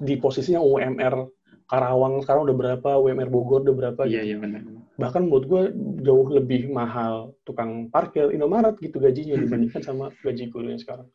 Di 0.00 0.14
posisinya 0.16 0.64
UMR 0.64 1.28
Karawang 1.68 2.20
sekarang 2.20 2.48
udah 2.48 2.56
berapa, 2.56 2.90
UMR 3.00 3.28
Bogor 3.32 3.64
udah 3.64 3.72
berapa. 3.76 4.00
Iya, 4.04 4.24
gitu. 4.24 4.28
iya 4.28 4.36
benar. 4.40 4.60
Bahkan 5.00 5.20
menurut 5.24 5.44
gue 5.48 5.62
jauh 6.04 6.28
lebih 6.28 6.68
mahal 6.68 7.32
tukang 7.48 7.88
parkir 7.88 8.28
Indomaret 8.28 8.76
gitu 8.76 9.00
gajinya 9.00 9.40
dibandingkan 9.40 9.80
sama 9.80 10.12
gaji 10.20 10.52
guru 10.52 10.68
yang 10.68 10.80
sekarang. 10.80 11.08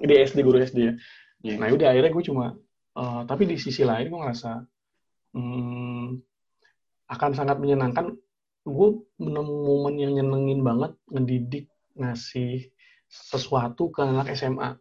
Di 0.00 0.16
SD, 0.16 0.40
guru 0.40 0.64
SD 0.64 0.78
ya. 0.80 0.92
Yeah. 1.44 1.60
Nah 1.60 1.68
udah 1.76 1.92
akhirnya 1.92 2.12
gue 2.12 2.24
cuma, 2.24 2.56
uh, 2.98 3.22
tapi 3.28 3.46
di 3.46 3.56
sisi 3.58 3.82
lain 3.86 4.10
gue 4.10 4.20
ngerasa 4.20 4.50
hmm, 5.36 6.06
akan 7.10 7.30
sangat 7.34 7.56
menyenangkan. 7.60 8.14
Gue 8.64 9.04
menemu 9.20 9.54
momen 9.60 9.94
yang 10.00 10.12
nyenengin 10.16 10.64
banget 10.64 10.96
ngedidik, 11.12 11.68
ngasih 12.00 12.72
sesuatu 13.12 13.92
ke 13.92 14.00
anak 14.00 14.32
SMA 14.32 14.74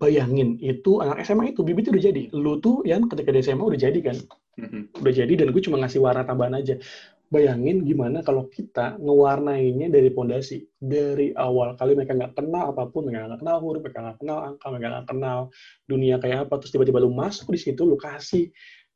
bayangin 0.00 0.56
itu 0.56 1.04
anak 1.04 1.20
SMA 1.20 1.52
itu 1.52 1.60
bibit 1.60 1.92
udah 1.92 2.00
jadi 2.00 2.32
lu 2.32 2.56
tuh 2.64 2.80
yang 2.88 3.04
ketika 3.12 3.28
di 3.28 3.44
SMA 3.44 3.60
udah 3.60 3.80
jadi 3.80 3.98
kan 4.00 4.16
mm-hmm. 4.56 4.82
udah 5.04 5.12
jadi 5.12 5.32
dan 5.36 5.52
gue 5.52 5.62
cuma 5.62 5.76
ngasih 5.84 6.00
warna 6.00 6.24
tambahan 6.24 6.56
aja 6.56 6.80
bayangin 7.28 7.84
gimana 7.84 8.24
kalau 8.24 8.48
kita 8.48 8.96
ngewarnainya 8.98 9.92
dari 9.92 10.10
pondasi. 10.10 10.64
Dari 10.78 11.32
awal 11.36 11.76
kali 11.76 11.94
mereka 11.94 12.16
nggak 12.16 12.34
kenal 12.36 12.72
apa 12.72 12.88
pun 12.88 13.08
mereka 13.08 13.28
nggak 13.28 13.40
kenal 13.44 13.56
huruf 13.60 13.80
mereka 13.84 13.98
nggak 14.04 14.18
kenal 14.20 14.38
angka 14.42 14.66
mereka 14.72 14.88
nggak 14.94 15.06
kenal 15.08 15.38
dunia 15.84 16.16
kayak 16.22 16.38
apa 16.48 16.54
terus 16.60 16.72
tiba-tiba 16.72 16.98
lu 17.02 17.10
masuk 17.12 17.46
di 17.52 17.58
situ 17.58 17.82
lu 17.84 17.96
kasih 17.98 18.48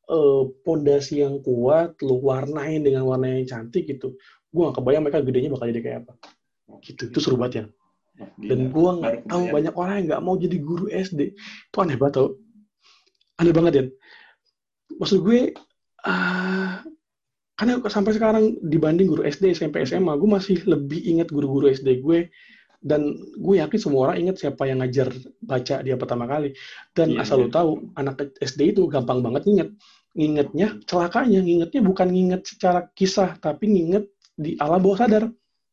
uh, 0.09 0.49
pondasi 0.65 1.21
yang 1.21 1.39
kuat 1.45 1.97
lu 2.01 2.19
warnain 2.21 2.81
dengan 2.81 3.05
warna 3.05 3.39
yang 3.39 3.47
cantik 3.47 3.85
gitu. 3.87 4.15
Gue 4.53 4.69
gak 4.69 4.77
kebayang 4.77 5.01
mereka 5.01 5.25
gedenya 5.25 5.49
bakal 5.49 5.65
jadi 5.73 5.81
kayak 5.81 5.97
apa. 6.05 6.13
Gitu 6.85 7.09
itu 7.09 7.19
seru 7.21 7.37
banget 7.37 7.53
ya. 7.53 7.65
Dan 8.37 8.69
gue 8.69 8.89
nggak 9.01 9.25
tahu 9.25 9.43
banyak 9.49 9.73
orang 9.73 9.93
yang 9.97 10.05
nggak 10.13 10.23
mau 10.23 10.35
jadi 10.37 10.57
guru 10.61 10.85
SD 10.89 11.33
itu 11.33 11.77
aneh 11.81 11.97
banget 11.97 12.13
tau. 12.21 12.29
Aneh 13.41 13.53
banget 13.53 13.73
ya 13.73 13.85
maksud 14.97 15.19
gue 15.25 15.53
uh, 16.05 16.73
karena 17.63 17.79
sampai 17.87 18.11
sekarang 18.11 18.59
dibanding 18.59 19.07
guru 19.07 19.23
SD 19.23 19.55
SMP 19.55 19.87
SMA 19.87 20.19
gue 20.19 20.27
masih 20.27 20.59
lebih 20.67 20.99
ingat 20.99 21.31
guru-guru 21.31 21.71
SD 21.71 22.03
gue 22.03 22.27
dan 22.83 23.15
gue 23.39 23.55
yakin 23.63 23.79
semua 23.79 24.11
orang 24.11 24.27
ingat 24.27 24.43
siapa 24.43 24.67
yang 24.67 24.83
ngajar 24.83 25.07
baca 25.39 25.79
dia 25.79 25.95
pertama 25.95 26.27
kali 26.27 26.51
dan 26.91 27.15
yeah, 27.15 27.23
asal 27.23 27.39
yeah. 27.39 27.47
lo 27.47 27.55
tahu 27.55 27.69
anak 27.95 28.35
SD 28.43 28.75
itu 28.75 28.91
gampang 28.91 29.23
banget 29.23 29.47
inget 29.47 29.69
ngingetnya 30.11 30.83
celakanya 30.83 31.39
ngingetnya 31.39 31.81
bukan 31.81 32.11
nginget 32.11 32.43
secara 32.43 32.91
kisah 32.91 33.39
tapi 33.39 33.71
nginget 33.71 34.11
di 34.35 34.59
alam 34.59 34.83
bawah 34.83 34.99
sadar 34.99 35.23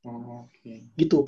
oh, 0.07 0.47
okay. 0.47 0.87
gitu 0.95 1.27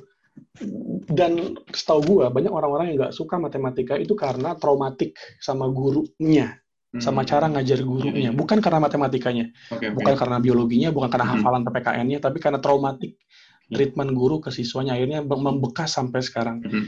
dan 1.11 1.59
setahu 1.69 2.01
gue 2.01 2.25
banyak 2.31 2.49
orang-orang 2.49 2.93
yang 2.93 2.97
nggak 3.05 3.15
suka 3.15 3.37
matematika 3.37 3.99
itu 3.99 4.17
karena 4.17 4.57
traumatik 4.57 5.13
sama 5.37 5.69
gurunya. 5.69 6.57
Sama 7.01 7.25
cara 7.25 7.49
ngajar 7.49 7.81
gurunya 7.81 8.29
hmm. 8.29 8.37
bukan 8.37 8.61
karena 8.61 8.77
matematikanya 8.77 9.49
okay, 9.73 9.89
bukan 9.89 10.13
karena 10.13 10.37
biologinya 10.37 10.89
bukan 10.93 11.09
karena 11.09 11.25
hmm. 11.25 11.33
hafalan 11.41 11.61
PPKN-nya 11.65 12.19
tapi 12.21 12.37
karena 12.37 12.61
traumatik 12.61 13.17
hmm. 13.17 13.73
treatment 13.73 14.13
guru 14.13 14.37
ke 14.37 14.53
siswanya 14.53 14.93
akhirnya 14.93 15.25
membekas 15.25 15.89
sampai 15.97 16.21
sekarang 16.21 16.61
hmm. 16.61 16.85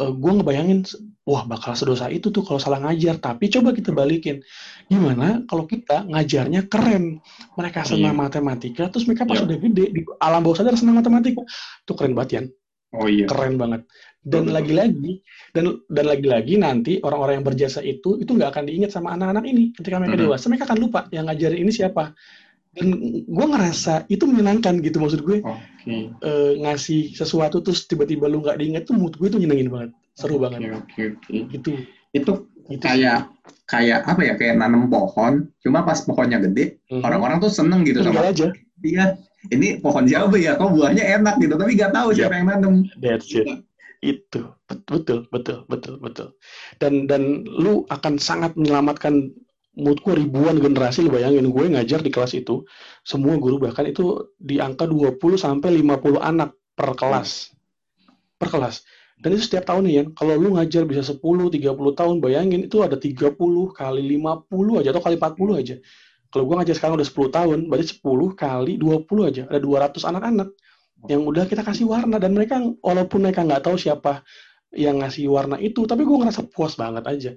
uh, 0.00 0.08
eh, 0.08 0.12
gue 0.16 0.32
ngebayangin 0.40 0.88
wah 1.28 1.44
bakal 1.44 1.76
sedosa 1.76 2.08
itu 2.08 2.32
tuh 2.32 2.40
kalau 2.40 2.56
salah 2.56 2.80
ngajar 2.88 3.20
tapi 3.20 3.52
coba 3.52 3.76
kita 3.76 3.92
balikin 3.92 4.40
gimana 4.88 5.44
kalau 5.44 5.68
kita 5.68 6.08
ngajarnya 6.08 6.64
keren 6.72 7.20
mereka 7.60 7.84
senang 7.84 8.16
yeah. 8.16 8.22
matematika 8.24 8.88
terus 8.88 9.04
mereka 9.04 9.28
pas 9.28 9.36
yeah. 9.36 9.44
udah 9.44 9.58
gede 9.60 9.84
di 9.92 10.00
alam 10.24 10.40
bawah 10.40 10.56
sadar 10.56 10.72
senang 10.80 10.96
matematika 10.96 11.44
itu 11.84 11.92
keren 11.92 12.16
banget 12.16 12.32
ya 12.32 12.42
Oh 12.94 13.10
iya. 13.10 13.26
Keren 13.26 13.58
banget. 13.58 13.82
Dan 14.24 14.48
lagi-lagi 14.48 15.20
dan 15.52 15.84
dan 15.92 16.04
lagi-lagi 16.08 16.56
nanti 16.56 16.96
orang-orang 17.04 17.40
yang 17.40 17.46
berjasa 17.46 17.84
itu 17.84 18.16
itu 18.16 18.32
nggak 18.32 18.56
akan 18.56 18.64
diingat 18.64 18.90
sama 18.96 19.12
anak-anak 19.12 19.44
ini 19.44 19.76
ketika 19.76 20.00
mereka 20.00 20.16
mm-hmm. 20.16 20.24
dewasa 20.32 20.44
mereka 20.48 20.64
akan 20.72 20.78
lupa 20.80 21.00
yang 21.12 21.28
ngajarin 21.28 21.60
ini 21.60 21.72
siapa. 21.72 22.16
Dan 22.74 22.88
gue 23.22 23.46
ngerasa 23.46 24.10
itu 24.10 24.24
menyenangkan 24.26 24.82
gitu 24.82 24.98
maksud 24.98 25.22
gue. 25.22 25.44
Okay. 25.44 26.10
E, 26.10 26.26
eh, 26.26 26.52
ngasih 26.58 27.14
sesuatu 27.14 27.62
terus 27.62 27.86
tiba-tiba 27.86 28.26
lu 28.26 28.42
nggak 28.42 28.58
diingat 28.58 28.82
tuh 28.88 28.98
mood 28.98 29.14
gue 29.14 29.30
itu 29.30 29.38
nyenengin 29.38 29.70
banget, 29.70 29.90
seru 30.18 30.40
okay, 30.40 30.42
banget. 30.42 30.60
Okay, 30.82 31.04
okay. 31.14 31.40
Gitu. 31.54 31.70
Itu 32.10 32.32
gitu 32.64 32.82
kayak 32.82 33.28
sih. 33.28 33.54
kayak 33.68 34.08
apa 34.08 34.20
ya 34.24 34.34
kayak 34.40 34.56
nanam 34.58 34.88
pohon, 34.88 35.52
cuma 35.60 35.84
pas 35.84 36.00
pohonnya 36.02 36.40
gede, 36.42 36.80
mm-hmm. 36.88 37.04
orang-orang 37.04 37.38
tuh 37.38 37.52
seneng 37.52 37.84
gitu 37.86 38.00
sama. 38.02 38.24
aja. 38.26 38.50
Iya, 38.82 39.20
ini 39.54 39.78
pohon 39.78 40.08
jauh 40.08 40.32
ya, 40.34 40.56
kok 40.56 40.72
buahnya 40.74 41.04
enak 41.20 41.38
gitu, 41.38 41.54
tapi 41.54 41.76
nggak 41.76 41.92
tahu 41.94 42.08
siapa 42.16 42.34
yang 42.40 42.48
nanam. 42.50 42.74
That's 42.98 43.30
it. 43.30 43.62
Itu. 44.04 44.52
Betul, 44.68 45.24
betul, 45.32 45.64
betul, 45.72 45.96
betul. 45.96 46.28
Dan 46.76 47.08
dan 47.08 47.48
lu 47.48 47.88
akan 47.88 48.20
sangat 48.20 48.52
menyelamatkan 48.52 49.32
menurutku 49.74 50.12
ribuan 50.14 50.60
generasi 50.60 51.02
lu 51.02 51.10
bayangin 51.10 51.50
gue 51.50 51.64
ngajar 51.72 51.98
di 52.04 52.12
kelas 52.12 52.36
itu 52.38 52.62
semua 53.02 53.34
guru 53.40 53.58
bahkan 53.58 53.82
itu 53.88 54.30
di 54.38 54.62
angka 54.62 54.86
20 54.86 55.18
sampai 55.34 55.80
50 55.80 56.20
anak 56.20 56.54
per 56.76 56.94
kelas. 56.94 57.56
Per 58.38 58.48
kelas. 58.52 58.84
Dan 59.18 59.34
itu 59.34 59.42
setiap 59.48 59.64
tahun 59.72 59.88
nih 59.88 59.94
ya 59.96 60.04
kalau 60.14 60.34
lu 60.36 60.54
ngajar 60.54 60.84
bisa 60.84 61.00
10 61.00 61.18
30 61.18 61.74
tahun 61.98 62.16
bayangin 62.20 62.68
itu 62.68 62.84
ada 62.84 63.00
30 63.00 63.34
kali 63.72 64.02
50 64.20 64.80
aja 64.84 64.88
atau 64.92 65.02
kali 65.02 65.16
40 65.16 65.60
aja. 65.64 65.76
Kalau 66.28 66.44
gue 66.50 66.54
ngajar 66.58 66.74
sekarang 66.74 66.98
udah 66.98 67.08
10 67.08 67.30
tahun, 67.30 67.58
berarti 67.70 67.86
10 67.94 68.34
kali 68.34 68.72
20 68.74 69.30
aja. 69.30 69.42
Ada 69.46 69.60
200 69.62 70.02
anak-anak 70.02 70.48
yang 71.10 71.22
udah 71.24 71.44
kita 71.44 71.62
kasih 71.64 71.88
warna. 71.88 72.16
Dan 72.16 72.36
mereka, 72.36 72.60
walaupun 72.80 73.24
mereka 73.24 73.44
nggak 73.44 73.64
tahu 73.64 73.76
siapa 73.76 74.24
yang 74.74 75.00
ngasih 75.00 75.28
warna 75.30 75.56
itu, 75.60 75.84
tapi 75.84 76.02
gue 76.02 76.16
ngerasa 76.16 76.46
puas 76.50 76.74
banget 76.74 77.04
aja. 77.06 77.32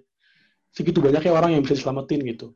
Segitu 0.74 1.00
banyaknya 1.02 1.32
orang 1.34 1.58
yang 1.58 1.62
bisa 1.64 1.78
diselamatin 1.78 2.22
gitu. 2.28 2.54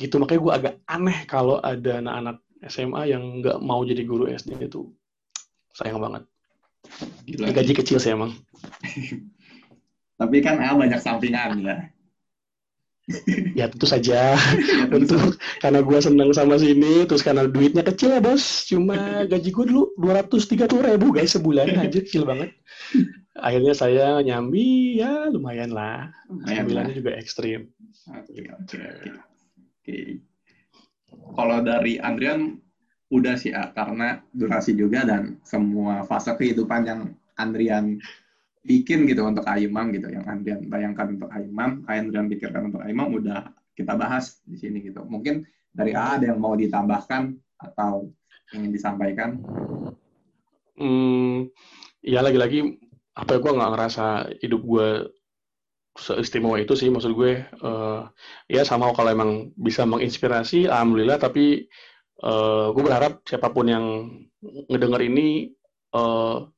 Gitu, 0.00 0.14
makanya 0.16 0.40
gue 0.40 0.52
agak 0.52 0.74
aneh 0.88 1.18
kalau 1.28 1.60
ada 1.60 2.00
anak-anak 2.00 2.36
SMA 2.64 3.02
yang 3.12 3.22
nggak 3.44 3.60
mau 3.60 3.84
jadi 3.84 4.02
guru 4.02 4.30
SD 4.30 4.56
itu. 4.58 4.88
Sayang 5.76 6.00
banget. 6.00 6.24
Gila. 7.28 7.52
Gaji 7.52 7.72
kecil 7.76 7.98
sih 8.00 8.12
emang. 8.12 8.32
tapi 10.14 10.38
kan 10.40 10.62
ah, 10.62 10.78
banyak 10.78 11.00
sampingan 11.02 11.58
ya 11.66 11.76
ya 13.52 13.68
tentu 13.68 13.84
saja. 13.84 14.32
Tentu 14.88 15.16
karena 15.60 15.80
gue 15.84 15.98
seneng 16.00 16.30
sama 16.32 16.56
sini 16.56 17.04
terus 17.04 17.20
karena 17.20 17.44
duitnya 17.44 17.84
kecil 17.84 18.16
ya 18.16 18.20
bos. 18.24 18.64
Cuma 18.68 19.28
gaji 19.28 19.50
gue 19.52 19.64
dulu 19.68 19.92
dua 20.00 20.24
ratus 20.24 20.48
tiga 20.48 20.64
puluh 20.64 20.88
ribu 20.88 21.12
guys 21.12 21.36
sebulan. 21.36 21.76
Aja 21.76 22.00
kecil 22.00 22.24
banget. 22.24 22.56
Akhirnya 23.34 23.74
saya 23.74 24.22
nyambi 24.22 24.98
ya 25.02 25.28
lumayan 25.28 25.74
lah. 25.74 26.12
Sambilannya 26.48 26.94
juga 26.96 27.12
ekstrim. 27.18 27.68
Oke 28.08 28.48
oke. 28.48 28.80
Oke. 29.80 29.96
Kalau 31.34 31.58
dari 31.64 31.98
Andrian 31.98 32.58
udah 33.12 33.38
sih 33.38 33.54
ya, 33.54 33.70
karena 33.70 34.18
durasi 34.34 34.74
juga 34.74 35.06
dan 35.06 35.38
semua 35.46 36.02
fase 36.02 36.34
kehidupan 36.34 36.82
yang 36.88 37.00
Andrian 37.38 38.02
bikin 38.64 39.04
gitu 39.04 39.28
untuk 39.28 39.44
Aimam 39.44 39.92
gitu 39.92 40.08
yang 40.08 40.24
Andrian 40.24 40.64
bayangkan 40.72 41.14
untuk 41.20 41.28
Aimam, 41.30 41.84
Andrian 41.84 42.32
pikirkan 42.32 42.72
untuk 42.72 42.80
Aimam 42.80 43.12
udah 43.12 43.52
kita 43.76 43.92
bahas 43.94 44.40
di 44.48 44.56
sini 44.56 44.80
gitu. 44.80 45.04
Mungkin 45.04 45.44
dari 45.70 45.92
A 45.92 46.16
ada 46.16 46.32
yang 46.32 46.40
mau 46.40 46.56
ditambahkan 46.56 47.36
atau 47.60 48.08
ingin 48.56 48.72
disampaikan? 48.72 49.36
Hmm, 50.74 51.52
ya 52.00 52.24
lagi-lagi 52.24 52.80
apa 53.14 53.38
ya 53.38 53.38
gue 53.38 53.52
nggak 53.52 53.72
ngerasa 53.78 54.06
hidup 54.42 54.62
gue 54.66 54.88
seistimewa 55.94 56.58
itu 56.58 56.74
sih 56.74 56.90
maksud 56.90 57.14
gue 57.14 57.46
uh, 57.62 58.10
ya 58.50 58.66
sama 58.66 58.90
kalau 58.90 59.14
emang 59.14 59.54
bisa 59.54 59.86
menginspirasi 59.86 60.66
alhamdulillah 60.66 61.22
tapi 61.22 61.70
uh, 62.26 62.74
gue 62.74 62.82
berharap 62.82 63.22
siapa 63.22 63.54
pun 63.54 63.70
yang 63.70 63.86
ngedenger 64.66 65.06
ini 65.06 65.54
uh, 65.94 66.50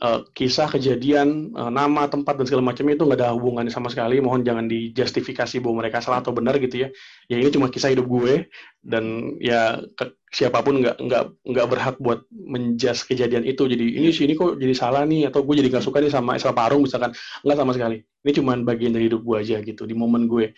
uh, 0.00 0.20
kisah 0.32 0.66
kejadian 0.66 1.52
uh, 1.54 1.68
nama 1.68 2.08
tempat 2.08 2.40
dan 2.40 2.48
segala 2.48 2.72
macamnya 2.72 2.96
itu 2.96 3.04
nggak 3.04 3.20
ada 3.20 3.36
hubungannya 3.36 3.72
sama 3.72 3.92
sekali. 3.92 4.18
Mohon 4.18 4.42
jangan 4.42 4.66
dijustifikasi 4.66 5.60
bahwa 5.60 5.84
mereka 5.84 6.00
salah 6.00 6.24
atau 6.24 6.32
benar 6.32 6.56
gitu 6.58 6.84
ya. 6.84 6.88
Ya 7.28 7.36
ini 7.38 7.52
cuma 7.52 7.68
kisah 7.68 7.92
hidup 7.92 8.08
gue 8.08 8.48
dan 8.80 9.36
ya 9.38 9.84
ke, 9.94 10.16
siapa 10.32 10.64
pun 10.64 10.80
nggak 10.80 10.96
nggak 10.98 11.24
nggak 11.44 11.66
berhak 11.68 11.96
buat 12.00 12.24
menjas 12.32 13.04
kejadian 13.04 13.44
itu. 13.44 13.68
Jadi 13.68 14.00
ini 14.00 14.08
sih 14.10 14.24
ini 14.26 14.34
kok 14.34 14.56
jadi 14.56 14.74
salah 14.74 15.04
nih 15.04 15.28
atau 15.28 15.44
gue 15.44 15.54
jadi 15.60 15.68
nggak 15.68 15.84
suka 15.84 16.00
nih 16.00 16.10
sama 16.10 16.40
Esra 16.40 16.56
Parung 16.56 16.82
misalkan. 16.82 17.12
Nggak 17.44 17.56
sama 17.60 17.72
sekali. 17.76 18.00
Ini 18.00 18.32
cuma 18.36 18.52
bagian 18.60 18.92
dari 18.92 19.08
hidup 19.08 19.24
gue 19.24 19.36
aja 19.40 19.56
gitu 19.64 19.88
di 19.88 19.96
momen 19.96 20.28
gue 20.28 20.52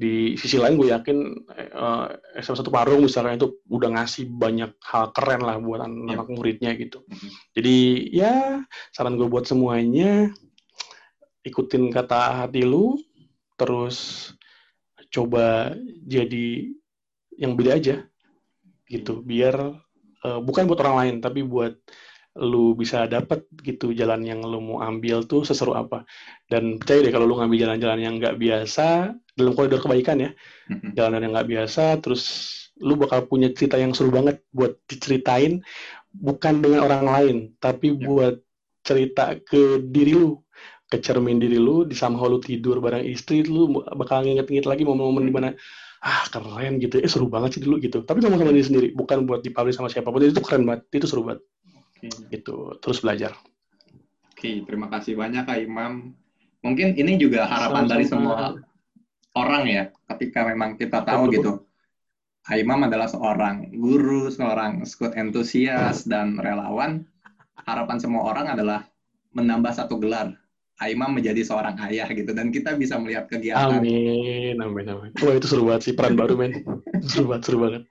di 0.00 0.32
sisi 0.40 0.56
lain 0.56 0.80
gue 0.80 0.88
yakin 0.96 1.18
uh, 1.76 2.08
SM1 2.40 2.64
Parung 2.72 3.04
misalnya 3.04 3.36
itu 3.36 3.60
udah 3.68 4.00
ngasih 4.00 4.32
banyak 4.32 4.72
hal 4.80 5.12
keren 5.12 5.44
lah 5.44 5.60
buat 5.60 5.84
anak, 5.84 6.24
yeah. 6.24 6.32
muridnya 6.32 6.72
gitu. 6.80 7.04
Mm-hmm. 7.04 7.30
Jadi 7.52 7.76
ya 8.08 8.64
saran 8.96 9.20
gue 9.20 9.28
buat 9.28 9.44
semuanya 9.44 10.32
ikutin 11.44 11.92
kata 11.92 12.48
hati 12.48 12.64
lu, 12.64 12.96
terus 13.60 14.32
coba 15.12 15.76
jadi 16.08 16.72
yang 17.36 17.52
beda 17.52 17.76
aja 17.76 17.96
gitu, 18.88 19.20
biar 19.20 19.76
uh, 20.24 20.40
bukan 20.40 20.64
buat 20.64 20.80
orang 20.80 20.96
lain 20.96 21.16
tapi 21.20 21.44
buat 21.44 21.76
lu 22.38 22.78
bisa 22.78 23.10
dapat 23.10 23.42
gitu 23.66 23.90
jalan 23.90 24.22
yang 24.22 24.40
lu 24.46 24.62
mau 24.62 24.78
ambil 24.86 25.26
tuh 25.26 25.42
seseru 25.42 25.74
apa. 25.74 26.06
Dan 26.46 26.78
percaya 26.78 27.02
deh 27.02 27.12
kalau 27.14 27.26
lu 27.26 27.34
ngambil 27.38 27.58
jalan-jalan 27.66 27.98
yang 27.98 28.14
nggak 28.22 28.38
biasa 28.38 29.10
dalam 29.34 29.52
koridor 29.58 29.82
kebaikan 29.82 30.22
ya. 30.22 30.30
Jalan 30.94 31.26
yang 31.26 31.32
nggak 31.34 31.50
biasa 31.50 31.98
terus 31.98 32.22
lu 32.80 32.96
bakal 32.96 33.28
punya 33.28 33.52
cerita 33.52 33.76
yang 33.76 33.92
seru 33.92 34.08
banget 34.08 34.40
buat 34.56 34.80
diceritain 34.88 35.60
bukan 36.16 36.64
dengan 36.64 36.88
orang 36.88 37.06
lain 37.06 37.36
tapi 37.60 37.92
yeah. 37.92 38.02
buat 38.02 38.34
cerita 38.82 39.36
ke 39.44 39.84
diri 39.84 40.16
lu 40.16 40.40
ke 40.90 40.98
cermin 40.98 41.38
diri 41.38 41.60
lu 41.60 41.86
di 41.86 41.94
sama 41.94 42.18
lu 42.26 42.40
tidur 42.40 42.80
bareng 42.82 43.04
istri 43.04 43.46
lu 43.46 43.84
bakal 43.94 44.24
nginget-nginget 44.26 44.66
lagi 44.66 44.82
momen-momen 44.82 45.28
di 45.28 45.30
mana 45.30 45.48
ah 46.00 46.24
keren 46.32 46.80
gitu 46.80 46.98
eh 46.98 47.06
seru 47.06 47.28
banget 47.28 47.60
sih 47.60 47.62
dulu 47.62 47.76
gitu. 47.78 48.00
Tapi 48.02 48.24
sama-sama 48.24 48.50
diri 48.50 48.64
sendiri 48.64 48.88
bukan 48.96 49.28
buat 49.28 49.44
dipublish 49.44 49.76
sama 49.76 49.92
siapa 49.92 50.08
pun. 50.08 50.24
Itu 50.24 50.40
keren 50.40 50.64
banget 50.64 50.88
itu 50.96 51.06
seru 51.06 51.28
banget 51.28 51.44
okay. 52.00 52.32
itu 52.32 52.56
terus 52.80 52.98
belajar 53.04 53.32
oke 53.36 54.40
okay, 54.40 54.64
terima 54.64 54.88
kasih 54.88 55.14
banyak 55.14 55.44
kak 55.44 55.60
Imam 55.60 56.16
mungkin 56.64 56.96
ini 56.96 57.20
juga 57.20 57.44
harapan 57.44 57.84
Sama-sama. 57.84 57.92
dari 57.92 58.04
semua 58.08 58.36
orang 59.36 59.64
ya 59.68 59.84
ketika 60.16 60.48
memang 60.48 60.76
kita 60.76 61.04
tahu 61.04 61.28
Betul. 61.28 61.36
gitu 61.36 61.52
Kak 62.40 62.56
Imam 62.56 62.88
adalah 62.88 63.04
seorang 63.04 63.68
guru 63.76 64.32
seorang 64.32 64.82
skut 64.88 65.12
entusias 65.12 66.08
dan 66.08 66.40
relawan 66.40 67.04
harapan 67.68 68.00
semua 68.00 68.32
orang 68.32 68.48
adalah 68.48 68.88
menambah 69.36 69.76
satu 69.76 70.00
gelar 70.00 70.40
Imam 70.88 71.12
menjadi 71.12 71.44
seorang 71.44 71.76
ayah 71.92 72.08
gitu 72.08 72.32
dan 72.32 72.48
kita 72.48 72.72
bisa 72.72 72.96
melihat 72.96 73.28
kegiatan. 73.28 73.84
Amin, 73.84 74.56
amin, 74.56 74.86
amin. 74.88 75.12
Wah 75.20 75.36
itu 75.36 75.44
seru 75.44 75.68
banget 75.68 75.82
sih 75.84 75.92
peran 75.92 76.16
baru 76.16 76.40
men, 76.40 76.64
seru 77.12 77.28
banget, 77.28 77.42
seru 77.44 77.58
banget 77.60 77.84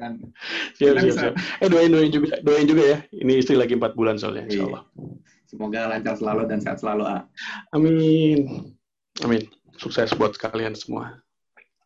dan 0.00 0.12
siap, 0.80 0.96
siap, 0.96 1.16
siap. 1.20 1.34
Eh 1.60 1.68
doain 1.68 1.92
doain 1.92 2.08
juga 2.08 2.40
doain 2.40 2.64
juga 2.64 2.82
ya. 2.82 2.98
Ini 3.12 3.32
istri 3.44 3.54
lagi 3.60 3.76
empat 3.76 3.92
bulan 3.92 4.16
soalnya, 4.16 4.48
Insya 4.48 4.64
Allah. 4.66 4.82
Semoga 5.44 5.90
lancar 5.90 6.14
selalu 6.16 6.42
dan 6.48 6.58
sehat 6.62 6.78
selalu. 6.80 7.04
Ah. 7.04 7.22
Amin. 7.76 8.70
Amin. 9.20 9.42
Sukses 9.76 10.14
buat 10.16 10.38
kalian 10.38 10.72
semua. 10.78 11.20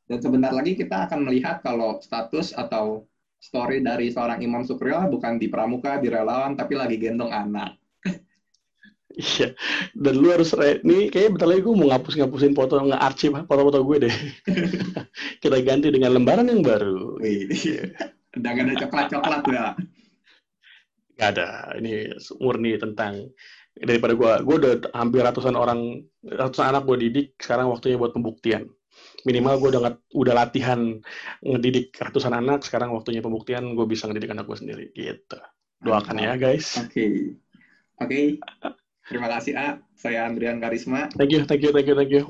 Dan 0.05 0.21
sebentar 0.21 0.53
lagi 0.53 0.77
kita 0.77 1.09
akan 1.09 1.25
melihat 1.25 1.65
kalau 1.65 1.97
status 2.05 2.53
atau 2.53 3.09
story 3.41 3.81
dari 3.81 4.13
seorang 4.13 4.45
Imam 4.45 4.65
Sukrio 4.65 5.01
bukan 5.09 5.41
di 5.41 5.49
pramuka, 5.49 5.97
di 5.97 6.13
relawan, 6.13 6.57
tapi 6.57 6.77
lagi 6.77 7.01
gendong 7.01 7.33
anak. 7.33 7.81
Iya. 9.15 9.55
Dan 9.95 10.15
lu 10.19 10.35
harus 10.35 10.51
ini 10.59 11.07
kayaknya 11.07 11.31
bentar 11.39 11.49
lagi 11.49 11.63
gue 11.63 11.75
mau 11.79 11.89
ngapus-ngapusin 11.95 12.55
foto 12.59 12.83
nge-arsip 12.83 13.47
foto-foto 13.47 13.79
gue 13.87 13.97
deh. 14.11 14.17
Kita 15.43 15.57
ganti 15.63 15.95
dengan 15.95 16.19
lembaran 16.19 16.51
yang 16.51 16.67
baru. 16.67 17.23
Udah 18.35 18.51
gak 18.51 18.65
ada 18.67 18.75
coklat-coklat 18.87 19.43
ya. 19.47 19.65
Gak 21.15 21.29
ada. 21.39 21.49
Ini 21.79 22.19
murni 22.43 22.75
tentang 22.75 23.31
daripada 23.75 24.15
gue 24.15 24.33
gue 24.47 24.57
udah 24.63 24.75
hampir 24.95 25.23
ratusan 25.23 25.59
orang 25.59 26.07
ratusan 26.23 26.71
anak 26.71 26.87
gue 26.87 26.97
didik 27.07 27.35
sekarang 27.43 27.75
waktunya 27.75 27.99
buat 27.99 28.15
pembuktian 28.15 28.71
minimal 29.27 29.59
gue 29.59 29.69
udah 29.75 29.99
udah 30.15 30.35
latihan 30.35 31.03
ngedidik 31.43 31.91
ratusan 31.99 32.39
anak 32.39 32.63
sekarang 32.63 32.95
waktunya 32.95 33.19
pembuktian 33.19 33.75
gue 33.75 33.87
bisa 33.91 34.07
ngedidik 34.07 34.31
anak 34.31 34.47
gue 34.47 34.55
sendiri 34.55 34.87
gitu 34.95 35.39
doakan 35.83 36.23
ya 36.23 36.39
guys 36.39 36.79
oke 36.79 36.95
okay. 36.95 37.35
oke 37.99 38.07
okay. 38.07 38.27
Terima 39.05 39.29
kasih 39.29 39.53
A. 39.53 39.79
Saya 39.93 40.25
Andrian 40.25 40.57
Karisma. 40.61 41.13
Thank 41.21 41.37
you, 41.37 41.45
thank 41.45 41.61
you, 41.61 41.71
thank 41.73 41.89
you, 41.89 41.97
thank 41.97 42.13
you. 42.13 42.25